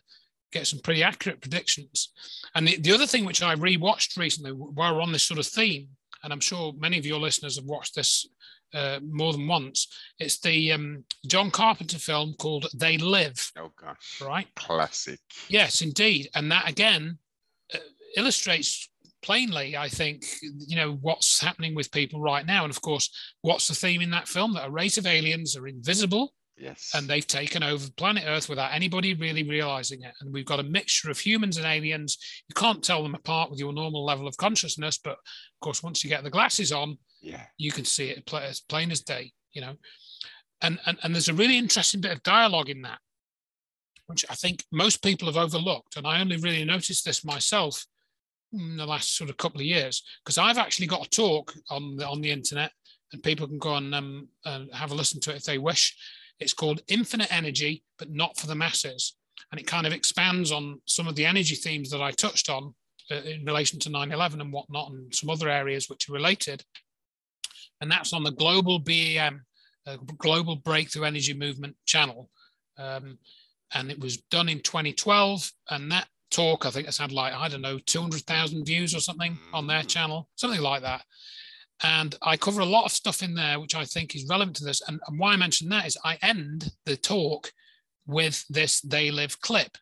get 0.52 0.66
some 0.66 0.80
pretty 0.80 1.02
accurate 1.02 1.40
predictions. 1.40 2.12
And 2.54 2.66
the, 2.66 2.76
the 2.78 2.92
other 2.92 3.06
thing 3.06 3.24
which 3.24 3.42
I 3.42 3.54
rewatched 3.54 4.16
recently 4.16 4.52
while 4.52 4.94
we're 4.94 5.02
on 5.02 5.12
this 5.12 5.22
sort 5.22 5.40
of 5.40 5.46
theme, 5.46 5.88
and 6.22 6.32
I'm 6.32 6.40
sure 6.40 6.72
many 6.78 6.98
of 6.98 7.06
your 7.06 7.20
listeners 7.20 7.56
have 7.56 7.64
watched 7.64 7.94
this 7.94 8.26
uh, 8.74 9.00
more 9.02 9.32
than 9.32 9.46
once, 9.46 9.88
it's 10.18 10.38
the 10.40 10.72
um, 10.72 11.04
John 11.26 11.50
Carpenter 11.50 11.98
film 11.98 12.34
called 12.38 12.66
They 12.74 12.98
Live. 12.98 13.50
Oh, 13.58 13.72
gosh. 13.80 14.20
Right? 14.20 14.46
Classic. 14.56 15.20
Yes, 15.48 15.82
indeed. 15.82 16.28
And 16.34 16.50
that 16.52 16.68
again 16.68 17.18
uh, 17.74 17.78
illustrates 18.16 18.88
plainly, 19.22 19.76
I 19.76 19.88
think, 19.88 20.24
you 20.42 20.76
know, 20.76 20.98
what's 21.00 21.40
happening 21.40 21.74
with 21.74 21.90
people 21.90 22.20
right 22.20 22.46
now. 22.46 22.64
And 22.64 22.70
of 22.70 22.80
course, 22.80 23.10
what's 23.42 23.68
the 23.68 23.74
theme 23.74 24.02
in 24.02 24.10
that 24.10 24.28
film? 24.28 24.54
That 24.54 24.68
a 24.68 24.70
race 24.70 24.98
of 24.98 25.06
aliens 25.06 25.56
are 25.56 25.66
invisible 25.66 26.32
Yes. 26.58 26.92
And 26.94 27.06
they've 27.06 27.26
taken 27.26 27.62
over 27.62 27.90
planet 27.96 28.24
Earth 28.26 28.48
without 28.48 28.72
anybody 28.72 29.14
really 29.14 29.42
realizing 29.42 30.02
it. 30.02 30.14
And 30.20 30.32
we've 30.32 30.46
got 30.46 30.60
a 30.60 30.64
mixture 30.64 31.10
of 31.10 31.18
humans 31.18 31.58
and 31.58 31.66
aliens. 31.66 32.16
You 32.48 32.54
can't 32.54 32.82
tell 32.82 33.02
them 33.02 33.14
apart 33.14 33.50
with 33.50 33.58
your 33.58 33.72
normal 33.72 34.04
level 34.04 34.26
of 34.26 34.36
consciousness, 34.38 34.98
but 34.98 35.12
of 35.12 35.60
course, 35.60 35.82
once 35.82 36.02
you 36.02 36.08
get 36.08 36.24
the 36.24 36.30
glasses 36.30 36.72
on, 36.72 36.96
yeah, 37.20 37.42
you 37.58 37.72
can 37.72 37.84
see 37.84 38.10
it 38.10 38.32
as 38.34 38.60
plain 38.60 38.90
as 38.90 39.00
day, 39.00 39.32
you 39.52 39.60
know. 39.60 39.76
And, 40.62 40.78
and 40.86 40.98
and 41.02 41.14
there's 41.14 41.28
a 41.28 41.34
really 41.34 41.58
interesting 41.58 42.00
bit 42.00 42.12
of 42.12 42.22
dialogue 42.22 42.70
in 42.70 42.82
that, 42.82 42.98
which 44.06 44.24
I 44.30 44.34
think 44.34 44.64
most 44.72 45.02
people 45.02 45.26
have 45.26 45.36
overlooked. 45.36 45.96
And 45.96 46.06
I 46.06 46.20
only 46.20 46.36
really 46.36 46.64
noticed 46.64 47.04
this 47.04 47.24
myself 47.24 47.84
in 48.52 48.76
the 48.76 48.86
last 48.86 49.16
sort 49.16 49.30
of 49.30 49.36
couple 49.36 49.60
of 49.60 49.66
years 49.66 50.02
because 50.24 50.38
I've 50.38 50.58
actually 50.58 50.86
got 50.86 51.06
a 51.06 51.10
talk 51.10 51.52
on 51.70 51.96
the, 51.96 52.06
on 52.06 52.20
the 52.20 52.30
internet 52.30 52.72
and 53.12 53.22
people 53.22 53.46
can 53.46 53.58
go 53.58 53.74
and 53.74 53.94
um, 53.94 54.28
uh, 54.44 54.64
have 54.72 54.92
a 54.92 54.94
listen 54.94 55.20
to 55.20 55.30
it 55.30 55.36
if 55.36 55.44
they 55.44 55.58
wish. 55.58 55.96
It's 56.38 56.52
called 56.52 56.82
Infinite 56.88 57.32
Energy, 57.32 57.82
but 57.98 58.10
not 58.10 58.36
for 58.36 58.46
the 58.46 58.54
masses. 58.54 59.16
And 59.50 59.60
it 59.60 59.66
kind 59.66 59.86
of 59.86 59.92
expands 59.92 60.50
on 60.52 60.80
some 60.86 61.06
of 61.06 61.14
the 61.14 61.26
energy 61.26 61.54
themes 61.54 61.90
that 61.90 62.02
I 62.02 62.10
touched 62.10 62.50
on 62.50 62.74
uh, 63.10 63.16
in 63.16 63.44
relation 63.44 63.78
to 63.80 63.90
9 63.90 64.12
11 64.12 64.40
and 64.40 64.52
whatnot, 64.52 64.90
and 64.90 65.14
some 65.14 65.30
other 65.30 65.48
areas 65.48 65.88
which 65.88 66.08
are 66.08 66.12
related. 66.12 66.64
And 67.80 67.90
that's 67.90 68.12
on 68.12 68.24
the 68.24 68.32
Global 68.32 68.78
BEM, 68.78 69.44
uh, 69.86 69.96
Global 70.18 70.56
Breakthrough 70.56 71.04
Energy 71.04 71.34
Movement 71.34 71.76
channel. 71.84 72.30
Um, 72.78 73.18
and 73.74 73.90
it 73.90 73.98
was 73.98 74.18
done 74.30 74.48
in 74.48 74.60
2012. 74.60 75.50
And 75.70 75.90
that 75.92 76.08
talk, 76.30 76.66
I 76.66 76.70
think 76.70 76.88
it's 76.88 76.98
had 76.98 77.12
like, 77.12 77.34
I 77.34 77.48
don't 77.48 77.62
know, 77.62 77.78
200,000 77.78 78.64
views 78.64 78.94
or 78.94 79.00
something 79.00 79.38
on 79.52 79.66
their 79.66 79.82
mm. 79.82 79.88
channel, 79.88 80.28
something 80.36 80.60
like 80.60 80.82
that. 80.82 81.02
And 81.82 82.14
I 82.22 82.36
cover 82.36 82.62
a 82.62 82.66
lot 82.66 82.86
of 82.86 82.92
stuff 82.92 83.22
in 83.22 83.34
there, 83.34 83.60
which 83.60 83.74
I 83.74 83.84
think 83.84 84.14
is 84.14 84.26
relevant 84.28 84.56
to 84.56 84.64
this. 84.64 84.80
And, 84.88 84.98
and 85.06 85.18
why 85.18 85.32
I 85.32 85.36
mention 85.36 85.68
that 85.68 85.86
is 85.86 85.98
I 86.04 86.18
end 86.22 86.70
the 86.86 86.96
talk 86.96 87.52
with 88.06 88.44
this 88.48 88.80
They 88.80 89.10
Live 89.10 89.40
clip. 89.40 89.76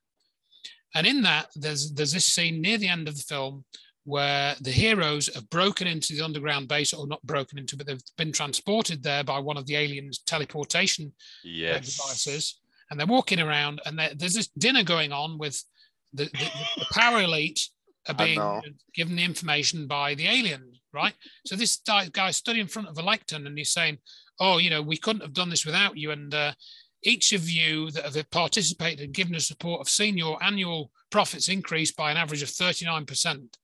And 0.94 1.06
in 1.06 1.22
that, 1.22 1.48
there's, 1.54 1.92
there's 1.92 2.12
this 2.12 2.26
scene 2.26 2.60
near 2.60 2.78
the 2.78 2.88
end 2.88 3.08
of 3.08 3.16
the 3.16 3.22
film 3.22 3.64
where 4.04 4.54
the 4.60 4.70
heroes 4.70 5.34
have 5.34 5.48
broken 5.50 5.86
into 5.86 6.14
the 6.14 6.24
underground 6.24 6.68
base, 6.68 6.92
or 6.92 7.06
not 7.06 7.22
broken 7.22 7.58
into, 7.58 7.76
but 7.76 7.86
they've 7.86 8.02
been 8.16 8.32
transported 8.32 9.02
there 9.02 9.24
by 9.24 9.38
one 9.38 9.56
of 9.56 9.66
the 9.66 9.76
aliens' 9.76 10.18
teleportation 10.18 11.06
uh, 11.08 11.42
yes. 11.42 11.96
devices. 11.96 12.60
And 12.90 13.00
they're 13.00 13.06
walking 13.06 13.40
around, 13.40 13.80
and 13.86 13.98
there's 14.16 14.34
this 14.34 14.48
dinner 14.58 14.84
going 14.84 15.10
on 15.10 15.38
with 15.38 15.62
the, 16.12 16.24
the, 16.24 16.50
the 16.76 16.86
power 16.92 17.22
elite 17.22 17.68
are 18.08 18.14
being 18.14 18.40
given 18.94 19.16
the 19.16 19.24
information 19.24 19.86
by 19.86 20.14
the 20.14 20.26
alien, 20.26 20.72
right? 20.92 21.14
So 21.46 21.56
this 21.56 21.80
guy 22.12 22.30
stood 22.30 22.58
in 22.58 22.68
front 22.68 22.88
of 22.88 22.98
a 22.98 23.02
lectern 23.02 23.46
and 23.46 23.56
he's 23.56 23.72
saying, 23.72 23.98
"Oh, 24.38 24.58
you 24.58 24.70
know, 24.70 24.82
we 24.82 24.98
couldn't 24.98 25.22
have 25.22 25.32
done 25.32 25.48
this 25.48 25.64
without 25.64 25.96
you." 25.96 26.10
And 26.10 26.32
uh, 26.34 26.52
each 27.02 27.32
of 27.32 27.48
you 27.48 27.90
that 27.92 28.04
have 28.04 28.30
participated 28.30 29.00
and 29.00 29.14
given 29.14 29.34
us 29.34 29.48
support 29.48 29.80
have 29.80 29.88
seen 29.88 30.18
your 30.18 30.42
annual 30.42 30.90
profits 31.10 31.48
increase 31.48 31.92
by 31.92 32.10
an 32.10 32.16
average 32.16 32.42
of 32.42 32.48
39%. 32.48 33.56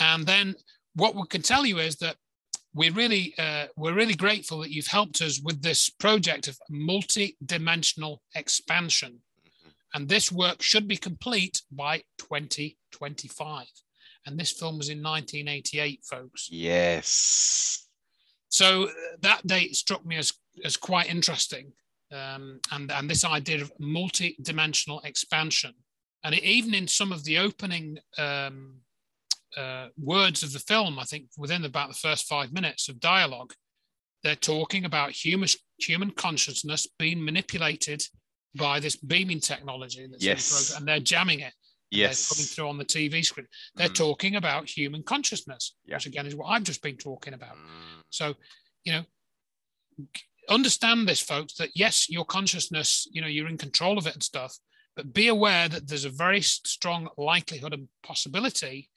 And 0.00 0.26
then 0.26 0.54
what 0.94 1.14
we 1.14 1.22
can 1.28 1.42
tell 1.42 1.66
you 1.66 1.78
is 1.78 1.96
that 1.96 2.16
we're 2.74 2.92
really 2.92 3.34
uh, 3.38 3.66
we're 3.76 3.94
really 3.94 4.14
grateful 4.14 4.58
that 4.58 4.70
you've 4.70 4.86
helped 4.86 5.20
us 5.22 5.40
with 5.42 5.60
this 5.60 5.90
project 5.90 6.48
of 6.48 6.56
multi-dimensional 6.70 8.22
expansion 8.34 9.20
and 9.94 10.08
this 10.08 10.30
work 10.30 10.62
should 10.62 10.86
be 10.86 10.96
complete 10.96 11.62
by 11.70 11.98
2025. 12.18 13.66
And 14.26 14.38
this 14.38 14.52
film 14.52 14.78
was 14.78 14.88
in 14.88 15.02
1988, 15.02 16.00
folks. 16.04 16.48
Yes. 16.50 17.88
So 18.48 18.84
uh, 18.84 18.88
that 19.22 19.46
date 19.46 19.74
struck 19.74 20.04
me 20.04 20.16
as, 20.16 20.32
as 20.64 20.76
quite 20.76 21.10
interesting. 21.10 21.72
Um, 22.12 22.60
and, 22.72 22.90
and 22.90 23.08
this 23.08 23.24
idea 23.24 23.62
of 23.62 23.72
multi 23.78 24.36
dimensional 24.42 25.00
expansion. 25.00 25.74
And 26.24 26.34
it, 26.34 26.42
even 26.42 26.74
in 26.74 26.86
some 26.86 27.12
of 27.12 27.24
the 27.24 27.38
opening 27.38 27.98
um, 28.18 28.80
uh, 29.56 29.88
words 29.98 30.42
of 30.42 30.52
the 30.52 30.58
film, 30.60 30.98
I 30.98 31.04
think 31.04 31.26
within 31.36 31.64
about 31.64 31.88
the 31.88 31.94
first 31.94 32.26
five 32.26 32.52
minutes 32.52 32.88
of 32.88 33.00
dialogue, 33.00 33.52
they're 34.22 34.36
talking 34.36 34.84
about 34.84 35.10
human, 35.12 35.48
human 35.78 36.10
consciousness 36.10 36.86
being 36.98 37.24
manipulated 37.24 38.02
by 38.54 38.80
this 38.80 38.96
beaming 38.96 39.40
technology 39.40 40.06
that's 40.10 40.24
yes. 40.24 40.74
and 40.76 40.86
they're 40.86 41.00
jamming 41.00 41.40
it. 41.40 41.52
Yes. 41.90 42.28
They're 42.28 42.36
coming 42.36 42.46
through 42.46 42.68
on 42.68 42.78
the 42.78 42.84
TV 42.84 43.24
screen. 43.24 43.46
They're 43.74 43.88
mm. 43.88 43.94
talking 43.94 44.36
about 44.36 44.68
human 44.68 45.02
consciousness, 45.02 45.76
yeah. 45.84 45.96
which 45.96 46.06
again 46.06 46.26
is 46.26 46.36
what 46.36 46.46
I've 46.46 46.62
just 46.62 46.82
been 46.82 46.96
talking 46.96 47.34
about. 47.34 47.54
Mm. 47.54 48.02
So, 48.10 48.34
you 48.84 48.92
know, 48.92 49.02
understand 50.48 51.08
this, 51.08 51.20
folks, 51.20 51.54
that 51.54 51.70
yes, 51.74 52.08
your 52.08 52.24
consciousness, 52.24 53.08
you 53.10 53.20
know, 53.20 53.28
you're 53.28 53.48
in 53.48 53.58
control 53.58 53.98
of 53.98 54.06
it 54.06 54.14
and 54.14 54.22
stuff, 54.22 54.56
but 54.96 55.12
be 55.12 55.28
aware 55.28 55.68
that 55.68 55.88
there's 55.88 56.04
a 56.04 56.10
very 56.10 56.40
strong 56.40 57.08
likelihood 57.16 57.72
and 57.72 57.88
possibility 58.02 58.88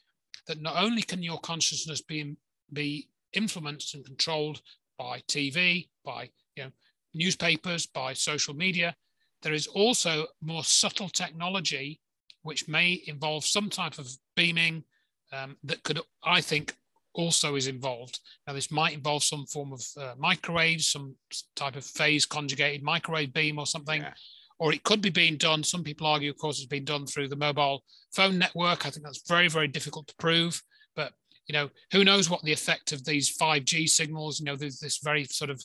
that 0.47 0.61
not 0.61 0.81
only 0.81 1.01
can 1.01 1.23
your 1.23 1.39
consciousness 1.39 2.01
be, 2.01 2.35
be 2.71 3.07
influenced 3.33 3.95
and 3.95 4.05
controlled 4.05 4.61
by 4.97 5.19
TV, 5.27 5.87
by 6.05 6.29
you 6.55 6.63
know, 6.63 6.71
newspapers, 7.13 7.85
by 7.85 8.13
social 8.13 8.53
media, 8.53 8.95
there 9.41 9.53
is 9.53 9.67
also 9.67 10.27
more 10.41 10.63
subtle 10.63 11.09
technology 11.09 11.99
which 12.43 12.67
may 12.67 13.01
involve 13.07 13.45
some 13.45 13.69
type 13.69 13.97
of 13.97 14.09
beaming 14.35 14.83
um, 15.31 15.57
that 15.63 15.83
could, 15.83 15.99
I 16.23 16.41
think, 16.41 16.75
also 17.13 17.55
is 17.55 17.67
involved. 17.67 18.19
Now, 18.47 18.53
this 18.53 18.71
might 18.71 18.93
involve 18.93 19.23
some 19.23 19.45
form 19.45 19.73
of 19.73 19.83
uh, 19.97 20.13
microwaves, 20.17 20.89
some 20.89 21.15
type 21.55 21.75
of 21.75 21.85
phase 21.85 22.25
conjugated 22.25 22.83
microwave 22.83 23.33
beam 23.33 23.59
or 23.59 23.65
something. 23.65 24.01
Yeah. 24.01 24.13
Or 24.59 24.73
it 24.73 24.83
could 24.83 25.01
be 25.01 25.09
being 25.09 25.37
done. 25.37 25.63
Some 25.63 25.83
people 25.83 26.07
argue, 26.07 26.29
of 26.29 26.37
course, 26.37 26.57
it's 26.57 26.67
been 26.67 26.85
done 26.85 27.05
through 27.05 27.27
the 27.27 27.35
mobile 27.35 27.83
phone 28.13 28.37
network. 28.37 28.85
I 28.85 28.89
think 28.89 29.03
that's 29.03 29.27
very, 29.27 29.47
very 29.47 29.67
difficult 29.67 30.07
to 30.07 30.15
prove. 30.15 30.61
But 30.95 31.13
you 31.47 31.53
know, 31.53 31.69
who 31.91 32.03
knows 32.03 32.29
what 32.29 32.43
the 32.43 32.53
effect 32.53 32.91
of 32.91 33.03
these 33.03 33.35
5G 33.37 33.89
signals? 33.89 34.39
You 34.39 34.45
know, 34.45 34.55
there's 34.55 34.79
this 34.79 34.99
very 34.99 35.25
sort 35.25 35.49
of 35.49 35.61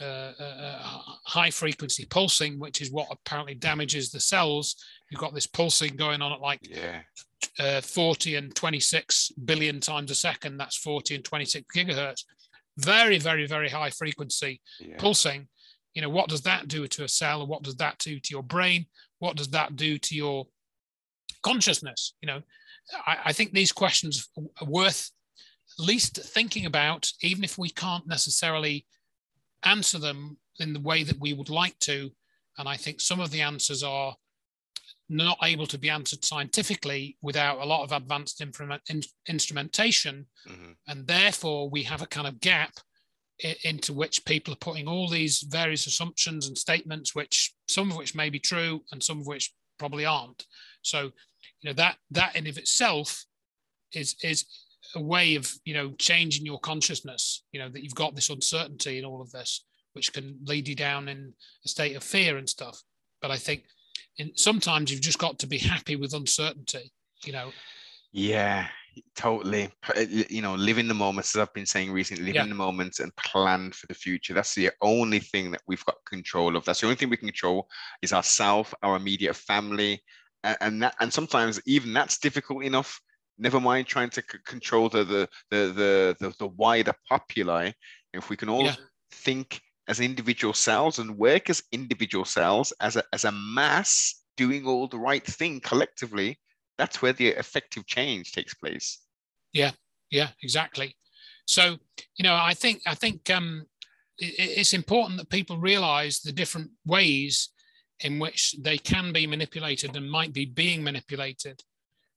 uh, 0.00 0.32
uh, 0.40 0.42
uh, 0.42 0.78
high 1.26 1.50
frequency 1.50 2.06
pulsing, 2.06 2.58
which 2.58 2.80
is 2.80 2.90
what 2.90 3.08
apparently 3.10 3.54
damages 3.54 4.10
the 4.10 4.20
cells. 4.20 4.76
You've 5.10 5.20
got 5.20 5.34
this 5.34 5.46
pulsing 5.46 5.94
going 5.94 6.22
on 6.22 6.32
at 6.32 6.40
like 6.40 6.60
yeah. 6.62 7.00
uh, 7.58 7.82
40 7.82 8.36
and 8.36 8.54
26 8.54 9.32
billion 9.44 9.78
times 9.78 10.10
a 10.10 10.14
second. 10.14 10.56
That's 10.56 10.78
40 10.78 11.16
and 11.16 11.24
26 11.24 11.66
gigahertz. 11.76 12.24
Very, 12.78 13.18
very, 13.18 13.46
very 13.46 13.68
high 13.68 13.90
frequency 13.90 14.62
yeah. 14.78 14.96
pulsing. 14.96 15.48
You 15.94 16.02
know, 16.02 16.08
what 16.08 16.28
does 16.28 16.42
that 16.42 16.68
do 16.68 16.86
to 16.86 17.04
a 17.04 17.08
cell? 17.08 17.46
What 17.46 17.62
does 17.62 17.76
that 17.76 17.98
do 17.98 18.20
to 18.20 18.30
your 18.30 18.42
brain? 18.42 18.86
What 19.18 19.36
does 19.36 19.48
that 19.48 19.76
do 19.76 19.98
to 19.98 20.14
your 20.14 20.46
consciousness? 21.42 22.14
You 22.20 22.28
know, 22.28 22.42
I, 23.06 23.18
I 23.26 23.32
think 23.32 23.52
these 23.52 23.72
questions 23.72 24.28
are 24.36 24.66
worth 24.66 25.10
at 25.78 25.84
least 25.84 26.16
thinking 26.16 26.66
about, 26.66 27.10
even 27.22 27.44
if 27.44 27.58
we 27.58 27.70
can't 27.70 28.06
necessarily 28.06 28.86
answer 29.64 29.98
them 29.98 30.38
in 30.58 30.72
the 30.72 30.80
way 30.80 31.02
that 31.02 31.20
we 31.20 31.32
would 31.32 31.50
like 31.50 31.78
to. 31.80 32.10
And 32.58 32.68
I 32.68 32.76
think 32.76 33.00
some 33.00 33.20
of 33.20 33.30
the 33.30 33.40
answers 33.40 33.82
are 33.82 34.16
not 35.08 35.38
able 35.42 35.66
to 35.66 35.78
be 35.78 35.90
answered 35.90 36.24
scientifically 36.24 37.16
without 37.20 37.58
a 37.58 37.64
lot 37.64 37.82
of 37.82 37.92
advanced 37.92 38.40
in- 38.40 39.02
instrumentation. 39.28 40.26
Mm-hmm. 40.48 40.72
And 40.86 41.06
therefore, 41.06 41.68
we 41.68 41.82
have 41.84 42.02
a 42.02 42.06
kind 42.06 42.26
of 42.26 42.40
gap 42.40 42.74
into 43.64 43.92
which 43.92 44.24
people 44.24 44.52
are 44.52 44.58
putting 44.58 44.86
all 44.86 45.08
these 45.08 45.44
various 45.48 45.86
assumptions 45.86 46.46
and 46.46 46.56
statements, 46.56 47.14
which 47.14 47.54
some 47.68 47.90
of 47.90 47.96
which 47.96 48.14
may 48.14 48.30
be 48.30 48.38
true 48.38 48.82
and 48.92 49.02
some 49.02 49.20
of 49.20 49.26
which 49.26 49.52
probably 49.78 50.04
aren't. 50.04 50.46
So, 50.82 51.04
you 51.60 51.70
know, 51.70 51.72
that 51.74 51.96
that 52.10 52.36
in 52.36 52.46
of 52.46 52.58
itself 52.58 53.24
is 53.92 54.16
is 54.22 54.44
a 54.94 55.00
way 55.00 55.34
of 55.36 55.52
you 55.64 55.74
know 55.74 55.92
changing 55.98 56.44
your 56.44 56.58
consciousness 56.58 57.44
you 57.52 57.60
know 57.60 57.68
that 57.68 57.82
you've 57.82 57.94
got 57.94 58.14
this 58.14 58.30
uncertainty 58.30 58.98
in 58.98 59.04
all 59.04 59.20
of 59.20 59.30
this 59.30 59.64
which 59.92 60.12
can 60.12 60.38
lead 60.44 60.66
you 60.66 60.74
down 60.74 61.08
in 61.08 61.32
a 61.64 61.68
state 61.68 61.96
of 61.96 62.02
fear 62.02 62.38
and 62.38 62.48
stuff. 62.48 62.80
But 63.20 63.30
i 63.30 63.36
think 63.36 63.64
in, 64.16 64.32
sometimes 64.36 64.90
you've 64.90 65.00
just 65.00 65.18
got 65.18 65.38
to 65.40 65.46
be 65.46 65.58
happy 65.58 65.96
with 65.96 66.14
uncertainty 66.14 66.92
you 67.24 67.32
know? 67.32 67.52
Yeah 68.12 68.68
totally 69.14 69.70
uh, 69.96 70.04
you 70.08 70.42
know 70.42 70.54
live 70.54 70.78
in 70.78 70.88
the 70.88 70.94
moments 70.94 71.34
as 71.34 71.40
i've 71.40 71.52
been 71.54 71.66
saying 71.66 71.92
recently 71.92 72.24
live 72.24 72.34
yeah. 72.34 72.42
in 72.42 72.48
the 72.48 72.54
moments 72.54 73.00
and 73.00 73.14
plan 73.16 73.70
for 73.70 73.86
the 73.86 73.94
future 73.94 74.34
that's 74.34 74.54
the 74.54 74.70
only 74.82 75.18
thing 75.18 75.50
that 75.50 75.62
we've 75.66 75.84
got 75.84 75.96
control 76.06 76.56
of 76.56 76.64
that's 76.64 76.80
the 76.80 76.86
only 76.86 76.96
thing 76.96 77.10
we 77.10 77.16
can 77.16 77.28
control 77.28 77.68
is 78.02 78.12
ourselves 78.12 78.74
our 78.82 78.96
immediate 78.96 79.34
family 79.34 80.02
and 80.60 80.82
that 80.82 80.94
and 81.00 81.12
sometimes 81.12 81.60
even 81.66 81.92
that's 81.92 82.18
difficult 82.18 82.64
enough 82.64 83.00
never 83.38 83.60
mind 83.60 83.86
trying 83.86 84.10
to 84.10 84.22
c- 84.30 84.38
control 84.46 84.88
the, 84.88 85.04
the 85.04 85.28
the, 85.50 86.16
the 86.20 86.34
the 86.38 86.46
wider 86.48 86.94
populi 87.08 87.70
if 88.12 88.28
we 88.28 88.36
can 88.36 88.48
all 88.48 88.64
yeah. 88.64 88.74
think 89.12 89.60
as 89.88 90.00
individual 90.00 90.54
cells 90.54 90.98
and 90.98 91.16
work 91.18 91.50
as 91.50 91.62
individual 91.72 92.24
cells 92.24 92.72
as 92.80 92.96
a, 92.96 93.04
as 93.12 93.24
a 93.24 93.32
mass 93.32 94.22
doing 94.36 94.66
all 94.66 94.86
the 94.86 94.98
right 94.98 95.24
thing 95.24 95.60
collectively 95.60 96.38
that's 96.80 97.02
where 97.02 97.12
the 97.12 97.28
effective 97.28 97.86
change 97.86 98.32
takes 98.32 98.54
place 98.54 99.00
yeah 99.52 99.70
yeah 100.10 100.28
exactly 100.42 100.94
so 101.46 101.76
you 102.16 102.22
know 102.22 102.34
i 102.34 102.54
think 102.54 102.80
i 102.86 102.94
think 102.94 103.28
um 103.30 103.64
it, 104.18 104.34
it's 104.38 104.74
important 104.74 105.18
that 105.18 105.28
people 105.30 105.58
realize 105.58 106.20
the 106.20 106.32
different 106.32 106.70
ways 106.86 107.50
in 108.00 108.18
which 108.18 108.56
they 108.60 108.78
can 108.78 109.12
be 109.12 109.26
manipulated 109.26 109.94
and 109.94 110.10
might 110.10 110.32
be 110.32 110.44
being 110.44 110.82
manipulated 110.82 111.62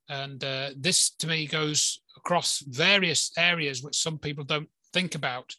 and 0.10 0.44
uh, 0.44 0.70
this 0.76 1.12
to 1.12 1.28
me 1.28 1.48
goes 1.48 2.02
across 2.18 2.60
various 2.60 3.32
areas 3.38 3.82
which 3.82 4.02
some 4.02 4.18
people 4.18 4.44
don't 4.44 4.70
think 4.92 5.16
about, 5.16 5.56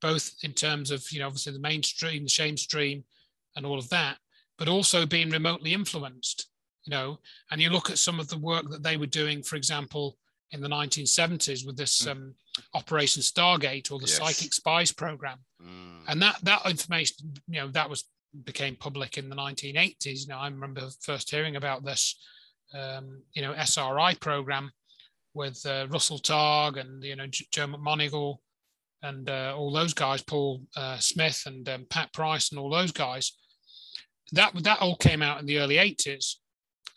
both 0.00 0.34
in 0.42 0.52
terms 0.52 0.90
of, 0.90 1.10
you 1.10 1.18
know, 1.18 1.26
obviously 1.26 1.52
the 1.52 1.58
mainstream, 1.58 2.24
the 2.24 2.28
shame 2.28 2.56
stream, 2.56 3.04
and 3.56 3.64
all 3.64 3.78
of 3.78 3.88
that. 3.90 4.18
but 4.58 4.68
also 4.68 5.04
being 5.04 5.28
remotely 5.28 5.74
influenced. 5.74 6.46
You 6.86 6.90
know, 6.92 7.18
and 7.50 7.60
you 7.60 7.70
look 7.70 7.90
at 7.90 7.98
some 7.98 8.20
of 8.20 8.28
the 8.28 8.38
work 8.38 8.70
that 8.70 8.82
they 8.82 8.96
were 8.96 9.06
doing, 9.06 9.42
for 9.42 9.56
example, 9.56 10.16
in 10.52 10.60
the 10.60 10.68
1970s 10.68 11.66
with 11.66 11.76
this 11.76 12.02
mm. 12.02 12.12
um, 12.12 12.34
Operation 12.74 13.22
Stargate 13.22 13.90
or 13.90 13.98
the 13.98 14.06
yes. 14.06 14.16
Psychic 14.16 14.54
Spies 14.54 14.92
program, 14.92 15.38
mm. 15.62 16.00
and 16.08 16.22
that 16.22 16.36
that 16.42 16.64
information, 16.66 17.34
you 17.48 17.60
know, 17.60 17.68
that 17.68 17.90
was 17.90 18.04
became 18.44 18.76
public 18.76 19.18
in 19.18 19.28
the 19.28 19.36
1980s. 19.36 20.22
You 20.22 20.28
know, 20.28 20.38
I 20.38 20.48
remember 20.48 20.88
first 21.00 21.30
hearing 21.30 21.56
about 21.56 21.84
this, 21.84 22.18
um, 22.74 23.22
you 23.34 23.42
know, 23.42 23.52
SRI 23.52 24.14
program 24.20 24.70
with 25.34 25.64
uh, 25.66 25.86
Russell 25.90 26.18
Targ 26.18 26.78
and 26.80 27.02
you 27.04 27.16
know 27.16 27.26
Joe 27.28 27.66
McMoneagle 27.66 28.36
and 29.02 29.28
uh, 29.28 29.54
all 29.56 29.72
those 29.72 29.94
guys, 29.94 30.22
Paul 30.22 30.62
uh, 30.76 30.98
Smith 30.98 31.42
and 31.46 31.68
um, 31.68 31.86
Pat 31.90 32.12
Price 32.12 32.50
and 32.50 32.58
all 32.58 32.70
those 32.70 32.92
guys. 32.92 33.32
That 34.32 34.52
that 34.64 34.80
all 34.80 34.96
came 34.96 35.22
out 35.22 35.40
in 35.40 35.46
the 35.46 35.58
early 35.58 35.76
80s. 35.76 36.36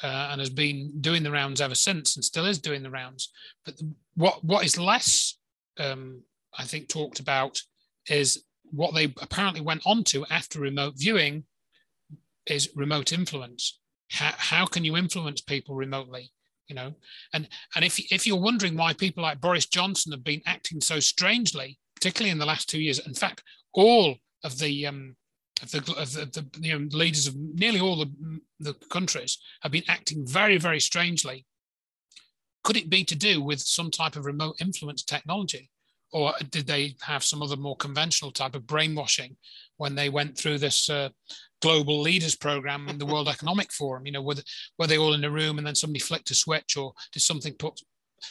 Uh, 0.02 0.30
and 0.32 0.40
has 0.40 0.50
been 0.50 0.94
doing 1.02 1.24
the 1.24 1.32
rounds 1.32 1.60
ever 1.60 1.76
since, 1.76 2.16
and 2.16 2.24
still 2.24 2.46
is 2.46 2.60
doing 2.60 2.84
the 2.84 2.90
rounds. 2.90 3.34
But 3.66 3.82
what 4.16 4.42
what 4.46 4.66
is 4.66 4.78
less, 4.78 5.38
um, 5.78 6.22
I 6.58 6.64
think, 6.64 6.88
talked 6.88 7.20
about 7.20 7.62
is 8.08 8.44
what 8.72 8.94
they 8.94 9.14
apparently 9.22 9.62
went 9.62 9.82
on 9.86 10.04
to 10.06 10.26
after 10.28 10.60
remote 10.60 10.94
viewing 10.98 11.44
is 12.46 12.70
remote 12.76 13.12
influence. 13.14 13.80
How, 14.12 14.34
how 14.38 14.66
can 14.66 14.84
you 14.84 14.98
influence 14.98 15.42
people 15.42 15.76
remotely? 15.76 16.32
You 16.68 16.76
know, 16.76 16.94
and 17.34 17.48
and 17.76 17.84
if 17.84 18.00
if 18.12 18.28
you're 18.28 18.40
wondering 18.40 18.78
why 18.78 18.94
people 18.94 19.24
like 19.24 19.42
Boris 19.42 19.66
Johnson 19.66 20.12
have 20.12 20.24
been 20.24 20.42
acting 20.46 20.82
so 20.82 21.00
strangely, 21.00 21.80
particularly 21.96 22.32
in 22.32 22.38
the 22.38 22.46
last 22.46 22.70
two 22.70 22.80
years, 22.80 23.00
in 23.00 23.16
fact, 23.16 23.44
all 23.74 24.16
of 24.44 24.60
the 24.60 24.86
um, 24.86 25.16
of 25.62 25.72
the, 25.72 25.94
of 25.96 26.14
the, 26.14 26.26
the 26.26 26.68
you 26.68 26.78
know, 26.78 26.88
leaders 26.92 27.28
of 27.28 27.36
nearly 27.36 27.80
all 27.80 27.98
the, 27.98 28.40
the 28.60 28.74
countries 28.90 29.38
have 29.62 29.72
been 29.72 29.84
acting 29.88 30.26
very, 30.26 30.58
very 30.58 30.80
strangely. 30.80 31.46
Could 32.64 32.78
it 32.78 32.90
be 32.90 33.04
to 33.06 33.16
do 33.16 33.42
with 33.42 33.60
some 33.60 33.90
type 33.90 34.16
of 34.16 34.26
remote 34.26 34.56
influence 34.60 35.04
technology? 35.04 35.70
or 36.12 36.34
did 36.50 36.66
they 36.66 36.96
have 37.02 37.24
some 37.24 37.42
other 37.42 37.56
more 37.56 37.76
conventional 37.76 38.32
type 38.32 38.56
of 38.56 38.66
brainwashing 38.66 39.36
when 39.78 39.96
they 39.96 40.10
went 40.10 40.38
through 40.38 40.58
this 40.58 40.90
uh, 40.90 41.10
global 41.62 42.02
leaders 42.02 42.36
program 42.36 42.88
in 42.90 42.98
the 42.98 43.06
World 43.06 43.28
Economic 43.30 43.72
Forum? 43.72 44.06
You 44.06 44.14
know, 44.14 44.22
were, 44.22 44.36
were 44.78 44.88
they 44.88 44.98
all 44.98 45.14
in 45.14 45.24
a 45.24 45.30
room 45.30 45.58
and 45.58 45.68
then 45.68 45.76
somebody 45.76 46.00
flicked 46.00 46.32
a 46.32 46.36
switch, 46.36 46.78
or 46.78 46.94
did 47.14 47.22
something 47.22 47.54
put 47.54 47.80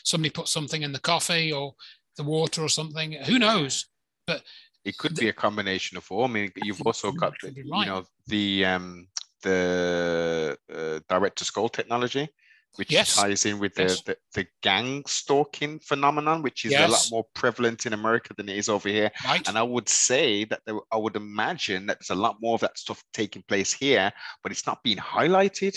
somebody 0.04 0.30
put 0.30 0.48
something 0.48 0.82
in 0.82 0.92
the 0.92 1.00
coffee 1.00 1.52
or 1.52 1.74
the 2.16 2.24
water 2.24 2.62
or 2.62 2.68
something? 2.68 3.12
Who 3.12 3.38
knows? 3.38 3.86
But 4.26 4.42
it 4.84 4.96
could 4.98 5.14
be 5.14 5.28
a 5.28 5.32
combination 5.32 5.96
of 5.96 6.10
all. 6.10 6.24
I 6.24 6.28
mean, 6.28 6.52
you've 6.56 6.82
also 6.82 7.12
got 7.12 7.34
right. 7.42 7.56
you 7.56 7.64
know 7.64 8.04
the 8.26 8.64
um, 8.64 9.08
the 9.42 10.58
uh, 10.72 11.00
direct 11.08 11.38
to 11.38 11.44
skull 11.44 11.68
technology 11.68 12.28
which 12.76 12.92
yes. 12.92 13.16
ties 13.16 13.44
in 13.46 13.58
with 13.58 13.74
the, 13.74 13.82
yes. 13.82 14.02
the, 14.02 14.16
the, 14.34 14.46
gang 14.62 15.02
stalking 15.06 15.78
phenomenon, 15.80 16.42
which 16.42 16.64
is 16.64 16.72
yes. 16.72 16.88
a 16.88 16.92
lot 16.92 17.08
more 17.10 17.26
prevalent 17.34 17.86
in 17.86 17.92
America 17.92 18.32
than 18.36 18.48
it 18.48 18.56
is 18.56 18.68
over 18.68 18.88
here. 18.88 19.10
Right. 19.24 19.46
And 19.48 19.58
I 19.58 19.62
would 19.62 19.88
say 19.88 20.44
that 20.44 20.60
there, 20.64 20.78
I 20.92 20.96
would 20.96 21.16
imagine 21.16 21.86
that 21.86 21.98
there's 21.98 22.16
a 22.16 22.20
lot 22.20 22.36
more 22.40 22.54
of 22.54 22.60
that 22.60 22.78
stuff 22.78 23.02
taking 23.12 23.42
place 23.48 23.72
here, 23.72 24.12
but 24.42 24.52
it's 24.52 24.66
not 24.66 24.82
being 24.82 24.98
highlighted. 24.98 25.76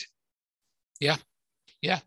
Yeah, 0.99 1.17
yeah. 1.81 1.99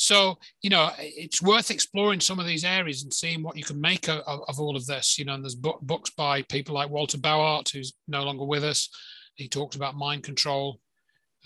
So 0.00 0.38
you 0.62 0.70
know, 0.70 0.90
it's 0.98 1.42
worth 1.42 1.70
exploring 1.70 2.20
some 2.20 2.38
of 2.38 2.46
these 2.46 2.64
areas 2.64 3.02
and 3.02 3.12
seeing 3.12 3.42
what 3.42 3.56
you 3.56 3.64
can 3.64 3.80
make 3.80 4.08
of, 4.08 4.20
of 4.26 4.58
all 4.58 4.76
of 4.76 4.86
this. 4.86 5.18
You 5.18 5.24
know, 5.24 5.34
and 5.34 5.44
there's 5.44 5.54
books 5.54 6.10
by 6.10 6.42
people 6.42 6.74
like 6.74 6.90
Walter 6.90 7.18
Bowart, 7.18 7.70
who's 7.70 7.92
no 8.08 8.24
longer 8.24 8.44
with 8.44 8.64
us. 8.64 8.88
He 9.34 9.48
talks 9.48 9.76
about 9.76 9.96
mind 9.96 10.22
control 10.22 10.80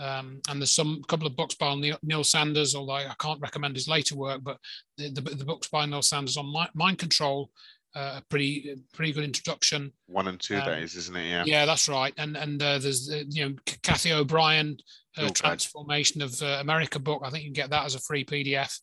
um, 0.01 0.41
and 0.49 0.61
there's 0.61 0.73
some 0.73 1.03
couple 1.09 1.27
of 1.27 1.37
books 1.37 1.55
by 1.55 1.75
Neil, 2.03 2.25
Sanders, 2.25 2.75
although 2.75 2.95
I 2.95 3.15
can't 3.21 3.41
recommend 3.41 3.77
his 3.77 3.89
later 3.89 4.17
work, 4.17 4.41
but 4.43 4.59
the, 4.97 5.11
the, 5.11 5.21
the 5.21 5.45
books 5.45 5.69
by 5.69 5.87
Neil 5.87 6.03
Sanders 6.03 6.37
on 6.37 6.53
mind 6.75 6.99
control, 6.99 7.51
uh, 7.95 8.21
pretty 8.29 8.77
pretty 8.93 9.13
good 9.13 9.25
introduction. 9.25 9.93
One 10.07 10.29
and 10.29 10.41
two 10.41 10.57
um, 10.57 10.67
days, 10.67 10.97
isn't 10.97 11.17
it? 11.17 11.29
Yeah. 11.29 11.45
Yeah, 11.47 11.67
that's 11.67 11.89
right. 11.89 12.13
And 12.19 12.37
and 12.37 12.63
uh, 12.63 12.79
there's 12.79 13.11
uh, 13.11 13.23
you 13.29 13.49
know 13.49 13.55
Cathy 13.83 14.13
O'Brien, 14.13 14.79
uh, 15.17 15.29
Trance 15.31 15.65
Formation 15.65 16.23
of 16.23 16.41
uh, 16.43 16.59
America 16.61 16.99
book. 16.99 17.23
I 17.25 17.31
think 17.31 17.45
you 17.45 17.51
can 17.51 17.63
get 17.63 17.71
that 17.71 17.85
as 17.85 17.95
a 17.95 18.01
free 18.01 18.25
PDF. 18.25 18.79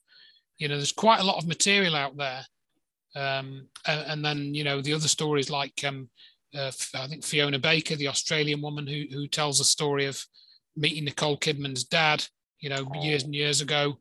You 0.57 0.67
know, 0.67 0.77
there's 0.77 0.91
quite 0.91 1.19
a 1.19 1.25
lot 1.25 1.37
of 1.37 1.47
material 1.47 1.95
out 1.95 2.17
there. 2.17 2.45
Um, 3.13 3.67
and, 3.85 4.05
and, 4.07 4.25
then 4.25 4.55
you 4.55 4.63
know 4.63 4.81
the 4.81 4.93
other 4.93 5.09
stories 5.09 5.49
like 5.49 5.83
um, 5.85 6.09
uh, 6.55 6.71
I 6.95 7.07
think 7.07 7.25
Fiona 7.25 7.59
Baker, 7.59 7.97
the 7.97 8.07
Australian 8.07 8.61
woman 8.61 8.87
who 8.87 9.03
who 9.11 9.27
tells 9.27 9.59
a 9.59 9.65
story 9.65 10.05
of 10.05 10.23
meeting 10.77 11.03
Nicole 11.03 11.37
Kidman's 11.37 11.83
dad, 11.83 12.25
you 12.59 12.69
know, 12.69 12.89
oh. 12.95 13.03
years 13.03 13.23
and 13.23 13.35
years 13.35 13.59
ago. 13.59 13.97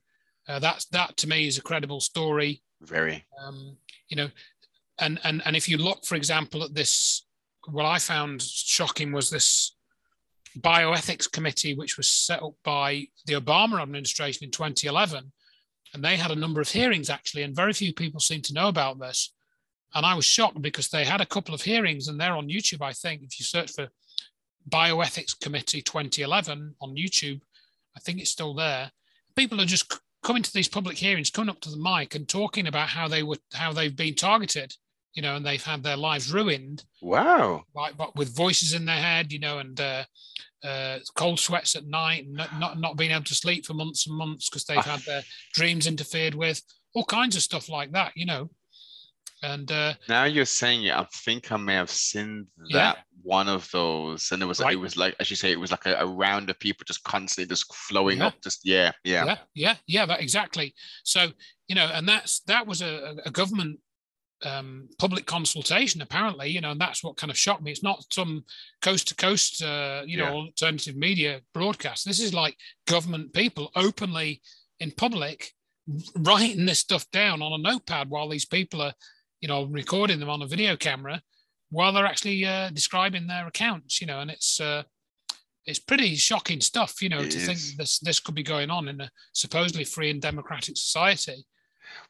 Uh, 0.49 0.61
that's 0.61 0.85
that 0.87 1.17
to 1.17 1.29
me 1.29 1.49
is 1.49 1.59
a 1.59 1.63
credible 1.63 2.01
story. 2.01 2.63
Very. 2.81 3.25
Um, 3.45 3.77
you 4.09 4.17
know, 4.17 4.29
and 5.01 5.21
and 5.25 5.43
and 5.45 5.57
if 5.57 5.69
you 5.69 5.79
look, 5.79 6.05
for 6.05 6.15
example, 6.15 6.63
at 6.63 6.75
this, 6.75 7.27
what 7.69 7.87
I 7.87 7.99
found 7.99 8.43
shocking 8.43 9.13
was 9.13 9.31
this 9.31 9.77
bioethics 10.59 11.31
committee, 11.31 11.75
which 11.75 11.97
was 11.97 12.09
set 12.09 12.43
up 12.43 12.55
by 12.65 13.07
the 13.27 13.35
Obama 13.35 13.81
administration 13.81 14.45
in 14.45 14.51
2011, 14.51 15.33
and 15.95 16.05
they 16.05 16.17
had 16.17 16.31
a 16.31 16.37
number 16.37 16.61
of 16.61 16.69
hearings 16.69 17.11
actually, 17.11 17.43
and 17.43 17.55
very 17.55 17.73
few 17.73 17.93
people 17.93 18.21
seem 18.21 18.43
to 18.43 18.55
know 18.55 18.69
about 18.69 18.99
this. 18.99 19.33
And 19.95 20.07
I 20.07 20.15
was 20.15 20.25
shocked 20.25 20.63
because 20.63 20.89
they 20.89 21.05
had 21.05 21.21
a 21.21 21.27
couple 21.27 21.55
of 21.55 21.63
hearings, 21.63 22.09
and 22.09 22.19
they're 22.19 22.37
on 22.37 22.49
YouTube. 22.49 22.83
I 22.83 22.93
think 22.93 23.23
if 23.23 23.39
you 23.41 23.45
search 23.45 23.73
for 23.73 23.89
Bioethics 24.69 25.39
Committee 25.39 25.83
2011 25.83 26.75
on 26.81 26.97
YouTube. 26.97 27.41
I 27.97 28.01
think 28.01 28.21
it's 28.21 28.31
still 28.31 28.55
there. 28.55 28.91
People 29.37 29.61
are 29.61 29.67
just 29.67 30.01
coming 30.23 30.43
to 30.43 30.53
these 30.53 30.69
public 30.69 30.97
hearings, 30.97 31.31
coming 31.31 31.51
up 31.51 31.61
to 31.61 31.71
the 31.71 31.77
mic 31.77 32.15
and 32.15 32.29
talking 32.29 32.67
about 32.67 32.89
how 32.89 33.09
they 33.09 33.23
were 33.23 33.39
how 33.53 33.73
they've 33.73 33.97
been 33.97 34.15
targeted, 34.15 34.75
you 35.15 35.23
know, 35.23 35.37
and 35.37 35.45
they've 35.45 35.63
had 35.63 35.83
their 35.83 35.97
lives 35.97 36.33
ruined. 36.33 36.85
Wow! 37.03 37.65
Like, 37.75 37.97
but 37.97 38.15
with 38.17 38.35
voices 38.35 38.75
in 38.75 38.85
their 38.85 38.97
head, 38.97 39.33
you 39.33 39.39
know, 39.39 39.59
and 39.59 39.81
uh, 39.81 40.05
uh, 40.63 40.99
cold 41.17 41.39
sweats 41.39 41.75
at 41.77 41.87
night, 41.87 42.27
and 42.27 42.35
not, 42.35 42.59
not 42.59 42.81
not 42.81 42.97
being 42.97 43.11
able 43.11 43.25
to 43.25 43.35
sleep 43.35 43.67
for 43.67 43.75
months 43.75 44.07
and 44.07 44.17
months 44.17 44.49
because 44.49 44.65
they've 44.65 44.79
had 44.85 45.01
their 45.01 45.23
dreams 45.55 45.87
interfered 45.87 46.35
with, 46.35 46.63
all 46.95 47.05
kinds 47.05 47.37
of 47.37 47.43
stuff 47.43 47.69
like 47.69 47.93
that, 47.93 48.13
you 48.15 48.27
know. 48.27 48.51
And 49.43 49.73
uh, 49.73 49.95
now 50.09 50.25
you're 50.25 50.45
saying 50.45 50.85
it, 50.85 50.95
I 50.95 51.07
think 51.25 51.51
I 51.51 51.57
may 51.57 51.75
have 51.75 51.91
seen 51.91 52.47
that 52.73 52.97
yeah. 52.97 53.03
one 53.23 53.49
of 53.49 53.71
those, 53.71 54.33
and 54.33 54.43
it 54.43 54.47
was 54.47 54.61
right. 54.61 54.75
it 54.75 54.77
was 54.77 54.99
like 54.99 55.17
as 55.19 55.31
you 55.31 55.37
say, 55.37 55.51
it 55.51 55.59
was 55.59 55.71
like 55.71 55.87
a, 55.87 55.95
a 55.95 56.07
round 56.07 56.51
of 56.51 56.59
people 56.59 56.85
just 56.87 57.03
constantly 57.05 57.49
just 57.49 57.75
flowing 57.75 58.19
yeah. 58.19 58.27
up, 58.27 58.35
just 58.43 58.61
yeah, 58.65 58.93
yeah, 59.03 59.25
yeah, 59.25 59.37
yeah, 59.55 59.75
yeah, 59.87 60.07
that 60.07 60.21
exactly. 60.21 60.75
So 61.05 61.29
you 61.69 61.75
know, 61.75 61.87
and 61.87 62.07
that's 62.07 62.41
that 62.41 62.67
was 62.67 62.83
a, 62.83 63.17
a 63.25 63.31
government 63.31 63.81
um, 64.45 64.89
public 64.99 65.27
consultation, 65.27 66.03
apparently, 66.03 66.49
you 66.49 66.61
know, 66.61 66.71
and 66.71 66.81
that's 66.81 67.05
what 67.05 67.17
kind 67.17 67.31
of 67.31 67.39
shocked 67.39 67.63
me. 67.63 67.71
It's 67.71 67.83
not 67.83 68.05
some 68.13 68.45
coast 68.83 69.09
to 69.09 69.15
coast, 69.15 69.63
uh, 69.63 70.03
you 70.07 70.19
yeah. 70.19 70.31
know, 70.31 70.37
alternative 70.37 70.97
media 70.97 71.41
broadcast. 71.53 72.05
This 72.05 72.21
is 72.21 72.35
like 72.35 72.57
government 72.87 73.33
people 73.33 73.71
openly 73.77 74.41
in 74.79 74.91
public 74.93 75.53
writing 76.17 76.67
this 76.67 76.79
stuff 76.79 77.11
down 77.11 77.43
on 77.43 77.53
a 77.53 77.59
notepad 77.59 78.09
while 78.09 78.29
these 78.29 78.45
people 78.47 78.81
are 78.81 78.93
you 79.41 79.49
know, 79.49 79.65
recording 79.65 80.21
them 80.21 80.31
on 80.31 80.43
a 80.43 80.47
video 80.47 80.77
camera 80.77 81.21
while 81.71 81.93
they're 81.93 82.07
actually 82.07 82.45
uh, 82.45 82.69
describing 82.71 83.27
their 83.27 83.47
accounts, 83.47 84.01
you 84.01 84.07
know, 84.07 84.21
and 84.21 84.31
it's 84.31 84.61
uh, 84.61 84.83
it's 85.65 85.79
pretty 85.79 86.15
shocking 86.17 86.61
stuff, 86.61 87.01
you 87.01 87.09
know, 87.09 87.21
it 87.21 87.31
to 87.31 87.39
is. 87.39 87.47
think 87.47 87.59
this 87.77 87.99
this 88.01 88.21
could 88.21 88.35
be 88.35 88.43
going 88.43 88.71
on 88.71 88.89
in 88.89 89.01
a 89.01 89.11
supposedly 89.33 89.85
free 89.85 90.11
and 90.11 90.21
democratic 90.21 90.77
society. 90.77 91.45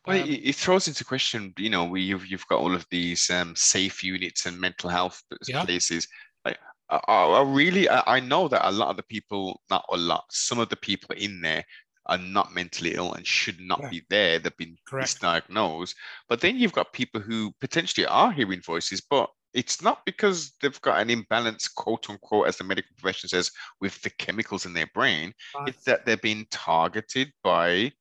Well, 0.06 0.22
um, 0.22 0.28
it, 0.28 0.40
it, 0.44 0.54
throws 0.54 0.88
into 0.88 1.04
question, 1.04 1.52
you 1.58 1.70
know, 1.70 1.84
we 1.84 2.02
you've 2.02 2.26
you've 2.26 2.46
got 2.46 2.60
all 2.60 2.74
of 2.74 2.86
these 2.90 3.28
um, 3.30 3.54
safe 3.56 4.02
units 4.02 4.46
and 4.46 4.60
mental 4.60 4.90
health 4.90 5.22
yeah. 5.46 5.64
places. 5.64 6.08
Like, 6.44 6.58
I, 6.88 6.96
I 7.06 7.42
really, 7.42 7.88
I, 7.88 8.16
I 8.16 8.20
know 8.20 8.48
that 8.48 8.68
a 8.68 8.72
lot 8.72 8.88
of 8.88 8.96
the 8.96 9.02
people, 9.02 9.60
not 9.70 9.84
a 9.92 9.96
lot, 9.96 10.24
some 10.30 10.58
of 10.58 10.68
the 10.68 10.76
people 10.76 11.14
in 11.16 11.40
there 11.40 11.64
are 12.06 12.18
not 12.18 12.54
mentally 12.54 12.94
ill 12.94 13.12
and 13.12 13.26
should 13.26 13.60
not 13.60 13.80
yeah. 13.82 13.88
be 13.88 14.02
there. 14.10 14.38
They've 14.38 14.56
been 14.56 14.76
Correct. 14.86 15.20
misdiagnosed. 15.20 15.94
But 16.28 16.40
then 16.40 16.56
you've 16.56 16.72
got 16.72 16.92
people 16.92 17.20
who 17.20 17.54
potentially 17.60 18.06
are 18.06 18.32
hearing 18.32 18.62
voices, 18.62 19.00
but 19.00 19.30
it's 19.52 19.82
not 19.82 20.04
because 20.04 20.52
they've 20.60 20.80
got 20.80 21.00
an 21.00 21.10
imbalance, 21.10 21.68
quote 21.68 22.08
unquote, 22.08 22.48
as 22.48 22.56
the 22.56 22.64
medical 22.64 22.94
profession 22.98 23.28
says, 23.28 23.50
with 23.80 24.00
the 24.02 24.10
chemicals 24.10 24.66
in 24.66 24.72
their 24.72 24.90
brain. 24.94 25.32
Right. 25.54 25.68
It's 25.68 25.84
that 25.84 26.06
they're 26.06 26.16
being 26.16 26.46
targeted 26.50 27.32
by 27.42 27.92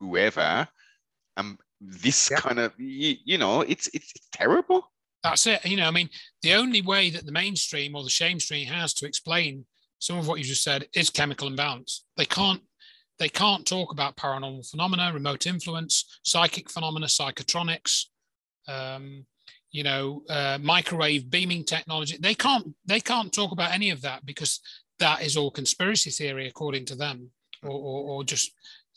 whoever. 0.00 0.68
And 1.38 1.56
this 1.80 2.30
yep. 2.30 2.40
kind 2.40 2.58
of, 2.58 2.72
you, 2.78 3.14
you 3.24 3.38
know, 3.38 3.62
it's, 3.62 3.86
it's 3.94 4.12
it's 4.14 4.28
terrible. 4.32 4.92
That's 5.22 5.46
it. 5.46 5.64
You 5.64 5.76
know, 5.76 5.88
I 5.88 5.90
mean, 5.90 6.10
the 6.42 6.54
only 6.54 6.82
way 6.82 7.10
that 7.10 7.24
the 7.24 7.32
mainstream 7.32 7.94
or 7.96 8.04
the 8.04 8.10
shame 8.10 8.38
stream 8.40 8.66
has 8.68 8.92
to 8.94 9.06
explain 9.06 9.64
some 9.98 10.18
of 10.18 10.28
what 10.28 10.38
you 10.38 10.44
just 10.44 10.62
said 10.62 10.86
is 10.94 11.10
chemical 11.10 11.48
imbalance. 11.48 12.04
They 12.16 12.24
can't 12.24 12.62
they 13.18 13.28
can't 13.28 13.66
talk 13.66 13.92
about 13.92 14.16
paranormal 14.16 14.70
phenomena, 14.70 15.10
remote 15.12 15.46
influence, 15.46 16.20
psychic 16.22 16.70
phenomena, 16.70 17.06
psychotronics, 17.06 18.04
um, 18.68 19.26
you 19.72 19.82
know, 19.82 20.22
uh, 20.30 20.58
microwave 20.60 21.28
beaming 21.28 21.64
technology. 21.64 22.16
They 22.20 22.34
can't 22.34 22.74
they 22.84 23.00
can't 23.00 23.32
talk 23.32 23.52
about 23.52 23.72
any 23.72 23.90
of 23.90 24.02
that 24.02 24.24
because 24.24 24.60
that 24.98 25.22
is 25.22 25.36
all 25.36 25.50
conspiracy 25.50 26.10
theory 26.10 26.48
according 26.48 26.84
to 26.86 26.94
them, 26.94 27.30
or, 27.62 27.70
or, 27.70 28.10
or 28.10 28.24
just 28.24 28.52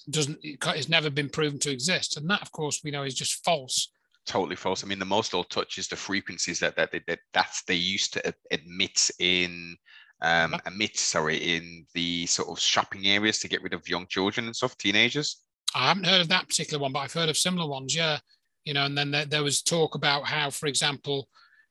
doesn't 0.09 0.39
it's 0.43 0.89
never 0.89 1.09
been 1.09 1.29
proven 1.29 1.59
to 1.59 1.71
exist, 1.71 2.17
and 2.17 2.29
that 2.29 2.41
of 2.41 2.51
course 2.51 2.81
we 2.83 2.91
know 2.91 3.03
is 3.03 3.15
just 3.15 3.43
false. 3.43 3.91
Totally 4.25 4.55
false. 4.55 4.83
I 4.83 4.87
mean, 4.87 4.99
the 4.99 5.05
most 5.05 5.31
they'll 5.31 5.43
touch 5.43 5.77
is 5.77 5.87
the 5.87 5.95
frequencies 5.95 6.59
that 6.59 6.75
that, 6.75 6.91
that 6.91 7.19
that's 7.33 7.63
they 7.63 7.75
used 7.75 8.13
to 8.13 8.33
admit 8.51 9.09
in 9.19 9.75
um, 10.21 10.55
emit, 10.67 10.97
sorry, 10.97 11.37
in 11.37 11.85
the 11.93 12.25
sort 12.27 12.49
of 12.49 12.59
shopping 12.59 13.07
areas 13.07 13.39
to 13.39 13.47
get 13.47 13.63
rid 13.63 13.73
of 13.73 13.89
young 13.89 14.05
children 14.07 14.45
and 14.45 14.55
stuff, 14.55 14.77
teenagers. 14.77 15.41
I 15.73 15.87
haven't 15.87 16.05
heard 16.05 16.21
of 16.21 16.29
that 16.29 16.47
particular 16.47 16.79
one, 16.79 16.91
but 16.91 16.99
I've 16.99 17.13
heard 17.13 17.29
of 17.29 17.37
similar 17.37 17.67
ones. 17.67 17.95
Yeah, 17.95 18.19
you 18.65 18.73
know, 18.73 18.85
and 18.85 18.97
then 18.97 19.11
there, 19.11 19.25
there 19.25 19.43
was 19.43 19.61
talk 19.61 19.95
about 19.95 20.25
how, 20.25 20.49
for 20.49 20.67
example, 20.67 21.27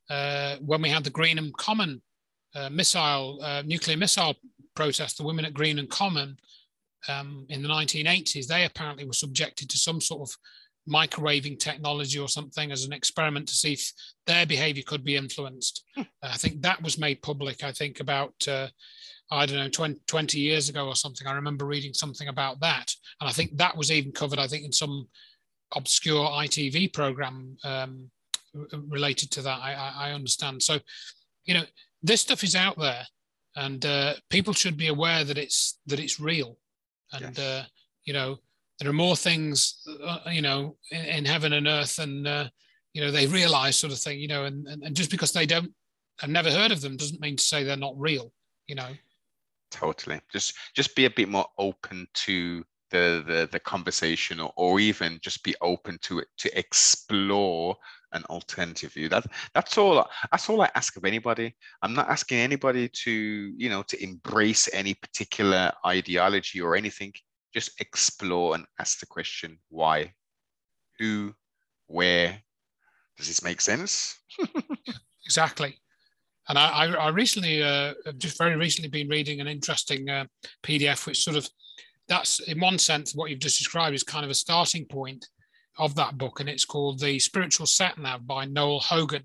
uh, 0.09 0.57
when 0.57 0.83
we 0.83 0.89
had 0.89 1.05
the 1.05 1.11
Greenham 1.11 1.53
Common 1.53 2.03
uh, 2.55 2.69
missile, 2.71 3.39
uh, 3.43 3.63
nuclear 3.65 3.97
missile 3.97 4.35
protest, 4.75 5.19
the 5.19 5.23
women 5.25 5.45
at 5.45 5.55
Greenham 5.55 5.89
Common 5.89 6.37
um, 7.09 7.47
in 7.49 7.63
the 7.63 7.69
1980s, 7.69 8.47
they 8.47 8.65
apparently 8.65 9.05
were 9.05 9.13
subjected 9.13 9.69
to 9.71 9.79
some 9.79 10.01
sort 10.01 10.29
of 10.29 10.37
microwaving 10.89 11.59
technology 11.59 12.19
or 12.19 12.29
something 12.29 12.73
as 12.73 12.85
an 12.85 12.93
experiment 12.93 13.47
to 13.49 13.55
see 13.55 13.75
if 13.75 13.93
their 14.27 14.47
behavior 14.47 14.83
could 14.87 15.05
be 15.05 15.17
influenced. 15.17 15.85
Hmm. 15.95 16.03
I 16.23 16.37
think 16.37 16.63
that 16.63 16.83
was 16.83 16.99
made 16.99 17.23
public, 17.23 17.63
I 17.63 17.73
think, 17.73 18.01
about, 18.01 18.35
uh, 18.49 18.69
I 19.31 19.47
don't 19.47 19.59
know, 19.59 19.69
20, 19.69 20.01
20, 20.07 20.41
years 20.41 20.69
ago 20.69 20.87
or 20.87 20.97
something. 20.97 21.27
I 21.27 21.35
remember 21.35 21.65
reading 21.65 21.95
something 21.95 22.29
about 22.29 22.61
that. 22.61 22.93
And 23.21 23.29
I 23.29 23.33
think 23.33 23.57
that 23.57 23.77
was 23.77 23.93
even 23.93 24.13
covered, 24.13 24.39
I 24.39 24.49
think, 24.49 24.65
in 24.65 24.73
some 24.73 25.09
obscure 25.77 26.27
ITV 26.27 26.93
program 26.93 27.57
um, 27.63 28.11
related 28.89 29.31
to 29.33 29.43
that. 29.43 29.61
I, 29.63 29.75
I, 29.75 30.09
I, 30.09 30.13
understand. 30.13 30.63
So, 30.63 30.81
you 31.45 31.55
know, 31.55 31.63
this 32.03 32.21
stuff 32.21 32.43
is 32.43 32.57
out 32.57 32.77
there 32.79 33.07
and 33.57 33.85
uh, 33.85 34.15
people 34.31 34.53
should 34.53 34.77
be 34.77 34.89
aware 34.89 35.25
that 35.25 35.39
it's 35.39 35.79
that 35.87 36.01
it's 36.01 36.21
real 36.21 36.57
and 37.13 37.37
yes. 37.37 37.39
uh, 37.39 37.65
you 38.05 38.13
know 38.13 38.39
there 38.81 38.89
are 38.89 38.95
more 38.95 39.15
things, 39.15 39.87
uh, 40.03 40.19
you 40.31 40.41
know, 40.41 40.77
in, 40.91 41.05
in, 41.05 41.25
heaven 41.25 41.53
and 41.53 41.69
earth, 41.69 41.99
and 41.99 42.27
uh, 42.27 42.49
you 42.95 43.03
know 43.03 43.11
they 43.11 43.27
realize 43.27 43.77
sort 43.77 43.93
of 43.93 43.99
thing, 43.99 44.19
you 44.19 44.29
know, 44.29 44.47
and, 44.47 44.67
and, 44.67 44.83
and 44.83 44.97
just 44.97 45.11
because 45.11 45.33
they 45.33 45.47
don't 45.47 45.73
have 46.19 46.31
never 46.31 46.51
heard 46.51 46.73
of 46.73 46.81
them 46.81 46.97
doesn't 46.97 47.21
mean 47.21 47.37
to 47.37 47.45
say 47.45 47.63
they're 47.63 47.77
not 47.77 47.95
real, 47.99 48.33
you 48.67 48.75
know. 48.75 48.89
Totally. 49.71 50.21
Just 50.33 50.55
just 50.75 50.97
be 50.97 51.05
a 51.05 51.11
bit 51.11 51.29
more 51.29 51.47
open 51.59 52.07
to 52.15 52.65
the 52.91 53.23
the, 53.27 53.49
the 53.53 53.61
conversation, 53.61 54.41
or, 54.41 54.53
or 54.57 54.81
even 54.81 55.21
just 55.23 55.45
be 55.45 55.55
open 55.61 55.99
to 56.03 56.21
it 56.21 56.29
to 56.39 56.59
explore 56.59 57.77
an 58.13 58.25
alternative 58.25 58.93
view. 58.93 59.09
That 59.09 59.27
that's 59.55 59.79
all. 59.79 60.09
That's 60.31 60.49
all 60.49 60.63
I 60.63 60.71
ask 60.75 60.97
of 60.97 61.05
anybody. 61.05 61.55
I'm 61.83 61.95
not 61.95 62.09
asking 62.09 62.39
anybody 62.39 62.89
to 62.89 63.11
you 63.11 63.69
know 63.69 63.83
to 63.85 64.03
embrace 64.03 64.69
any 64.73 64.95
particular 64.95 65.73
ideology 65.87 66.61
or 66.61 66.77
anything 66.77 67.13
just 67.53 67.81
explore 67.81 68.55
and 68.55 68.65
ask 68.79 69.01
the 69.01 69.07
question 69.07 69.59
why, 69.69 70.13
who, 70.99 71.35
where. 71.87 72.41
Does 73.19 73.29
this 73.29 73.45
make 73.45 73.61
sense? 73.61 74.19
exactly. 75.27 75.79
And 76.49 76.59
I, 76.59 76.87
I 76.87 77.09
recently, 77.11 77.63
uh, 77.63 77.93
just 78.17 78.39
very 78.39 78.57
recently, 78.57 78.89
been 78.89 79.09
reading 79.09 79.41
an 79.41 79.47
interesting 79.47 80.09
uh, 80.09 80.25
PDF, 80.63 81.07
which 81.07 81.23
sort 81.23 81.37
of 81.37 81.47
that's 82.09 82.41
in 82.41 82.59
one 82.59 82.79
sense 82.79 83.15
what 83.15 83.31
you've 83.31 83.39
just 83.39 83.59
described 83.59 83.95
is 83.95 84.03
kind 84.03 84.25
of 84.25 84.31
a 84.31 84.35
starting 84.35 84.87
point 84.87 85.29
of 85.81 85.95
that 85.97 86.19
book, 86.19 86.41
and 86.41 86.49
it's 86.49 86.65
called 86.65 87.01
The 87.01 87.19
Spiritual 87.19 87.67
Satnav 87.67 88.27
by 88.27 88.45
Noel 88.45 88.81
Hogan. 88.81 89.25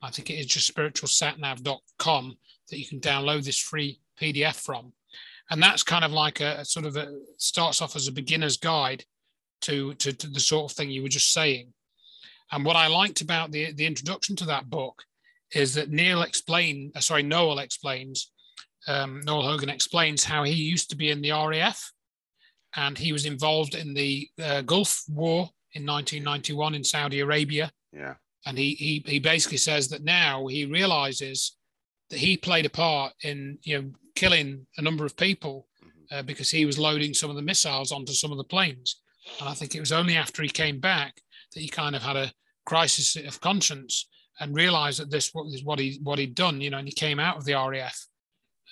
I 0.00 0.10
think 0.10 0.30
it 0.30 0.34
is 0.34 0.46
just 0.46 0.74
spiritualsatnav.com 0.74 2.36
that 2.70 2.78
you 2.78 2.86
can 2.86 3.00
download 3.00 3.44
this 3.44 3.58
free 3.58 4.00
PDF 4.20 4.54
from 4.54 4.92
and 5.50 5.62
that's 5.62 5.82
kind 5.82 6.04
of 6.04 6.12
like 6.12 6.40
a, 6.40 6.58
a 6.58 6.64
sort 6.64 6.86
of 6.86 6.96
a 6.96 7.08
starts 7.38 7.80
off 7.80 7.96
as 7.96 8.08
a 8.08 8.12
beginner's 8.12 8.56
guide 8.56 9.04
to, 9.62 9.94
to, 9.94 10.12
to 10.12 10.26
the 10.28 10.40
sort 10.40 10.70
of 10.70 10.76
thing 10.76 10.90
you 10.90 11.02
were 11.02 11.08
just 11.08 11.32
saying. 11.32 11.72
And 12.52 12.64
what 12.64 12.76
I 12.76 12.86
liked 12.86 13.20
about 13.20 13.50
the 13.50 13.72
the 13.72 13.86
introduction 13.86 14.36
to 14.36 14.46
that 14.46 14.70
book 14.70 15.02
is 15.54 15.74
that 15.74 15.90
Neil 15.90 16.22
explained, 16.22 16.92
uh, 16.94 17.00
sorry, 17.00 17.22
Noel 17.22 17.58
explains, 17.58 18.30
um, 18.86 19.20
Noel 19.24 19.42
Hogan 19.42 19.70
explains 19.70 20.24
how 20.24 20.44
he 20.44 20.52
used 20.52 20.90
to 20.90 20.96
be 20.96 21.10
in 21.10 21.22
the 21.22 21.32
RAF, 21.32 21.92
and 22.76 22.96
he 22.96 23.12
was 23.12 23.24
involved 23.24 23.74
in 23.74 23.94
the 23.94 24.28
uh, 24.42 24.62
Gulf 24.62 25.04
War 25.08 25.50
in 25.74 25.86
1991 25.86 26.74
in 26.74 26.84
Saudi 26.84 27.20
Arabia. 27.20 27.70
Yeah. 27.92 28.14
And 28.46 28.56
he, 28.56 28.74
he 28.74 29.04
he 29.06 29.18
basically 29.18 29.58
says 29.58 29.88
that 29.88 30.04
now 30.04 30.46
he 30.46 30.64
realizes 30.64 31.56
that 32.10 32.18
he 32.18 32.36
played 32.36 32.66
a 32.66 32.70
part 32.70 33.12
in 33.22 33.58
you 33.62 33.82
know 33.82 33.90
killing 34.14 34.66
a 34.78 34.82
number 34.82 35.04
of 35.04 35.16
people 35.16 35.66
mm-hmm. 35.84 36.18
uh, 36.18 36.22
because 36.22 36.50
he 36.50 36.64
was 36.64 36.78
loading 36.78 37.14
some 37.14 37.30
of 37.30 37.36
the 37.36 37.42
missiles 37.42 37.92
onto 37.92 38.12
some 38.12 38.32
of 38.32 38.38
the 38.38 38.44
planes. 38.44 39.00
And 39.40 39.48
I 39.48 39.54
think 39.54 39.74
it 39.74 39.80
was 39.80 39.92
only 39.92 40.16
after 40.16 40.42
he 40.42 40.48
came 40.48 40.80
back 40.80 41.20
that 41.54 41.60
he 41.60 41.68
kind 41.68 41.94
of 41.94 42.02
had 42.02 42.16
a 42.16 42.32
crisis 42.64 43.16
of 43.16 43.40
conscience 43.40 44.08
and 44.40 44.54
realized 44.54 45.00
that 45.00 45.10
this 45.10 45.32
was 45.34 45.62
what 45.64 45.78
he 45.78 45.98
what 46.02 46.18
he'd 46.18 46.34
done, 46.34 46.60
you 46.60 46.70
know, 46.70 46.78
and 46.78 46.88
he 46.88 46.94
came 46.94 47.18
out 47.18 47.36
of 47.36 47.44
the 47.44 47.54
RAF, 47.54 48.06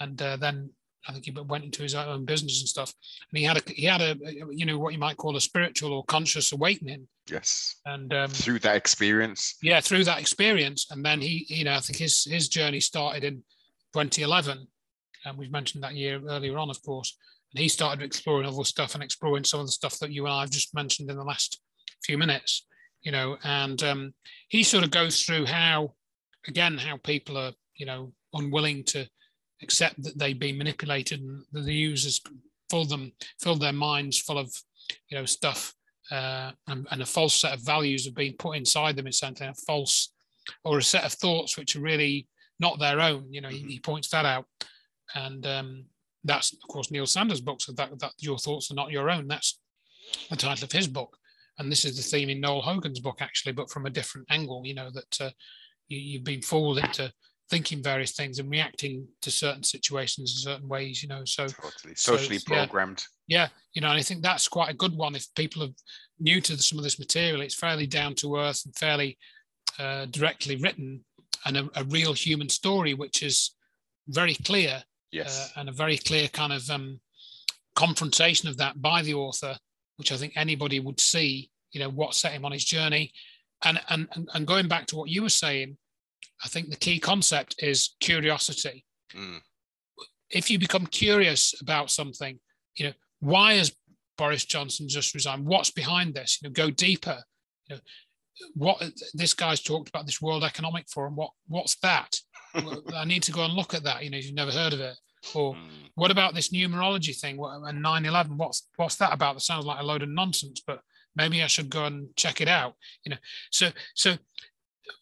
and 0.01 0.21
uh, 0.23 0.37
then 0.37 0.71
I 1.09 1.13
think 1.13 1.25
he 1.25 1.31
went 1.31 1.65
into 1.65 1.83
his 1.83 1.95
own 1.95 2.25
business 2.25 2.61
and 2.61 2.69
stuff. 2.69 2.93
And 3.31 3.39
he 3.39 3.45
had 3.45 3.57
a 3.57 3.63
he 3.67 3.85
had 3.85 4.01
a 4.01 4.17
you 4.51 4.67
know 4.67 4.79
what 4.79 4.93
you 4.93 4.99
might 4.99 5.17
call 5.17 5.37
a 5.37 5.41
spiritual 5.41 5.93
or 5.93 6.05
conscious 6.05 6.53
awakening. 6.53 7.07
Yes. 7.31 7.77
And 7.85 8.13
um, 8.13 8.31
through 8.31 8.61
that 8.61 8.77
experience. 8.77 9.57
Yeah, 9.63 9.81
through 9.81 10.05
that 10.05 10.21
experience, 10.21 10.87
and 10.91 11.05
then 11.05 11.21
he 11.21 11.47
you 11.49 11.65
know 11.65 11.75
I 11.75 11.81
think 11.81 11.99
his 11.99 12.25
his 12.25 12.49
journey 12.49 12.81
started 12.81 13.25
in 13.25 13.43
2011, 13.95 14.67
and 15.25 15.39
we've 15.39 15.51
mentioned 15.51 15.85
that 15.85 15.95
year 15.95 16.21
earlier 16.29 16.59
on, 16.59 16.71
of 16.71 16.83
course. 16.83 17.17
And 17.53 17.61
he 17.63 17.69
started 17.69 18.05
exploring 18.05 18.47
other 18.47 18.65
stuff 18.65 18.95
and 18.95 19.03
exploring 19.03 19.45
some 19.45 19.61
of 19.61 19.67
the 19.67 19.73
stuff 19.73 19.99
that 20.01 20.11
you 20.11 20.25
and 20.25 20.35
I 20.35 20.41
have 20.41 20.51
just 20.51 20.75
mentioned 20.75 21.11
in 21.11 21.17
the 21.17 21.25
last 21.25 21.61
few 22.05 22.19
minutes. 22.19 22.67
You 23.03 23.13
know, 23.13 23.37
and 23.45 23.81
um, 23.85 24.15
he 24.49 24.65
sort 24.65 24.83
of 24.83 24.91
goes 24.91 25.23
through 25.23 25.47
how, 25.47 25.95
again, 26.49 26.77
how 26.77 26.97
people 26.97 27.39
are 27.39 27.53
you 27.77 27.87
know 27.87 28.13
unwilling 28.33 28.85
to 28.85 29.09
accept 29.63 30.03
that 30.03 30.19
they've 30.19 30.39
been 30.39 30.59
manipulated 30.59 31.21
and 31.21 31.43
the 31.53 31.73
users 31.73 32.21
fill 32.71 32.85
them 32.85 33.13
fill 33.41 33.57
their 33.57 33.73
minds 33.73 34.19
full 34.19 34.39
of 34.39 34.53
you 35.09 35.17
know 35.17 35.25
stuff 35.25 35.75
uh, 36.11 36.53
and, 36.69 36.87
and, 36.91 37.03
a 37.03 37.07
false 37.07 37.35
set 37.35 37.53
of 37.53 37.65
values 37.65 38.05
have 38.05 38.15
been 38.15 38.35
put 38.39 38.57
inside 38.57 38.97
them. 38.97 39.09
Essentially 39.09 39.49
a 39.49 39.55
false 39.55 40.13
or 40.65 40.79
a 40.79 40.83
set 40.83 41.05
of 41.05 41.13
thoughts 41.13 41.59
which 41.59 41.75
are 41.75 41.81
really 41.81 42.29
not 42.61 42.79
their 42.79 43.01
own. 43.01 43.27
You 43.33 43.41
know 43.41 43.49
he, 43.49 43.59
he 43.63 43.81
points 43.81 44.09
that 44.11 44.25
out. 44.25 44.47
And 45.15 45.45
um, 45.47 45.85
that's 46.25 46.53
of 46.53 46.61
course 46.69 46.91
neil 46.91 47.07
sanders 47.07 47.41
book 47.41 47.61
so 47.61 47.73
that, 47.73 47.99
that 47.99 48.13
your 48.21 48.39
thoughts 48.39 48.71
are 48.71 48.75
not 48.75 48.93
your 48.93 49.11
own. 49.11 49.27
That's 49.27 49.59
the 50.31 50.37
title 50.37 50.65
of 50.65 50.73
his 50.73 50.87
book. 50.87 51.17
And 51.59 51.73
this 51.73 51.85
is 51.85 51.97
the 51.97 52.03
theme 52.03 52.29
in 52.29 52.41
noel 52.41 52.61
hogan's 52.61 53.01
book 53.01 53.19
actually 53.21 53.53
but 53.53 53.71
from 53.71 53.87
a 53.87 53.91
different 53.91 54.27
angle 54.31 54.61
you 54.67 54.75
know 54.75 54.91
that 54.91 55.21
uh, 55.23 55.31
you, 55.89 55.99
you've 55.99 56.25
been 56.25 56.43
fooled 56.43 56.77
into 56.77 57.11
thinking 57.51 57.83
various 57.83 58.13
things 58.13 58.39
and 58.39 58.51
reacting 58.51 59.07
to 59.23 59.31
certain 59.31 59.63
situations 59.63 60.33
in 60.33 60.51
certain 60.51 60.69
ways, 60.69 61.03
you 61.03 61.09
know. 61.09 61.25
So 61.25 61.47
totally 61.47 61.95
socially 61.95 62.39
so 62.39 62.55
programmed. 62.55 63.05
Yeah, 63.29 63.43
yeah, 63.43 63.49
you 63.75 63.83
know, 63.83 63.91
and 63.91 63.99
I 63.99 64.03
think 64.03 64.23
that's 64.23 64.49
quite 64.49 64.71
a 64.71 64.77
good 64.77 64.97
one. 64.97 65.15
If 65.15 65.33
people 65.35 65.63
are 65.63 65.75
new 66.19 66.41
to 66.41 66.59
some 66.59 66.79
of 66.79 66.85
this 66.85 66.99
material, 66.99 67.41
it's 67.41 67.55
fairly 67.55 67.87
down 67.87 68.15
to 68.17 68.37
earth 68.37 68.63
and 68.65 68.75
fairly 68.77 69.19
uh, 69.79 70.07
directly 70.07 70.57
written, 70.57 71.05
and 71.45 71.57
a, 71.57 71.71
a, 71.77 71.85
real 71.85 72.13
human 72.13 72.49
story, 72.49 72.95
which 72.95 73.23
is 73.23 73.55
very 74.09 74.35
clear. 74.35 74.83
Yes. 75.13 75.53
Uh, 75.57 75.61
and 75.61 75.69
a 75.69 75.73
very 75.73 75.99
clear 75.99 76.29
kind 76.29 76.53
of 76.53 76.69
um, 76.69 77.01
confrontation 77.75 78.49
of 78.49 78.57
that 78.57 78.83
by 78.83 79.03
the 79.03 79.15
author, 79.15 79.57
which 79.97 80.11
I 80.11 80.17
think 80.17 80.33
anybody 80.37 80.81
would 80.81 81.01
see. 81.01 81.51
You 81.73 81.81
know 81.81 81.91
what 81.91 82.15
set 82.15 82.33
him 82.33 82.45
on 82.45 82.53
his 82.53 82.65
journey, 82.65 83.13
and 83.65 83.81
and 83.89 84.09
and 84.35 84.47
going 84.47 84.67
back 84.67 84.87
to 84.87 84.97
what 84.97 85.11
you 85.11 85.23
were 85.23 85.29
saying 85.29 85.77
I 86.45 86.49
think 86.49 86.71
the 86.71 86.77
key 86.77 86.99
concept 86.99 87.57
is 87.59 87.95
curiosity. 88.01 88.85
Mm. 89.15 89.41
If 90.31 90.51
you 90.51 90.59
become 90.59 90.87
curious 90.87 91.55
about 91.61 91.91
something, 91.91 92.39
you 92.77 92.87
know, 92.87 92.93
why 93.21 93.55
has 93.55 93.75
Boris 94.19 94.45
Johnson 94.45 94.89
just 94.89 95.15
resigned? 95.15 95.47
What's 95.47 95.71
behind 95.71 96.15
this? 96.15 96.39
You 96.41 96.49
know, 96.49 96.53
go 96.53 96.71
deeper. 96.71 97.23
You 97.69 97.77
know, 97.77 97.83
what 98.55 98.83
this 99.15 99.35
guy's 99.35 99.63
talked 99.63 99.89
about 99.89 100.07
this 100.07 100.21
World 100.21 100.45
Economic 100.45 100.89
Forum. 100.89 101.17
What 101.17 101.31
what's 101.47 101.77
that? 101.77 102.17
I 102.95 103.05
need 103.05 103.23
to 103.25 103.33
go 103.33 103.45
and 103.45 103.55
look 103.55 103.75
at 103.75 103.85
that. 103.85 104.05
You 104.05 104.11
know, 104.11 104.19
you've 104.19 104.35
never 104.35 104.51
heard 104.53 104.73
of 104.73 104.81
it. 104.81 104.97
Or 105.35 105.55
mm. 105.55 105.59
what 105.95 106.11
about 106.11 106.35
this 106.35 106.51
numerology 106.51 107.19
thing? 107.19 107.39
And 107.41 107.85
9/11. 107.85 108.37
What's 108.37 108.69
what's 108.77 108.97
that 108.97 109.13
about? 109.13 109.35
That 109.35 109.41
sounds 109.41 109.65
like 109.65 109.81
a 109.81 109.87
load 109.87 110.03
of 110.03 110.09
nonsense. 110.09 110.63
But 110.67 110.81
maybe 111.15 111.43
I 111.43 111.47
should 111.47 111.71
go 111.71 111.85
and 111.85 112.09
check 112.17 112.41
it 112.41 112.49
out. 112.49 112.75
You 113.05 113.11
know, 113.11 113.19
so 113.51 113.71
so 113.95 114.17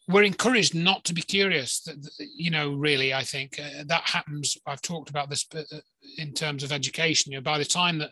we're 0.08 0.22
encouraged 0.22 0.74
not 0.74 1.04
to 1.04 1.14
be 1.14 1.22
curious 1.22 1.86
you 2.18 2.50
know 2.50 2.72
really 2.72 3.14
i 3.14 3.22
think 3.22 3.58
uh, 3.58 3.84
that 3.86 4.02
happens 4.04 4.56
i've 4.66 4.82
talked 4.82 5.10
about 5.10 5.30
this 5.30 5.46
uh, 5.54 5.62
in 6.18 6.32
terms 6.32 6.62
of 6.62 6.72
education 6.72 7.32
you 7.32 7.38
know 7.38 7.42
by 7.42 7.58
the 7.58 7.64
time 7.64 7.98
that 7.98 8.10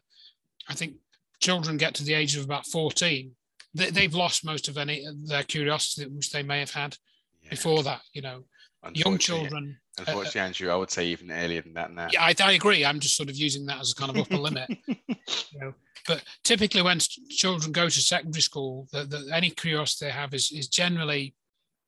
i 0.68 0.74
think 0.74 0.94
children 1.40 1.76
get 1.76 1.94
to 1.94 2.04
the 2.04 2.14
age 2.14 2.36
of 2.36 2.44
about 2.44 2.66
14 2.66 3.30
they, 3.74 4.02
have 4.02 4.14
lost 4.14 4.44
most 4.44 4.68
of 4.68 4.76
any 4.76 5.06
their 5.24 5.42
curiosity 5.42 6.06
which 6.08 6.30
they 6.30 6.42
may 6.42 6.60
have 6.60 6.72
had 6.72 6.96
yeah. 7.42 7.50
before 7.50 7.82
that 7.82 8.02
you 8.12 8.22
know 8.22 8.44
young 8.94 9.18
children. 9.18 9.78
Unfortunately, 9.98 10.40
uh, 10.40 10.44
Andrew, 10.44 10.70
I 10.70 10.76
would 10.76 10.90
say 10.90 11.06
even 11.06 11.30
earlier 11.30 11.60
than 11.60 11.74
that 11.74 11.92
now. 11.92 12.08
Yeah, 12.10 12.24
I, 12.24 12.34
I 12.42 12.52
agree. 12.52 12.84
I'm 12.84 12.98
just 12.98 13.16
sort 13.16 13.28
of 13.28 13.36
using 13.36 13.66
that 13.66 13.80
as 13.80 13.92
a 13.92 13.94
kind 13.94 14.10
of 14.10 14.18
upper 14.18 14.36
limit. 14.36 14.70
You 15.52 15.60
know, 15.60 15.74
but 16.08 16.24
typically, 16.44 16.82
when 16.82 16.98
children 17.28 17.72
go 17.72 17.84
to 17.84 18.00
secondary 18.00 18.40
school, 18.40 18.88
the, 18.90 19.04
the, 19.04 19.30
any 19.32 19.50
curiosity 19.50 20.06
they 20.06 20.10
have 20.10 20.34
is, 20.34 20.50
is 20.50 20.66
generally 20.68 21.34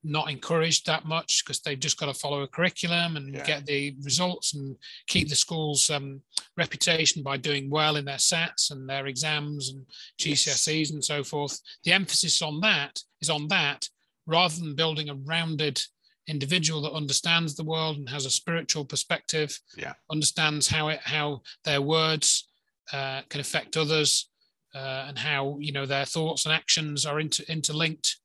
not 0.04 0.30
encouraged 0.30 0.86
that 0.86 1.06
much 1.06 1.42
because 1.44 1.60
they've 1.60 1.80
just 1.80 1.98
got 1.98 2.06
to 2.06 2.14
follow 2.14 2.42
a 2.42 2.48
curriculum 2.48 3.16
and 3.16 3.34
yeah. 3.34 3.44
get 3.44 3.66
the 3.66 3.96
results 4.02 4.54
and 4.54 4.76
keep 5.06 5.28
the 5.28 5.34
school's 5.34 5.88
um, 5.90 6.20
reputation 6.56 7.22
by 7.22 7.36
doing 7.36 7.70
well 7.70 7.96
in 7.96 8.04
their 8.04 8.16
SATs 8.16 8.70
and 8.70 8.88
their 8.88 9.06
exams 9.06 9.70
and 9.70 9.84
GCSEs 10.20 10.78
yes. 10.78 10.90
and 10.90 11.04
so 11.04 11.24
forth. 11.24 11.58
The 11.84 11.92
emphasis 11.92 12.42
on 12.42 12.60
that 12.60 12.98
is 13.20 13.30
on 13.30 13.48
that 13.48 13.88
rather 14.26 14.54
than 14.54 14.74
building 14.74 15.08
a 15.08 15.14
rounded 15.14 15.80
individual 16.26 16.80
that 16.82 16.92
understands 16.92 17.54
the 17.54 17.64
world 17.64 17.96
and 17.96 18.08
has 18.08 18.26
a 18.26 18.30
spiritual 18.30 18.84
perspective, 18.84 19.58
yeah. 19.76 19.94
understands 20.10 20.68
how 20.68 20.88
it 20.88 21.00
how 21.00 21.42
their 21.64 21.82
words 21.82 22.48
uh, 22.92 23.22
can 23.28 23.40
affect 23.40 23.76
others, 23.76 24.30
uh, 24.74 25.04
and 25.08 25.18
how 25.18 25.56
you 25.60 25.72
know 25.72 25.86
their 25.86 26.04
thoughts 26.04 26.46
and 26.46 26.54
actions 26.54 27.04
are 27.04 27.20
inter- 27.20 27.44
interlinked, 27.48 28.16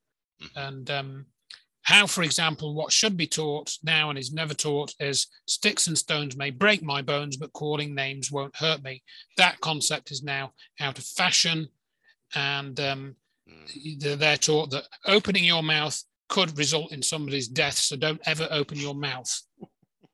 mm-hmm. 0.41 0.59
and 0.59 0.91
um, 0.91 1.25
how, 1.89 2.05
for 2.05 2.21
example, 2.21 2.75
what 2.75 2.91
should 2.91 3.17
be 3.17 3.25
taught 3.25 3.75
now 3.81 4.11
and 4.11 4.19
is 4.19 4.31
never 4.31 4.53
taught 4.53 4.93
is 4.99 5.25
sticks 5.47 5.87
and 5.87 5.97
stones 5.97 6.37
may 6.37 6.51
break 6.51 6.83
my 6.83 7.01
bones, 7.01 7.35
but 7.35 7.51
calling 7.53 7.95
names 7.95 8.31
won't 8.31 8.55
hurt 8.55 8.83
me. 8.83 9.01
That 9.37 9.59
concept 9.59 10.11
is 10.11 10.21
now 10.21 10.53
out 10.79 10.99
of 10.99 11.03
fashion, 11.03 11.67
and 12.35 12.79
um, 12.79 13.15
mm. 13.49 14.19
they're 14.19 14.37
taught 14.37 14.69
that 14.69 14.83
opening 15.07 15.43
your 15.43 15.63
mouth 15.63 15.99
could 16.27 16.55
result 16.59 16.91
in 16.91 17.01
somebody's 17.01 17.47
death. 17.47 17.79
So 17.79 17.95
don't 17.95 18.21
ever 18.27 18.47
open 18.51 18.77
your 18.77 18.93
mouth, 18.93 19.41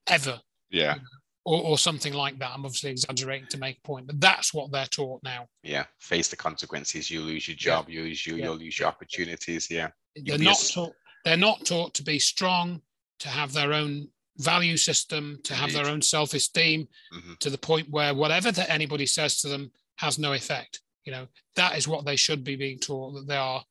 ever. 0.07 0.39
Yeah. 0.69 0.95
Or, 1.43 1.61
or 1.61 1.77
something 1.77 2.13
like 2.13 2.39
that. 2.39 2.51
I'm 2.53 2.63
obviously 2.63 2.91
exaggerating 2.91 3.49
to 3.49 3.57
make 3.57 3.79
a 3.79 3.85
point, 3.85 4.07
but 4.07 4.21
that's 4.21 4.53
what 4.53 4.71
they're 4.71 4.85
taught 4.85 5.21
now. 5.23 5.47
Yeah. 5.61 5.83
Face 5.99 6.29
the 6.29 6.37
consequences. 6.37 7.11
You 7.11 7.19
lose 7.19 7.49
your 7.49 7.57
job. 7.57 7.89
Yeah. 7.89 7.95
You 7.95 8.03
lose 8.05 8.25
you. 8.25 8.35
Yeah. 8.37 8.45
You'll 8.45 8.55
lose 8.59 8.79
your 8.79 8.87
opportunities. 8.87 9.69
Yeah. 9.69 9.89
They're 10.15 10.37
not 10.37 10.71
taught. 10.73 10.93
They're 11.25 11.35
not 11.35 11.65
taught 11.65 11.93
to 11.95 12.03
be 12.03 12.19
strong, 12.19 12.81
to 13.19 13.27
have 13.27 13.51
their 13.51 13.73
own 13.73 14.07
value 14.37 14.77
system, 14.77 15.39
to 15.43 15.53
have 15.53 15.73
their 15.73 15.87
own 15.87 16.01
self-esteem, 16.01 16.87
mm-hmm. 17.13 17.33
to 17.39 17.49
the 17.49 17.57
point 17.57 17.89
where 17.89 18.13
whatever 18.13 18.51
that 18.51 18.69
anybody 18.69 19.05
says 19.05 19.41
to 19.41 19.49
them 19.49 19.71
has 19.97 20.19
no 20.19 20.33
effect. 20.33 20.81
You 21.03 21.11
know, 21.11 21.27
that 21.55 21.77
is 21.77 21.87
what 21.87 22.05
they 22.05 22.15
should 22.15 22.43
be 22.43 22.55
being 22.55 22.79
taught 22.79 23.13
that 23.13 23.27
they 23.27 23.37
are 23.37 23.63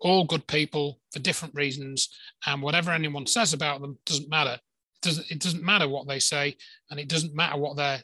all 0.00 0.24
good 0.24 0.46
people 0.46 1.00
for 1.12 1.18
different 1.18 1.54
reasons, 1.54 2.08
and 2.46 2.62
whatever 2.62 2.90
anyone 2.90 3.26
says 3.26 3.52
about 3.52 3.80
them 3.80 3.98
doesn't 4.06 4.30
matter. 4.30 4.58
It 4.96 5.02
doesn't, 5.02 5.30
it 5.30 5.40
doesn't 5.40 5.62
matter 5.62 5.88
what 5.88 6.08
they 6.08 6.18
say, 6.18 6.56
and 6.90 6.98
it 6.98 7.08
doesn't 7.08 7.34
matter 7.34 7.58
what 7.58 7.76
their 7.76 8.02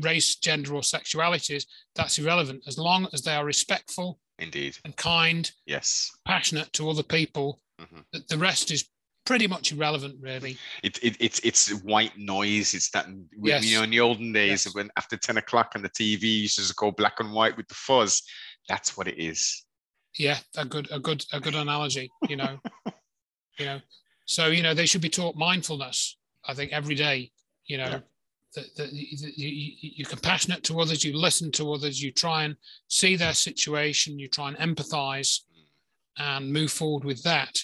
race, 0.00 0.36
gender, 0.36 0.74
or 0.74 0.82
sexuality 0.82 1.56
is. 1.56 1.66
That's 1.94 2.18
irrelevant 2.18 2.64
as 2.66 2.78
long 2.78 3.08
as 3.12 3.22
they 3.22 3.34
are 3.34 3.44
respectful, 3.44 4.20
indeed, 4.38 4.76
and 4.84 4.94
kind, 4.96 5.50
yes, 5.64 6.10
passionate 6.26 6.72
to 6.74 6.90
other 6.90 7.02
people. 7.02 7.60
Mm-hmm. 7.80 8.18
The 8.28 8.38
rest 8.38 8.70
is 8.70 8.88
pretty 9.24 9.46
much 9.46 9.72
irrelevant, 9.72 10.16
really. 10.20 10.56
It, 10.82 10.98
it, 11.02 11.16
it's 11.20 11.40
it's 11.40 11.70
white 11.82 12.16
noise. 12.16 12.74
It's 12.74 12.90
that 12.90 13.06
yes. 13.42 13.64
you 13.64 13.76
know 13.76 13.84
in 13.84 13.90
the 13.90 14.00
olden 14.00 14.32
days 14.32 14.66
yes. 14.66 14.74
when 14.74 14.90
after 14.96 15.16
ten 15.16 15.36
o'clock 15.36 15.72
on 15.74 15.82
the 15.82 15.90
TV 15.90 16.22
used 16.22 16.58
to 16.58 16.74
go 16.74 16.90
black 16.90 17.20
and 17.20 17.32
white 17.32 17.56
with 17.56 17.68
the 17.68 17.74
fuzz. 17.74 18.22
That's 18.68 18.96
what 18.96 19.08
it 19.08 19.18
is 19.18 19.66
yeah 20.18 20.38
a 20.56 20.64
good 20.64 20.88
a 20.90 20.98
good 20.98 21.24
a 21.32 21.40
good 21.40 21.54
analogy 21.54 22.10
you 22.28 22.36
know 22.36 22.58
you 23.58 23.66
know 23.66 23.80
so 24.24 24.46
you 24.46 24.62
know 24.62 24.74
they 24.74 24.86
should 24.86 25.00
be 25.00 25.08
taught 25.08 25.36
mindfulness 25.36 26.18
i 26.46 26.54
think 26.54 26.72
every 26.72 26.94
day 26.94 27.30
you 27.66 27.76
know 27.76 27.84
yeah. 27.84 28.00
that, 28.54 28.76
that 28.76 28.92
you, 28.92 29.72
you're 29.80 30.08
compassionate 30.08 30.62
to 30.62 30.80
others 30.80 31.04
you 31.04 31.16
listen 31.16 31.50
to 31.52 31.72
others 31.72 32.02
you 32.02 32.10
try 32.10 32.44
and 32.44 32.56
see 32.88 33.16
their 33.16 33.34
situation 33.34 34.18
you 34.18 34.28
try 34.28 34.48
and 34.48 34.58
empathize 34.58 35.40
and 36.18 36.52
move 36.52 36.70
forward 36.70 37.04
with 37.04 37.22
that 37.22 37.58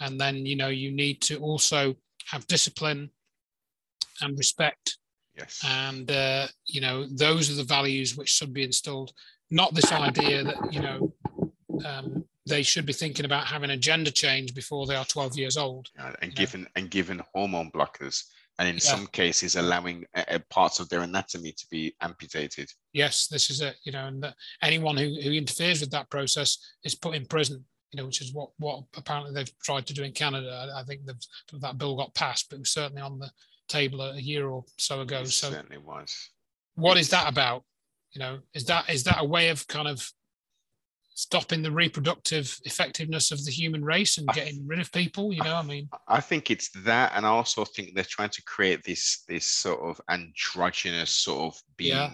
and 0.00 0.20
then 0.20 0.46
you 0.46 0.56
know 0.56 0.68
you 0.68 0.90
need 0.90 1.20
to 1.20 1.38
also 1.38 1.94
have 2.26 2.46
discipline 2.46 3.10
and 4.20 4.36
respect 4.38 4.98
yes 5.36 5.60
and 5.66 6.10
uh, 6.10 6.46
you 6.66 6.80
know 6.80 7.06
those 7.10 7.50
are 7.50 7.54
the 7.54 7.64
values 7.64 8.16
which 8.16 8.28
should 8.28 8.52
be 8.52 8.64
instilled 8.64 9.12
not 9.50 9.74
this 9.74 9.92
idea 9.92 10.42
that 10.42 10.72
you 10.72 10.80
know 10.80 11.12
um, 11.84 12.24
they 12.46 12.62
should 12.62 12.86
be 12.86 12.92
thinking 12.92 13.24
about 13.24 13.46
having 13.46 13.70
a 13.70 13.76
gender 13.76 14.10
change 14.10 14.54
before 14.54 14.86
they 14.86 14.96
are 14.96 15.04
12 15.04 15.36
years 15.36 15.56
old. 15.56 15.88
and 16.20 16.34
given 16.34 16.66
and 16.76 16.90
given 16.90 17.22
hormone 17.34 17.70
blockers, 17.70 18.24
and 18.58 18.68
in 18.68 18.74
yeah. 18.74 18.80
some 18.80 19.06
cases 19.08 19.56
allowing 19.56 20.04
uh, 20.14 20.38
parts 20.50 20.78
of 20.78 20.88
their 20.88 21.00
anatomy 21.00 21.52
to 21.52 21.66
be 21.70 21.94
amputated. 22.00 22.70
Yes, 22.92 23.28
this 23.28 23.50
is 23.50 23.60
it. 23.60 23.76
You 23.84 23.92
know, 23.92 24.06
and 24.06 24.34
anyone 24.62 24.96
who, 24.96 25.14
who 25.22 25.32
interferes 25.32 25.80
with 25.80 25.90
that 25.90 26.10
process 26.10 26.58
is 26.84 26.94
put 26.94 27.14
in 27.14 27.26
prison. 27.26 27.64
You 27.94 28.00
know, 28.00 28.06
which 28.06 28.20
is 28.20 28.34
what 28.34 28.50
what 28.58 28.82
apparently 28.96 29.32
they've 29.32 29.58
tried 29.60 29.86
to 29.86 29.94
do 29.94 30.02
in 30.02 30.10
Canada. 30.10 30.68
I, 30.74 30.80
I 30.80 30.82
think 30.82 31.02
that 31.06 31.78
bill 31.78 31.96
got 31.96 32.12
passed, 32.14 32.50
but 32.50 32.56
it 32.56 32.62
was 32.62 32.72
certainly 32.72 33.02
on 33.02 33.20
the 33.20 33.30
table 33.68 34.00
a, 34.00 34.14
a 34.14 34.20
year 34.20 34.48
or 34.48 34.64
so 34.78 35.00
ago. 35.02 35.20
It 35.20 35.28
so 35.28 35.52
certainly 35.52 35.78
was. 35.78 36.30
What 36.74 36.96
is 36.96 37.10
that 37.10 37.30
about? 37.30 37.62
You 38.10 38.18
know, 38.18 38.38
is 38.52 38.64
that 38.64 38.90
is 38.90 39.04
that 39.04 39.20
a 39.20 39.24
way 39.24 39.50
of 39.50 39.64
kind 39.68 39.86
of 39.86 40.04
stopping 41.16 41.62
the 41.62 41.70
reproductive 41.70 42.58
effectiveness 42.64 43.30
of 43.30 43.44
the 43.44 43.50
human 43.52 43.84
race 43.84 44.18
and 44.18 44.26
getting 44.30 44.66
rid 44.66 44.80
of 44.80 44.90
people 44.90 45.32
you 45.32 45.40
know 45.44 45.54
i 45.54 45.62
mean 45.62 45.88
i 46.08 46.20
think 46.20 46.50
it's 46.50 46.70
that 46.82 47.12
and 47.14 47.24
i 47.24 47.28
also 47.28 47.64
think 47.64 47.94
they're 47.94 48.02
trying 48.02 48.28
to 48.28 48.42
create 48.42 48.82
this 48.82 49.22
this 49.28 49.46
sort 49.46 49.78
of 49.78 50.00
androgynous 50.10 51.12
sort 51.12 51.54
of 51.54 51.62
being 51.76 51.92
yeah. 51.92 52.10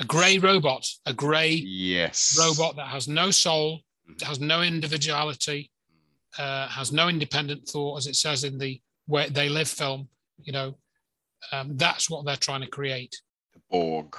a 0.00 0.04
gray 0.04 0.36
robot 0.36 0.86
a 1.06 1.14
gray 1.14 1.52
yes 1.52 2.36
robot 2.38 2.76
that 2.76 2.88
has 2.88 3.08
no 3.08 3.30
soul. 3.30 3.80
Has 4.22 4.40
no 4.40 4.62
individuality 4.62 5.70
uh, 6.38 6.68
has 6.68 6.92
no 6.92 7.08
independent 7.08 7.68
thought 7.68 7.98
as 7.98 8.06
it 8.06 8.16
says 8.16 8.44
in 8.44 8.58
the 8.58 8.80
where 9.06 9.28
they 9.28 9.48
live 9.48 9.68
film 9.68 10.08
you 10.42 10.52
know 10.52 10.76
um, 11.52 11.76
that's 11.76 12.08
what 12.10 12.24
they're 12.24 12.36
trying 12.36 12.60
to 12.60 12.68
create 12.68 13.20
the 13.54 13.60
borg 13.70 14.16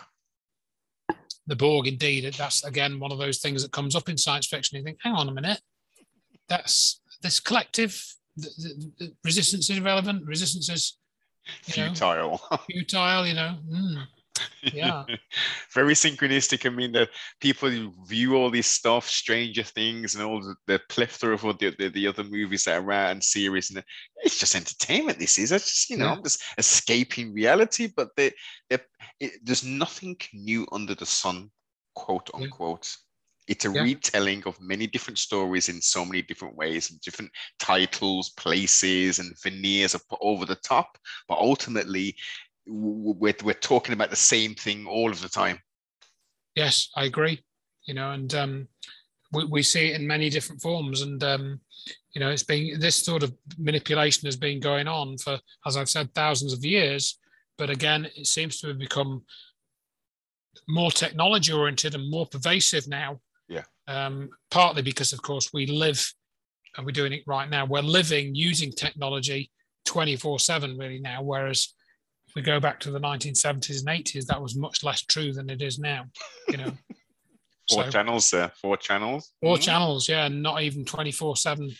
the 1.47 1.55
Borg, 1.55 1.87
indeed, 1.87 2.33
that's 2.37 2.63
again 2.63 2.99
one 2.99 3.11
of 3.11 3.17
those 3.17 3.39
things 3.39 3.63
that 3.63 3.73
comes 3.73 3.95
up 3.95 4.07
in 4.07 4.17
science 4.17 4.47
fiction. 4.47 4.77
You 4.77 4.83
think, 4.83 4.99
hang 5.01 5.15
on 5.15 5.27
a 5.27 5.33
minute, 5.33 5.59
that's 6.47 7.01
this 7.21 7.41
collective. 7.41 8.01
The, 8.37 8.49
the, 8.57 8.91
the 8.99 9.13
resistance 9.25 9.69
is 9.69 9.79
irrelevant. 9.79 10.25
Resistance 10.25 10.69
is 10.69 10.97
you 11.65 11.73
futile. 11.73 12.39
Know, 12.51 12.57
futile, 12.69 13.27
you 13.27 13.33
know. 13.33 13.57
Mm 13.69 14.05
yeah 14.73 15.03
very 15.73 15.93
synchronistic 15.93 16.65
i 16.65 16.69
mean 16.69 16.91
that 16.91 17.09
people 17.39 17.69
view 18.05 18.35
all 18.35 18.49
this 18.49 18.67
stuff 18.67 19.07
stranger 19.07 19.63
things 19.63 20.15
and 20.15 20.23
all 20.23 20.41
the, 20.41 20.55
the 20.67 20.79
plethora 20.89 21.33
of 21.33 21.41
the, 21.59 21.73
the, 21.77 21.89
the, 21.89 22.07
other 22.07 22.23
movies 22.23 22.63
that 22.63 22.81
are 22.81 22.91
out 22.91 23.11
and 23.11 23.23
series 23.23 23.69
and 23.69 23.83
it's 24.23 24.39
just 24.39 24.55
entertainment 24.55 25.19
this 25.19 25.37
is 25.37 25.51
it's 25.51 25.65
just 25.65 25.89
you 25.89 25.97
know 25.97 26.05
yeah. 26.05 26.13
I'm 26.13 26.23
just 26.23 26.43
escaping 26.57 27.33
reality 27.33 27.89
but 27.95 28.09
they, 28.15 28.31
they 28.69 28.79
it, 29.19 29.31
there's 29.43 29.63
nothing 29.63 30.17
new 30.33 30.67
under 30.71 30.95
the 30.95 31.05
sun 31.05 31.49
quote 31.95 32.29
unquote 32.33 32.85
yeah. 32.85 33.01
It's 33.47 33.65
a 33.65 33.71
yeah. 33.71 33.81
retelling 33.81 34.43
of 34.45 34.61
many 34.61 34.87
different 34.87 35.17
stories 35.17 35.67
in 35.67 35.81
so 35.81 36.05
many 36.05 36.21
different 36.21 36.55
ways, 36.55 36.89
and 36.89 37.01
different 37.01 37.31
titles, 37.59 38.29
places, 38.29 39.19
and 39.19 39.35
veneers 39.41 39.95
are 39.95 40.01
put 40.09 40.19
over 40.21 40.45
the 40.45 40.55
top. 40.55 40.97
But 41.27 41.39
ultimately, 41.39 42.15
we're, 42.71 43.35
we're 43.43 43.53
talking 43.53 43.93
about 43.93 44.09
the 44.09 44.15
same 44.15 44.55
thing 44.55 44.85
all 44.87 45.09
of 45.11 45.21
the 45.21 45.29
time. 45.29 45.59
Yes, 46.55 46.89
I 46.95 47.05
agree. 47.05 47.43
You 47.85 47.93
know, 47.93 48.11
and 48.11 48.33
um, 48.35 48.67
we, 49.31 49.45
we 49.45 49.63
see 49.63 49.91
it 49.91 49.99
in 49.99 50.07
many 50.07 50.29
different 50.29 50.61
forms. 50.61 51.01
And, 51.01 51.23
um, 51.23 51.59
you 52.13 52.21
know, 52.21 52.29
it's 52.29 52.43
been 52.43 52.79
this 52.79 52.95
sort 52.95 53.23
of 53.23 53.33
manipulation 53.57 54.27
has 54.27 54.35
been 54.35 54.59
going 54.59 54.87
on 54.87 55.17
for, 55.17 55.39
as 55.65 55.77
I've 55.77 55.89
said, 55.89 56.13
thousands 56.13 56.53
of 56.53 56.63
years. 56.63 57.19
But 57.57 57.69
again, 57.69 58.07
it 58.15 58.27
seems 58.27 58.59
to 58.59 58.67
have 58.67 58.79
become 58.79 59.23
more 60.67 60.91
technology 60.91 61.53
oriented 61.53 61.95
and 61.95 62.09
more 62.09 62.25
pervasive 62.25 62.87
now. 62.87 63.19
Yeah. 63.47 63.63
Um, 63.87 64.29
partly 64.49 64.81
because, 64.81 65.13
of 65.13 65.21
course, 65.21 65.51
we 65.53 65.65
live, 65.65 66.13
and 66.77 66.85
we're 66.85 66.91
doing 66.91 67.13
it 67.13 67.23
right 67.27 67.49
now. 67.49 67.65
We're 67.65 67.81
living 67.81 68.35
using 68.35 68.71
technology 68.71 69.51
24 69.85 70.39
7 70.39 70.77
really 70.77 70.99
now, 70.99 71.21
whereas 71.23 71.73
we 72.35 72.41
go 72.41 72.59
back 72.59 72.79
to 72.81 72.91
the 72.91 72.99
1970s 72.99 73.79
and 73.79 74.05
80s, 74.05 74.25
that 74.25 74.41
was 74.41 74.55
much 74.55 74.83
less 74.83 75.01
true 75.01 75.33
than 75.33 75.49
it 75.49 75.61
is 75.61 75.79
now. 75.79 76.05
You 76.49 76.57
know, 76.57 76.71
four 77.69 77.85
so, 77.85 77.89
channels 77.89 78.31
there, 78.31 78.51
four 78.61 78.77
channels, 78.77 79.33
4 79.41 79.55
mm-hmm. 79.55 79.61
channels, 79.61 80.09
yeah, 80.09 80.27
not 80.27 80.61
even 80.61 80.85
24 80.85 81.37
seven 81.37 81.71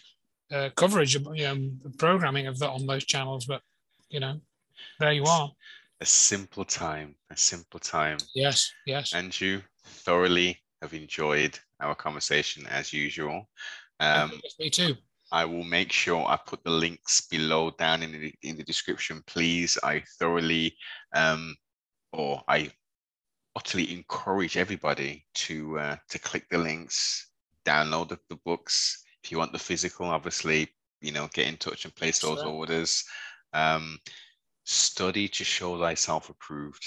uh, 0.52 0.69
coverage, 0.76 1.15
you 1.15 1.44
know, 1.44 1.69
programming 1.98 2.48
of 2.48 2.60
that 2.60 2.69
on 2.69 2.86
those 2.86 3.06
channels. 3.06 3.45
But 3.45 3.61
you 4.10 4.19
know, 4.19 4.40
there 4.99 5.14
you 5.14 5.26
are. 5.26 5.52
A 6.02 6.06
simple 6.06 6.65
time, 6.65 7.15
a 7.30 7.38
simple 7.38 7.80
time. 7.80 8.18
Yes, 8.34 8.72
yes. 8.86 9.14
And 9.14 9.40
you 9.40 9.61
thoroughly 9.84 10.57
have 10.82 10.94
enjoyed 10.94 11.57
our 11.80 11.95
conversation 11.95 12.65
as 12.68 12.91
usual. 12.91 13.48
Um, 13.99 14.32
me 14.60 14.69
too. 14.69 14.95
I 15.32 15.45
will 15.45 15.64
make 15.64 15.91
sure 15.91 16.26
I 16.26 16.38
put 16.38 16.64
the 16.64 16.72
links 16.72 17.22
below 17.22 17.72
down 17.72 18.03
in 18.03 18.12
the 18.12 18.34
in 18.44 18.58
the 18.58 18.64
description. 18.64 19.24
Please, 19.28 19.78
I 19.84 20.03
thoroughly 20.20 20.76
um, 21.14 21.56
or 22.12 22.44
I 22.48 22.72
utterly 23.56 23.94
encourage 23.94 24.58
everybody 24.58 25.26
to 25.34 25.80
uh, 25.80 25.95
to 26.10 26.20
click 26.20 26.48
the 26.49 26.58
links, 26.58 27.30
download 27.66 28.10
the, 28.10 28.20
the 28.30 28.38
books. 28.45 29.03
If 29.24 29.32
you 29.32 29.38
want 29.38 29.53
the 29.53 29.60
physical, 29.60 30.08
obviously, 30.08 30.70
you 30.99 31.12
know, 31.12 31.30
get 31.34 31.48
in 31.48 31.58
touch 31.58 31.86
and 31.86 31.95
place 31.95 32.20
those 32.20 32.40
sure. 32.40 32.49
orders. 32.49 33.03
Um, 33.53 33.99
study 34.64 35.28
to 35.28 35.44
show 35.44 35.78
thyself 35.78 36.30
approved. 36.30 36.86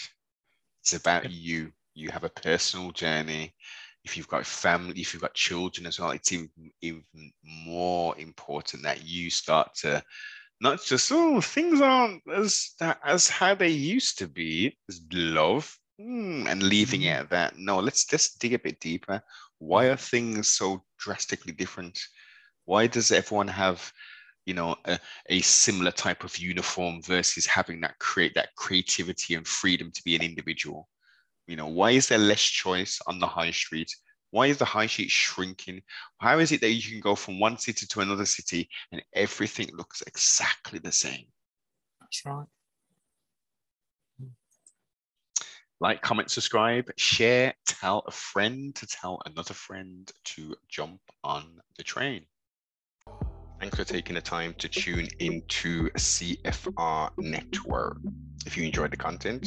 It's 0.82 0.94
about 0.94 1.30
you. 1.30 1.72
You 1.94 2.10
have 2.10 2.24
a 2.24 2.28
personal 2.28 2.90
journey. 2.90 3.54
If 4.04 4.16
you've 4.16 4.28
got 4.28 4.46
family, 4.46 5.00
if 5.00 5.12
you've 5.12 5.22
got 5.22 5.34
children 5.34 5.86
as 5.86 5.98
well, 5.98 6.10
it's 6.10 6.32
even, 6.32 6.50
even 6.82 7.04
more 7.42 8.18
important 8.18 8.82
that 8.82 9.04
you 9.04 9.30
start 9.30 9.74
to 9.76 10.02
not 10.60 10.82
just 10.82 11.10
oh 11.12 11.40
things 11.40 11.80
aren't 11.80 12.22
as 12.32 12.74
as 12.80 13.28
how 13.28 13.54
they 13.54 13.68
used 13.68 14.18
to 14.18 14.28
be. 14.28 14.76
Love 15.12 15.76
mm, 16.00 16.46
and 16.46 16.62
leaving 16.62 17.02
mm. 17.02 17.06
it 17.06 17.20
at 17.20 17.30
that. 17.30 17.58
No, 17.58 17.78
let's 17.80 18.04
just 18.04 18.38
dig 18.40 18.54
a 18.54 18.58
bit 18.58 18.80
deeper. 18.80 19.22
Why 19.58 19.86
are 19.86 19.96
things 19.96 20.50
so 20.50 20.84
drastically 20.98 21.52
different? 21.52 21.98
Why 22.64 22.86
does 22.86 23.10
everyone 23.10 23.48
have 23.48 23.92
you 24.46 24.54
know 24.54 24.76
a, 24.84 24.98
a, 25.30 25.40
similar 25.40 25.90
type 25.90 26.24
of 26.24 26.36
uniform 26.36 27.02
versus 27.02 27.46
having 27.46 27.80
that 27.80 27.98
create 27.98 28.34
that 28.34 28.54
creativity 28.56 29.34
and 29.34 29.46
freedom 29.46 29.90
to 29.90 30.02
be 30.04 30.14
an 30.16 30.22
individual 30.22 30.88
you 31.46 31.56
know 31.56 31.68
why 31.68 31.90
is 31.90 32.08
there 32.08 32.18
less 32.18 32.42
choice 32.42 33.00
on 33.06 33.18
the 33.18 33.26
high 33.26 33.50
street? 33.50 33.90
Why 34.30 34.46
is 34.46 34.58
the 34.58 34.64
high 34.64 34.86
street 34.86 35.10
shrinking? 35.10 35.82
How 36.18 36.38
is 36.38 36.50
it 36.50 36.60
that 36.60 36.70
you 36.70 36.90
can 36.90 37.00
go 37.00 37.14
from 37.14 37.38
one 37.38 37.56
city 37.56 37.86
to 37.86 38.00
another 38.00 38.26
city 38.26 38.68
and 38.90 39.02
everything 39.14 39.68
looks 39.74 40.02
exactly 40.02 40.80
the 40.80 40.92
same? 40.92 41.26
That's 42.00 42.22
right. 42.26 42.46
Like 45.80 46.02
comment 46.02 46.30
subscribe 46.30 46.90
share 46.96 47.52
tell 47.66 48.04
a 48.06 48.10
friend 48.10 48.74
to 48.76 48.86
tell 48.86 49.20
another 49.26 49.54
friend 49.54 50.10
to 50.24 50.54
jump 50.68 51.00
on 51.22 51.60
the 51.76 51.82
train. 51.82 52.24
Thanks 53.60 53.76
for 53.76 53.84
taking 53.84 54.14
the 54.14 54.20
time 54.20 54.54
to 54.58 54.68
tune 54.68 55.08
into 55.20 55.90
CFR 55.90 57.10
Network. 57.18 57.98
If 58.46 58.56
you 58.56 58.64
enjoyed 58.64 58.90
the 58.90 58.96
content, 58.96 59.46